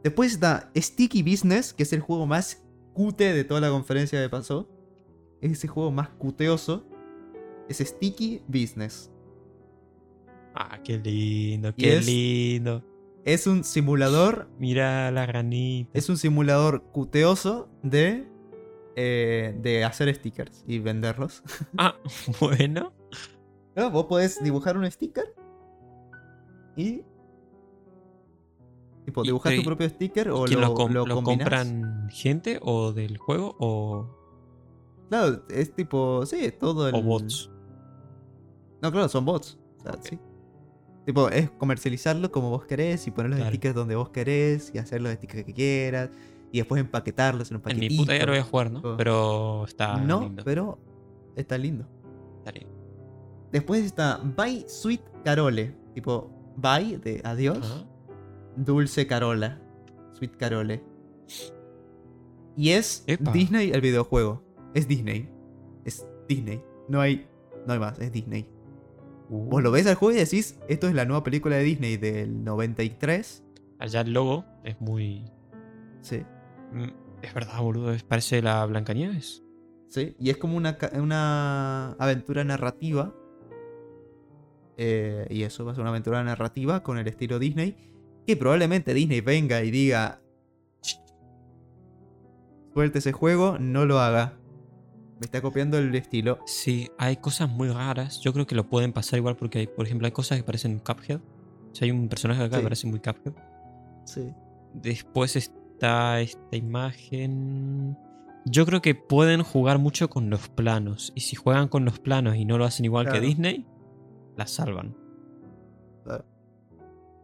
Después 0.04 0.34
está 0.34 0.72
Sticky 0.76 1.24
Business, 1.24 1.74
que 1.74 1.84
es 1.84 1.94
el 1.94 2.00
juego 2.00 2.26
más 2.26 2.64
cute 2.94 3.34
de 3.34 3.44
toda 3.44 3.62
la 3.62 3.70
conferencia 3.70 4.22
que 4.22 4.30
pasó. 4.30 4.68
Es 5.42 5.52
ese 5.52 5.68
juego 5.68 5.92
más 5.92 6.10
cuteoso. 6.10 6.86
Es 7.68 7.78
Sticky 7.78 8.42
Business. 8.48 9.12
Ah, 10.56 10.80
qué 10.84 10.98
lindo, 10.98 11.70
Y 11.70 11.74
qué 11.74 11.98
es- 11.98 12.06
lindo. 12.06 12.84
Es 13.26 13.48
un 13.48 13.64
simulador. 13.64 14.48
Mira 14.60 15.12
la 15.12 15.26
ranita. 15.26 15.92
Es 15.94 16.10
un 16.10 16.18
simulador 16.18 16.84
cuteoso 16.92 17.70
de. 17.84 18.28
eh, 18.96 19.56
de 19.62 19.84
hacer 19.86 20.14
stickers 20.16 20.64
y 20.68 20.80
venderlos. 20.80 21.44
Ah, 21.78 21.96
bueno. 22.40 22.94
¿No? 23.76 23.92
Vos 23.92 24.06
podés 24.06 24.44
dibujar 24.44 24.78
un 24.78 24.90
sticker. 24.90 25.34
Y. 26.76 27.04
Tipo, 29.06 29.24
dibujar 29.24 29.56
tu 29.56 29.64
propio 29.64 29.90
sticker 29.90 30.30
o 30.30 30.44
¿Quién 30.46 30.62
lo, 30.62 30.68
lo, 30.68 30.74
com- 30.76 30.92
lo 30.94 31.22
compran 31.24 32.10
gente 32.12 32.60
o 32.62 32.92
del 32.94 33.18
juego 33.18 33.56
o, 33.60 34.08
Claro, 35.10 35.44
es 35.50 35.74
tipo, 35.74 36.24
sí, 36.28 36.52
todo 36.52 36.88
el... 36.88 36.94
o 36.96 37.02
bots? 37.02 37.50
No, 38.84 38.92
claro, 38.92 39.10
son 39.10 39.26
bots. 39.26 39.58
O 39.80 39.82
sea, 39.82 39.94
sí. 40.04 40.20
Tipo, 41.10 41.28
es 41.30 41.50
comercializarlo 41.50 42.32
como 42.32 42.52
vos 42.52 42.66
querés 42.66 43.08
y 43.08 43.10
poner 43.10 43.32
los 43.32 43.38
Claro. 43.40 43.50
stickers 43.50 43.74
donde 43.74 43.96
vos 43.96 44.10
querés 44.10 44.70
y 44.76 44.78
hacer 44.78 45.02
los 45.02 45.12
stickers 45.14 45.44
que 45.44 45.54
quieras 45.56 46.12
y 46.52 46.60
después 46.60 46.80
empaquetarlos 46.80 47.50
en 47.50 47.56
un 47.56 47.62
En 47.62 47.64
paquetito. 47.64 47.92
mi 47.94 47.98
puta 47.98 48.16
ya 48.16 48.26
lo 48.28 48.32
voy 48.34 48.40
a 48.40 48.44
jugar, 48.44 48.70
¿no? 48.70 48.96
Pero 48.96 49.66
está 49.66 49.98
No, 49.98 50.22
lindo. 50.22 50.44
pero 50.46 50.78
está 51.36 51.58
lindo. 51.58 51.88
Está 52.38 52.52
lindo. 52.52 52.70
Después 53.52 53.84
está 53.86 54.18
Bye 54.24 54.66
Sweet 54.70 55.02
Carole. 55.26 55.76
Tipo, 55.96 56.30
bye 56.58 57.00
de 57.00 57.22
adiós. 57.24 57.88
Dulce 58.56 59.08
Carola. 59.08 59.60
Sweet 60.14 60.36
Carole. 60.38 60.84
Y 62.56 62.70
es 62.70 63.04
Epa. 63.08 63.32
Disney 63.32 63.72
el 63.72 63.82
videojuego. 63.82 64.44
Es 64.76 64.88
Disney. 64.88 65.28
Es 65.86 66.06
Disney. 66.28 66.62
No 66.88 67.02
hay, 67.02 67.26
no 67.66 67.74
hay 67.74 67.80
más, 67.80 67.98
es 67.98 68.12
Disney. 68.12 68.48
Vos 69.30 69.62
lo 69.62 69.72
ves 69.72 69.86
al 69.88 69.96
juego 69.96 70.16
y 70.18 70.20
decís, 70.20 70.58
esto 70.68 70.88
es 70.88 70.96
la 70.96 71.06
nueva 71.06 71.24
película 71.24 71.56
de 71.56 71.64
Disney 71.64 71.98
del 71.98 72.44
93. 72.44 73.44
Allá 73.78 74.02
el 74.02 74.14
logo 74.14 74.46
es 74.64 74.80
muy. 74.82 75.26
Sí, 76.02 76.24
Mm, 76.72 76.90
Es 77.22 77.34
verdad, 77.34 77.62
boludo. 77.62 77.94
Parece 78.08 78.42
la 78.42 78.66
Blancanieves. 78.66 79.44
sí. 79.88 80.16
Y 80.20 80.30
es 80.30 80.38
como 80.38 80.56
una, 80.58 80.78
una 80.94 81.92
aventura 82.00 82.44
narrativa. 82.44 83.14
Eh, 84.78 85.28
y 85.30 85.44
eso 85.44 85.66
va 85.66 85.72
a 85.72 85.76
ser 85.76 85.82
una 85.82 85.90
aventura 85.90 86.24
narrativa 86.24 86.82
con 86.84 86.98
el 86.98 87.08
estilo 87.08 87.38
Disney. 87.40 87.76
Que 88.26 88.36
probablemente 88.38 88.94
Disney 88.94 89.22
venga 89.22 89.64
y 89.64 89.72
diga... 89.72 90.22
Suelte 92.74 93.00
ese 93.00 93.12
juego, 93.12 93.58
no 93.60 93.86
lo 93.86 94.00
haga. 94.00 94.39
Me 95.20 95.26
está 95.26 95.42
copiando 95.42 95.78
el 95.78 95.94
estilo. 95.96 96.40
Sí, 96.46 96.90
hay 96.98 97.18
cosas 97.18 97.50
muy 97.50 97.68
raras. 97.70 98.20
Yo 98.22 98.32
creo 98.34 98.48
que 98.48 98.56
lo 98.56 98.70
pueden 98.70 98.94
pasar 98.94 99.18
igual 99.20 99.36
porque, 99.36 99.60
hay, 99.60 99.68
por 99.68 99.86
ejemplo, 99.86 100.06
hay 100.06 100.12
cosas 100.14 100.38
que 100.38 100.44
parecen 100.44 100.80
Cuphead. 100.80 101.20
O 101.20 101.76
sea, 101.76 101.86
hay 101.86 101.92
un 101.92 102.08
personaje 102.08 102.42
acá 102.42 102.56
Sí. 102.56 102.60
que 102.62 102.64
parece 102.64 102.88
muy 102.88 103.00
Cuphead. 103.00 103.34
Sí. 104.06 104.34
Después 104.74 105.36
está 105.36 106.22
esta 106.22 106.56
imagen. 106.56 107.98
Yo 108.46 108.66
creo 108.66 108.82
que 108.82 108.96
pueden 108.96 109.44
jugar 109.44 109.78
mucho 109.78 110.10
con 110.10 110.30
los 110.30 110.48
planos. 110.48 111.12
Y 111.16 111.22
si 111.22 111.36
juegan 111.36 111.68
con 111.68 111.84
los 111.84 112.00
planos 112.00 112.36
y 112.38 112.46
no 112.46 112.58
lo 112.58 112.64
hacen 112.66 112.86
igual 112.86 113.06
Claro. 113.06 113.20
que 113.20 113.28
Disney, 113.28 113.66
la 114.38 114.48
salvan. 114.48 114.96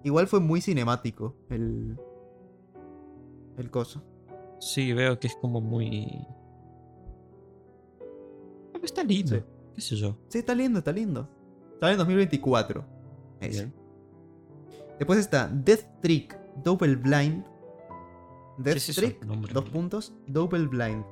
Igual 0.04 0.28
fue 0.28 0.40
muy 0.40 0.62
cinemático 0.62 1.36
el... 1.50 1.98
El 3.58 3.72
coso. 3.72 4.04
Sí, 4.60 4.94
veo 4.94 5.18
que 5.20 5.28
es 5.28 5.36
como 5.38 5.62
muy. 5.62 6.28
Está 8.86 9.04
lindo. 9.04 9.36
Sí. 9.36 9.44
¿Qué 9.76 9.82
sé 9.82 9.96
yo? 9.96 10.18
Sí, 10.30 10.40
está 10.40 10.56
lindo, 10.56 10.80
está 10.80 10.92
lindo. 10.92 11.30
Sale 11.80 11.94
en 11.94 11.98
2024. 11.98 12.86
Ese. 13.42 13.64
Bien. 13.64 13.74
Después 14.98 15.20
está 15.20 15.48
Death 15.48 16.02
Trick 16.02 16.38
Double 16.64 16.96
Blind. 16.96 17.44
Death 18.58 18.78
es? 18.78 18.96
Trick, 18.96 19.26
Nombre, 19.26 19.54
dos 19.54 19.66
puntos, 19.70 20.14
Double 20.28 20.68
Blind. 20.68 21.04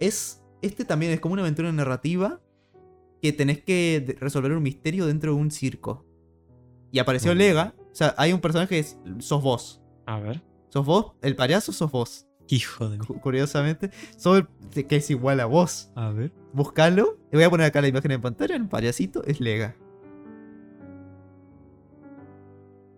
Es. 0.00 0.42
Este 0.62 0.84
también 0.84 1.12
es 1.12 1.20
como 1.20 1.34
una 1.34 1.42
aventura 1.42 1.70
narrativa 1.72 2.40
que 3.20 3.32
tenés 3.32 3.62
que 3.62 4.16
resolver 4.20 4.52
un 4.52 4.62
misterio 4.62 5.06
dentro 5.06 5.34
de 5.34 5.40
un 5.40 5.50
circo. 5.50 6.06
Y 6.90 6.98
apareció. 6.98 7.34
Lega. 7.34 7.74
O 7.78 7.94
sea, 7.94 8.14
hay 8.16 8.32
un 8.32 8.40
personaje 8.40 8.68
que 8.70 8.78
es, 8.78 8.96
sos 9.18 9.42
vos. 9.42 9.82
A 10.06 10.18
ver. 10.18 10.42
¿Sos 10.70 10.86
vos? 10.86 11.12
¿El 11.20 11.36
payaso 11.36 11.72
sos 11.72 11.90
vos? 11.90 12.26
Hijo 12.48 12.88
de 12.88 12.98
Curiosamente. 12.98 13.90
El 14.24 14.86
que 14.86 14.96
es 14.96 15.10
igual 15.10 15.40
a 15.40 15.46
vos. 15.46 15.90
A 15.94 16.10
ver. 16.10 16.32
Buscalo. 16.52 17.18
Le 17.30 17.38
voy 17.38 17.44
a 17.44 17.50
poner 17.50 17.66
acá 17.66 17.80
la 17.80 17.88
imagen 17.88 18.10
en 18.12 18.20
pantalla. 18.20 18.56
El 18.56 18.68
payasito 18.68 19.24
es 19.24 19.40
Lega. 19.40 19.74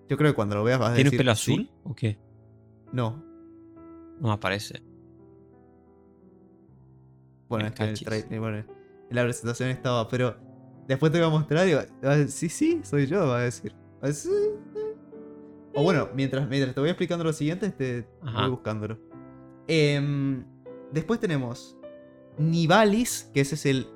Yo 0.09 0.17
creo 0.17 0.33
que 0.33 0.35
cuando 0.37 0.57
lo 0.57 0.65
veas 0.65 0.79
vas 0.79 0.91
a 0.91 0.95
¿Tiene 0.95 1.11
decir. 1.11 1.19
pelo 1.19 1.35
"Sí". 1.35 1.53
azul 1.53 1.71
o 1.85 1.95
qué? 1.95 2.19
No. 2.93 3.23
No 4.21 4.33
aparece. 4.33 4.83
Bueno, 7.49 7.67
El 7.67 7.73
es 7.73 7.77
que 7.79 7.83
en, 7.85 7.89
el 7.91 7.95
cachis. 8.05 8.09
trai- 8.31 8.39
bueno, 8.41 8.59
en 8.59 8.67
la 9.11 9.23
presentación 9.23 9.69
estaba, 9.71 10.09
pero 10.09 10.37
después 10.89 11.11
te 11.13 11.19
voy 11.19 11.27
a 11.27 11.31
mostrar 11.31 11.69
y 11.69 11.73
a 11.73 11.87
decir, 12.17 12.31
sí, 12.31 12.49
sí, 12.49 12.81
soy 12.85 13.07
yo, 13.07 13.27
va 13.29 13.39
a 13.39 13.43
decir. 13.43 13.75
O 15.75 15.83
bueno, 15.83 16.09
mientras, 16.15 16.49
mientras 16.49 16.75
te 16.75 16.81
voy 16.81 16.91
explicando 16.91 17.25
lo 17.25 17.33
siguiente, 17.33 17.71
te 17.71 18.07
Ajá. 18.23 18.43
voy 18.43 18.51
buscándolo. 18.51 18.99
Em, 19.69 20.45
después 20.93 21.21
tenemos 21.21 21.77
Nivalis, 22.39 23.31
que 23.33 23.41
ese 23.41 23.55
es 23.55 23.67
el. 23.67 23.87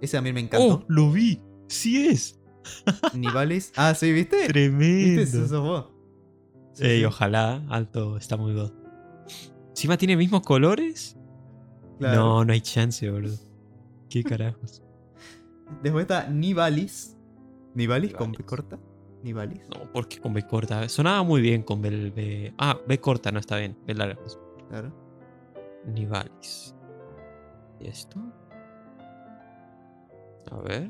Ese 0.00 0.20
mí 0.20 0.32
me 0.32 0.40
encantó. 0.40 0.74
¡Oh! 0.76 0.84
¡Lo 0.88 1.10
vi! 1.10 1.42
¡Sí 1.68 2.06
es! 2.08 2.40
Nivalis. 3.14 3.72
Ah, 3.76 3.94
sí, 3.94 4.12
¿viste? 4.12 4.36
¿Viste? 4.36 4.52
¡Tremendo! 4.52 5.22
Eso 5.22 5.48
sos 5.48 5.60
vos. 5.62 5.86
Sí, 6.74 6.84
Ey, 6.84 6.98
sí, 7.00 7.04
ojalá. 7.04 7.64
Alto, 7.68 8.16
está 8.16 8.36
muy 8.36 8.54
god. 8.54 8.72
¿Encima 9.70 9.96
tiene 9.96 10.16
mismos 10.16 10.42
colores? 10.42 11.16
claro. 11.98 12.20
No, 12.20 12.44
no 12.44 12.52
hay 12.52 12.60
chance, 12.60 13.10
boludo. 13.10 13.36
¿Qué 14.08 14.22
carajos? 14.22 14.82
Después 15.82 16.02
está 16.02 16.28
Nivalis. 16.28 17.16
¿Nivalis 17.74 18.14
con 18.14 18.32
B 18.32 18.44
corta? 18.44 18.78
Nivalis. 19.24 19.60
No, 19.68 19.92
porque 19.92 20.20
con 20.20 20.32
B 20.32 20.46
corta. 20.46 20.88
Sonaba 20.88 21.22
muy 21.24 21.40
bien 21.42 21.62
con 21.62 21.82
B. 21.82 21.90
B- 22.10 22.54
Ah, 22.56 22.78
B 22.86 22.98
corta 23.00 23.32
no 23.32 23.40
está 23.40 23.56
bien. 23.56 23.76
B 23.86 23.94
larga. 23.94 24.16
Claro. 24.68 24.92
Nivalis. 25.86 26.74
¿Y 27.80 27.88
esto? 27.88 28.18
A 30.50 30.56
ver. 30.60 30.88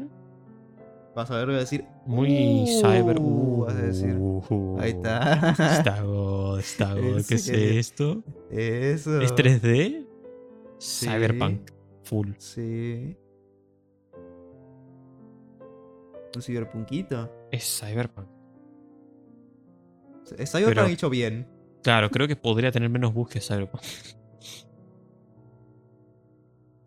Vas 1.14 1.30
a 1.30 1.36
ver, 1.36 1.46
voy 1.46 1.54
a 1.56 1.58
decir. 1.58 1.84
Muy 2.06 2.64
"Uh", 2.64 2.80
cyber. 2.80 3.18
vas 3.20 3.74
a 3.74 3.82
decir. 3.82 4.16
Uh, 4.18 4.78
Ahí 4.80 4.90
está. 4.92 5.50
Está 5.78 6.02
god, 6.02 6.58
está 6.60 6.94
god. 6.94 7.18
¿En 7.18 7.24
¿Qué 7.28 7.34
es 7.34 7.48
esto? 7.48 8.22
Eso. 8.50 9.20
¿Es 9.20 9.34
3D? 9.34 10.06
Sí. 10.78 11.06
Cyberpunk. 11.08 11.70
Full. 12.04 12.30
Sí. 12.38 13.16
Un 16.36 16.42
ciberpunkito. 16.42 17.30
Es 17.50 17.80
Cyberpunk. 17.80 18.28
Es 20.38 20.50
Cyberpunk 20.52 20.74
Pero- 20.76 20.86
hecho 20.86 21.10
bien. 21.10 21.48
Claro, 21.82 22.10
creo 22.10 22.28
que 22.28 22.36
podría 22.36 22.70
tener 22.70 22.90
menos 22.90 23.14
bugs 23.14 23.32
que 23.32 23.40
Cyberpunk. 23.40 23.82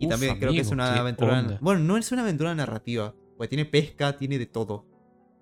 Y 0.02 0.06
Uf, 0.08 0.12
también 0.12 0.40
creo 0.40 0.52
que 0.52 0.60
es 0.62 0.72
una 0.72 1.00
aventura. 1.00 1.40
onda. 1.40 1.58
Bueno, 1.62 1.80
no 1.82 1.96
es 1.96 2.12
una 2.12 2.24
aventura 2.24 2.54
narrativa. 2.56 3.14
Porque 3.38 3.50
tiene 3.50 3.66
pesca, 3.66 4.18
tiene 4.18 4.38
de 4.40 4.46
todo. 4.48 4.86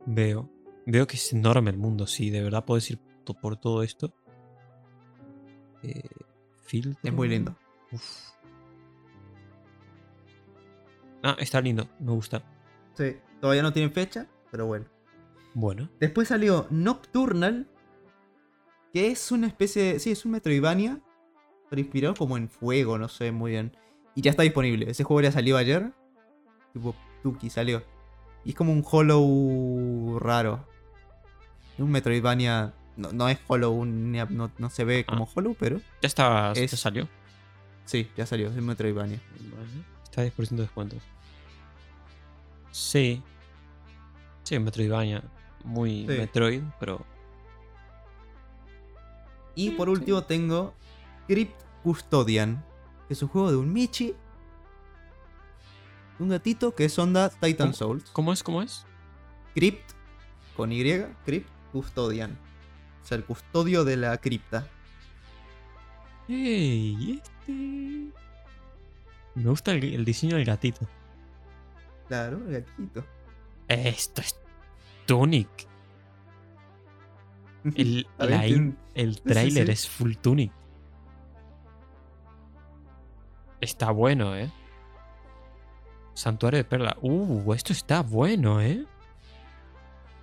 Veo. 0.06 0.50
Veo 0.86 1.08
que 1.08 1.16
es 1.16 1.34
enorme 1.34 1.72
el 1.72 1.78
mundo, 1.78 2.06
sí. 2.08 2.30
De 2.30 2.42
verdad 2.44 2.66
puedes 2.66 2.90
ir 2.92 3.00
to- 3.24 3.34
por 3.34 3.56
todo 3.58 3.84
esto. 3.84 4.14
Eh, 5.84 6.02
filtro. 6.62 7.00
Es 7.04 7.14
muy 7.14 7.30
lindo. 7.30 7.56
Uf. 7.92 8.04
Ah, 11.24 11.36
está 11.40 11.62
lindo. 11.62 11.88
Me 12.00 12.12
gusta. 12.12 12.44
Sí. 12.96 13.18
Todavía 13.42 13.62
no 13.64 13.74
tiene 13.74 13.90
fecha, 13.92 14.28
pero 14.52 14.66
bueno. 14.66 14.86
Bueno. 15.54 15.90
Después 16.00 16.28
salió 16.28 16.68
Nocturnal. 16.70 17.68
Que 18.94 19.08
es 19.12 19.32
una 19.32 19.48
especie 19.48 19.84
de. 19.94 20.00
Sí, 20.00 20.12
es 20.12 20.26
un 20.26 20.32
Metroidvania. 20.32 21.00
Pero 21.70 21.82
inspirado 21.82 22.16
como 22.16 22.36
en 22.38 22.50
fuego, 22.50 22.98
no 22.98 23.08
sé 23.08 23.32
muy 23.32 23.52
bien. 23.52 23.76
Y 24.16 24.22
ya 24.22 24.32
está 24.32 24.44
disponible. 24.44 24.90
Ese 24.90 25.04
juego 25.04 25.22
ya 25.22 25.32
salió 25.32 25.58
ayer. 25.58 25.92
Tipo, 26.74 26.96
Tuki 27.24 27.50
salió. 27.50 27.84
Y 28.46 28.50
es 28.50 28.56
como 28.56 28.72
un 28.74 28.84
Hollow 28.90 30.20
raro. 30.20 30.66
Un 31.78 31.92
Metroidvania. 31.92 32.74
No, 32.98 33.12
no 33.14 33.30
es 33.30 33.40
Hollow, 33.48 33.72
un- 33.74 34.12
no, 34.12 34.52
no 34.58 34.70
se 34.70 34.84
ve 34.84 35.06
como 35.06 35.28
Hollow, 35.34 35.56
pero. 35.60 35.78
Ya 36.02 36.08
está. 36.08 36.52
Es- 36.54 36.72
Ya 36.72 36.78
salió. 36.78 37.08
Sí, 37.86 38.10
ya 38.18 38.26
salió. 38.26 38.50
Es 38.50 38.58
un 38.58 38.66
Metroidvania. 38.66 39.20
Está 40.04 40.24
10% 40.24 40.62
de 40.62 40.62
descuentos. 40.64 41.00
Sí. 42.72 43.22
Sí, 44.44 44.60
Metroidvania. 44.60 45.24
Muy 45.64 46.02
Sí. 46.08 46.18
Metroid, 46.18 46.62
pero. 46.80 47.06
Y 49.56 49.72
por 49.72 49.90
último 49.90 50.24
tengo 50.24 50.74
Crypt 51.28 51.60
Custodian, 51.84 52.64
que 53.10 53.14
es 53.16 53.24
un 53.24 53.30
juego 53.30 53.50
de 53.50 53.58
un 53.58 53.74
Michi, 53.74 54.14
un 56.20 56.30
gatito 56.30 56.76
que 56.76 56.86
es 56.86 57.00
onda 57.00 57.30
Titan 57.30 57.70
¿Cómo? 57.70 57.74
Souls. 57.74 58.10
¿Cómo 58.12 58.32
es? 58.34 58.44
¿Cómo 58.44 58.62
es? 58.62 58.86
Crypt 59.56 59.94
con 60.56 60.72
Y, 60.72 60.84
Crypt 61.26 61.50
Custodian. 61.72 62.38
O 63.02 63.08
sea, 63.08 63.18
el 63.18 63.26
custodio 63.26 63.84
de 63.84 63.98
la 63.98 64.16
cripta. 64.20 64.68
¡Ey! 66.28 67.20
Este. 67.20 67.52
Me 69.34 69.50
gusta 69.50 69.72
el, 69.72 69.84
el 69.84 70.06
diseño 70.06 70.36
del 70.36 70.46
gatito. 70.46 70.88
Claro, 72.08 72.38
el 72.48 72.62
gatito. 72.62 73.04
Esto 73.68 74.22
es 74.22 74.36
Tunic. 75.08 75.50
El, 77.76 78.08
la 78.18 78.46
el 78.46 79.22
trailer 79.22 79.66
sí. 79.66 79.72
es 79.74 79.90
full 79.90 80.14
Tunic. 80.14 80.52
Está 83.62 83.92
bueno, 83.92 84.36
¿eh? 84.36 84.52
Santuario 86.14 86.58
de 86.58 86.64
Perla. 86.64 86.98
Uh, 87.02 87.54
esto 87.54 87.74
está 87.74 88.02
bueno, 88.02 88.62
¿eh? 88.62 88.86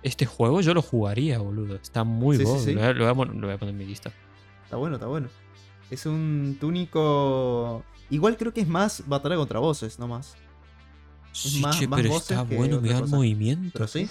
Este 0.03 0.25
juego 0.25 0.61
yo 0.61 0.73
lo 0.73 0.81
jugaría, 0.81 1.39
boludo. 1.39 1.75
Está 1.75 2.03
muy 2.03 2.37
Sí, 2.37 2.43
bueno. 2.43 2.59
sí. 2.59 2.73
Lo, 2.73 2.79
voy 2.81 2.89
a- 2.89 2.93
lo 2.93 3.03
voy 3.03 3.11
a 3.11 3.15
pon- 3.15 3.41
lo 3.41 3.47
voy 3.47 3.55
a 3.55 3.57
poner 3.57 3.73
en 3.73 3.77
mi 3.79 3.85
lista. 3.85 4.11
Está 4.63 4.75
bueno, 4.77 4.95
está 4.95 5.07
bueno. 5.07 5.29
Es 5.89 6.05
un 6.05 6.57
túnico. 6.59 7.83
Igual 8.09 8.37
creo 8.37 8.53
que 8.53 8.61
es 8.61 8.67
más 8.67 9.03
batalla 9.07 9.35
contra 9.35 9.59
voces, 9.59 9.97
no 9.99 10.07
más. 10.07 10.35
Sí, 11.31 11.61
más- 11.61 11.77
che, 11.79 11.87
más 11.87 11.97
pero 11.99 12.09
voces 12.13 12.31
está 12.31 12.43
bueno, 12.43 12.79
da 12.79 12.97
el 12.99 13.07
movimiento. 13.07 13.71
Pero 13.73 13.87
sí. 13.87 14.09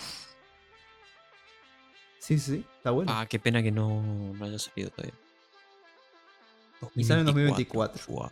Sí, 2.18 2.38
sí, 2.38 2.64
está 2.78 2.90
bueno. 2.90 3.12
Ah, 3.14 3.26
qué 3.26 3.38
pena 3.38 3.62
que 3.62 3.70
no, 3.70 4.02
no 4.34 4.44
haya 4.44 4.58
salido 4.58 4.90
todavía. 4.90 5.14
Y 6.94 7.04
sale 7.04 7.20
en 7.20 7.26
2024. 7.26 8.02
Guau. 8.08 8.30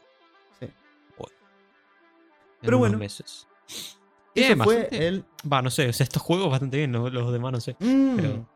En 2.64 2.66
Pero 2.66 2.78
unos 2.78 2.88
bueno. 2.90 2.98
meses. 2.98 3.46
Eso 3.68 3.98
Bien, 4.34 4.58
fue 4.62 4.88
el. 4.90 5.24
Va, 5.50 5.60
no 5.62 5.70
sé, 5.70 5.88
o 5.88 5.92
sea, 5.92 6.04
estos 6.04 6.22
juegos 6.22 6.50
bastante 6.50 6.78
bien, 6.78 6.92
los, 6.92 7.12
los 7.12 7.30
demás 7.32 7.52
no 7.52 7.60
sé. 7.60 7.76
Mm. 7.78 8.16
Pero- 8.16 8.48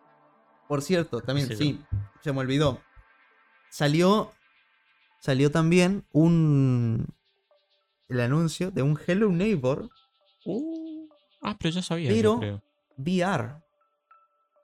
Por 0.66 0.82
cierto, 0.82 1.20
también, 1.20 1.55
sí, 1.56 1.80
se 2.22 2.32
me 2.32 2.40
olvidó. 2.40 2.80
Salió. 3.70 4.32
Salió 5.20 5.51
también 5.51 6.05
un. 6.12 7.06
El 8.09 8.20
anuncio 8.20 8.70
de 8.70 8.82
un 8.82 8.98
Hello 9.06 9.28
Neighbor 9.28 9.90
Uh, 10.47 11.09
ah, 11.43 11.56
pero 11.60 11.74
ya 11.74 11.82
sabía, 11.82 12.09
yo 12.10 12.16
Pero- 12.16 12.39
creo. 12.39 12.62
VR. 12.97 13.62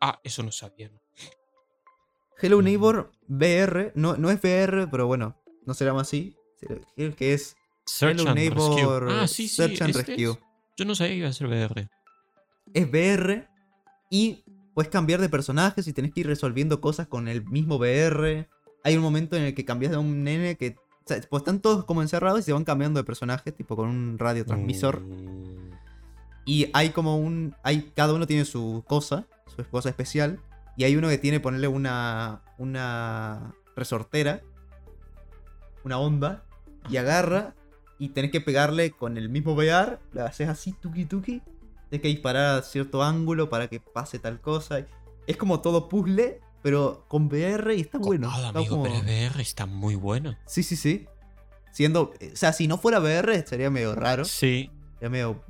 Ah, 0.01 0.19
eso 0.25 0.43
no 0.43 0.51
sabía. 0.53 0.89
¿no? 0.89 0.99
Hello 2.41 2.59
Mm. 2.61 2.65
Neighbor 2.65 3.13
VR. 3.29 3.93
No, 3.95 4.17
no 4.17 4.31
es 4.31 4.41
VR, 4.43 4.87
pero 4.91 5.07
bueno, 5.07 5.37
no 5.67 5.75
se 5.75 5.85
llama 5.85 6.01
así. 6.01 6.35
Que 6.97 7.35
es 7.35 7.57
Search 7.87 8.19
Hello 8.21 8.31
and 8.31 8.39
Neighbor 8.39 9.03
Rescue. 9.05 9.21
Ah, 9.23 9.29
sí, 9.29 9.49
sí. 9.49 9.57
Search 9.57 9.81
and 9.83 9.91
este 9.97 10.03
Rescue. 10.13 10.31
es. 10.33 10.39
Yo 10.77 10.85
no 10.85 10.95
sabía 10.95 11.13
que 11.13 11.19
iba 11.19 11.29
a 11.29 11.33
ser 11.33 11.47
VR. 11.47 11.89
Es 12.73 12.89
VR 12.89 13.49
y 14.11 14.45
puedes 14.75 14.91
cambiar 14.91 15.21
de 15.21 15.29
personajes 15.29 15.87
y 15.87 15.93
tenés 15.93 16.13
que 16.13 16.21
ir 16.21 16.27
resolviendo 16.27 16.81
cosas 16.81 17.07
con 17.07 17.29
el 17.29 17.45
mismo 17.45 17.77
VR. 17.77 18.49
Hay 18.83 18.97
un 18.97 19.03
momento 19.03 19.37
en 19.37 19.43
el 19.45 19.55
que 19.55 19.65
cambias 19.65 19.93
de 19.93 19.99
un 19.99 20.25
nene 20.25 20.57
que. 20.57 20.77
o 20.79 21.03
sea, 21.07 21.21
pues 21.29 21.41
están 21.43 21.61
todos 21.61 21.85
como 21.85 22.03
encerrados 22.03 22.41
y 22.41 22.43
se 22.43 22.53
van 22.53 22.65
cambiando 22.65 22.99
de 22.99 23.05
personaje, 23.05 23.53
tipo 23.53 23.77
con 23.77 23.89
un 23.89 24.19
radiotransmisor. 24.19 25.01
Mm, 25.01 25.71
Y 26.47 26.71
hay 26.73 26.91
como 26.91 27.19
un. 27.19 27.55
Hay, 27.63 27.93
cada 27.95 28.15
uno 28.15 28.27
tiene 28.27 28.45
su 28.45 28.83
cosa, 28.87 29.27
su 29.55 29.65
cosa 29.69 29.89
especial. 29.91 30.41
Y 30.77 30.85
hay 30.85 30.97
uno 30.97 31.09
que 31.09 31.19
tiene 31.19 31.39
ponerle 31.41 31.69
una. 31.69 32.43
una 32.59 33.55
resortera. 33.77 34.43
Una 35.85 35.99
onda. 35.99 36.45
Y 36.91 36.97
agarra. 36.97 37.55
Y 37.99 38.09
tenés 38.11 38.31
que 38.31 38.41
pegarle 38.41 38.91
con 38.91 39.17
el 39.17 39.29
mismo 39.29 39.55
VR. 39.55 39.99
Le 40.13 40.23
haces 40.23 40.49
así, 40.49 40.73
tuki 40.73 41.05
tuki. 41.05 41.43
Tienes 41.91 42.03
que 42.03 42.09
disparar 42.09 42.59
a 42.59 42.63
cierto 42.63 43.03
ángulo 43.03 43.49
para 43.49 43.69
que 43.69 43.79
pase 43.81 44.19
tal 44.19 44.41
cosa. 44.41 44.85
Es 45.27 45.37
como 45.37 45.61
todo 45.61 45.89
puzzle, 45.89 46.41
pero 46.63 47.05
con 47.09 47.27
VR 47.27 47.75
y 47.75 47.81
está 47.83 47.99
bueno. 47.99 48.29
Está 48.35 48.49
amigo, 48.49 48.71
como- 48.79 48.83
pero 48.85 48.99
VR 48.99 49.41
está 49.43 49.67
muy 49.67 49.95
bueno. 49.95 50.37
Sí, 50.47 50.63
sí, 50.63 50.77
sí. 50.77 51.07
Siendo. 51.73 52.13
O 52.33 52.37
sea, 52.37 52.53
si 52.53 52.67
no 52.69 52.79
fuera 52.79 52.99
VR 53.01 53.47
sería 53.47 53.71
medio 53.71 53.95
raro. 53.95 54.25
Sí. 54.25 54.71
Sería 54.95 55.11
medio. 55.11 55.45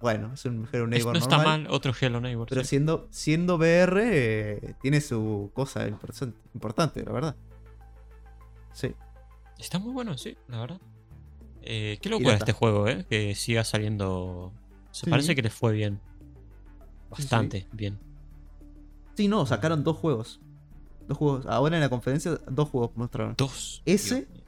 Bueno, 0.00 0.32
es 0.34 0.44
un 0.44 0.64
Es- 0.64 0.72
Neighbor 0.88 1.12
no 1.14 1.18
está 1.18 1.38
mal 1.38 1.66
otro 1.70 1.92
Hello 1.98 2.20
Neighbor. 2.20 2.46
Pero 2.48 2.62
sí. 2.62 2.68
siendo, 2.68 3.08
siendo 3.10 3.56
VR, 3.56 4.00
eh, 4.04 4.74
tiene 4.80 5.00
su 5.00 5.50
cosa 5.54 5.88
importan- 5.88 6.34
importante, 6.54 7.02
la 7.04 7.12
verdad. 7.12 7.36
Sí. 8.72 8.94
Está 9.58 9.78
muy 9.80 9.92
bueno, 9.92 10.16
sí, 10.16 10.36
la 10.46 10.60
verdad. 10.60 10.80
Eh, 11.70 11.98
qué 12.00 12.08
locura 12.08 12.34
este 12.34 12.52
juego, 12.52 12.88
¿eh? 12.88 13.04
Que 13.10 13.34
siga 13.34 13.62
saliendo. 13.62 14.52
Se 14.90 15.04
Sí. 15.04 15.10
parece 15.10 15.34
que 15.36 15.42
les 15.42 15.52
fue 15.52 15.72
bien. 15.74 16.00
sí. 16.00 17.22
Bastante 17.22 17.66
bien. 17.72 17.98
Sí, 19.14 19.28
no, 19.28 19.44
sacaron 19.46 19.84
dos 19.84 19.96
juegos. 19.96 20.40
Dos 21.06 21.16
juegos. 21.18 21.46
Ahora 21.46 21.76
en 21.76 21.82
la 21.82 21.88
conferencia, 21.88 22.38
dos 22.50 22.68
juegos 22.70 22.90
mostraron. 22.96 23.34
Dos. 23.36 23.82
Ese- 23.86 24.26
Dios. 24.26 24.42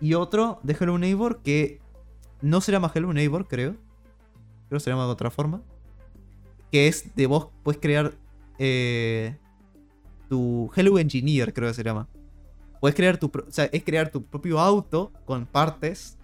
Y 0.00 0.14
otro 0.14 0.58
de 0.62 0.76
Hello 0.78 0.98
Neighbor 0.98 1.42
que 1.42 1.80
no 2.40 2.60
se 2.60 2.72
llama 2.72 2.90
Hello 2.94 3.12
Neighbor, 3.12 3.46
creo. 3.48 3.72
Creo 4.68 4.78
que 4.78 4.80
se 4.80 4.90
llama 4.90 5.04
de 5.04 5.10
otra 5.10 5.30
forma. 5.30 5.62
Que 6.72 6.88
es 6.88 7.14
de 7.14 7.26
vos, 7.26 7.48
puedes 7.62 7.80
crear 7.80 8.14
eh, 8.58 9.36
tu 10.28 10.70
Hello 10.76 10.98
Engineer, 10.98 11.52
creo 11.52 11.68
que 11.68 11.74
se 11.74 11.82
llama. 11.84 12.08
Puedes 12.80 12.94
crear 12.96 13.16
tu. 13.18 13.26
O 13.26 13.50
sea, 13.50 13.64
es 13.66 13.82
crear 13.84 14.10
tu 14.10 14.24
propio 14.24 14.58
auto 14.60 15.12
con 15.24 15.46
partes. 15.46 16.18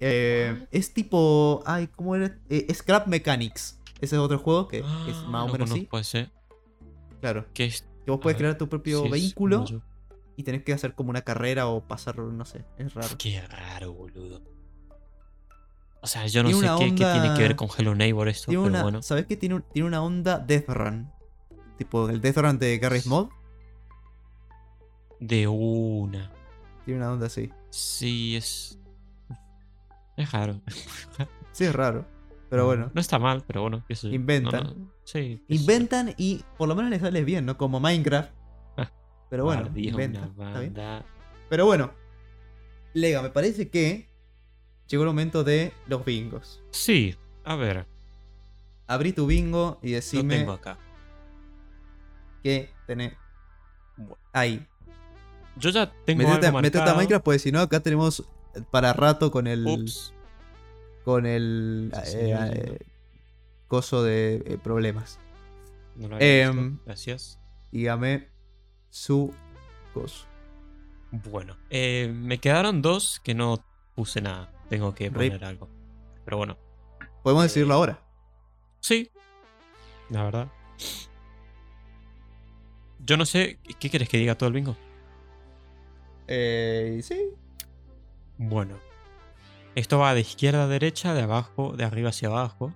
Eh, 0.00 0.66
es 0.70 0.92
tipo. 0.94 1.62
Ay, 1.66 1.88
¿cómo 1.88 2.14
era? 2.14 2.38
Eh, 2.48 2.72
Scrap 2.72 3.06
Mechanics. 3.08 3.80
Ese 4.00 4.14
es 4.16 4.20
otro 4.20 4.38
juego 4.38 4.68
que 4.68 4.82
Ah, 4.84 5.06
es 5.08 5.16
más 5.28 5.48
o 5.48 5.52
menos 5.52 5.70
así. 5.70 5.88
ese. 5.92 6.30
Claro. 7.20 7.46
Que 7.52 7.64
es. 7.66 7.82
Que 8.04 8.10
vos 8.12 8.20
puedes 8.20 8.38
crear 8.38 8.56
tu 8.56 8.68
propio 8.68 9.08
vehículo 9.10 9.64
y 10.36 10.42
tenés 10.44 10.62
que 10.62 10.72
hacer 10.72 10.94
como 10.94 11.10
una 11.10 11.22
carrera 11.22 11.66
o 11.66 11.86
pasar, 11.86 12.16
no 12.18 12.44
sé. 12.44 12.64
Es 12.78 12.94
raro. 12.94 13.08
Qué 13.18 13.40
raro, 13.42 13.92
boludo. 13.92 14.40
O 16.00 16.06
sea, 16.06 16.26
yo 16.28 16.44
no 16.44 16.50
sé 16.50 16.60
qué, 16.78 16.90
qué 16.94 17.04
tiene 17.12 17.34
que 17.34 17.42
ver 17.42 17.56
con 17.56 17.68
Hello 17.76 17.94
Neighbor 17.94 18.28
esto, 18.28 18.46
Tiene 18.46 18.62
pero 18.62 18.72
una, 18.74 18.82
bueno. 18.84 19.02
¿Sabes 19.02 19.26
qué? 19.26 19.36
Tiene, 19.36 19.56
un- 19.56 19.62
tiene 19.72 19.88
una 19.88 20.00
onda 20.00 20.38
Death 20.38 20.68
Run. 20.68 21.10
Tipo 21.76 22.08
el 22.08 22.20
Death 22.20 22.36
Run 22.38 22.58
de 22.58 22.78
Garry's 22.78 23.06
Mod. 23.06 23.28
De 25.20 25.48
una. 25.48 26.30
Tiene 26.84 27.00
una 27.00 27.12
onda 27.12 27.26
así. 27.26 27.50
Sí, 27.70 28.36
es. 28.36 28.78
Es 30.18 30.32
raro. 30.32 30.60
Sí, 31.52 31.64
es 31.64 31.72
raro. 31.74 32.04
Pero 32.50 32.66
bueno. 32.66 32.90
No 32.94 33.00
está 33.00 33.18
mal, 33.18 33.44
pero 33.46 33.62
bueno. 33.62 33.84
yo. 33.88 34.08
Inventan. 34.10 34.64
No, 34.64 34.74
no, 34.74 34.92
Sí. 35.04 35.42
Inventan 35.48 36.14
y 36.18 36.42
por 36.58 36.68
lo 36.68 36.74
menos 36.74 36.90
les 36.90 37.00
sale 37.00 37.24
bien, 37.24 37.46
¿no? 37.46 37.56
Como 37.56 37.80
Minecraft. 37.80 38.30
Ah, 38.76 38.90
Pero 39.30 39.44
bueno, 39.44 39.62
Guardia, 39.62 39.90
inventan. 39.90 40.32
una 40.36 40.48
Está 40.48 40.60
bien. 40.60 40.74
banda. 40.74 41.04
Pero 41.48 41.66
bueno. 41.66 41.92
Lega, 42.94 43.22
me 43.22 43.30
parece 43.30 43.68
que 43.70 44.08
llegó 44.88 45.04
el 45.04 45.08
momento 45.08 45.44
de 45.44 45.72
los 45.86 46.04
bingos. 46.04 46.62
Sí, 46.70 47.14
a 47.44 47.54
ver. 47.56 47.86
Abrí 48.86 49.12
tu 49.12 49.26
bingo 49.26 49.78
y 49.82 49.90
Lo 49.90 49.94
decime 49.96 50.38
tengo 50.38 50.52
acá. 50.52 50.78
qué 52.42 52.70
tenés. 52.86 53.12
Ahí. 54.32 54.66
Yo 55.56 55.70
ya 55.70 55.92
tengo 56.04 56.22
Metete, 56.24 56.46
algo 56.46 56.60
metete 56.62 56.90
a. 56.90 56.94
Minecraft, 56.94 57.24
pues 57.24 57.42
si 57.42 57.52
no, 57.52 57.60
acá 57.60 57.80
tenemos 57.80 58.24
para 58.70 58.92
rato 58.92 59.30
con 59.30 59.46
el. 59.46 59.66
Ups. 59.66 60.12
Con 61.04 61.26
el. 61.26 61.90
Sí, 62.04 62.16
eh, 62.16 62.50
sí, 62.54 62.60
eh, 62.72 62.78
coso 63.66 64.02
de 64.02 64.42
eh, 64.46 64.58
problemas. 64.62 65.18
No 65.96 66.08
lo 66.08 66.16
había 66.16 66.48
visto. 66.50 66.60
Em, 66.62 66.78
Gracias. 66.84 67.38
Dígame 67.72 68.28
su 68.90 69.32
coso. 69.94 70.26
Bueno, 71.10 71.56
eh, 71.70 72.10
me 72.14 72.38
quedaron 72.38 72.82
dos 72.82 73.20
que 73.24 73.34
no 73.34 73.64
puse 73.94 74.20
nada. 74.20 74.52
Tengo 74.68 74.94
que 74.94 75.04
Rip. 75.08 75.32
poner 75.32 75.44
algo. 75.44 75.68
Pero 76.24 76.36
bueno, 76.36 76.56
Podemos 77.22 77.44
Eh, 77.44 77.48
decirlo 77.48 77.74
ahora. 77.74 78.02
sí. 78.80 79.10
La 80.10 80.24
verdad. 80.24 80.48
Yo 83.00 83.16
no 83.16 83.26
sé. 83.26 83.58
¿Qué 83.78 83.90
quieres 83.90 84.08
que 84.08 84.18
diga 84.18 84.36
todo 84.36 84.48
el 84.48 84.54
bingo? 84.54 84.76
Eh, 86.26 87.00
sí. 87.02 87.30
Bueno. 88.38 88.76
Esto 89.74 89.98
va 89.98 90.14
de 90.14 90.20
izquierda 90.20 90.64
a 90.64 90.66
derecha, 90.66 91.14
de 91.14 91.22
abajo, 91.22 91.74
de 91.76 91.84
arriba 91.84 92.08
hacia 92.10 92.28
abajo. 92.28 92.72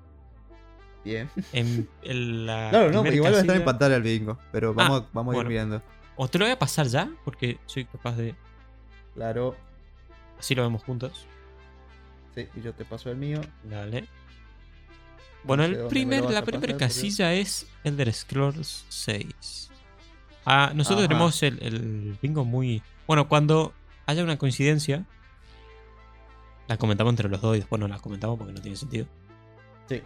Bien. 1.04 1.28
En, 1.52 1.88
en 2.02 2.46
la 2.46 2.70
Claro, 2.70 2.92
no, 2.92 3.06
igual 3.10 3.32
va 3.32 3.38
a 3.38 3.40
estar 3.40 3.56
en 3.56 3.64
pantalla 3.64 3.96
el 3.96 4.02
bingo. 4.02 4.38
Pero 4.52 4.74
vamos, 4.74 5.04
vamos 5.12 5.32
a 5.32 5.36
bueno. 5.36 5.50
ir 5.50 5.56
viendo. 5.56 5.82
O 6.16 6.28
te 6.28 6.38
lo 6.38 6.44
voy 6.44 6.52
a 6.52 6.58
pasar 6.58 6.86
ya, 6.86 7.10
porque 7.24 7.58
soy 7.66 7.86
capaz 7.86 8.16
de. 8.16 8.34
Claro. 9.14 9.56
Así 10.38 10.54
lo 10.54 10.62
vemos 10.62 10.82
juntos. 10.84 11.26
Sí, 12.34 12.46
y 12.54 12.60
yo 12.60 12.72
te 12.74 12.84
paso 12.84 13.10
el 13.10 13.16
mío. 13.16 13.40
Dale. 13.64 14.06
Bueno, 15.44 15.64
sé 15.64 15.70
el 15.70 15.86
primer, 15.88 16.22
la 16.30 16.42
primera 16.44 16.66
pero- 16.66 16.78
casilla 16.78 17.34
es 17.34 17.66
Elder 17.82 18.12
Scrolls 18.12 18.84
6. 18.88 19.70
Ah, 20.44 20.72
nosotros 20.74 21.00
Ajá. 21.00 21.08
tenemos 21.08 21.42
el, 21.42 21.58
el 21.62 22.16
bingo 22.22 22.44
muy. 22.44 22.82
Bueno, 23.06 23.28
cuando 23.28 23.72
haya 24.06 24.22
una 24.22 24.38
coincidencia, 24.38 25.04
la 26.72 26.78
comentamos 26.78 27.12
entre 27.12 27.28
los 27.28 27.40
dos 27.40 27.56
y 27.56 27.60
después 27.60 27.78
no 27.80 27.88
la 27.88 27.98
comentamos 27.98 28.38
porque 28.38 28.52
no 28.52 28.60
tiene 28.60 28.76
sentido. 28.76 29.06
Sí. 29.88 30.02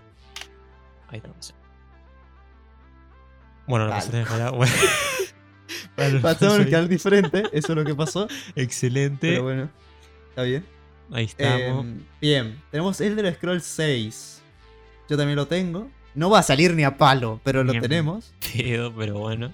Ahí 1.09 1.19
está. 1.19 1.31
sí. 1.41 1.53
Bueno, 3.67 3.87
la 3.87 3.97
Vale. 3.97 4.25
realidad. 4.25 4.53
Bueno. 4.53 4.73
Bueno, 5.97 6.21
Pasamos 6.21 6.59
el 6.59 6.71
canal 6.71 6.89
diferente. 6.89 7.45
Eso 7.53 7.73
es 7.73 7.77
lo 7.77 7.85
que 7.85 7.95
pasó. 7.95 8.29
Excelente. 8.55 9.31
Pero 9.31 9.43
bueno. 9.45 9.71
Está 10.29 10.43
bien. 10.43 10.65
Ahí 11.11 11.25
estamos. 11.25 11.85
Em, 11.85 12.05
bien. 12.21 12.63
Tenemos 12.71 13.01
Elder 13.01 13.35
Scrolls 13.35 13.65
6. 13.65 14.43
Yo 15.09 15.17
también 15.17 15.37
lo 15.37 15.47
tengo. 15.47 15.89
No 16.15 16.31
va 16.31 16.41
a 16.41 16.43
salir 16.43 16.75
ni 16.75 16.85
a 16.85 16.97
palo, 16.99 17.41
pero 17.45 17.65
lo 17.65 17.73
Bien. 17.73 17.83
tenemos. 17.83 18.33
Pero 18.55 18.91
bueno. 18.93 19.53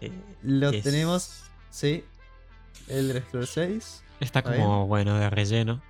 Eh, 0.00 0.10
Lo 0.42 0.70
es- 0.70 0.82
tenemos. 0.82 1.42
Sí. 1.70 2.04
Elder 2.88 3.22
Scrolls 3.28 3.50
6. 3.50 4.04
Está 4.20 4.38
Está 4.38 4.42
como, 4.56 4.86
bueno, 4.86 5.18
de 5.18 5.28
relleno. 5.30 5.82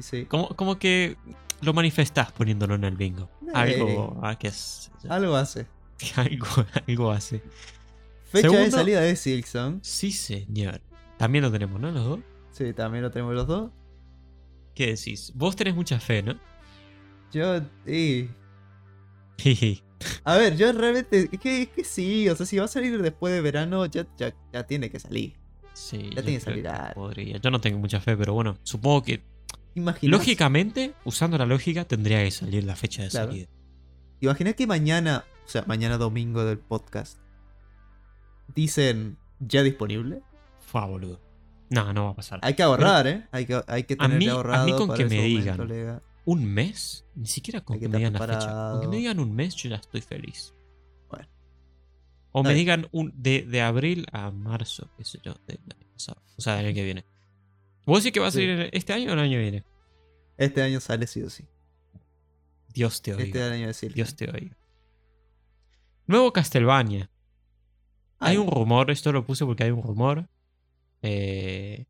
Sí. 0.00 0.24
Como, 0.26 0.48
como 0.48 0.78
que 0.78 1.16
lo 1.60 1.72
manifestás 1.72 2.32
poniéndolo 2.32 2.74
en 2.74 2.84
el 2.84 2.96
bingo. 2.96 3.30
Algo, 3.52 4.18
ah, 4.22 4.36
que 4.38 4.48
es, 4.48 4.90
Algo 5.08 5.36
hace. 5.36 5.66
algo, 6.16 6.46
algo 6.86 7.10
hace. 7.10 7.42
Fecha 8.24 8.48
de 8.50 8.70
salida 8.70 9.00
de 9.00 9.14
Silksong. 9.16 9.78
Sí, 9.82 10.10
señor. 10.10 10.80
También 11.16 11.44
lo 11.44 11.52
tenemos, 11.52 11.80
¿no? 11.80 11.90
Los 11.92 12.04
dos. 12.04 12.20
Sí, 12.50 12.72
también 12.72 13.02
lo 13.02 13.10
tenemos 13.10 13.34
los 13.34 13.46
dos. 13.46 13.70
¿Qué 14.74 14.88
decís? 14.88 15.32
Vos 15.34 15.54
tenés 15.54 15.74
mucha 15.74 16.00
fe, 16.00 16.22
¿no? 16.22 16.34
Yo. 17.32 17.60
Sí. 17.86 18.28
Jiji. 19.38 19.82
A 20.24 20.36
ver, 20.36 20.56
yo 20.56 20.72
realmente. 20.72 21.28
Es 21.32 21.38
que, 21.40 21.62
es 21.62 21.68
que 21.68 21.84
sí. 21.84 22.28
O 22.28 22.34
sea, 22.36 22.44
si 22.44 22.58
va 22.58 22.64
a 22.64 22.68
salir 22.68 23.00
después 23.00 23.32
de 23.32 23.40
verano, 23.40 23.86
ya, 23.86 24.06
ya, 24.16 24.34
ya 24.52 24.66
tiene 24.66 24.90
que 24.90 24.98
salir. 24.98 25.34
sí, 25.72 26.10
Ya 26.14 26.22
tiene 26.22 26.38
que 26.38 26.40
salir 26.40 26.62
que 26.64 26.68
algo. 26.68 26.94
podría. 26.94 27.38
Yo 27.38 27.50
no 27.50 27.60
tengo 27.60 27.78
mucha 27.78 28.00
fe, 28.00 28.16
pero 28.16 28.32
bueno, 28.34 28.58
supongo 28.64 29.02
que 29.02 29.22
Lógicamente, 30.02 30.94
usando 31.04 31.36
la 31.38 31.46
lógica, 31.46 31.84
tendría 31.84 32.22
que 32.24 32.30
salir 32.30 32.64
la 32.64 32.76
fecha 32.76 33.02
de 33.02 33.08
Claro. 33.08 33.28
salida. 33.32 33.48
Imagina 34.20 34.52
que 34.52 34.66
mañana, 34.66 35.24
o 35.44 35.48
sea, 35.48 35.64
mañana 35.66 35.98
domingo 35.98 36.44
del 36.44 36.58
podcast, 36.58 37.18
dicen 38.54 39.18
ya 39.40 39.62
disponible. 39.62 40.22
Fue 40.60 40.84
boludo. 40.86 41.20
No, 41.70 41.92
no 41.92 42.04
va 42.04 42.10
a 42.10 42.14
pasar. 42.16 42.40
Hay 42.42 42.54
que 42.54 42.62
ahorrar, 42.62 43.06
¿eh? 43.06 43.26
Hay 43.32 43.46
que, 43.46 43.60
hay 43.66 43.84
que 43.84 43.94
A 43.94 43.98
tener 43.98 44.18
mí- 44.18 44.28
a 44.28 44.32
ahorrado 44.32 44.66
mí 44.66 44.72
con 44.72 44.88
para 44.88 44.98
que 44.98 45.06
me 45.06 45.22
digan. 45.22 46.00
¿Un 46.26 46.44
mes? 46.44 47.04
Ni 47.14 47.26
siquiera 47.26 47.60
con 47.62 47.76
que 47.76 47.80
que 47.80 47.88
me 47.88 47.98
digan 47.98 48.12
la 48.14 48.20
fecha. 48.20 48.70
Con 48.72 48.80
que 48.80 48.88
me 48.88 48.96
digan 48.96 49.18
un 49.20 49.34
mes, 49.34 49.54
yo 49.56 49.68
ya 49.70 49.76
estoy 49.76 50.00
feliz. 50.00 50.54
Bueno. 51.10 51.28
O 52.32 52.42
me 52.42 52.54
digan 52.54 52.88
un, 52.92 53.12
de, 53.16 53.42
de 53.42 53.60
abril 53.60 54.06
a 54.12 54.30
marzo, 54.30 54.88
qué 54.96 55.04
sé 55.04 55.18
yo, 55.22 55.34
del 55.46 55.58
año 55.74 55.86
pasado. 55.92 56.22
O 56.36 56.40
sea, 56.40 56.56
del 56.56 56.66
año 56.66 56.74
que 56.74 56.84
viene. 56.84 57.04
¿Vos 57.86 58.02
decís 58.02 58.12
que 58.12 58.20
va 58.20 58.28
a 58.28 58.30
Sí. 58.30 58.38
salir 58.38 58.70
este 58.72 58.92
año 58.92 59.10
o 59.10 59.12
el 59.14 59.18
año 59.20 59.38
viene? 59.38 59.64
Este 60.36 60.62
año 60.62 60.80
sale 60.80 61.06
sí 61.06 61.22
o 61.22 61.30
sí. 61.30 61.44
Dios 62.72 63.02
te 63.02 63.14
oiga. 63.14 63.24
Este 63.24 63.42
año. 63.42 63.70
Dios 63.94 64.16
te 64.16 64.30
oiga. 64.30 64.56
Nuevo 66.06 66.32
Castlevania. 66.32 67.10
Hay 68.18 68.32
Ay, 68.32 68.36
un 68.38 68.48
rumor, 68.50 68.90
esto 68.90 69.12
lo 69.12 69.24
puse 69.24 69.44
porque 69.44 69.64
hay 69.64 69.70
un 69.70 69.82
rumor. 69.82 70.28
Eh, 71.02 71.86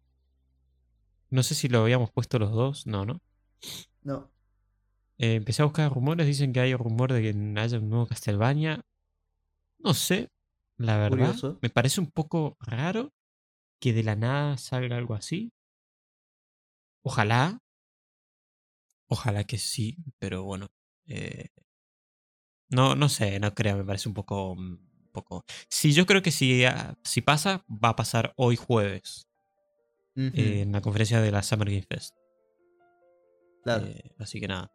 no 1.31 1.43
sé 1.43 1.55
si 1.55 1.69
lo 1.69 1.81
habíamos 1.83 2.11
puesto 2.11 2.39
los 2.39 2.51
dos, 2.53 2.87
no, 2.87 3.05
¿no? 3.05 3.21
No. 4.03 4.31
Eh, 5.19 5.35
empecé 5.37 5.63
a 5.63 5.67
buscar 5.67 5.93
rumores, 5.93 6.27
dicen 6.27 6.53
que 6.53 6.61
hay 6.61 6.75
un 6.75 6.81
rumor 6.81 7.13
de 7.13 7.23
que 7.23 7.61
haya 7.61 7.79
un 7.79 7.89
nuevo 7.89 8.07
Castlevania. 8.07 8.85
No 9.79 9.95
sé, 9.95 10.31
la 10.77 10.97
verdad. 10.99 11.29
Curioso. 11.29 11.59
Me 11.63 11.71
parece 11.71 12.01
un 12.01 12.11
poco 12.11 12.57
raro 12.61 13.13
que 13.81 13.93
de 13.93 14.03
la 14.03 14.17
nada 14.17 14.57
salga 14.59 14.97
algo 14.97 15.15
así. 15.15 15.53
Ojalá. 17.05 17.59
Ojalá 19.09 19.45
que 19.45 19.59
sí, 19.59 19.97
pero 20.19 20.43
bueno. 20.45 20.69
eh, 21.07 21.49
no, 22.71 22.97
no 22.97 23.09
sé, 23.09 23.39
no 23.39 23.55
creo, 23.55 23.77
me 23.77 23.85
parece 23.85 24.09
un 24.09 24.15
poco. 24.15 24.53
un 24.53 24.91
poco... 25.13 25.45
Sí, 25.69 25.93
yo 25.93 26.07
creo 26.07 26.23
que 26.23 26.33
si, 26.33 26.65
ah, 26.65 26.97
si 27.05 27.21
pasa, 27.21 27.65
va 27.69 27.91
a 27.91 27.97
pasar 27.97 28.33
hoy 28.37 28.57
jueves. 28.57 29.29
Eh, 30.17 30.63
en 30.63 30.73
la 30.73 30.81
conferencia 30.81 31.21
de 31.21 31.31
la 31.31 31.43
Summer 31.43 31.69
Game 31.69 31.87
Fest. 31.89 32.15
claro. 33.63 33.87
Eh, 33.87 34.15
así 34.19 34.41
que 34.41 34.49
nada. 34.49 34.73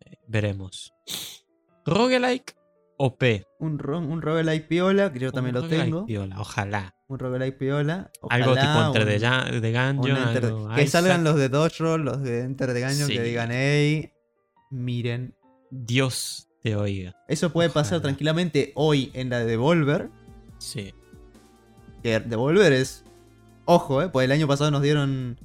eh, 0.00 0.16
veremos. 0.28 0.92
Roguelike 1.84 2.56
un, 3.58 3.78
ro- 3.78 3.98
un 3.98 4.22
roguelike 4.22 4.66
piola, 4.68 5.12
que 5.12 5.18
yo 5.18 5.30
también 5.32 5.56
Un 5.56 5.62
lo 5.62 5.68
tengo. 5.68 6.06
piola, 6.06 6.40
ojalá. 6.40 6.95
Un 7.08 7.18
roguelike 7.18 7.56
piola. 7.56 8.10
Algo 8.28 8.54
tipo 8.54 8.82
entre 8.86 9.04
de, 9.04 9.60
de 9.60 9.72
Gungeon. 9.72 10.16
Enter- 10.18 10.44
algo 10.46 10.68
que 10.74 10.82
Isaac. 10.82 11.02
salgan 11.02 11.22
los 11.24 11.36
de 11.36 11.48
Dodge 11.48 11.78
Roll, 11.78 12.04
los 12.04 12.22
de 12.22 12.40
Enter 12.40 12.72
the 12.74 12.80
Gungeon, 12.80 13.06
Sí. 13.08 13.12
que 13.14 13.22
digan, 13.22 13.50
hey, 13.52 14.10
miren. 14.70 15.34
Dios 15.70 16.48
te 16.62 16.74
oiga. 16.76 17.14
Eso 17.28 17.52
puede 17.52 17.70
pasar 17.70 18.00
tranquilamente 18.00 18.72
hoy 18.74 19.10
en 19.14 19.30
la 19.30 19.38
de 19.40 19.46
Devolver. 19.46 20.10
Sí. 20.58 20.92
Que 22.02 22.18
Devolver 22.20 22.72
es. 22.72 23.04
Ojo, 23.66 24.02
eh, 24.02 24.08
pues 24.08 24.24
el 24.24 24.32
año 24.32 24.46
pasado 24.48 24.70
nos 24.70 24.82
dieron. 24.82 25.38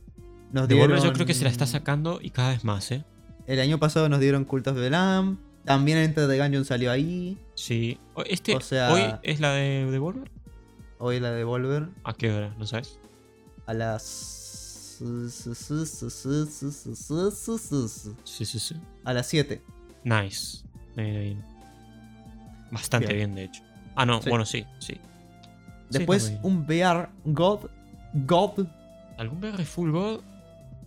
Nos 0.52 0.68
Devolver 0.68 0.98
dieron, 0.98 1.06
yo 1.06 1.14
creo 1.14 1.26
que 1.26 1.34
se 1.34 1.44
la 1.44 1.50
está 1.50 1.66
sacando 1.66 2.20
y 2.22 2.30
cada 2.32 2.50
vez 2.52 2.64
más, 2.64 2.92
¿eh? 2.92 3.04
El 3.48 3.60
año 3.60 3.80
pasado 3.80 4.10
nos 4.10 4.20
dieron 4.20 4.46
Cult 4.46 4.68
of 4.68 4.78
the 4.78 4.90
Lamb. 4.90 5.38
También 5.66 5.98
Enter 6.00 6.28
the 6.28 6.38
Gungeon 6.40 6.66
salió 6.66 6.92
ahí. 6.92 7.38
Sí. 7.56 8.00
Este, 8.26 8.56
O 8.56 8.62
sea- 8.62 8.92
¿Hoy 8.94 9.04
es 9.24 9.40
la 9.40 9.54
de 9.54 9.86
Devolver? 9.92 10.32
Hoy 11.04 11.20
la 11.20 11.32
de 11.32 11.38
Devolver. 11.38 11.90
¿A 12.04 12.14
qué 12.14 12.32
hora? 12.32 12.54
¿No 12.60 12.68
sabes? 12.68 13.00
A 13.66 13.74
las. 13.74 14.02
Sí, 18.24 18.46
sí, 18.46 18.60
sí. 18.60 18.76
A 19.04 19.14
las 19.14 19.26
7. 19.28 19.62
Nice. 20.04 20.60
Bien, 20.96 21.14
bien. 21.22 21.46
Bastante 22.70 23.14
bien. 23.14 23.34
Bien. 23.34 23.36
de 23.36 23.44
hecho. 23.46 23.64
Ah, 23.96 24.06
no, 24.06 24.22
Sí. 24.22 24.30
bueno, 24.30 24.46
sí, 24.46 24.64
sí. 24.78 25.00
Después 25.90 26.34
un 26.44 26.66
VR 26.68 27.10
God. 27.26 27.62
God. 28.14 28.68
¿Algún 29.18 29.40
VR 29.40 29.66
Full 29.66 29.90
God? 29.92 30.22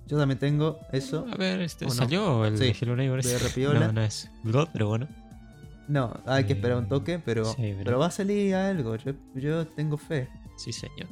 Yo 0.06 0.16
también 0.18 0.38
tengo 0.38 0.78
eso. 0.92 1.26
A 1.32 1.36
ver, 1.36 1.60
este, 1.60 1.86
¿O 1.86 1.88
no? 1.88 1.94
salió 1.94 2.44
el 2.44 2.56
Sí, 2.56 2.64
de 2.66 2.76
Hello 2.80 2.94
Neighbor. 2.94 3.20
No, 3.80 3.92
no 3.92 4.00
es 4.00 4.30
God, 4.44 4.68
pero 4.72 4.86
bueno. 4.88 5.08
No, 5.88 6.12
hay 6.26 6.44
que 6.44 6.54
esperar 6.54 6.78
un 6.78 6.84
Eh, 6.84 6.88
toque, 6.88 7.18
pero, 7.18 7.44
sí, 7.44 7.56
pero- 7.58 7.84
pero 7.84 7.98
va 7.98 8.06
a 8.06 8.10
salir 8.10 8.54
algo. 8.54 8.96
Yo, 8.96 9.12
yo 9.34 9.66
tengo 9.66 9.96
fe. 9.98 10.28
Sí, 10.56 10.72
señor. 10.72 11.08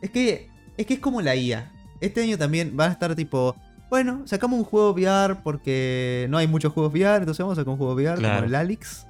Es 0.00 0.10
que, 0.10 0.48
es 0.76 0.86
que 0.86 0.94
es 0.94 1.00
como 1.00 1.20
la 1.22 1.36
IA. 1.36 1.70
Este 2.00 2.22
año 2.22 2.36
también 2.36 2.76
van 2.76 2.90
a 2.90 2.92
estar 2.92 3.14
tipo, 3.14 3.54
bueno, 3.90 4.22
sacamos 4.26 4.58
un 4.58 4.64
juego 4.64 4.90
VR 4.92 5.36
porque 5.44 6.26
no 6.30 6.38
hay 6.38 6.48
muchos 6.48 6.72
juegos 6.72 6.92
VR, 6.92 7.18
entonces 7.18 7.38
vamos 7.44 7.56
a 7.58 7.60
sacar 7.60 7.70
un 7.72 7.78
juego 7.78 7.94
VR 7.94 8.18
Claro. 8.18 8.34
como 8.36 8.46
el 8.48 8.54
Alix. 8.56 9.06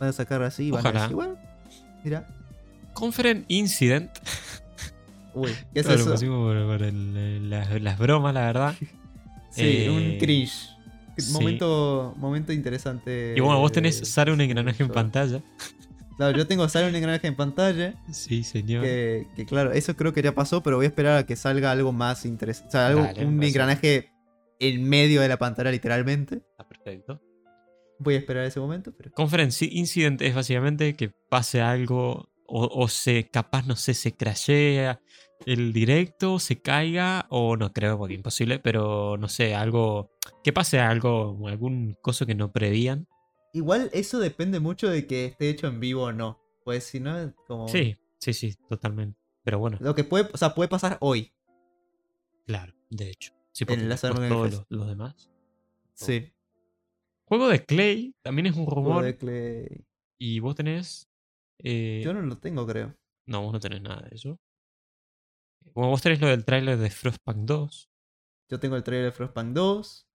Van 0.00 0.08
a 0.08 0.12
sacar 0.12 0.42
así, 0.42 0.70
van 0.70 0.80
Ojalá. 0.80 0.98
a 0.98 1.02
decir, 1.02 1.14
bueno, 1.16 1.36
mira, 2.02 2.26
Conference 2.94 3.44
Incident. 3.48 4.10
uy, 5.34 5.50
¿qué 5.72 5.80
es 5.80 5.86
Lo 5.86 5.94
eso? 5.94 6.10
pusimos 6.12 6.38
por, 6.52 6.66
por 6.66 6.82
el- 6.82 7.50
las, 7.50 7.80
las 7.80 7.98
bromas, 7.98 8.34
la 8.34 8.40
verdad. 8.46 8.74
Sí, 9.50 9.84
Eh, 9.86 9.90
un 9.90 10.18
cringe. 10.18 10.68
Sí. 11.22 11.32
Momento, 11.32 12.14
momento 12.16 12.52
interesante. 12.52 13.34
Y 13.36 13.40
bueno, 13.40 13.58
vos 13.60 13.72
tenés 13.72 13.96
Sara 14.08 14.32
un 14.32 14.40
engranaje 14.40 14.82
en 14.82 14.90
pantalla. 14.90 15.42
Claro, 16.18 16.36
yo 16.36 16.48
tengo 16.48 16.68
sale 16.68 16.88
un 16.88 16.96
engranaje 16.96 17.28
en 17.28 17.36
pantalla. 17.36 17.94
Sí, 18.10 18.42
señor. 18.42 18.82
Que, 18.82 19.28
que 19.36 19.46
claro, 19.46 19.70
eso 19.70 19.94
creo 19.94 20.12
que 20.12 20.20
ya 20.20 20.34
pasó, 20.34 20.64
pero 20.64 20.76
voy 20.76 20.86
a 20.86 20.88
esperar 20.88 21.16
a 21.16 21.24
que 21.24 21.36
salga 21.36 21.70
algo 21.70 21.92
más 21.92 22.24
interesante. 22.26 22.68
O 22.68 22.70
sea, 22.72 22.86
algo, 22.88 23.02
Dale, 23.02 23.24
un 23.24 23.40
engranaje 23.40 24.10
en 24.58 24.82
medio 24.88 25.20
de 25.20 25.28
la 25.28 25.38
pantalla, 25.38 25.70
literalmente. 25.70 26.42
Está 26.50 26.66
perfecto. 26.66 27.22
Voy 28.00 28.14
a 28.14 28.18
esperar 28.18 28.44
ese 28.44 28.58
momento, 28.58 28.92
pero. 28.96 29.12
Conference 29.12 29.64
Incident 29.64 30.20
es 30.20 30.34
básicamente 30.34 30.96
que 30.96 31.08
pase 31.28 31.60
algo 31.60 32.28
o, 32.48 32.66
o 32.66 32.88
se, 32.88 33.28
capaz, 33.30 33.64
no 33.66 33.76
sé, 33.76 33.94
se 33.94 34.16
crashea 34.16 35.00
el 35.46 35.72
directo, 35.72 36.38
se 36.38 36.60
caiga 36.60 37.26
o 37.30 37.56
no 37.56 37.72
creo, 37.72 37.98
porque 37.98 38.14
imposible, 38.14 38.58
pero 38.58 39.16
no 39.18 39.28
sé, 39.28 39.54
algo, 39.54 40.10
que 40.44 40.52
pase 40.52 40.78
algo, 40.80 41.46
algún 41.48 41.96
coso 42.02 42.26
que 42.26 42.34
no 42.34 42.52
prevían. 42.52 43.06
Igual 43.52 43.90
eso 43.92 44.18
depende 44.18 44.60
mucho 44.60 44.88
de 44.88 45.06
que 45.06 45.24
esté 45.26 45.48
hecho 45.48 45.66
en 45.68 45.80
vivo 45.80 46.02
o 46.04 46.12
no. 46.12 46.38
Pues 46.64 46.84
si 46.84 47.00
no, 47.00 47.18
es 47.18 47.32
como. 47.46 47.66
Sí, 47.68 47.96
sí, 48.18 48.34
sí, 48.34 48.54
totalmente. 48.68 49.18
Pero 49.42 49.58
bueno, 49.58 49.78
Lo 49.80 49.94
que 49.94 50.04
puede, 50.04 50.28
o 50.32 50.36
sea, 50.36 50.54
puede 50.54 50.68
pasar 50.68 50.98
hoy. 51.00 51.32
claro, 52.46 52.74
de 52.90 53.10
hecho. 53.10 53.32
Sí, 53.52 53.64
Game 53.64 54.28
todos 54.28 54.52
los, 54.52 54.66
los 54.68 54.86
demás. 54.86 55.30
Sí. 55.94 56.32
Juego 57.24 57.48
de 57.48 57.64
Clay 57.64 58.14
también 58.22 58.46
es 58.46 58.54
un 58.56 58.66
Juego 58.66 58.82
rumor. 58.90 59.04
de 59.04 59.16
Clay. 59.16 59.84
Y 60.18 60.40
vos 60.40 60.54
tenés. 60.54 61.08
eh, 61.58 62.00
Yo 62.04 62.12
no 62.12 62.20
lo 62.22 62.36
tengo, 62.38 62.66
creo. 62.66 62.94
No, 63.26 63.42
vos 63.42 63.52
no 63.52 63.60
tenés 63.60 63.82
nada 63.82 64.02
de 64.08 64.14
eso. 64.14 64.38
Como 65.78 65.90
vos 65.90 66.02
tenés 66.02 66.20
lo 66.20 66.26
del 66.26 66.44
tráiler 66.44 66.76
de 66.76 66.90
Frostpunk 66.90 67.36
2. 67.36 67.88
Yo 68.50 68.58
tengo 68.58 68.74
el 68.74 68.82
trailer 68.82 69.04
de 69.04 69.12
Frostpunk 69.12 69.52
2. 69.52 70.08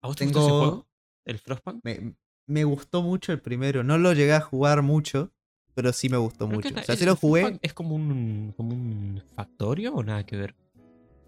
¿A 0.00 0.06
vos 0.06 0.14
te 0.14 0.26
gustó 0.26 0.38
ese 0.38 0.46
Tengo. 0.46 0.60
juego? 0.60 0.88
¿El 1.24 1.38
Frostpunk? 1.40 1.80
Me, 1.82 2.14
me 2.46 2.62
gustó 2.62 3.02
mucho 3.02 3.32
el 3.32 3.40
primero. 3.40 3.82
No 3.82 3.98
lo 3.98 4.12
llegué 4.12 4.34
a 4.34 4.40
jugar 4.40 4.82
mucho, 4.82 5.32
pero 5.74 5.92
sí 5.92 6.08
me 6.08 6.18
gustó 6.18 6.46
Creo 6.46 6.60
mucho. 6.60 6.68
O 6.72 6.82
sea, 6.84 6.94
lo 7.04 7.16
jugué. 7.16 7.40
Frostpunk 7.40 7.64
¿Es 7.64 7.74
como 7.74 7.96
un, 7.96 8.54
como 8.56 8.76
un 8.76 9.20
factorio 9.34 9.92
o 9.92 10.04
nada 10.04 10.24
que 10.24 10.36
ver? 10.36 10.54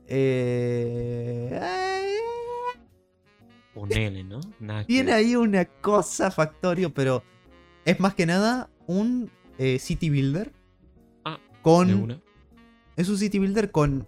Eh, 0.06 1.60
Ponele, 3.74 4.22
¿no? 4.22 4.38
Nada 4.60 4.82
que 4.82 4.86
tiene 4.86 5.12
ahí 5.14 5.34
una 5.34 5.64
cosa 5.64 6.30
factorio, 6.30 6.94
pero 6.94 7.24
es 7.84 7.98
más 7.98 8.14
que 8.14 8.26
nada 8.26 8.70
un 8.86 9.32
eh, 9.58 9.80
city 9.80 10.10
builder. 10.10 10.52
Ah, 11.24 11.40
con. 11.62 12.22
Es 13.00 13.08
un 13.08 13.16
city 13.16 13.38
builder 13.38 13.70
con. 13.70 14.06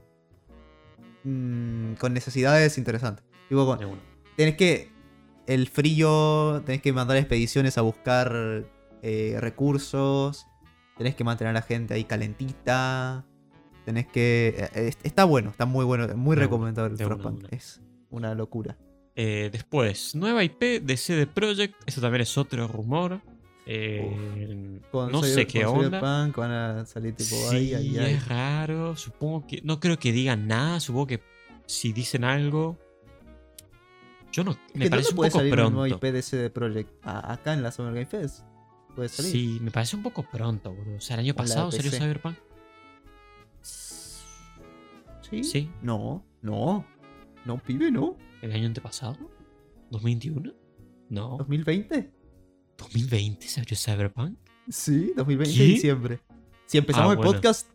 mm, 1.25 1.95
con 1.95 2.13
necesidades 2.13 2.77
interesantes. 2.77 3.25
Tipo, 3.49 3.65
con, 3.67 3.79
que. 4.37 4.93
El 5.47 5.67
frío, 5.69 6.63
tenés 6.65 6.83
que 6.83 6.93
mandar 6.93 7.17
expediciones 7.17 7.77
a 7.79 7.83
buscar 7.83 8.65
eh, 9.03 9.37
recursos. 9.41 10.47
Tenés 10.97 11.15
que 11.15 11.25
mantener 11.25 11.51
a 11.51 11.55
la 11.55 11.63
gente 11.63 11.95
ahí 11.95 12.05
calentita. 12.05 13.25
Tenés 13.87 14.07
que. 14.07 14.69
eh, 14.75 14.93
está 15.03 15.25
bueno, 15.25 15.51
está 15.51 15.65
muy 15.65 15.85
bueno, 15.85 16.07
muy 16.15 16.37
De 16.37 16.43
recomendable 16.43 16.95
el 16.95 17.05
Frostpunk. 17.05 17.51
Es 17.51 17.81
una 18.11 18.35
locura. 18.35 18.77
Eh, 19.17 19.49
después, 19.51 20.15
nueva 20.15 20.45
IP 20.45 20.83
de 20.83 20.97
CD 20.97 21.27
Projekt. 21.27 21.77
Eso 21.87 22.01
también 22.01 22.23
es 22.23 22.37
otro 22.37 22.69
rumor. 22.69 23.21
Eh, 23.65 24.81
Con 24.91 25.13
no 25.13 25.23
sé 25.23 25.47
qué 25.47 25.65
onda. 25.65 25.99
Cyberpunk 26.01 26.37
van 26.37 26.51
a 26.51 26.85
salir 26.87 27.15
tipo 27.15 27.37
sí, 27.37 27.57
ahí, 27.57 27.75
ahí, 27.75 27.99
ahí. 27.99 28.15
es 28.15 28.29
raro. 28.29 28.97
Supongo 28.97 29.47
que. 29.47 29.61
No 29.63 29.79
creo 29.79 29.99
que 29.99 30.13
digan 30.13 30.49
nada. 30.49 30.81
Supongo 30.81 31.07
que 31.07 31.23
si 31.67 31.93
dicen 31.93 32.25
algo. 32.25 32.79
Yo 34.33 34.45
no. 34.45 34.57
Me 34.75 34.85
que 34.85 34.91
parece 34.91 35.09
¿dónde 35.09 35.11
un 35.11 35.17
puede 35.17 35.31
poco 35.31 35.39
salir 35.41 35.61
un 35.61 35.73
nuevo. 35.75 35.87
IP 35.97 36.03
de 36.13 36.23
CD 36.23 36.51
Projekt? 36.51 36.91
Ah, 37.05 37.33
acá 37.35 37.53
en 37.55 37.63
la 37.63 37.71
Summer 37.71 37.93
Game 37.93 38.07
Fest. 38.07 38.45
Puede 38.97 39.09
salir. 39.09 39.31
Sí, 39.31 39.59
me 39.63 39.71
parece 39.71 39.97
un 39.97 40.03
poco 40.03 40.23
pronto, 40.29 40.75
bro. 40.75 40.97
O 40.97 41.01
sea, 41.01 41.15
el 41.15 41.21
año 41.21 41.35
pasado 41.35 41.71
salió 41.71 41.91
PC. 41.91 42.03
Cyberpunk. 42.03 42.37
¿Sí? 45.31 45.45
Sí. 45.45 45.71
No, 45.83 46.25
no. 46.43 46.85
No, 47.45 47.59
pibe, 47.59 47.91
no. 47.91 48.17
¿El 48.43 48.53
año 48.53 48.67
antepasado? 48.67 49.17
¿2021? 49.91 50.55
No. 51.09 51.39
¿2020? 51.39 52.11
¿2020 52.79 53.43
salió 53.47 53.77
Cyberpunk? 53.77 54.37
Sí, 54.69 55.13
2020 55.17 55.57
¿Qué? 55.57 55.65
diciembre. 55.65 56.21
Si 56.67 56.79
empezamos 56.79 57.11
Ah, 57.11 57.13
el 57.15 57.19
podcast 57.21 57.69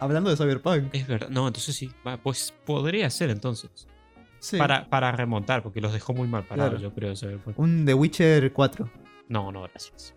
hablando 0.00 0.30
de 0.30 0.36
Cyberpunk. 0.36 0.94
Es 0.94 1.06
verdad. 1.06 1.28
No, 1.28 1.46
entonces 1.46 1.74
sí. 1.74 1.90
Pues 2.22 2.54
podría 2.64 3.08
ser 3.10 3.30
entonces. 3.30 3.70
Sí. 4.40 4.56
Para, 4.56 4.88
para 4.88 5.10
remontar, 5.12 5.62
porque 5.62 5.80
los 5.80 5.92
dejó 5.92 6.14
muy 6.14 6.28
mal 6.28 6.44
parados, 6.44 6.74
Claro. 6.78 6.82
yo 6.88 6.94
creo, 6.94 7.16
Cyberpunk. 7.16 7.58
Un 7.58 7.84
The 7.84 7.94
Witcher 7.94 8.52
4. 8.52 8.90
No, 9.28 9.50
no, 9.52 9.62
gracias. 9.62 10.14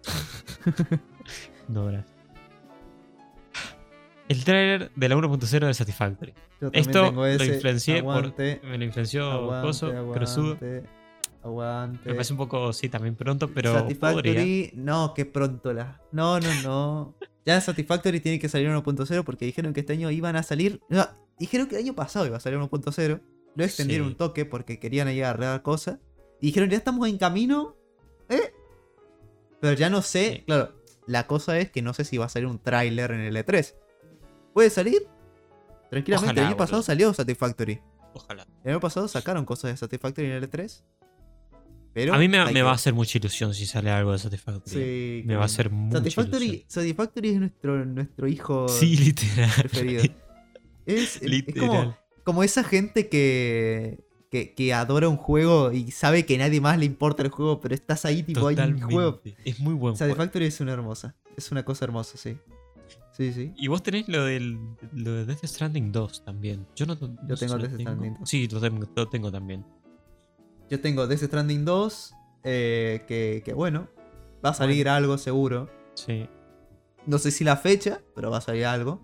no, 1.68 1.88
gracias. 1.88 2.16
El 4.30 4.44
trailer 4.46 4.92
de 4.96 5.10
la 5.10 5.16
1.0 5.18 5.66
de 5.68 5.74
Satisfactory. 5.74 6.34
Yo 6.62 6.70
Esto 6.72 7.06
tengo 7.08 7.26
lo 7.26 7.44
influencié 7.44 7.98
aguante, 7.98 8.58
por. 8.62 8.70
Me 8.70 8.78
lo 8.78 8.84
influenció 8.86 9.30
aguante, 9.30 9.68
Coso, 9.68 9.88
aguante. 9.88 10.84
Aguante. 11.44 12.10
Me 12.10 12.16
parece 12.16 12.34
un 12.34 12.38
poco, 12.38 12.72
sí, 12.74 12.90
también 12.90 13.16
pronto, 13.16 13.48
pero. 13.54 13.72
podría. 13.74 13.82
Satisfactory, 13.88 14.72
no, 14.76 15.14
que 15.14 15.26
pronto 15.26 15.74
la. 15.74 16.02
No, 16.12 16.40
no, 16.40 16.62
no. 16.64 17.16
Ya 17.46 17.60
Satisfactory 17.60 18.20
tiene 18.20 18.40
que 18.40 18.50
salir 18.50 18.70
1.0 18.70 19.24
porque 19.24 19.46
dijeron 19.46 19.74
que 19.74 19.80
este 19.80 19.94
año 19.94 20.12
iban 20.12 20.36
a 20.36 20.44
salir. 20.44 20.82
No, 20.90 21.08
dijeron 21.40 21.68
que 21.68 21.76
el 21.78 21.84
año 21.84 21.96
pasado 21.96 22.26
iba 22.28 22.38
a 22.38 22.40
salir 22.40 22.60
1.0. 22.60 23.22
Lo 23.56 23.64
extendieron 23.64 24.08
Sí. 24.08 24.12
un 24.12 24.18
toque 24.18 24.46
porque 24.46 24.80
querían 24.80 25.08
ahí 25.08 25.22
arreglar 25.22 25.62
cosas. 25.62 25.98
Y 26.40 26.48
dijeron, 26.48 26.70
ya 26.70 26.78
estamos 26.78 27.08
en 27.10 27.18
camino. 27.18 27.76
¿Eh? 28.30 28.54
Pero 29.60 29.74
ya 29.74 29.90
no 29.90 30.02
sé. 30.02 30.36
Sí. 30.38 30.44
Claro, 30.46 30.74
la 31.08 31.28
cosa 31.28 31.58
es 31.60 31.70
que 31.72 31.82
no 31.82 31.94
sé 31.94 32.06
si 32.06 32.18
va 32.18 32.26
a 32.26 32.30
salir 32.30 32.48
un 32.48 32.60
tráiler 32.60 33.12
en 33.12 33.22
el 33.22 33.36
E3. 33.36 33.76
¿Puede 34.54 34.70
salir? 34.70 35.08
Tranquilamente, 35.90 36.32
Ojalá, 36.32 36.42
el 36.42 36.48
año 36.48 36.58
pasado 36.58 36.82
salió 36.82 37.14
Satisfactory. 37.14 37.82
Ojalá. 38.14 38.48
El 38.64 38.72
año 38.72 38.80
pasado 38.80 39.08
sacaron 39.08 39.44
cosas 39.46 39.72
de 39.72 39.78
Satisfactory 39.78 40.28
en 40.28 40.34
el 40.34 40.50
E3. 40.50 40.84
Pero 41.94 42.14
A 42.14 42.18
mí 42.18 42.30
me, 42.30 42.62
va 42.62 42.72
a 42.72 42.74
hacer 42.76 42.94
mucha 42.94 43.18
ilusión 43.18 43.54
si 43.54 43.66
sale 43.66 43.90
algo 43.92 44.14
de 44.14 44.20
Satisfactory. 44.20 44.76
Sí, 44.76 45.24
me 45.26 45.36
va 45.36 45.44
a 45.44 45.46
hacer 45.46 45.70
mucha 45.70 45.98
Satisfactory, 45.98 46.46
ilusión. 46.46 46.66
Satisfactory 46.70 47.30
es 47.30 47.40
nuestro, 47.40 47.86
nuestro 47.86 48.28
hijo 48.28 48.68
Sí, 48.70 48.96
literal. 48.98 49.52
preferido. 49.58 50.04
Es, 50.86 51.20
como, 51.60 51.98
como 52.24 52.44
esa 52.44 52.64
gente 52.64 53.10
que, 53.10 54.00
que, 54.30 54.54
que 54.54 54.74
adora 54.74 55.10
un 55.10 55.18
juego 55.18 55.72
y 55.74 55.92
sabe 55.92 56.26
que 56.26 56.36
a 56.36 56.38
nadie 56.40 56.62
más 56.62 56.80
le 56.80 56.86
importa 56.86 57.24
el 57.24 57.30
juego, 57.30 57.60
pero 57.60 57.76
estás 57.76 58.06
ahí, 58.06 58.24
tipo, 58.24 58.48
hay 58.48 58.56
un 58.56 58.82
juego. 58.82 59.22
Es 59.44 59.60
muy 59.60 59.74
buen 59.74 59.96
juego. 59.96 59.98
Satisfactory 59.98 60.46
es 60.46 60.62
una 60.62 60.72
hermosa. 60.72 61.16
Es 61.36 61.52
una 61.52 61.64
cosa 61.64 61.86
hermosa, 61.86 62.18
sí. 62.18 62.38
Sí, 63.12 63.34
sí. 63.34 63.54
Y 63.58 63.68
vos 63.68 63.84
tenés 63.84 64.08
lo 64.08 64.24
del 64.24 64.58
lo 64.94 65.14
de 65.14 65.26
Death 65.26 65.46
Stranding 65.46 65.92
2 65.92 66.24
también. 66.24 66.66
Yo 66.76 66.86
no, 66.86 66.96
no 66.96 67.28
Yo 67.28 67.36
tengo 67.36 67.58
Death. 67.58 67.80
Stranding 67.80 68.16
2. 68.20 68.30
Sí, 68.30 68.48
lo 68.48 68.62
tengo, 68.62 68.88
lo 68.96 69.10
tengo 69.10 69.32
también. 69.32 69.66
Yo 70.72 70.80
tengo 70.80 71.06
Death 71.06 71.24
Stranding 71.24 71.66
2, 71.66 72.16
eh, 72.46 73.04
que, 73.06 73.42
que 73.44 73.54
bueno, 73.54 73.90
va 74.44 74.52
a 74.52 74.54
salir 74.54 74.88
algo 74.88 75.18
seguro. 75.18 75.70
Sí. 75.96 76.30
No 77.06 77.18
sé 77.18 77.32
si 77.32 77.44
la 77.44 77.58
fecha, 77.58 78.02
pero 78.16 78.32
va 78.32 78.38
a 78.38 78.42
salir 78.42 78.64
algo. 78.64 79.02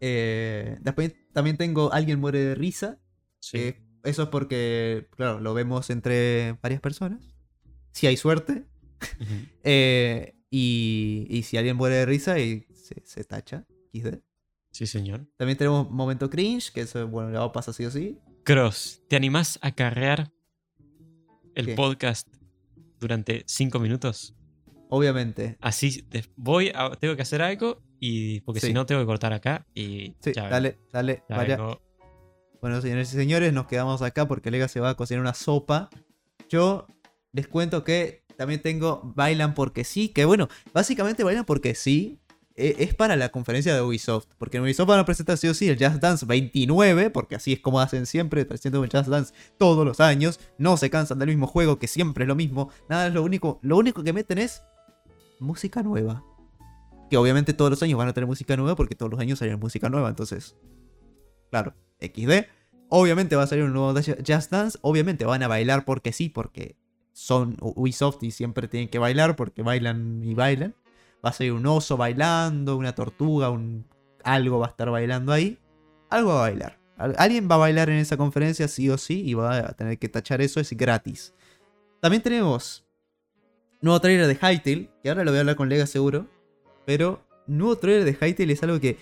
Eh, 0.00 0.78
después 0.82 1.14
también 1.32 1.56
tengo 1.56 1.92
Alguien 1.92 2.20
muere 2.20 2.38
de 2.38 2.54
risa. 2.54 3.00
Sí. 3.40 3.58
Eh, 3.58 3.82
eso 4.04 4.22
es 4.22 4.28
porque, 4.28 5.08
claro, 5.16 5.40
lo 5.40 5.52
vemos 5.52 5.90
entre 5.90 6.56
varias 6.62 6.80
personas. 6.80 7.34
Si 7.90 8.06
hay 8.06 8.16
suerte. 8.16 8.64
Eh, 9.64 10.36
y, 10.48 11.26
y 11.28 11.42
si 11.42 11.56
alguien 11.56 11.76
muere 11.76 11.96
de 11.96 12.06
risa 12.06 12.38
y 12.38 12.66
se, 12.72 13.02
se 13.04 13.24
tacha. 13.24 13.66
XD. 13.92 14.20
Sí, 14.70 14.86
señor. 14.86 15.26
También 15.36 15.58
tenemos 15.58 15.90
Momento 15.90 16.30
Cringe, 16.30 16.70
que 16.72 16.82
eso, 16.82 17.08
bueno, 17.08 17.30
le 17.30 17.38
va 17.38 17.46
a 17.46 17.52
pasar 17.52 17.74
sí 17.74 17.84
o 17.84 17.90
sí. 17.90 18.20
Cross, 18.44 19.02
¿te 19.08 19.16
animás 19.16 19.58
a 19.62 19.72
carrear 19.72 20.32
el 21.54 21.66
¿Qué? 21.66 21.74
podcast 21.74 22.28
durante 22.98 23.44
5 23.46 23.78
minutos? 23.78 24.34
Obviamente. 24.88 25.56
Así, 25.60 26.04
voy, 26.36 26.70
a- 26.74 26.90
tengo 26.96 27.16
que 27.16 27.22
hacer 27.22 27.40
algo 27.42 27.82
y 28.00 28.40
porque 28.40 28.60
Sí. 28.60 28.68
si 28.68 28.72
no 28.72 28.84
tengo 28.84 29.00
que 29.00 29.06
cortar 29.06 29.32
acá 29.32 29.66
y 29.74 30.14
Sí, 30.20 30.32
ya, 30.34 30.48
dale, 30.48 30.78
dale, 30.92 31.22
ya 31.28 31.36
vaya. 31.36 31.56
vengo. 31.56 31.80
Bueno, 32.60 32.80
señores 32.80 33.12
y 33.12 33.16
señores, 33.16 33.52
nos 33.52 33.66
quedamos 33.66 34.02
acá 34.02 34.26
porque 34.28 34.50
Lega 34.50 34.68
se 34.68 34.80
va 34.80 34.90
a 34.90 34.94
cocinar 34.96 35.20
una 35.20 35.34
sopa. 35.34 35.88
Yo 36.48 36.86
les 37.32 37.48
cuento 37.48 37.84
que 37.84 38.24
también 38.36 38.60
tengo 38.60 39.00
Bailan 39.16 39.54
porque 39.54 39.84
sí, 39.84 40.08
que 40.08 40.24
bueno, 40.24 40.48
básicamente 40.72 41.24
Bailan 41.24 41.44
porque 41.44 41.74
sí 41.74 42.20
es 42.62 42.94
para 42.94 43.16
la 43.16 43.30
conferencia 43.30 43.74
de 43.74 43.82
Ubisoft. 43.82 44.26
Porque 44.38 44.56
en 44.56 44.62
Ubisoft 44.62 44.88
van 44.88 45.00
a 45.00 45.04
presentar 45.04 45.36
sí 45.36 45.48
o 45.48 45.54
sí 45.54 45.68
el 45.68 45.78
Just 45.78 46.00
Dance 46.00 46.26
29, 46.26 47.10
porque 47.10 47.36
así 47.36 47.52
es 47.52 47.60
como 47.60 47.80
hacen 47.80 48.06
siempre, 48.06 48.44
presentan 48.44 48.82
el 48.82 48.90
Just 48.90 49.08
Dance 49.08 49.34
todos 49.58 49.84
los 49.84 50.00
años. 50.00 50.40
No 50.58 50.76
se 50.76 50.90
cansan 50.90 51.18
del 51.18 51.28
mismo 51.28 51.46
juego, 51.46 51.78
que 51.78 51.88
siempre 51.88 52.24
es 52.24 52.28
lo 52.28 52.34
mismo. 52.34 52.70
Nada 52.88 53.06
es 53.08 53.14
lo 53.14 53.22
único. 53.22 53.58
Lo 53.62 53.76
único 53.76 54.02
que 54.02 54.12
meten 54.12 54.38
es 54.38 54.62
música 55.40 55.82
nueva. 55.82 56.24
Que 57.10 57.16
obviamente 57.16 57.52
todos 57.52 57.70
los 57.70 57.82
años 57.82 57.98
van 57.98 58.08
a 58.08 58.12
tener 58.12 58.26
música 58.26 58.56
nueva 58.56 58.74
porque 58.76 58.94
todos 58.94 59.10
los 59.10 59.20
años 59.20 59.38
salen 59.38 59.58
música 59.58 59.88
nueva, 59.88 60.08
entonces. 60.08 60.56
Claro, 61.50 61.74
XD. 62.00 62.46
Obviamente 62.88 63.36
va 63.36 63.44
a 63.44 63.46
salir 63.46 63.64
un 63.64 63.72
nuevo 63.72 63.94
Just 63.94 64.50
Dance. 64.50 64.78
Obviamente 64.82 65.24
van 65.24 65.42
a 65.42 65.48
bailar 65.48 65.84
porque 65.84 66.12
sí, 66.12 66.28
porque 66.28 66.76
son 67.12 67.56
Ubisoft 67.60 68.22
y 68.22 68.30
siempre 68.30 68.68
tienen 68.68 68.88
que 68.88 68.98
bailar 68.98 69.36
porque 69.36 69.62
bailan 69.62 70.22
y 70.24 70.34
bailan. 70.34 70.74
Va 71.24 71.30
a 71.30 71.32
ser 71.32 71.52
un 71.52 71.66
oso 71.66 71.96
bailando, 71.96 72.76
una 72.76 72.94
tortuga, 72.94 73.50
un 73.50 73.86
algo 74.24 74.58
va 74.58 74.66
a 74.66 74.70
estar 74.70 74.90
bailando 74.90 75.32
ahí. 75.32 75.58
Algo 76.10 76.30
va 76.30 76.38
a 76.38 76.50
bailar. 76.50 76.78
Alguien 76.96 77.48
va 77.50 77.56
a 77.56 77.58
bailar 77.58 77.90
en 77.90 77.96
esa 77.96 78.16
conferencia 78.16 78.68
sí 78.68 78.88
o 78.90 78.98
sí 78.98 79.22
y 79.24 79.34
va 79.34 79.58
a 79.58 79.72
tener 79.72 79.98
que 79.98 80.08
tachar 80.08 80.40
eso, 80.40 80.60
es 80.60 80.72
gratis. 80.72 81.34
También 82.00 82.22
tenemos 82.22 82.84
nuevo 83.80 84.00
trailer 84.00 84.26
de 84.26 84.34
Hytale, 84.34 84.90
que 85.02 85.08
ahora 85.08 85.24
lo 85.24 85.30
voy 85.30 85.38
a 85.38 85.40
hablar 85.40 85.56
con 85.56 85.68
Lega 85.68 85.86
seguro. 85.86 86.26
Pero 86.84 87.22
nuevo 87.46 87.76
trailer 87.76 88.04
de 88.04 88.12
Hytale 88.12 88.52
es 88.52 88.62
algo 88.62 88.80
que 88.80 88.98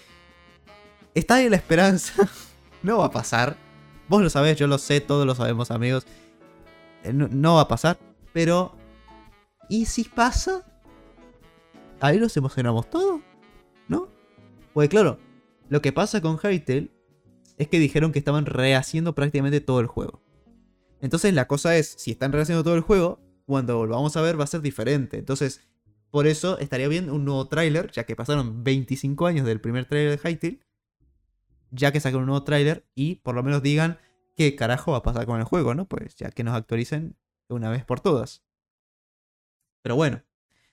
está 1.14 1.42
en 1.42 1.50
la 1.50 1.56
esperanza. 1.56 2.28
no 2.82 2.98
va 2.98 3.06
a 3.06 3.10
pasar. 3.10 3.56
Vos 4.08 4.22
lo 4.22 4.30
sabés, 4.30 4.56
yo 4.56 4.66
lo 4.66 4.78
sé, 4.78 5.00
todos 5.00 5.26
lo 5.26 5.34
sabemos 5.34 5.70
amigos. 5.70 6.06
Eh, 7.04 7.12
no, 7.12 7.54
va 7.54 7.62
a 7.62 7.68
pasar. 7.68 7.98
Pero... 8.32 8.76
¿Y 9.68 9.86
si 9.86 10.02
pasa? 10.04 10.64
Ahí 12.00 12.18
nos 12.18 12.36
emocionamos 12.36 12.88
todos. 12.88 13.20
¿No? 13.88 14.08
Pues 14.72 14.88
claro, 14.88 15.18
lo 15.68 15.82
que 15.82 15.92
pasa 15.92 16.20
con 16.20 16.38
Hytale 16.38 16.90
es 17.58 17.68
que 17.68 17.78
dijeron 17.78 18.12
que 18.12 18.18
estaban 18.18 18.46
rehaciendo 18.46 19.14
prácticamente 19.14 19.60
todo 19.60 19.80
el 19.80 19.86
juego. 19.86 20.22
Entonces 21.00 21.34
la 21.34 21.46
cosa 21.46 21.76
es, 21.76 21.94
si 21.98 22.10
están 22.10 22.32
rehaciendo 22.32 22.64
todo 22.64 22.74
el 22.74 22.80
juego, 22.80 23.20
cuando 23.46 23.76
volvamos 23.76 24.16
a 24.16 24.22
ver 24.22 24.38
va 24.38 24.44
a 24.44 24.48
ser 24.48 24.60
diferente. 24.60 25.18
Entonces, 25.18 25.68
por 26.10 26.26
eso 26.26 26.58
estaría 26.58 26.88
bien 26.88 27.10
un 27.10 27.24
nuevo 27.24 27.48
tráiler, 27.48 27.90
ya 27.90 28.04
que 28.04 28.16
pasaron 28.16 28.64
25 28.64 29.26
años 29.26 29.46
del 29.46 29.60
primer 29.60 29.86
tráiler 29.86 30.18
de 30.18 30.30
Hytale, 30.30 30.60
ya 31.70 31.92
que 31.92 32.00
saquen 32.00 32.20
un 32.20 32.26
nuevo 32.26 32.44
tráiler 32.44 32.86
y 32.94 33.16
por 33.16 33.34
lo 33.34 33.42
menos 33.42 33.62
digan 33.62 33.98
qué 34.36 34.56
carajo 34.56 34.92
va 34.92 34.98
a 34.98 35.02
pasar 35.02 35.26
con 35.26 35.38
el 35.38 35.44
juego, 35.44 35.74
¿no? 35.74 35.86
Pues 35.86 36.16
ya 36.16 36.30
que 36.30 36.44
nos 36.44 36.54
actualicen 36.54 37.16
una 37.48 37.70
vez 37.70 37.84
por 37.84 38.00
todas. 38.00 38.42
Pero 39.82 39.96
bueno, 39.96 40.22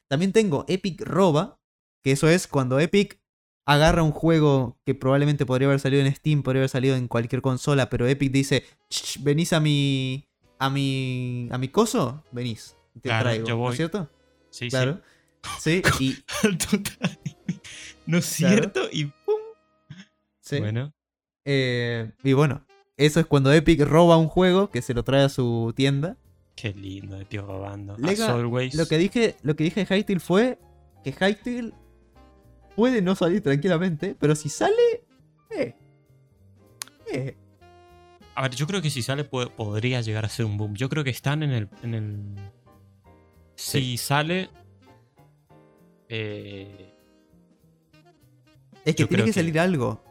también 0.07 0.31
tengo 0.31 0.65
Epic 0.67 1.01
Roba, 1.01 1.59
que 2.03 2.11
eso 2.11 2.29
es 2.29 2.47
cuando 2.47 2.79
Epic 2.79 3.19
agarra 3.65 4.01
un 4.01 4.11
juego 4.11 4.79
que 4.85 4.95
probablemente 4.95 5.45
podría 5.45 5.67
haber 5.67 5.79
salido 5.79 6.03
en 6.03 6.15
Steam, 6.15 6.41
podría 6.41 6.61
haber 6.61 6.69
salido 6.69 6.95
en 6.95 7.07
cualquier 7.07 7.41
consola, 7.41 7.89
pero 7.89 8.07
Epic 8.07 8.31
dice, 8.31 8.63
venís 9.19 9.51
a 9.53 9.59
mi 9.59 10.25
a 10.59 10.69
mi 10.69 11.49
a 11.51 11.57
mi 11.57 11.67
coso, 11.67 12.23
venís, 12.31 12.75
te 13.01 13.09
traigo, 13.09 13.47
¿no 13.47 13.69
es 13.69 13.75
cierto? 13.75 14.09
Sí, 14.49 14.69
claro. 14.69 15.01
Sí, 15.59 15.81
y 15.99 16.15
no 18.05 18.17
es 18.19 18.25
cierto 18.25 18.87
y 18.91 19.05
pum. 19.05 19.35
Sí. 20.39 20.59
Bueno. 20.59 20.93
Eh, 21.45 22.11
y 22.23 22.33
bueno, 22.33 22.65
eso 22.95 23.19
es 23.19 23.25
cuando 23.25 23.51
Epic 23.51 23.81
roba 23.81 24.17
un 24.17 24.27
juego 24.27 24.69
que 24.69 24.81
se 24.81 24.93
lo 24.93 25.03
trae 25.03 25.23
a 25.23 25.29
su 25.29 25.73
tienda. 25.75 26.17
Qué 26.57 26.73
lindo, 26.73 27.21
Epic 27.21 27.39
robando. 27.39 27.95
lo 27.97 28.87
que 28.87 28.97
dije, 28.97 29.35
lo 29.43 29.55
que 29.55 29.63
dije 29.63 29.85
de 29.85 29.95
Hytale 29.95 30.19
fue 30.19 30.57
que 31.03 31.11
Hytale 31.11 31.71
puede 32.75 33.03
no 33.03 33.15
salir 33.15 33.41
tranquilamente, 33.43 34.15
pero 34.19 34.35
si 34.35 34.49
sale, 34.49 35.03
eh, 35.51 35.75
eh. 37.13 37.37
A 38.33 38.41
ver, 38.41 38.55
yo 38.55 38.65
creo 38.65 38.81
que 38.81 38.89
si 38.89 39.03
sale 39.03 39.23
podría 39.23 40.01
llegar 40.01 40.25
a 40.25 40.29
ser 40.29 40.45
un 40.45 40.57
boom. 40.57 40.73
Yo 40.73 40.89
creo 40.89 41.03
que 41.03 41.11
están 41.11 41.43
en 41.43 41.51
el. 41.51 41.69
En 41.83 41.93
el... 41.93 42.35
Si 43.55 43.97
sale. 43.97 44.49
Eh... 46.09 46.93
Es 48.83 48.95
que 48.95 49.05
tiene 49.05 49.25
que, 49.25 49.33
salir 49.33 49.59
algo. 49.59 50.03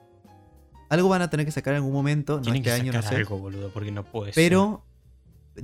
Algo 0.90 1.09
van 1.09 1.23
a 1.23 1.31
tener 1.31 1.44
que 1.44 1.52
sacar 1.52 1.74
en 1.74 1.78
algún 1.78 1.93
momento. 1.93 2.40
no 2.40 2.55
este 2.55 2.70
año, 2.70 2.93
no 2.93 3.02
sé. 3.02 3.16
algo, 3.16 3.39
boludo, 3.39 3.73
porque 3.73 3.90
no 3.90 4.05
puede 4.05 4.32
Pero 4.32 4.85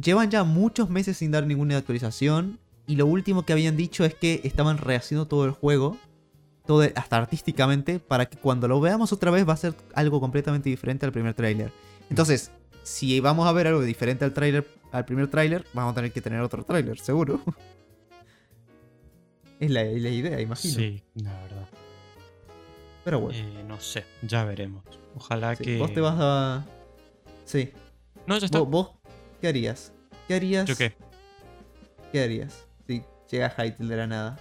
llevan 0.00 0.30
ya 0.30 0.44
muchos 0.44 0.90
meses 0.90 1.16
sin 1.16 1.30
dar 1.30 1.46
ninguna 1.46 1.76
actualización. 1.76 2.58
Y 2.86 2.96
lo 2.96 3.06
último 3.06 3.44
que 3.44 3.52
habían 3.52 3.76
dicho 3.76 4.04
es 4.04 4.14
que 4.14 4.40
estaban 4.44 4.78
rehaciendo 4.78 5.26
todo 5.26 5.44
el 5.44 5.52
juego 5.52 5.96
todo, 6.66 6.82
hasta 6.94 7.16
artísticamente, 7.16 7.98
para 7.98 8.26
que 8.26 8.36
cuando 8.36 8.68
lo 8.68 8.80
veamos 8.80 9.12
otra 9.12 9.30
vez 9.30 9.48
va 9.48 9.52
a 9.52 9.56
ser 9.56 9.74
algo 9.94 10.20
completamente 10.20 10.68
diferente 10.68 11.06
al 11.06 11.12
primer 11.12 11.34
tráiler. 11.34 11.72
Entonces, 12.10 12.50
si 12.82 13.20
vamos 13.20 13.46
a 13.46 13.52
ver 13.52 13.66
algo 13.66 13.82
diferente 13.82 14.24
al 14.24 14.32
tráiler, 14.32 14.66
al 14.92 15.04
primer 15.04 15.28
tráiler, 15.28 15.66
vamos 15.72 15.92
a 15.92 15.94
tener 15.96 16.12
que 16.12 16.20
tener 16.20 16.40
otro 16.40 16.64
tráiler, 16.64 16.98
seguro. 16.98 17.40
es 19.60 19.70
la, 19.70 19.84
idea, 19.84 20.40
imagino. 20.40 20.74
Sí, 20.74 21.02
la 21.14 21.32
verdad. 21.42 21.68
Pero 23.04 23.20
bueno. 23.20 23.38
Eh, 23.38 23.64
no 23.66 23.80
sé, 23.80 24.04
ya 24.22 24.44
veremos. 24.44 24.84
Ojalá 25.16 25.56
que. 25.56 25.78
Vos 25.78 25.92
te 25.92 26.00
vas 26.00 26.16
a. 26.18 26.64
Sí. 27.44 27.72
No, 28.26 28.38
ya 28.38 28.46
está. 28.46 28.60
¿Vos, 28.60 28.90
qué 29.42 29.48
harías? 29.48 29.92
¿Qué 30.28 30.34
harías? 30.34 30.68
¿Yo 30.68 30.76
qué? 30.76 30.94
¿Qué 32.12 32.22
harías 32.22 32.68
si 32.86 33.02
llega 33.28 33.50
Hytale 33.50 33.88
de 33.90 33.96
la 33.96 34.06
nada? 34.06 34.38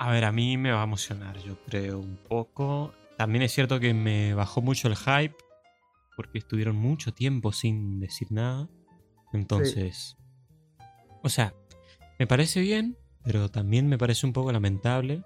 A 0.00 0.10
ver, 0.10 0.24
a 0.24 0.32
mí 0.32 0.56
me 0.56 0.72
va 0.72 0.80
a 0.80 0.84
emocionar, 0.84 1.38
yo 1.38 1.56
creo, 1.64 2.00
un 2.00 2.16
poco. 2.16 2.92
También 3.16 3.42
es 3.42 3.52
cierto 3.52 3.78
que 3.78 3.94
me 3.94 4.34
bajó 4.34 4.60
mucho 4.60 4.88
el 4.88 4.96
hype, 4.96 5.36
porque 6.16 6.38
estuvieron 6.38 6.74
mucho 6.74 7.14
tiempo 7.14 7.52
sin 7.52 8.00
decir 8.00 8.32
nada. 8.32 8.68
Entonces, 9.32 10.16
o 11.22 11.28
sea, 11.28 11.54
me 12.18 12.26
parece 12.26 12.60
bien, 12.60 12.98
pero 13.22 13.48
también 13.48 13.86
me 13.86 13.98
parece 13.98 14.26
un 14.26 14.32
poco 14.32 14.50
lamentable 14.50 15.22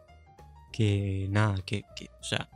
que 0.70 1.28
nada, 1.30 1.62
que, 1.64 1.84
o 2.20 2.24
sea, 2.24 2.50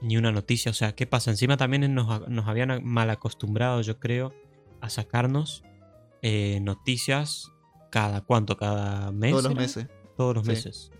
ni 0.00 0.16
una 0.16 0.32
noticia. 0.32 0.70
O 0.70 0.74
sea, 0.74 0.94
¿qué 0.94 1.06
pasa? 1.06 1.30
Encima 1.30 1.56
también 1.56 1.94
nos, 1.94 2.28
nos 2.28 2.46
habían 2.48 2.84
mal 2.84 3.10
acostumbrado, 3.10 3.80
yo 3.82 3.98
creo, 3.98 4.34
a 4.80 4.90
sacarnos 4.90 5.64
eh, 6.22 6.60
noticias 6.60 7.52
cada 7.90 8.20
cuánto, 8.22 8.56
cada 8.56 9.12
mes. 9.12 9.32
Todos 9.32 9.44
los 9.44 9.54
meses. 9.54 9.86
Todos 10.16 10.34
los 10.36 10.44
meses. 10.46 10.92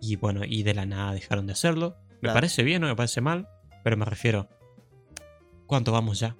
Y 0.00 0.16
bueno, 0.16 0.42
y 0.44 0.62
de 0.62 0.74
la 0.74 0.86
nada 0.86 1.12
dejaron 1.12 1.46
de 1.46 1.52
hacerlo. 1.52 1.96
Me 2.20 2.32
parece 2.32 2.62
bien, 2.62 2.80
no 2.80 2.88
me 2.88 2.96
parece 2.96 3.20
mal, 3.20 3.48
pero 3.84 3.96
me 3.96 4.04
refiero. 4.04 4.48
¿Cuánto 5.66 5.92
vamos 5.92 6.20
ya? 6.20 6.36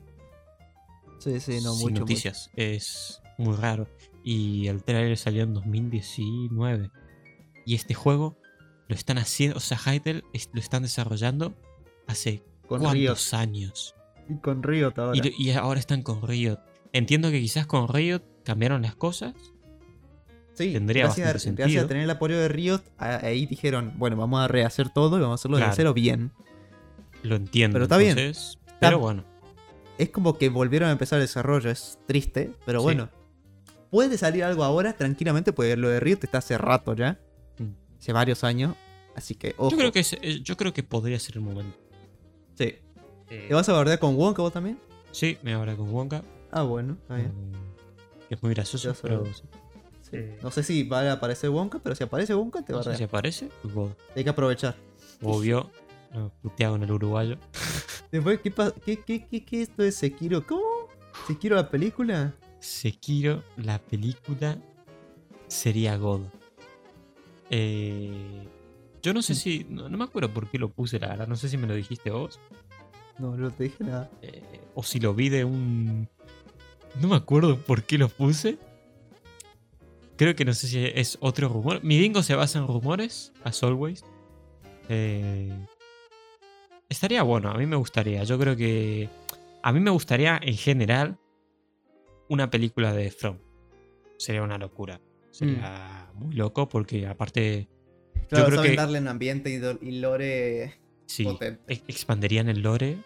Sí, 1.18 1.40
sí, 1.40 1.60
no, 1.62 1.72
Sin 1.74 1.94
noticias. 1.94 2.50
Es 2.54 3.22
muy 3.38 3.56
raro. 3.56 3.88
Y 4.24 4.66
el 4.68 4.82
trailer 4.82 5.16
salió 5.16 5.42
en 5.42 5.54
2019. 5.54 6.90
Y 7.64 7.74
este 7.74 7.94
juego 7.94 8.38
lo 8.88 8.94
están 8.94 9.18
haciendo, 9.18 9.56
o 9.56 9.60
sea, 9.60 9.78
Hytale 9.78 10.22
lo 10.52 10.60
están 10.60 10.82
desarrollando 10.82 11.56
hace 12.06 12.42
cuántos 12.66 13.34
años. 13.34 13.94
Y 14.28 14.36
con 14.38 14.62
Riot 14.62 14.92
ahora. 14.96 15.20
Y, 15.22 15.34
y, 15.38 15.50
ahora 15.52 15.78
están 15.80 16.02
con 16.02 16.26
Riot. 16.26 16.58
Entiendo 16.92 17.30
que 17.30 17.40
quizás 17.40 17.66
con 17.66 17.88
Riot 17.88 18.22
cambiaron 18.44 18.82
las 18.82 18.96
cosas, 18.96 19.34
Sí, 20.56 20.72
tendría 20.72 21.04
gracias, 21.04 21.34
bastante 21.34 21.62
gracias 21.62 21.84
a 21.84 21.86
tener 21.86 22.04
el 22.04 22.10
apoyo 22.10 22.38
de 22.38 22.48
Riot, 22.48 22.80
ahí 22.96 23.44
dijeron, 23.44 23.92
bueno, 23.96 24.16
vamos 24.16 24.40
a 24.40 24.48
rehacer 24.48 24.88
todo 24.88 25.18
y 25.18 25.20
vamos 25.20 25.32
a 25.32 25.40
hacerlo 25.42 25.58
de 25.58 25.66
cero 25.74 25.92
bien. 25.92 26.32
Lo 27.22 27.36
entiendo. 27.36 27.74
Pero 27.74 27.84
está 27.84 27.98
bien. 27.98 28.32
pero 28.80 28.98
bueno. 28.98 29.24
Es 29.98 30.08
como 30.08 30.38
que 30.38 30.48
volvieron 30.48 30.88
a 30.88 30.92
empezar 30.92 31.18
el 31.18 31.24
desarrollo, 31.24 31.70
es 31.70 31.98
triste, 32.06 32.52
pero 32.64 32.80
bueno. 32.80 33.10
Puede 33.90 34.16
salir 34.16 34.44
algo 34.44 34.64
ahora 34.64 34.94
tranquilamente, 34.94 35.52
porque 35.52 35.76
lo 35.76 35.90
de 35.90 36.00
Riot 36.00 36.20
está 36.22 36.38
hace 36.38 36.56
rato 36.56 36.94
ya. 36.94 37.20
Mm. 37.58 37.98
Hace 37.98 38.12
varios 38.12 38.42
años. 38.42 38.76
Así 39.14 39.34
que, 39.34 39.54
ojo. 39.58 39.70
Yo 39.70 39.76
creo 39.76 39.92
que, 39.92 40.00
eh, 40.00 40.40
yo 40.42 40.56
creo 40.56 40.72
que 40.72 40.82
podría 40.82 41.18
ser 41.18 41.36
el 41.36 41.42
momento. 41.42 41.78
Eh. 43.30 43.46
¿Te 43.48 43.54
vas 43.54 43.68
a 43.68 43.72
abordar 43.72 43.98
con 43.98 44.16
Wonka 44.16 44.42
vos 44.42 44.52
también? 44.52 44.78
Sí, 45.12 45.38
me 45.42 45.54
abordé 45.54 45.76
con 45.76 45.92
Wonka. 45.92 46.22
Ah, 46.50 46.62
bueno, 46.62 46.96
está 47.00 47.16
bien. 47.16 47.28
Mm, 47.28 48.32
es 48.32 48.42
muy 48.42 48.54
gracioso, 48.54 48.94
pero... 49.02 49.24
No 50.42 50.50
sé 50.50 50.62
si 50.62 50.84
va 50.84 51.00
a 51.00 51.12
aparecer 51.12 51.50
Wonka, 51.50 51.78
pero 51.80 51.94
si 51.94 52.04
aparece 52.04 52.34
Wonka 52.34 52.62
te 52.62 52.72
va 52.72 52.80
a 52.80 52.82
sé 52.82 52.96
Si 52.96 53.02
aparece, 53.04 53.48
pues 53.62 53.90
Hay 54.14 54.24
que 54.24 54.30
aprovechar. 54.30 54.76
Obvio. 55.22 55.70
puteado 56.42 56.76
en 56.76 56.84
el 56.84 56.92
uruguayo. 56.92 57.36
Después, 58.12 58.40
¿qué, 58.40 58.52
qué, 58.84 59.02
qué, 59.02 59.26
qué, 59.26 59.44
qué 59.44 59.62
esto 59.62 59.82
de 59.82 59.92
Sekiro? 59.92 60.46
¿Cómo? 60.46 60.88
¿Sekiro 61.26 61.56
la 61.56 61.68
película? 61.68 62.34
Sekiro, 62.60 63.42
la 63.56 63.78
película 63.78 64.58
sería 65.48 65.96
God. 65.96 66.22
Eh, 67.50 68.46
yo 69.02 69.12
no 69.12 69.22
sé 69.22 69.32
mm. 69.32 69.36
si. 69.36 69.66
No, 69.68 69.88
me 69.88 70.04
acuerdo 70.04 70.32
por 70.32 70.48
qué 70.48 70.58
lo 70.58 70.70
puse, 70.70 70.98
la 70.98 71.08
verdad. 71.08 71.28
No 71.28 71.36
sé 71.36 71.48
si 71.48 71.56
me 71.56 71.66
lo 71.66 71.74
dijiste 71.74 72.10
vos. 72.10 72.38
No, 73.18 73.36
no 73.36 73.50
te 73.50 73.64
dije 73.64 73.84
nada. 73.84 74.10
Eh, 74.22 74.42
o 74.74 74.82
si 74.82 75.00
lo 75.00 75.14
vi 75.14 75.28
de 75.28 75.44
un. 75.44 76.08
No 77.00 77.08
me 77.08 77.16
acuerdo 77.16 77.58
por 77.58 77.84
qué 77.84 77.98
lo 77.98 78.08
puse. 78.08 78.58
Creo 80.16 80.34
que 80.34 80.44
no 80.44 80.54
sé 80.54 80.66
si 80.66 80.84
es 80.84 81.18
otro 81.20 81.48
rumor. 81.48 81.82
Mi 81.84 81.98
bingo 81.98 82.22
se 82.22 82.34
basa 82.34 82.58
en 82.58 82.66
rumores, 82.66 83.32
as 83.44 83.62
always. 83.62 84.04
Eh, 84.88 85.52
estaría 86.88 87.22
bueno, 87.22 87.50
a 87.50 87.54
mí 87.54 87.66
me 87.66 87.76
gustaría. 87.76 88.22
Yo 88.24 88.38
creo 88.38 88.56
que. 88.56 89.08
A 89.62 89.72
mí 89.72 89.80
me 89.80 89.90
gustaría 89.90 90.38
en 90.42 90.56
general 90.56 91.18
una 92.28 92.50
película 92.50 92.92
de 92.92 93.10
From. 93.10 93.38
Sería 94.18 94.42
una 94.42 94.58
locura. 94.58 95.00
Sería 95.30 96.08
mm. 96.14 96.18
muy 96.18 96.34
loco 96.34 96.68
porque 96.68 97.06
aparte. 97.06 97.68
Claro, 98.28 98.46
yo 98.46 98.50
creo 98.50 98.62
que 98.62 98.76
darle 98.76 98.98
un 98.98 99.08
ambiente 99.08 99.78
y 99.80 99.90
lore. 99.92 100.85
Sí, 101.06 101.26
expanderían 101.66 102.48
el 102.48 102.60
lore. 102.62 102.98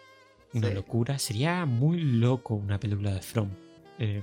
Una 0.53 0.71
locura. 0.71 1.19
Sería 1.19 1.65
muy 1.65 2.01
loco 2.01 2.55
una 2.55 2.81
película 2.81 3.13
de 3.15 3.23
From. 3.23 3.51
Eh, 3.99 4.23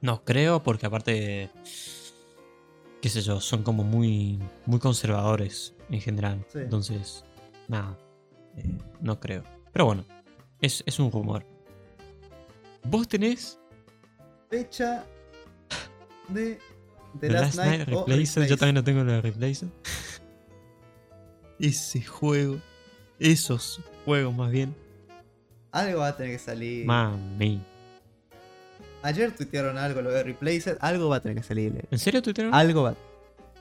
no 0.00 0.22
creo, 0.24 0.62
porque 0.62 0.86
aparte, 0.86 1.50
qué 3.00 3.08
sé 3.08 3.22
yo, 3.22 3.40
son 3.40 3.62
como 3.62 3.82
muy, 3.82 4.38
muy 4.66 4.78
conservadores 4.78 5.74
en 5.90 6.00
general. 6.00 6.44
Sí. 6.52 6.58
Entonces, 6.58 7.24
nada, 7.66 7.98
eh, 8.56 8.70
no 9.00 9.18
creo. 9.18 9.42
Pero 9.72 9.86
bueno, 9.86 10.04
es, 10.60 10.84
es 10.86 10.98
un 11.00 11.10
rumor. 11.10 11.44
¿Vos 12.84 13.08
tenés 13.08 13.58
Fecha 14.50 15.06
de 16.28 16.58
The 17.18 17.28
The 17.28 17.30
Last, 17.30 17.56
Night, 17.56 17.88
o 17.88 18.04
Replacer? 18.06 18.46
Yo 18.46 18.56
también 18.56 18.76
lo 18.76 18.84
tengo 18.84 19.00
en 19.00 19.08
la 19.08 19.20
Replacer. 19.20 19.70
Ese 21.58 22.02
juego, 22.02 22.58
esos 23.18 23.80
juegos 24.04 24.34
más 24.34 24.50
bien. 24.50 24.74
Algo 25.72 26.00
va 26.00 26.08
a 26.08 26.16
tener 26.16 26.32
que 26.32 26.38
salir. 26.38 26.86
Mami. 26.86 27.60
Ayer 29.02 29.32
tuitearon 29.32 29.76
algo 29.76 30.00
lo 30.02 30.10
de 30.10 30.22
Replacer. 30.22 30.78
Algo 30.80 31.08
va 31.08 31.16
a 31.16 31.20
tener 31.20 31.36
que 31.36 31.42
salir. 31.42 31.86
¿En 31.90 31.98
serio 31.98 32.22
Twitter? 32.22 32.48
Algo 32.52 32.84
va. 32.84 32.94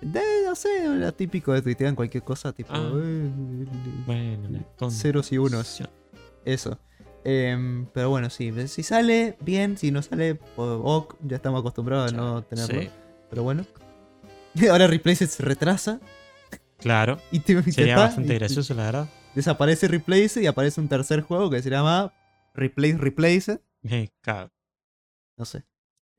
De, 0.01 0.21
no 0.45 0.55
sé, 0.55 0.69
lo 0.87 1.13
típico 1.13 1.53
de 1.53 1.61
tuitear 1.61 1.93
cualquier 1.95 2.23
cosa, 2.23 2.53
tipo. 2.53 2.71
Ah. 2.73 2.91
eh, 2.95 3.65
Bueno, 4.05 4.89
Ceros 4.91 5.31
y 5.31 5.37
unos. 5.37 5.81
Eso. 6.45 6.77
Em, 7.23 7.85
pero 7.87 8.09
bueno, 8.09 8.29
sí. 8.29 8.51
Si 8.67 8.83
sale, 8.83 9.37
bien. 9.41 9.77
Si 9.77 9.91
no 9.91 10.01
sale, 10.01 10.39
ok. 10.55 11.15
Ya 11.23 11.37
estamos 11.37 11.59
acostumbrados 11.61 12.13
a 12.13 12.15
no 12.15 12.43
tenerlo. 12.43 12.81
Sí, 12.81 12.89
Pero 13.29 13.43
bueno. 13.43 13.65
Ahora 14.69 14.87
Replacer 14.87 15.27
se 15.27 15.43
retrasa. 15.43 15.99
Claro. 16.83 17.19
Y 17.31 17.39
te, 17.39 17.53
y 17.65 17.71
Sería 17.71 17.97
bastante 17.97 18.35
gracioso, 18.35 18.73
la 18.75 18.83
verdad. 18.83 19.09
Desaparece 19.35 19.87
Replacer 19.87 20.43
y 20.43 20.47
aparece 20.47 20.79
un 20.79 20.87
tercer 20.87 21.21
juego 21.21 21.49
que 21.49 21.61
se 21.63 21.69
llama 21.69 22.13
Replace 22.53 22.97
Replacer. 22.97 23.63
Eh, 23.83 24.09
claro. 24.21 24.51
No 25.37 25.45
sé. 25.45 25.63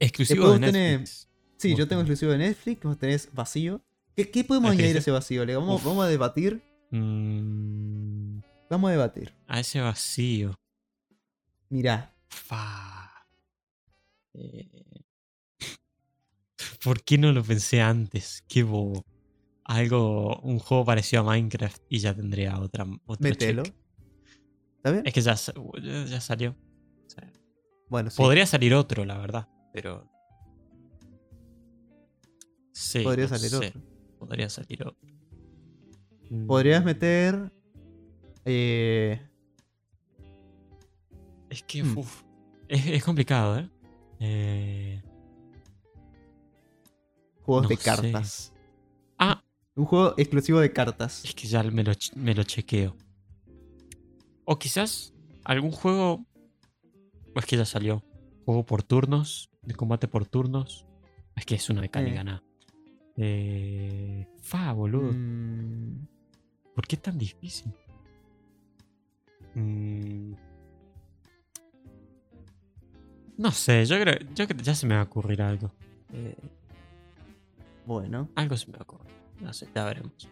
Exclusivo 0.01 0.51
de 0.53 0.59
tenés- 0.59 0.73
Netflix. 0.73 1.29
Sí, 1.57 1.77
yo 1.77 1.87
tengo 1.87 2.03
exclusivo 2.03 2.33
de 2.33 2.39
Netflix, 2.39 2.83
vos 2.83 2.99
tenés 2.99 3.29
vacío. 3.33 3.81
¿Qué, 4.17 4.31
qué 4.31 4.43
podemos 4.45 4.73
¿El 4.73 4.77
que 4.77 4.83
añadir 4.83 4.97
a 4.97 5.01
ese 5.01 5.11
vacío? 5.13 5.45
Le 5.47 5.55
vamos, 5.57 5.81
Uf. 5.81 5.87
vamos 5.87 6.05
a 6.05 6.09
debatir. 6.09 6.63
Mm, 6.91 8.41
Vamos 8.69 8.89
a 8.89 8.93
debatir. 8.93 9.33
a 9.47 9.61
ese 9.61 9.81
vacío. 9.81 10.55
Mirá. 11.69 12.13
Fa. 12.29 13.27
Eh, 14.35 14.69
¿Por 16.85 17.03
qué 17.03 17.17
no 17.19 17.33
lo 17.33 17.43
pensé 17.45 17.81
antes? 17.81 18.43
Qué 18.49 18.63
bobo. 18.63 19.05
Algo, 19.65 20.39
un 20.41 20.59
juego 20.59 20.85
parecido 20.85 21.23
a 21.23 21.25
Minecraft 21.27 21.83
y 21.89 21.99
ya 21.99 22.15
tendría 22.15 22.59
otra. 22.61 22.85
otro 23.07 23.23
Mételo. 23.29 23.63
check. 23.63 23.75
¿Está 24.77 24.91
bien? 24.91 25.07
Es 25.07 25.13
que 25.15 25.21
ya, 25.23 25.35
ya- 26.07 26.21
salió. 26.21 26.51
O 27.07 27.09
sea, 27.11 27.33
Bueno, 27.89 28.11
sí. 28.11 28.17
Podría 28.19 28.45
salir 28.47 28.75
otro, 28.75 29.05
la 29.07 29.17
verdad. 29.19 29.49
Pero. 29.73 30.07
Sí. 32.73 33.01
Podría 33.03 33.25
no 33.27 33.29
salir 33.39 33.51
sé, 33.51 33.57
otro. 33.69 33.81
Podría 34.19 34.49
salir 34.51 34.83
otro. 34.87 35.09
Mm, 36.31 36.47
Podrías 36.47 36.85
meter. 36.85 37.53
Eh, 38.45 39.21
Es 41.49 41.63
que. 41.63 41.83
Hmm. 41.83 41.99
uf, 41.99 42.23
es, 42.69 42.87
es 42.87 43.05
complicado, 43.05 43.59
¿eh? 43.59 43.71
Eh, 44.21 45.03
juegos 47.43 47.63
No 47.65 47.69
de 47.69 47.77
cartas. 47.77 48.53
Un 49.77 49.85
juego 49.87 50.15
exclusivo 50.17 50.61
de 50.61 50.73
cartas. 50.73 51.25
Es 51.25 51.35
que 51.35 51.49
ya 51.49 51.63
me 51.65 51.83
lo, 51.83 51.93
ch- 51.93 52.15
me 52.15 52.35
lo 52.35 52.45
chequeo. 52.45 52.97
O 54.45 54.59
quizás 54.59 55.13
algún 55.45 55.73
juego. 55.73 56.25
Es 57.35 57.45
que 57.47 57.57
ya 57.57 57.65
salió. 57.65 58.03
Juego 58.45 58.65
por 58.65 58.83
turnos. 58.83 59.51
De 59.63 59.75
combate 59.75 60.07
por 60.07 60.27
turnos. 60.27 60.87
Es 61.35 61.45
que 61.45 61.57
es 61.57 61.69
una 61.71 61.81
mecánica, 61.81 62.21
Eh. 62.21 62.25
nada. 62.25 62.43
Eh, 63.17 64.27
fa, 64.43 64.73
boludo. 64.73 65.13
Mm, 65.13 66.07
¿Por 66.75 66.87
qué 66.87 66.97
tan 66.97 67.19
difícil? 67.19 67.73
Mm. 69.55 70.35
No 73.37 73.51
sé, 73.51 73.85
yo 73.87 73.99
creo, 74.01 74.17
yo 74.35 74.47
creo 74.47 74.61
ya 74.63 74.75
se 74.77 74.87
me 74.87 74.95
va 74.95 75.01
a 75.01 75.05
ocurrir 75.05 75.43
algo. 75.43 75.73
Eh, 76.13 76.37
bueno. 77.87 78.29
algo 78.37 78.57
se 78.57 78.67
me 78.69 78.75
va 78.75 78.81
a 78.81 78.83
ocurrir. 78.85 79.13
No 79.41 79.53
sé, 79.53 79.69
ya 79.75 79.85
veremos. 79.85 80.29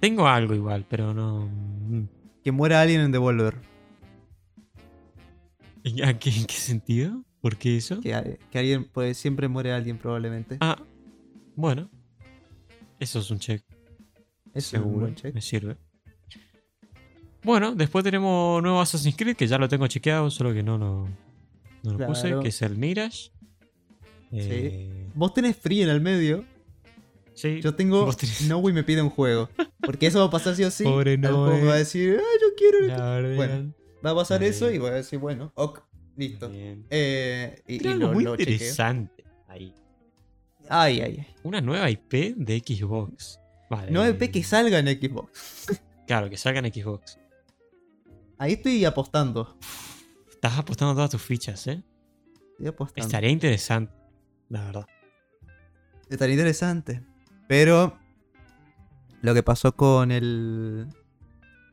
Tengo 0.00 0.26
algo 0.26 0.54
igual, 0.54 0.84
pero 0.88 1.14
no. 1.14 1.46
mm. 1.48 2.08
Que 2.44 2.50
muera 2.52 2.80
alguien 2.80 3.00
en 3.02 3.12
Devolver. 3.12 3.54
¿En, 5.84 6.04
a 6.04 6.18
qué, 6.18 6.30
en 6.30 6.44
qué 6.46 6.54
sentido? 6.54 7.24
¿Por 7.40 7.56
qué 7.56 7.76
eso? 7.76 8.00
Que, 8.00 8.14
a- 8.14 8.24
que 8.50 8.58
alguien. 8.58 8.84
Pues 8.92 9.16
siempre 9.18 9.48
muere 9.48 9.72
alguien 9.72 9.98
probablemente. 9.98 10.56
Ah, 10.60 10.76
bueno. 11.56 11.90
Eso 13.00 13.18
es 13.18 13.30
un 13.30 13.38
check. 13.38 13.64
Eso 14.54 14.54
es 14.54 14.72
un 14.74 14.80
seguro. 14.80 15.00
buen 15.00 15.14
check. 15.14 15.34
Me 15.34 15.40
sirve. 15.40 15.76
Bueno, 17.44 17.74
después 17.74 18.04
tenemos 18.04 18.62
nuevo 18.62 18.80
Assassin's 18.80 19.16
Creed, 19.16 19.34
que 19.36 19.48
ya 19.48 19.58
lo 19.58 19.68
tengo 19.68 19.86
chequeado, 19.88 20.30
solo 20.30 20.52
que 20.54 20.62
no 20.62 20.78
lo, 20.78 21.08
no 21.82 21.98
lo 21.98 22.06
puse, 22.06 22.38
que 22.40 22.48
es 22.48 22.62
el 22.62 22.76
Mirage. 22.76 23.30
Eh, 24.30 25.10
Vos 25.14 25.34
tenés 25.34 25.56
free 25.56 25.82
en 25.82 25.88
el 25.88 26.00
medio. 26.00 26.44
Sí. 27.34 27.60
Yo 27.60 27.74
tengo. 27.74 28.06
Tenés- 28.12 28.46
Noe 28.48 28.72
me 28.72 28.82
pide 28.84 29.02
un 29.02 29.10
juego. 29.10 29.48
Porque 29.80 30.06
eso 30.06 30.18
va 30.20 30.26
a 30.26 30.30
pasar 30.30 30.54
sí 30.56 30.64
o 30.64 30.70
sí. 30.70 30.84
Pobre 30.84 31.14
el 31.14 31.18
me 31.20 31.28
va 31.30 31.74
a 31.74 31.76
decir, 31.78 32.18
ah, 32.20 32.38
yo 32.40 32.48
quiero. 32.56 32.86
Verdad. 32.86 33.36
Bueno, 33.36 33.74
Va 34.04 34.10
a 34.10 34.14
pasar 34.16 34.42
eso 34.42 34.68
y 34.70 34.78
voy 34.78 34.90
a 34.90 34.94
decir, 34.94 35.18
bueno, 35.20 35.52
ok, 35.54 35.80
listo. 36.16 36.50
Eh, 36.52 37.62
y, 37.68 37.76
y 37.76 37.94
lo, 37.94 38.12
muy 38.12 38.24
lo 38.24 38.36
chequeo. 38.36 38.54
interesante 38.54 39.24
ahí. 39.46 39.72
Ay, 40.68 41.00
ay, 41.00 41.16
ay. 41.20 41.34
Una 41.44 41.60
nueva 41.60 41.88
IP 41.88 42.34
de 42.36 42.58
Xbox. 42.58 43.38
Vale. 43.70 43.90
No 43.92 44.04
EP 44.04 44.30
que 44.30 44.42
salga 44.42 44.78
en 44.78 44.86
Xbox. 44.88 45.66
Claro, 46.04 46.28
que 46.28 46.36
salga 46.36 46.58
en 46.58 46.72
Xbox. 46.72 47.16
Ahí 48.36 48.54
estoy 48.54 48.84
apostando. 48.84 49.56
Estás 50.28 50.58
apostando 50.58 50.94
todas 50.94 51.10
tus 51.10 51.22
fichas, 51.22 51.64
¿eh? 51.68 51.82
Estoy 52.50 52.66
apostando. 52.66 53.06
Estaría 53.06 53.30
interesante, 53.30 53.92
la 54.48 54.64
verdad. 54.64 54.86
Estaría 56.10 56.34
interesante. 56.34 57.02
Pero 57.48 57.98
lo 59.20 59.34
que 59.34 59.42
pasó 59.42 59.74
con 59.76 60.10
el. 60.10 60.86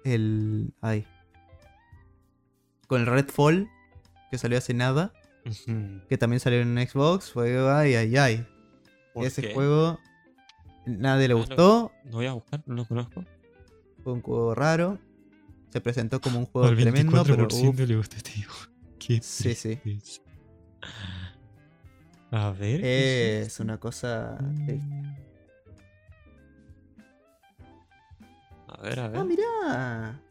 El. 0.03 0.73
Ay. 0.81 1.05
Con 2.87 3.01
el 3.01 3.07
Redfall, 3.07 3.69
que 4.31 4.37
salió 4.37 4.57
hace 4.57 4.73
nada, 4.73 5.13
que 6.09 6.17
también 6.17 6.39
salió 6.39 6.59
en 6.61 6.75
Xbox, 6.87 7.31
fue 7.31 7.57
ay, 7.71 7.93
ay, 7.95 8.17
ay. 8.17 8.47
¿Por 9.13 9.25
Ese 9.25 9.41
qué? 9.43 9.53
juego 9.53 9.99
nadie 10.87 11.27
le 11.27 11.33
Ah, 11.33 11.37
lo- 11.37 11.43
gustó, 11.45 11.91
No 12.05 12.11
voy 12.13 12.25
a 12.25 12.33
buscar, 12.33 12.63
no 12.65 12.75
lo 12.75 12.85
conozco. 12.85 13.23
fue 14.03 14.13
un 14.13 14.21
juego 14.21 14.55
raro. 14.55 14.97
Se 15.71 15.81
presentó 15.81 16.19
como 16.19 16.39
un 16.39 16.45
juego 16.47 16.67
tremendo, 16.75 17.23
pero 17.23 17.47
24% 17.47 17.69
uf, 17.69 17.79
le 17.87 17.95
gusta 17.95 18.17
este 18.17 18.31
juego. 18.41 18.71
Qué 18.99 19.19
Sí, 19.21 19.53
sí. 19.53 19.79
A 22.31 22.49
ver. 22.51 22.83
es 22.83 23.59
una 23.59 23.77
cosa. 23.79 24.37
triste. 24.65 24.81
A 28.79 28.83
ver, 28.83 28.99
a 28.99 29.07
ver. 29.09 29.19
Ah, 29.19 29.23
mirá. 29.25 30.21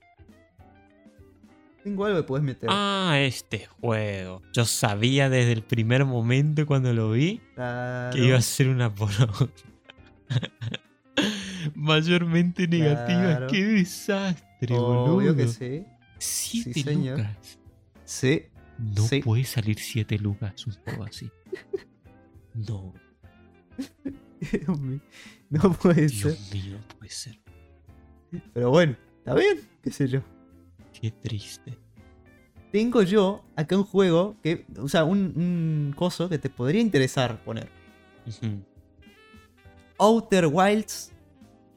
Tengo 1.84 2.04
algo 2.04 2.18
que 2.18 2.22
puedes 2.24 2.44
meter. 2.44 2.68
Ah, 2.72 3.16
este 3.20 3.66
juego. 3.66 4.42
Yo 4.52 4.64
sabía 4.64 5.28
desde 5.30 5.52
el 5.52 5.62
primer 5.62 6.04
momento 6.04 6.66
cuando 6.66 6.92
lo 6.92 7.10
vi 7.12 7.40
Claro. 7.54 8.14
que 8.16 8.24
iba 8.26 8.36
a 8.38 8.42
ser 8.42 8.68
una 8.68 8.94
poronga. 8.94 9.48
Mayormente 11.74 12.66
negativa. 12.68 13.06
Claro. 13.22 13.46
Qué 13.48 13.64
desastre, 13.64 14.74
Obvio 14.76 15.32
boludo. 15.32 15.36
que 15.36 15.48
sí. 15.48 15.84
Siete 16.18 16.72
Sí, 16.74 16.82
señor. 16.82 17.18
lucas. 17.18 17.58
Sí. 18.04 18.42
No 18.78 19.02
Sí. 19.06 19.20
puede 19.22 19.44
salir 19.44 19.78
7 19.78 20.18
lucas 20.18 20.66
un 20.66 20.72
juego 20.74 21.04
así. 21.04 21.30
No, 22.54 22.92
no 25.50 25.72
puede 25.74 26.08
ser. 26.08 26.32
Dios 26.32 26.50
mío, 26.52 26.76
no 26.78 26.98
puede 26.98 27.10
ser. 27.10 27.38
Pero 28.52 28.70
bueno, 28.70 28.96
está 29.18 29.34
bien, 29.34 29.60
qué 29.82 29.90
sé 29.90 30.08
yo. 30.08 30.20
Qué 31.00 31.10
triste. 31.10 31.78
Tengo 32.72 33.02
yo 33.02 33.44
acá 33.56 33.76
un 33.76 33.84
juego 33.84 34.36
que, 34.42 34.66
o 34.78 34.88
sea, 34.88 35.04
un, 35.04 35.18
un 35.36 35.94
coso 35.96 36.28
que 36.28 36.38
te 36.38 36.50
podría 36.50 36.80
interesar 36.80 37.42
poner. 37.44 37.70
Outer 39.98 40.46
Wilds 40.46 41.12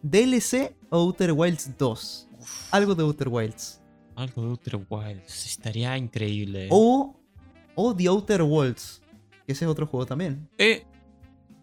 DLC 0.01 0.75
o 0.89 0.97
Outer 0.97 1.31
Wilds 1.31 1.77
2. 1.77 2.29
Algo 2.71 2.95
de 2.95 3.03
Outer 3.03 3.29
Wilds. 3.29 3.81
Algo 4.15 4.41
de 4.43 4.49
Outer 4.49 4.79
Wilds. 4.89 5.45
Estaría 5.45 5.97
increíble. 5.97 6.67
O, 6.71 7.15
o 7.75 7.95
The 7.95 8.07
Outer 8.07 8.41
Worlds. 8.41 9.01
Que 9.45 9.53
ese 9.53 9.65
es 9.65 9.71
otro 9.71 9.87
juego 9.87 10.05
también. 10.05 10.49
Eh, 10.57 10.85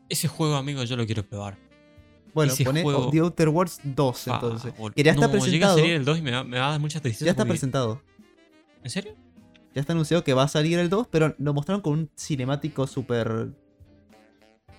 ese 0.08 0.28
juego, 0.28 0.56
amigo, 0.56 0.82
yo 0.84 0.96
lo 0.96 1.04
quiero 1.04 1.22
probar. 1.22 1.58
Bueno, 2.34 2.52
Ese 2.52 2.64
pone 2.64 2.82
juego- 2.82 3.10
The 3.10 3.18
Outer 3.20 3.48
Worlds 3.48 3.80
2 3.84 4.28
Ah, 4.28 4.34
entonces. 4.34 4.76
bol- 4.76 4.92
Que 4.94 5.02
ya 5.02 5.12
está 5.12 5.26
no, 5.26 5.32
Llega 5.32 5.38
a 5.38 5.40
presentado. 5.42 5.78
salir 5.78 5.92
el 5.94 6.04
2 6.04 6.18
y 6.18 6.22
me 6.22 6.30
va, 6.32 6.44
me 6.44 6.58
va 6.58 6.68
a 6.68 6.70
dar 6.72 6.80
mucha 6.80 7.00
tristeza. 7.00 7.24
Ya 7.24 7.30
está 7.32 7.42
porque- 7.42 7.50
presentado. 7.52 8.02
¿En 8.84 8.90
serio? 8.90 9.14
Ya 9.74 9.80
está 9.80 9.92
anunciado 9.92 10.22
que 10.24 10.34
va 10.34 10.44
a 10.44 10.48
salir 10.48 10.78
el 10.78 10.88
2, 10.88 11.06
pero 11.10 11.34
lo 11.38 11.54
mostraron 11.54 11.80
con 11.82 11.92
un 11.94 12.10
cinemático 12.16 12.86
súper. 12.86 13.48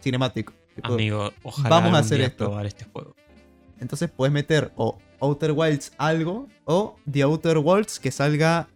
cinemático. 0.02 0.54
Amigo, 0.84 1.34
ojalá 1.44 1.70
Vamos 1.70 1.94
a 1.94 2.00
hacer 2.00 2.22
esto. 2.22 2.46
probar 2.46 2.66
este 2.66 2.86
juego. 2.86 3.16
Entonces 3.80 4.10
puedes 4.10 4.32
meter 4.34 4.72
o 4.78 4.98
Outer 5.20 5.52
Wilds 5.52 5.92
algo 5.98 6.48
o 6.66 6.96
The 7.10 7.24
Outer 7.24 7.58
Worlds 7.58 8.00
que 8.00 8.12
salga 8.12 8.68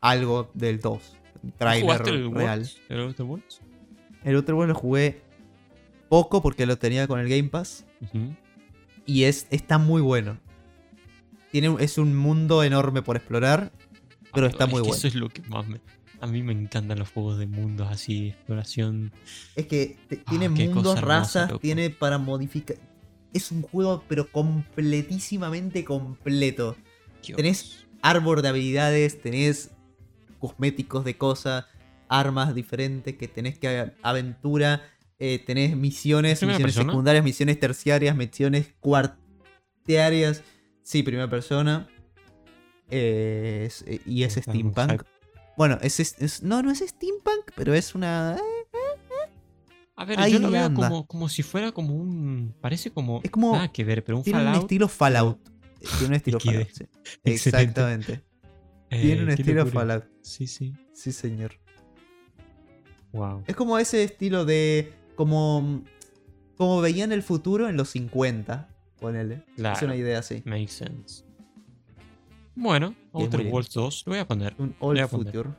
algo 0.00 0.50
del 0.54 0.80
2. 0.80 1.16
Un 1.42 1.52
Trailer 1.52 1.82
¿Jugaste 1.84 2.10
el 2.10 2.32
real. 2.34 2.58
Worlds? 2.58 2.76
¿El 2.88 3.00
Outer 3.00 3.26
Worlds? 3.26 3.60
El 4.24 4.34
Outer 4.36 4.54
Worlds 4.54 4.74
lo 4.74 4.80
jugué 4.80 5.22
poco 6.08 6.42
porque 6.42 6.66
lo 6.66 6.76
tenía 6.78 7.06
con 7.06 7.20
el 7.20 7.28
Game 7.28 7.48
Pass. 7.48 7.84
Y 9.06 9.24
es, 9.24 9.46
está 9.50 9.78
muy 9.78 10.02
bueno. 10.02 10.38
Tiene, 11.50 11.74
es 11.80 11.96
un 11.98 12.14
mundo 12.16 12.62
enorme 12.62 13.02
por 13.02 13.16
explorar. 13.16 13.72
Pero 14.34 14.46
Amigo, 14.46 14.48
está 14.48 14.64
es 14.64 14.70
muy 14.70 14.80
bueno. 14.82 14.94
Eso 14.96 15.08
es 15.08 15.14
lo 15.14 15.28
que 15.28 15.42
más 15.42 15.66
me. 15.66 15.80
A 16.20 16.26
mí 16.26 16.42
me 16.42 16.52
encantan 16.52 16.98
los 16.98 17.10
juegos 17.10 17.38
de 17.38 17.46
mundos 17.46 17.88
así, 17.90 18.28
exploración. 18.30 19.12
Es 19.54 19.66
que 19.66 19.96
te- 20.08 20.16
Ah, 20.26 20.30
tiene 20.30 20.48
mundos, 20.48 20.96
hermosa, 20.98 21.00
razas, 21.46 21.60
tiene 21.60 21.90
para 21.90 22.18
modificar. 22.18 22.76
Es 23.32 23.52
un 23.52 23.62
juego, 23.62 24.02
pero 24.08 24.30
completísimamente 24.30 25.84
completo. 25.84 26.76
Dios. 27.22 27.36
Tenés 27.36 27.86
árbol 28.02 28.42
de 28.42 28.48
habilidades, 28.48 29.20
tenés 29.22 29.70
cosméticos 30.40 31.04
de 31.04 31.16
cosas, 31.16 31.66
armas 32.08 32.54
diferentes 32.54 33.16
que 33.16 33.28
tenés 33.28 33.58
que 33.58 33.92
aventura, 34.02 34.82
eh, 35.18 35.38
tenés 35.44 35.76
misiones, 35.76 36.38
¿Primera 36.38 36.58
misiones 36.58 36.74
persona? 36.74 36.92
secundarias, 36.92 37.24
misiones 37.24 37.58
terciarias, 37.60 38.16
misiones 38.16 38.74
cuartearias. 38.80 40.42
Sí, 40.82 41.02
primera 41.02 41.28
persona. 41.28 41.88
Eh, 42.90 43.64
es- 43.66 43.82
eh, 43.86 44.00
y 44.06 44.22
es 44.22 44.36
Está 44.36 44.52
steampunk. 44.52 45.02
Bueno, 45.56 45.78
es, 45.82 46.00
es- 46.00 46.16
es- 46.20 46.42
no, 46.42 46.62
no 46.62 46.70
es 46.70 46.78
steampunk, 46.78 47.50
pero 47.54 47.74
es 47.74 47.94
una... 47.94 48.36
eh, 48.36 48.68
A 49.96 50.04
ver, 50.04 50.20
ahí 50.20 50.32
yo 50.32 50.38
lo 50.38 50.50
veo 50.50 50.72
como, 50.72 51.06
como 51.06 51.28
si 51.28 51.42
fuera 51.42 51.72
como 51.72 51.94
un. 51.96 52.54
Parece 52.60 52.90
como. 52.92 53.20
Es 53.24 53.30
como- 53.32 53.52
Nada 53.54 53.72
que 53.72 53.82
ver, 53.84 54.04
pero 54.04 54.18
un 54.18 54.22
Tiene 54.22 54.48
un 54.48 54.54
estilo 54.54 54.86
Fallout. 54.88 55.38
Tiene 55.98 56.06
un 56.06 56.14
estilo. 56.14 56.38
Fallout, 56.40 56.68
sí. 56.72 56.84
Exactamente. 57.24 58.22
Eh, 58.90 59.02
Tiene 59.02 59.22
un 59.24 59.30
estilo 59.30 59.64
locura. 59.64 59.80
Fallout. 59.80 60.04
Sí, 60.22 60.46
sí. 60.46 60.72
Sí, 60.94 61.10
señor. 61.12 61.58
Wow. 63.12 63.42
Es 63.46 63.56
como 63.56 63.76
ese 63.78 64.04
estilo 64.04 64.44
de. 64.44 64.92
Como. 65.18 65.82
Como 66.56 66.80
veían 66.80 67.10
el 67.12 67.22
futuro 67.24 67.68
en 67.68 67.76
los 67.76 67.90
50. 67.90 68.68
Ponele. 69.00 69.34
Es 69.48 69.54
Claro. 69.56 69.86
una 69.86 69.96
idea 69.96 70.20
así. 70.20 70.42
Makes 70.44 70.68
sense. 70.68 71.24
Bueno, 72.54 72.88
es 72.90 72.96
Outer. 73.12 73.46
Worlds 73.52 73.72
2. 73.72 74.02
Lo 74.06 74.10
voy 74.12 74.18
a 74.20 74.26
poner. 74.28 74.54
Un 74.58 74.74
Voy 74.80 74.90
old 74.90 75.00
a 75.00 75.08
poner. 75.08 75.32
future. 75.32 75.50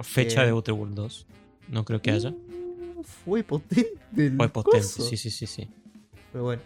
Fecha 0.00 0.42
Eh, 0.42 0.46
de 0.46 0.50
Outer 0.52 0.74
Worlds 0.74 0.94
2. 0.96 1.26
No 1.68 1.84
creo 1.84 2.00
que 2.00 2.10
haya. 2.12 2.30
Uh, 2.30 3.02
Fue 3.02 3.42
potente. 3.42 4.30
Fue 4.36 4.48
potente. 4.48 4.78
coso. 4.86 5.02
Sí, 5.02 5.16
sí, 5.16 5.30
sí, 5.30 5.46
sí. 5.46 5.68
Pero 6.32 6.44
bueno. 6.44 6.62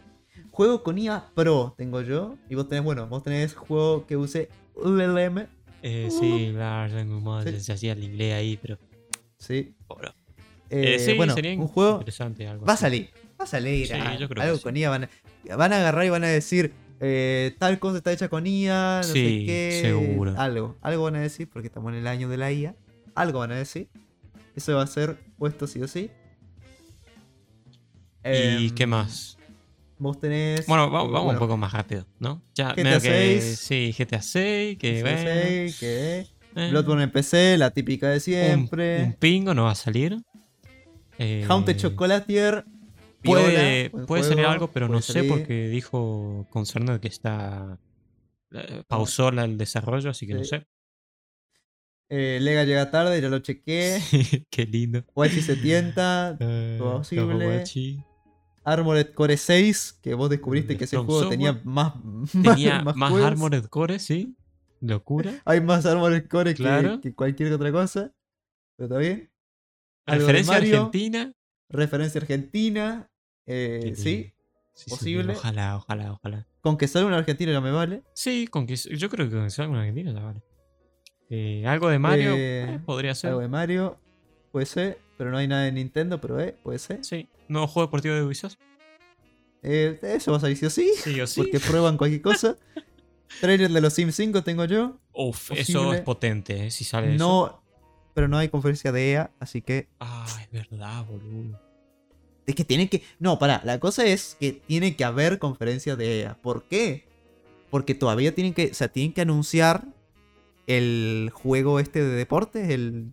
Juego 0.50 0.82
con 0.82 0.98
IA 0.98 1.30
Pro 1.34 1.74
tengo 1.78 2.02
yo. 2.02 2.36
Y 2.50 2.54
vos 2.54 2.68
tenés, 2.68 2.84
bueno, 2.84 3.06
vos 3.06 3.22
tenés 3.22 3.54
juego 3.54 4.06
que 4.06 4.16
use 4.18 4.50
LLM. 4.76 5.46
Eh, 5.82 6.08
sí, 6.10 6.52
la 6.52 6.86
language 6.88 7.52
Sí. 7.52 7.60
se 7.60 7.72
hacía 7.72 7.92
el 7.92 8.04
inglés 8.04 8.34
ahí, 8.34 8.58
pero. 8.60 8.78
Sí. 9.38 9.74
Pobre. 9.86 10.10
Eh, 10.72 10.94
Eh, 10.96 10.98
sí, 10.98 11.12
bueno, 11.14 11.34
sería 11.34 11.52
un 11.52 11.68
juego 11.68 11.92
interesante. 11.98 12.46
Algo 12.48 12.64
Va 12.66 12.72
a 12.72 12.76
salir. 12.76 13.10
Va 13.40 13.44
a 13.44 13.46
salir. 13.46 13.86
Sí, 13.86 13.92
ah, 13.96 14.16
yo 14.18 14.28
creo 14.28 14.40
que 14.40 14.42
algo 14.42 14.56
sí. 14.56 14.62
con 14.62 14.76
IA. 14.76 14.90
Van 14.90 15.04
a, 15.04 15.56
van 15.56 15.72
a 15.72 15.76
agarrar 15.78 16.04
y 16.04 16.08
van 16.10 16.24
a 16.24 16.28
decir. 16.28 16.72
eh, 17.00 17.54
tal 17.58 17.78
cosa 17.78 17.98
está 17.98 18.12
hecha 18.12 18.28
con 18.28 18.46
IA. 18.46 18.96
No 18.98 19.02
sé 19.02 19.12
Sí, 19.12 19.44
qué. 19.46 19.78
seguro. 19.82 20.34
Algo. 20.40 20.76
Algo 20.80 21.04
van 21.04 21.16
a 21.16 21.20
decir 21.20 21.48
porque 21.52 21.66
estamos 21.68 21.92
en 21.92 21.98
el 21.98 22.06
año 22.06 22.28
de 22.28 22.36
la 22.38 22.50
IA. 22.52 22.74
Algo 23.14 23.40
van 23.40 23.52
a 23.52 23.56
decir. 23.56 23.88
Eso 24.56 24.74
va 24.76 24.82
a 24.82 24.86
ser 24.86 25.16
puesto 25.38 25.66
sí 25.66 25.82
o 25.82 25.88
sí. 25.88 26.10
¿Y 28.24 28.68
Em, 28.68 28.74
qué 28.74 28.86
más? 28.86 29.36
Vos 29.98 30.18
tenés. 30.20 30.66
Bueno, 30.66 30.90
va- 30.90 31.02
vamos 31.02 31.24
bueno, 31.24 31.30
un 31.32 31.38
poco 31.38 31.56
más 31.56 31.72
rápido, 31.72 32.06
¿no? 32.18 32.42
Ya, 32.54 32.70
GTA 32.74 32.82
medio 32.84 33.00
que. 33.00 33.40
6. 33.40 33.58
Sí, 33.60 33.94
GTA 33.96 34.22
6, 34.22 34.78
que. 34.78 34.94
GTA 34.94 35.02
bueno, 35.02 35.18
6, 35.48 35.76
que 35.80 36.26
eh, 36.56 36.70
Bloodborne 36.70 37.04
en 37.04 37.10
PC, 37.12 37.56
la 37.58 37.70
típica 37.70 38.08
de 38.08 38.14
un, 38.16 38.20
siempre. 38.20 39.04
un 39.04 39.12
pingo 39.14 39.54
no 39.54 39.64
va 39.64 39.72
a 39.72 39.74
salir. 39.76 40.18
Eh, 41.18 41.44
Haunted 41.48 41.76
Chocolatier. 41.76 42.64
Puede, 43.22 43.90
puede 43.90 44.24
salir 44.24 44.46
algo, 44.46 44.72
pero 44.72 44.88
no 44.88 45.00
sé 45.00 45.22
porque 45.24 45.68
dijo 45.68 46.46
Concerner 46.50 46.98
que 47.00 47.08
está. 47.08 47.78
eh, 48.52 48.82
Pausó 48.88 49.30
la- 49.30 49.44
el 49.44 49.56
desarrollo, 49.56 50.10
así 50.10 50.26
que 50.26 50.34
no 50.34 50.42
Sí. 50.44 50.50
sé. 50.50 50.66
Eh, 52.08 52.38
Lega 52.42 52.64
llega 52.64 52.90
tarde, 52.90 53.20
ya 53.22 53.28
lo 53.28 53.38
chequeé. 53.38 54.00
Qué 54.50 54.66
lindo. 54.66 55.04
Wachi 55.14 55.40
se 55.40 55.56
tienta. 55.56 56.36
Eh, 56.40 56.76
Posible. 56.78 57.64
Armored 58.64 59.12
Core 59.14 59.36
6, 59.36 59.98
que 60.02 60.14
vos 60.14 60.30
descubriste 60.30 60.74
De 60.74 60.78
que 60.78 60.84
ese 60.84 60.96
From 60.96 61.06
juego 61.06 61.22
Software. 61.22 61.38
tenía 61.38 61.60
más, 61.64 61.94
Tenía 62.30 62.82
más. 62.82 63.12
Armored 63.24 63.64
Core, 63.66 63.98
sí. 63.98 64.36
Locura. 64.80 65.32
Hay 65.44 65.60
más 65.60 65.86
Armored 65.86 66.28
Core 66.28 66.54
que- 66.54 66.62
Claro. 66.62 67.00
que, 67.00 67.14
cualquier 67.14 67.52
otra 67.52 67.72
cosa. 67.72 68.12
Pero 68.76 68.86
está 68.88 68.98
bien. 68.98 69.30
Algo 70.06 70.26
Referencia 70.26 70.54
Mario. 70.54 70.76
argentina. 70.76 71.32
Referencia 71.68 72.20
argentina. 72.20 73.08
eh, 73.46 73.92
sí. 73.96 74.32
posible. 74.88 75.34
Ojalá, 75.34 75.76
ojalá, 75.76 76.12
ojalá. 76.12 76.46
Con 76.60 76.76
que 76.76 76.86
salga 76.88 77.08
un 77.08 77.14
argentino 77.14 77.52
ya 77.52 77.60
me 77.60 77.70
vale. 77.72 78.02
Sí, 78.14 78.46
con 78.48 78.66
que 78.66 78.76
yo 78.76 79.08
creo 79.10 79.28
que 79.28 79.34
con 79.36 79.44
que 79.44 79.50
salga 79.50 79.70
una 79.70 79.80
argentina 79.80 80.12
ya 80.12 80.20
vale. 80.20 80.42
Eh, 81.30 81.64
algo 81.66 81.88
de 81.88 81.98
Mario 81.98 82.34
Eh, 82.36 82.78
podría 82.84 83.14
ser. 83.14 83.30
Algo 83.30 83.40
de 83.40 83.48
Mario. 83.48 83.98
Puede 84.50 84.66
ser. 84.66 84.98
Pero 85.16 85.30
no 85.30 85.38
hay 85.38 85.46
nada 85.48 85.62
de 85.64 85.72
Nintendo, 85.72 86.20
pero 86.20 86.40
eh, 86.40 86.56
puede 86.62 86.78
ser. 86.78 87.04
Sí, 87.04 87.28
nuevo 87.48 87.66
juego 87.66 87.86
deportivo 87.86 88.14
de 88.14 88.22
Ubisoft. 88.22 88.56
Eso 89.62 90.32
va 90.32 90.38
a 90.38 90.40
salir 90.40 90.56
sí 90.56 90.66
o 90.66 90.70
sí. 90.70 90.90
Sí 90.96 91.20
o 91.20 91.26
sí. 91.26 91.40
Porque 91.40 91.60
prueban 91.60 91.96
cualquier 91.96 92.22
cosa. 92.22 92.56
Trailer 93.40 93.70
de 93.70 93.80
los 93.80 93.92
Sims 93.94 94.14
5 94.16 94.42
tengo 94.42 94.64
yo. 94.64 95.00
Uf, 95.14 95.52
eso 95.52 95.94
es 95.94 96.00
potente, 96.02 96.70
si 96.70 96.84
sale 96.84 97.14
eso. 97.14 97.61
Pero 98.14 98.28
no 98.28 98.36
hay 98.38 98.48
conferencia 98.48 98.92
de 98.92 99.12
EA, 99.12 99.30
así 99.40 99.62
que 99.62 99.88
Ah, 100.00 100.26
es 100.42 100.50
verdad, 100.50 101.04
boludo. 101.06 101.58
Es 102.46 102.54
que 102.54 102.64
tiene 102.64 102.88
que. 102.88 103.02
No, 103.18 103.38
pará. 103.38 103.62
La 103.64 103.78
cosa 103.78 104.04
es 104.04 104.36
que 104.38 104.52
tiene 104.52 104.96
que 104.96 105.04
haber 105.04 105.38
conferencia 105.38 105.96
de 105.96 106.20
EA. 106.22 106.34
¿Por 106.42 106.64
qué? 106.64 107.06
Porque 107.70 107.94
todavía 107.94 108.34
tienen 108.34 108.52
que. 108.52 108.70
O 108.70 108.74
sea, 108.74 108.88
tienen 108.88 109.12
que 109.12 109.20
anunciar 109.22 109.86
el 110.66 111.30
juego 111.32 111.78
este 111.80 112.02
de 112.04 112.10
deportes. 112.16 112.68
El. 112.68 113.12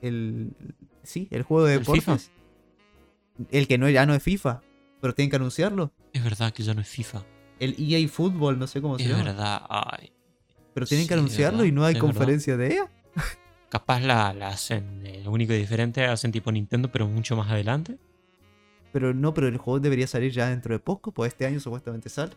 El. 0.00 0.52
Sí, 1.02 1.26
el 1.30 1.42
juego 1.42 1.66
de 1.66 1.74
¿El 1.74 1.80
deportes. 1.80 2.30
El 3.50 3.66
que 3.68 3.76
no, 3.78 3.88
ya 3.90 4.06
no 4.06 4.14
es 4.14 4.22
FIFA. 4.22 4.62
Pero 5.00 5.14
tienen 5.14 5.30
que 5.30 5.36
anunciarlo. 5.36 5.92
Es 6.12 6.24
verdad 6.24 6.52
que 6.52 6.62
ya 6.62 6.74
no 6.74 6.80
es 6.80 6.88
FIFA. 6.88 7.24
El 7.60 7.74
EA 7.78 8.08
Football, 8.08 8.58
no 8.58 8.66
sé 8.68 8.80
cómo 8.80 8.96
se 8.98 9.04
Es 9.04 9.10
llama. 9.10 9.24
verdad, 9.24 9.62
ay. 9.68 10.12
Pero 10.74 10.86
tienen 10.86 11.06
que 11.06 11.14
Sí, 11.14 11.14
es 11.14 11.18
anunciarlo 11.18 11.64
y 11.64 11.72
no 11.72 11.84
hay 11.84 11.94
es 11.96 12.00
verdad. 12.02 12.14
conferencia 12.14 12.56
de 12.56 12.74
EA. 12.76 12.90
Capaz 13.70 14.00
la, 14.00 14.32
la 14.32 14.48
hacen. 14.48 15.04
eh, 15.06 15.22
lo 15.24 15.30
único 15.30 15.52
diferente 15.52 16.04
hacen 16.06 16.32
tipo 16.32 16.50
Nintendo, 16.50 16.90
pero 16.90 17.06
mucho 17.06 17.36
más 17.36 17.50
adelante. 17.50 17.98
Pero 18.92 19.12
no, 19.12 19.34
pero 19.34 19.48
el 19.48 19.58
juego 19.58 19.80
debería 19.80 20.06
salir 20.06 20.32
ya 20.32 20.48
dentro 20.48 20.72
de 20.74 20.78
poco. 20.78 21.12
Pues 21.12 21.32
este 21.32 21.44
año 21.46 21.60
supuestamente 21.60 22.08
sale. 22.08 22.32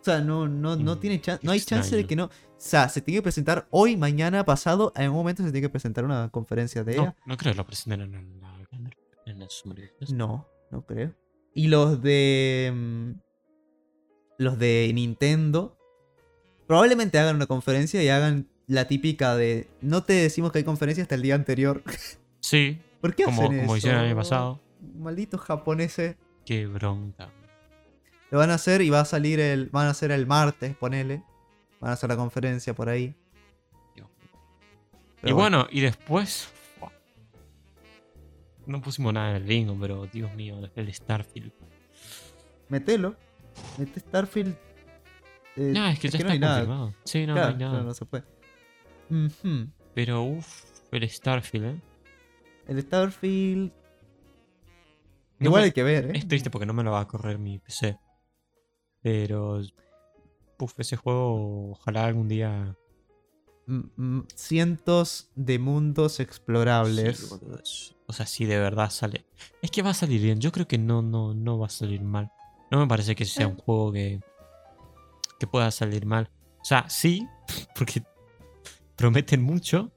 O 0.00 0.04
sea, 0.06 0.20
no, 0.20 0.46
no, 0.48 0.76
no 0.76 0.96
Mm, 0.96 1.00
tiene 1.00 1.20
chan- 1.20 1.38
no 1.42 1.50
hay 1.52 1.60
chance 1.60 1.94
de 1.94 2.06
que 2.06 2.16
no. 2.16 2.24
O 2.26 2.30
sea, 2.56 2.88
se 2.88 3.00
tiene 3.00 3.18
que 3.18 3.22
presentar 3.22 3.66
hoy, 3.70 3.96
mañana, 3.96 4.44
pasado. 4.44 4.92
En 4.96 5.02
algún 5.04 5.18
momento 5.18 5.42
se 5.42 5.50
tiene 5.52 5.66
que 5.66 5.70
presentar 5.70 6.04
una 6.04 6.28
conferencia 6.30 6.82
de 6.84 6.96
EA. 6.96 7.04
No, 7.04 7.16
no 7.26 7.36
creo 7.36 7.52
que 7.52 7.56
lo 7.56 7.66
presenten 7.66 8.00
en, 8.02 8.14
en 8.14 8.40
la- 8.40 8.56
en. 8.72 8.90
No, 10.16 10.46
no 10.70 10.84
creo. 10.86 11.14
Y 11.54 11.68
los 11.68 12.02
de. 12.02 12.72
mm, 12.74 13.10
Los 14.38 14.58
de 14.58 14.90
Nintendo. 14.94 15.78
Probablemente 16.66 17.18
hagan 17.18 17.36
una 17.36 17.46
conferencia 17.46 18.02
y 18.02 18.08
hagan 18.08 18.48
la 18.66 18.86
típica 18.88 19.36
de. 19.36 19.68
No 19.80 20.02
te 20.04 20.12
decimos 20.14 20.52
que 20.52 20.58
hay 20.58 20.64
conferencia 20.64 21.02
hasta 21.02 21.14
el 21.14 21.22
día 21.22 21.34
anterior. 21.34 21.82
Sí, 22.40 22.78
¿Por 23.00 23.16
qué 23.16 23.24
como, 23.24 23.42
hacen 23.42 23.58
como 23.58 23.72
eso? 23.72 23.76
hicieron 23.78 24.00
el 24.02 24.06
año 24.06 24.16
pasado. 24.16 24.60
Malditos 24.98 25.40
japoneses. 25.40 26.14
Qué 26.44 26.66
bronca. 26.68 27.28
Lo 28.30 28.38
van 28.38 28.50
a 28.50 28.54
hacer 28.54 28.82
y 28.82 28.90
va 28.90 29.00
a 29.00 29.04
salir 29.04 29.40
el. 29.40 29.66
Van 29.70 29.88
a 29.88 29.90
hacer 29.90 30.12
el 30.12 30.26
martes, 30.28 30.76
ponele. 30.76 31.24
Van 31.80 31.90
a 31.90 31.94
hacer 31.94 32.08
la 32.08 32.16
conferencia 32.16 32.72
por 32.72 32.88
ahí. 32.88 33.16
Dios 33.96 34.08
y 35.24 35.32
bueno, 35.32 35.66
y 35.72 35.80
después. 35.80 36.48
No 38.66 38.80
pusimos 38.80 39.12
nada 39.12 39.30
en 39.30 39.36
el 39.36 39.42
bingo, 39.44 39.76
pero 39.80 40.06
Dios 40.06 40.32
mío, 40.34 40.58
el 40.76 40.92
Starfield. 40.94 41.52
Metelo. 42.68 43.16
Mete 43.78 44.00
Starfield. 44.00 44.56
eh, 45.56 45.72
No, 45.74 45.86
es 45.88 45.98
que 45.98 46.08
ya 46.08 46.18
no 46.18 46.22
está 46.24 46.32
hay 46.32 46.38
nada. 46.38 46.54
confirmado. 46.58 46.94
Sí, 47.04 47.26
no, 47.26 47.34
Claro, 47.34 47.48
no 47.48 47.54
hay 47.54 47.58
nada. 47.72 47.82
no 47.82 47.94
se 47.94 48.04
puede. 48.04 48.24
Pero 49.94 50.22
uff, 50.22 50.64
el 50.92 51.08
Starfield, 51.08 51.64
¿eh? 51.66 51.80
El 52.68 52.82
Starfield. 52.82 53.72
No 55.38 55.46
Igual 55.46 55.60
me- 55.62 55.64
hay 55.66 55.72
que 55.72 55.82
ver, 55.82 56.06
¿eh? 56.06 56.12
Es 56.18 56.26
triste 56.28 56.50
porque 56.50 56.66
no 56.66 56.72
me 56.72 56.82
lo 56.82 56.92
va 56.92 57.00
a 57.00 57.08
correr 57.08 57.38
mi 57.38 57.58
PC. 57.58 57.98
Pero. 59.02 59.60
Uf, 60.58 60.80
ese 60.80 60.96
juego, 60.96 61.72
ojalá 61.72 62.06
algún 62.06 62.28
día 62.28 62.74
cientos 64.34 65.28
de 65.34 65.58
mundos 65.58 66.20
explorables. 66.20 67.18
Sí, 67.64 67.94
O 68.06 68.12
sea, 68.12 68.24
si 68.26 68.44
de 68.46 68.58
verdad 68.58 68.90
sale. 68.90 69.26
Es 69.60 69.70
que 69.70 69.82
va 69.82 69.90
a 69.90 69.94
salir 69.94 70.22
bien. 70.22 70.40
Yo 70.40 70.52
creo 70.52 70.66
que 70.68 70.78
no, 70.78 71.02
no, 71.02 71.34
no 71.34 71.58
va 71.58 71.66
a 71.66 71.70
salir 71.70 72.00
mal. 72.02 72.30
No 72.70 72.78
me 72.78 72.86
parece 72.86 73.14
que 73.14 73.24
sea 73.24 73.48
un 73.48 73.56
juego 73.56 73.92
que. 73.92 74.20
que 75.38 75.46
pueda 75.46 75.70
salir 75.70 76.06
mal. 76.06 76.30
O 76.60 76.64
sea, 76.64 76.88
sí, 76.88 77.26
porque 77.76 78.02
prometen 78.96 79.42
mucho. 79.42 79.92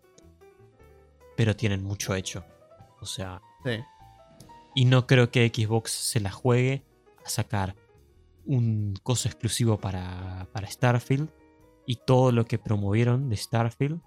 Pero 1.36 1.56
tienen 1.56 1.84
mucho 1.84 2.14
hecho. 2.16 2.44
O 3.00 3.06
sea. 3.06 3.42
Sí. 3.64 3.80
Y 4.76 4.86
no 4.86 5.08
creo 5.08 5.32
que 5.32 5.48
Xbox 5.54 5.92
se 5.92 6.20
la 6.20 6.32
juegue 6.32 6.84
a 7.26 7.30
sacar 7.30 7.76
un 8.46 8.94
coso 9.04 9.28
exclusivo 9.28 9.78
para, 9.80 10.48
para 10.54 10.68
Starfield 10.70 11.30
y 11.86 11.96
todo 12.06 12.32
lo 12.32 12.46
que 12.46 12.58
promovieron 12.60 13.30
de 13.30 13.38
Starfield 13.38 14.02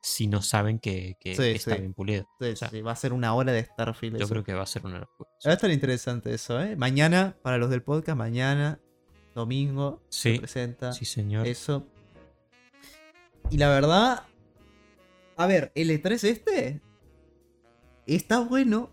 si 0.00 0.26
no 0.26 0.42
saben 0.42 0.78
que, 0.80 1.16
que- 1.20 1.34
Sí, 1.36 1.42
que 1.42 1.52
está 1.52 1.74
sí. 1.76 1.80
bien 1.80 1.94
pulido. 1.94 2.26
Sí, 2.40 2.48
O 2.48 2.56
sea, 2.56 2.68
sí, 2.70 2.80
va 2.80 2.92
a 2.92 2.96
ser 2.96 3.12
una 3.12 3.34
hora 3.34 3.52
de 3.52 3.62
Starfield. 3.64 4.16
Yo 4.18 4.24
eso. 4.24 4.32
creo 4.34 4.44
que 4.44 4.52
va 4.54 4.62
a 4.62 4.66
ser 4.66 4.84
una 4.84 4.98
locura. 4.98 5.30
Va 5.46 5.50
a 5.50 5.54
estar 5.54 5.70
interesante 5.70 6.34
eso, 6.34 6.60
¿eh? 6.60 6.74
Mañana, 6.76 7.36
para 7.42 7.56
los 7.58 7.70
del 7.70 7.82
podcast, 7.82 8.18
mañana, 8.18 8.80
domingo, 9.34 10.02
se 10.08 10.38
presenta 10.38 10.92
Sí, 10.92 11.04
señor. 11.04 11.46
eso. 11.46 11.86
Y 13.52 13.58
la 13.58 13.68
verdad, 13.68 14.22
a 15.36 15.46
ver, 15.46 15.72
el 15.74 15.90
E3 15.90 16.24
este 16.24 16.80
está 18.06 18.40
bueno 18.40 18.88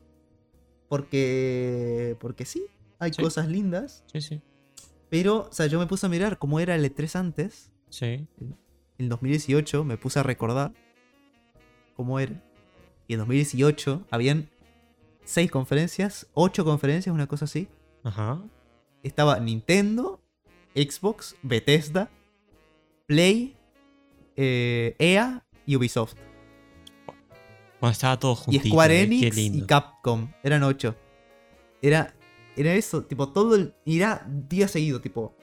porque, 0.90 2.18
porque 2.19 2.44
sí, 2.44 2.65
hay 2.99 3.14
Sí. 3.14 3.22
cosas 3.22 3.48
lindas, 3.48 4.03
Sí, 4.11 4.19
sí. 4.19 4.41
pero, 5.10 5.48
o 5.49 5.53
sea, 5.53 5.68
yo 5.68 5.80
me 5.80 5.88
puse 5.88 6.06
a 6.07 6.10
mirar 6.10 6.38
cómo 6.40 6.60
era 6.60 6.76
el 6.76 6.84
E3 6.84 7.15
antes, 7.15 7.72
Sí. 7.90 8.27
en 8.98 9.07
2018, 9.07 9.86
me 9.86 9.98
puse 9.98 10.19
a 10.19 10.23
recordar 10.23 10.73
cómo 11.95 12.19
era. 12.19 12.44
Y 13.07 13.14
en 13.14 13.19
2018 13.19 14.06
habían 14.11 14.49
seis 15.23 15.49
conferencias, 15.49 16.27
ocho 16.34 16.65
conferencias, 16.65 17.14
una 17.14 17.27
cosa 17.27 17.45
así. 17.45 17.69
Ajá. 18.03 18.41
estaba 19.03 19.40
Nintendo, 19.40 20.19
Xbox, 20.76 21.38
Bethesda, 21.44 22.10
Play, 23.07 23.56
eh, 24.41 24.95
EA 24.99 25.44
y 25.66 25.76
Ubisoft. 25.76 26.14
Cuando 27.80 27.91
estaba 27.94 28.18
todo 28.18 28.34
Y 28.34 28.36
juntito. 28.36 28.68
Square 28.70 28.99
¿eh? 28.99 29.03
Enix 29.03 29.38
y. 29.38 29.61
Capcom. 29.66 30.32
Eran 30.44 30.64
ocho. 30.64 30.95
Era, 31.82 32.14
era 32.56 32.74
eso, 32.74 33.03
tipo, 33.03 33.30
todo 33.30 33.56
el. 33.56 33.74
y 33.86 33.98
Era 33.98 34.26
día 34.28 34.68
seguido, 34.68 35.02
tipo. 35.02 35.36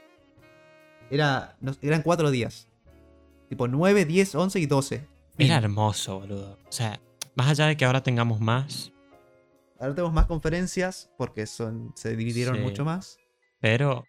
Era, 1.10 1.56
no- 1.60 1.74
eran 1.82 2.02
cuatro 2.02 2.30
días. 2.30 2.68
Tipo 3.48 3.68
9, 3.68 4.04
10, 4.06 4.34
11 4.34 4.58
y 4.60 4.66
12. 4.66 5.06
Fin. 5.36 5.46
Era 5.46 5.58
hermoso, 5.58 6.18
boludo. 6.20 6.58
O 6.68 6.72
sea, 6.72 7.00
más 7.36 7.48
allá 7.48 7.66
de 7.66 7.76
que 7.76 7.84
ahora 7.84 8.02
tengamos 8.02 8.40
más, 8.40 8.92
Ahora 9.78 9.94
tenemos 9.94 10.14
más 10.14 10.24
conferencias 10.24 11.10
porque 11.18 11.46
son, 11.46 11.92
se 11.96 12.16
dividieron 12.16 12.56
Sí. 12.56 12.62
mucho 12.62 12.84
más. 12.86 13.18
pero. 13.60 14.04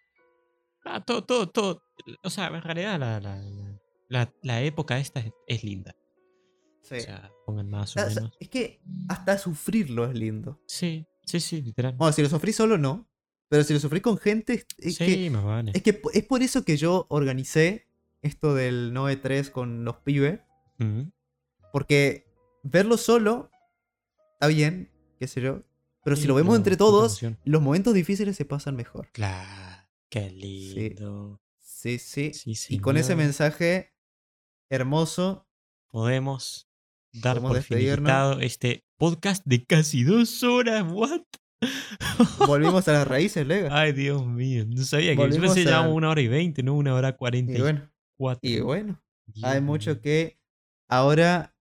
ah, 0.85 1.01
todo, 1.03 1.23
todo, 1.25 1.47
todo. 1.49 1.81
O 2.23 2.29
sea, 2.29 2.47
en 2.47 2.61
realidad 2.61 2.97
la, 2.99 3.19
la, 3.19 3.35
la- 3.35 3.76
la- 4.09 4.33
la 4.41 4.61
época 4.61 4.97
esta 4.99 5.19
es, 5.19 5.31
es 5.47 5.63
linda. 5.63 5.95
Sí. 6.81 6.95
O 6.95 7.01
sea, 7.01 7.31
pongan 7.45 7.69
más 7.69 7.95
o 7.97 7.99
O 8.01 8.05
sea, 8.09 8.15
menos. 8.15 8.37
es 8.39 8.49
que 8.49 8.81
hasta 9.09 9.37
sufrirlo 9.37 10.05
es 10.09 10.13
lindo. 10.17 10.61
Sí, 10.67 11.05
sí, 11.25 11.39
sí, 11.39 11.61
literal. 11.61 11.93
Bueno, 11.97 12.13
si 12.13 12.21
lo 12.21 12.29
sufrí 12.29 12.53
solo, 12.53 12.77
no. 12.77 13.09
Pero 13.49 13.63
si 13.63 13.73
lo 13.73 13.79
sufrí 13.79 14.01
con 14.01 14.17
gente, 14.17 14.65
es, 14.77 14.95
sí, 14.95 15.05
que, 15.05 15.29
más 15.29 15.43
vale. 15.43 15.71
es 15.73 15.81
que 15.81 16.01
es 16.13 16.23
por 16.25 16.41
eso 16.43 16.63
que 16.65 16.75
yo 16.77 17.05
organicé 17.09 17.87
esto 18.21 18.53
del 18.55 18.91
9-3 18.93 19.49
con 19.51 19.85
los 19.85 19.97
pibes. 19.97 20.39
Porque 21.71 22.25
verlo 22.63 22.97
solo 22.97 23.49
está 24.33 24.47
bien, 24.47 24.91
qué 25.19 25.27
sé 25.27 25.41
yo. 25.41 25.63
Pero 26.03 26.15
si 26.15 26.23
Sí, 26.23 26.27
lo 26.27 26.35
vemos 26.35 26.55
entre 26.55 26.77
todos, 26.77 27.21
los 27.43 27.61
momentos 27.61 27.93
difíciles 27.93 28.35
se 28.35 28.45
pasan 28.45 28.75
mejor. 28.75 29.09
Claro, 29.11 29.87
qué 30.09 30.29
lindo. 30.29 31.41
Sí, 31.59 31.99
sí. 31.99 32.33
Sí, 32.33 32.55
y 32.69 32.79
con 32.79 32.97
ese 32.97 33.15
mensaje 33.15 33.93
hermoso, 34.69 35.47
Podemos 35.89 36.67
dar 37.13 37.37
Podemos 37.37 37.57
por 37.57 37.63
finiquitado 37.63 38.39
este 38.41 38.83
podcast 38.97 39.43
de 39.45 39.63
casi 39.65 40.03
dos 40.03 40.43
horas. 40.43 40.85
¿What? 40.91 41.21
volvimos 42.45 42.87
a 42.87 42.93
las 42.93 43.07
raíces, 43.07 43.47
Lega. 43.47 43.69
Ay, 43.79 43.93
Dios 43.93 44.25
mío. 44.25 44.65
No 44.67 44.83
sabía 44.83 45.11
que. 45.11 45.15
Yo 45.15 45.21
Volvimos 45.23 45.55
pensé 45.55 45.63
que 45.69 45.73
a- 45.73 45.81
una 45.81 46.09
hora 46.09 46.21
y 46.21 46.27
veinte, 46.27 46.61
no 46.63 46.75
una 46.75 46.93
hora 46.93 47.15
cuarenta 47.15 47.53
y 47.57 47.61
bueno, 47.61 47.89
cuatro. 48.17 48.39
y 48.49 48.59
bueno, 48.59 49.01
Dios 49.25 49.43
hay 49.45 49.61
mucho 49.61 50.01
que 50.01 50.37
ahora. 50.89 51.55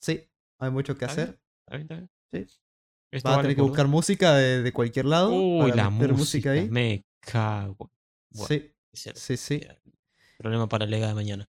Sí, 0.00 0.28
hay 0.58 0.70
mucho 0.70 0.96
que 0.96 1.04
Está 1.04 1.16
bien, 1.16 1.28
hacer. 1.28 1.40
Está 1.66 1.76
bien, 1.76 1.82
está 1.82 1.94
bien. 1.96 2.10
Sí. 2.48 2.56
Esto 3.12 3.28
Vas 3.28 3.32
a 3.32 3.36
vale 3.38 3.42
tener 3.48 3.56
que 3.56 3.62
buscar 3.62 3.86
dos. 3.86 3.90
música 3.90 4.34
de, 4.36 4.62
de 4.62 4.72
cualquier 4.72 5.04
lado. 5.06 5.32
Uy, 5.32 5.70
para 5.70 5.74
la 5.84 5.90
música. 5.90 6.52
ahí. 6.52 6.70
Me 6.70 7.04
cago. 7.20 7.90
Bueno, 8.30 8.46
Sí, 8.48 8.72
sí, 8.92 9.36
sí. 9.36 9.60
Problema 10.38 10.68
para 10.68 10.86
Lega 10.86 11.08
de 11.08 11.14
mañana. 11.14 11.48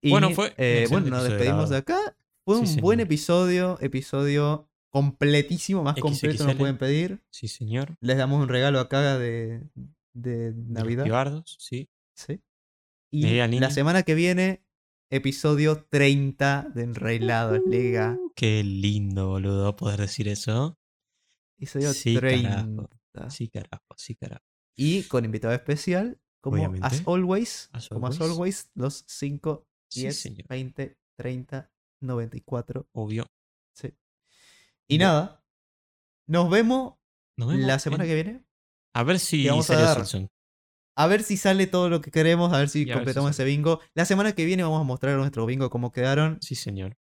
Y, 0.00 0.10
Bueno, 0.10 0.30
fue 0.30 0.54
eh, 0.56 0.86
bueno, 0.90 1.08
nos 1.10 1.24
despedimos 1.24 1.70
de 1.70 1.76
acá. 1.78 2.16
Fue 2.44 2.64
Sí, 2.66 2.76
un 2.76 2.80
buen 2.80 2.98
señor. 2.98 3.06
episodio, 3.06 3.78
episodio 3.80 4.68
completísimo, 4.90 5.82
más 5.82 5.96
completo 5.98 6.44
no 6.44 6.50
XXL. 6.50 6.58
pueden 6.58 6.78
pedir. 6.78 7.22
Sí, 7.30 7.48
señor. 7.48 7.96
Les 8.00 8.16
damos 8.16 8.40
un 8.42 8.48
regalo 8.48 8.78
acá 8.80 9.18
de, 9.18 9.62
de 10.14 10.52
Navidad. 10.54 11.42
sí. 11.46 11.88
Sí. 12.14 12.40
Y 13.10 13.40
la 13.60 13.70
semana 13.70 14.02
que 14.02 14.14
viene, 14.14 14.62
episodio 15.10 15.84
30 15.88 16.68
de 16.74 16.82
Enrailados, 16.82 17.60
Liga. 17.66 18.18
Qué 18.34 18.62
lindo, 18.64 19.28
boludo, 19.28 19.76
poder 19.76 20.00
decir 20.00 20.28
eso. 20.28 20.78
Episodio 21.58 21.92
Sí, 21.92 22.16
30. 22.16 22.48
carajo. 22.48 23.30
Sí, 23.30 23.48
carajo, 23.48 23.84
sí, 23.96 24.14
carajo. 24.14 24.42
Y 24.76 25.04
con 25.04 25.24
invitado 25.24 25.54
especial, 25.54 26.18
como 26.42 26.56
as 26.82 27.02
always, 27.06 27.70
As 27.72 27.88
como 27.88 28.06
as 28.08 28.20
always. 28.20 28.70
los 28.74 29.04
5, 29.88 29.92
Sí, 29.92 30.00
10, 30.02 30.20
señor. 30.20 30.46
20, 30.48 30.96
30, 31.16 31.70
94. 32.00 32.88
Obvio. 32.92 33.26
Sí. 33.74 33.92
Y 34.88 34.98
nada, 34.98 35.44
nos 36.28 36.50
vemos 36.50 36.94
Nos 37.36 37.48
vemos 37.48 37.64
la 37.66 37.78
semana 37.78 38.04
que 38.04 38.14
viene. 38.14 38.44
A 38.94 39.02
ver 39.02 39.18
si 39.18 39.46
vamos 39.48 39.68
a 39.70 39.74
sale 39.74 39.82
dar. 39.86 39.96
Simpson. 39.96 40.28
A 40.98 41.06
ver 41.06 41.22
si 41.22 41.36
sale 41.36 41.66
todo 41.66 41.90
lo 41.90 42.00
que 42.00 42.10
queremos, 42.10 42.52
a 42.54 42.58
ver 42.58 42.68
si 42.70 42.80
Y 42.80 42.82
a 42.84 42.86
ver 42.86 42.92
si 42.94 42.98
completamos 42.98 43.30
ese 43.32 43.44
bingo. 43.44 43.80
La 43.94 44.06
semana 44.06 44.32
que 44.32 44.44
viene 44.46 44.62
vamos 44.62 44.80
a 44.80 44.84
mostrar 44.84 45.16
nuestro 45.18 45.44
bingo 45.44 45.68
cómo 45.68 45.92
quedaron. 45.92 46.38
Sí, 46.40 46.54
señor. 46.54 46.96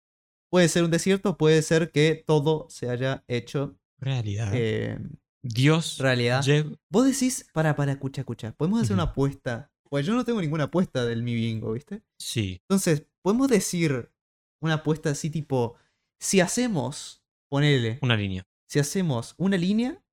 Puede 0.52 0.68
ser 0.68 0.84
un 0.84 0.91
desierto, 0.91 1.38
puede 1.38 1.62
ser 1.62 1.91
que 1.91 2.22
todo 2.28 2.68
se 2.70 2.90
haya 2.90 3.24
hecho 3.28 3.78
Realidad. 3.99 4.52
eh, 4.53 4.99
Dios. 5.41 5.98
realidad. 5.99 6.41
Jeff- 6.44 6.68
Vos 6.90 7.06
decís, 7.06 7.48
para, 7.53 7.76
para, 7.76 7.94
escucha, 7.94 8.22
escucha. 8.22 8.52
Podemos 8.52 8.82
hacer 8.82 8.94
una 8.94 9.03
apuesta. 9.03 9.72
Pues 9.90 10.06
yo 10.06 10.14
no 10.14 10.26
tengo 10.26 10.41
ninguna 10.41 10.66
apuesta 10.66 11.06
del 11.06 11.24
mi 11.24 11.36
bingo, 11.36 11.72
¿viste? 11.74 12.03
Sí. 12.20 12.60
Entonces, 12.64 13.06
podemos 13.22 13.48
decir 13.48 14.12
una 14.62 14.76
apuesta 14.76 15.12
así 15.12 15.30
tipo, 15.30 15.76
si 16.20 16.40
hacemos, 16.41 17.24
ponele, 17.49 17.99
Una 18.02 18.16
línea. 18.18 18.48
si 18.68 18.80
hacemos 18.80 19.36
una 19.38 19.57
línea, 19.57 20.03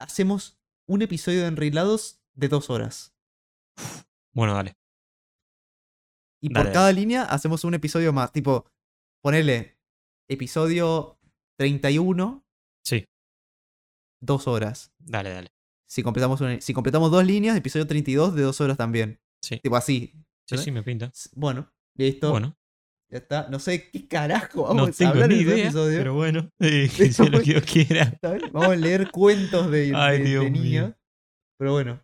hacemos 0.00 0.58
un 0.88 1.02
episodio 1.02 1.42
de 1.42 1.48
Enrilados 1.48 2.20
de 2.34 2.48
dos 2.48 2.70
horas. 2.70 3.14
Bueno, 4.32 4.54
dale. 4.54 4.76
Y 6.42 6.52
Dale, 6.52 6.64
por 6.66 6.72
cada 6.74 6.92
línea 6.92 7.22
hacemos 7.24 7.64
un 7.64 7.74
episodio 7.74 8.12
más. 8.12 8.32
Tipo, 8.32 8.66
ponele 9.22 9.78
episodio 10.28 11.18
31, 11.58 12.44
Sí. 12.84 13.06
dos 14.20 14.46
horas. 14.48 14.92
Dale, 14.98 15.30
dale. 15.30 15.53
Si 15.94 16.02
completamos, 16.02 16.40
una- 16.40 16.60
si 16.60 16.72
completamos 16.74 17.08
dos 17.12 17.24
líneas, 17.24 17.56
episodio 17.56 17.86
32 17.86 18.34
de 18.34 18.42
dos 18.42 18.60
horas 18.60 18.76
también. 18.76 19.20
Sí. 19.40 19.60
Tipo 19.62 19.76
así. 19.76 20.12
Sí, 20.48 20.58
sí, 20.58 20.72
me 20.72 20.82
pinta. 20.82 21.12
Bueno, 21.36 21.70
listo. 21.96 22.30
Bueno, 22.32 22.56
Ya 23.10 23.18
está. 23.18 23.46
No 23.48 23.60
sé 23.60 23.90
qué 23.92 24.08
carajo 24.08 24.62
vamos 24.64 24.76
no 24.76 24.84
a 24.84 24.90
tengo 24.90 25.12
hablar 25.12 25.28
ni 25.28 25.36
en 25.36 25.40
idea, 25.42 25.64
episodio. 25.66 25.98
pero 25.98 26.14
bueno, 26.14 26.50
eh, 26.58 26.90
que 26.96 27.12
sea 27.12 27.26
lo 27.26 27.38
que 27.38 27.44
Dios 27.52 27.62
quiera. 27.62 28.12
Vamos 28.52 28.70
a 28.70 28.74
leer 28.76 29.08
cuentos 29.12 29.70
de, 29.70 29.92
Ay, 29.94 30.18
de- 30.18 30.24
de 30.24 30.30
Dios 30.30 30.50
mío. 30.50 30.62
niños. 30.62 30.92
Pero 31.58 31.70
bueno. 31.72 32.00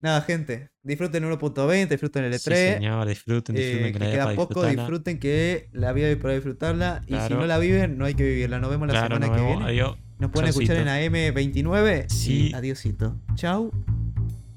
Nada, 0.00 0.20
gente. 0.22 0.70
Disfruten 0.82 1.22
1.20, 1.24 1.88
disfruten 1.88 2.24
el 2.24 2.36
Sí, 2.40 2.50
E3. 2.50 2.74
señor, 2.74 3.06
disfruten, 3.06 3.56
eh, 3.56 3.60
disfruten 3.60 3.92
que 3.92 3.98
que 4.00 4.04
la 4.04 4.10
queda 4.10 4.34
poco, 4.34 4.64
disfruten 4.66 5.18
que 5.20 5.68
la 5.72 5.92
vida 5.92 6.08
hay 6.08 6.16
para 6.16 6.34
disfrutarla. 6.34 7.02
Y 7.06 7.14
si 7.20 7.34
no 7.34 7.46
la 7.46 7.58
viven, 7.58 7.98
no 7.98 8.04
hay 8.04 8.14
que 8.14 8.24
vivirla. 8.24 8.58
Nos 8.58 8.70
vemos 8.70 8.88
la 8.88 8.94
Claro, 8.94 9.16
semana 9.16 9.26
nos 9.28 9.36
que 9.36 9.46
viene. 9.46 9.64
Adiós. 9.64 9.96
Nos 10.18 10.30
pueden 10.30 10.48
escuchar 10.50 10.76
en 10.76 10.86
Chaucito. 10.86 11.14
AM29. 11.14 12.06
y 12.06 12.10
Sí. 12.10 12.52
Adiosito. 12.54 13.16
Chau, 13.34 13.70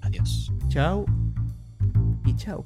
Adiós. 0.02 0.52
chau 0.70 1.06
y 2.26 2.36
chau. 2.36 2.66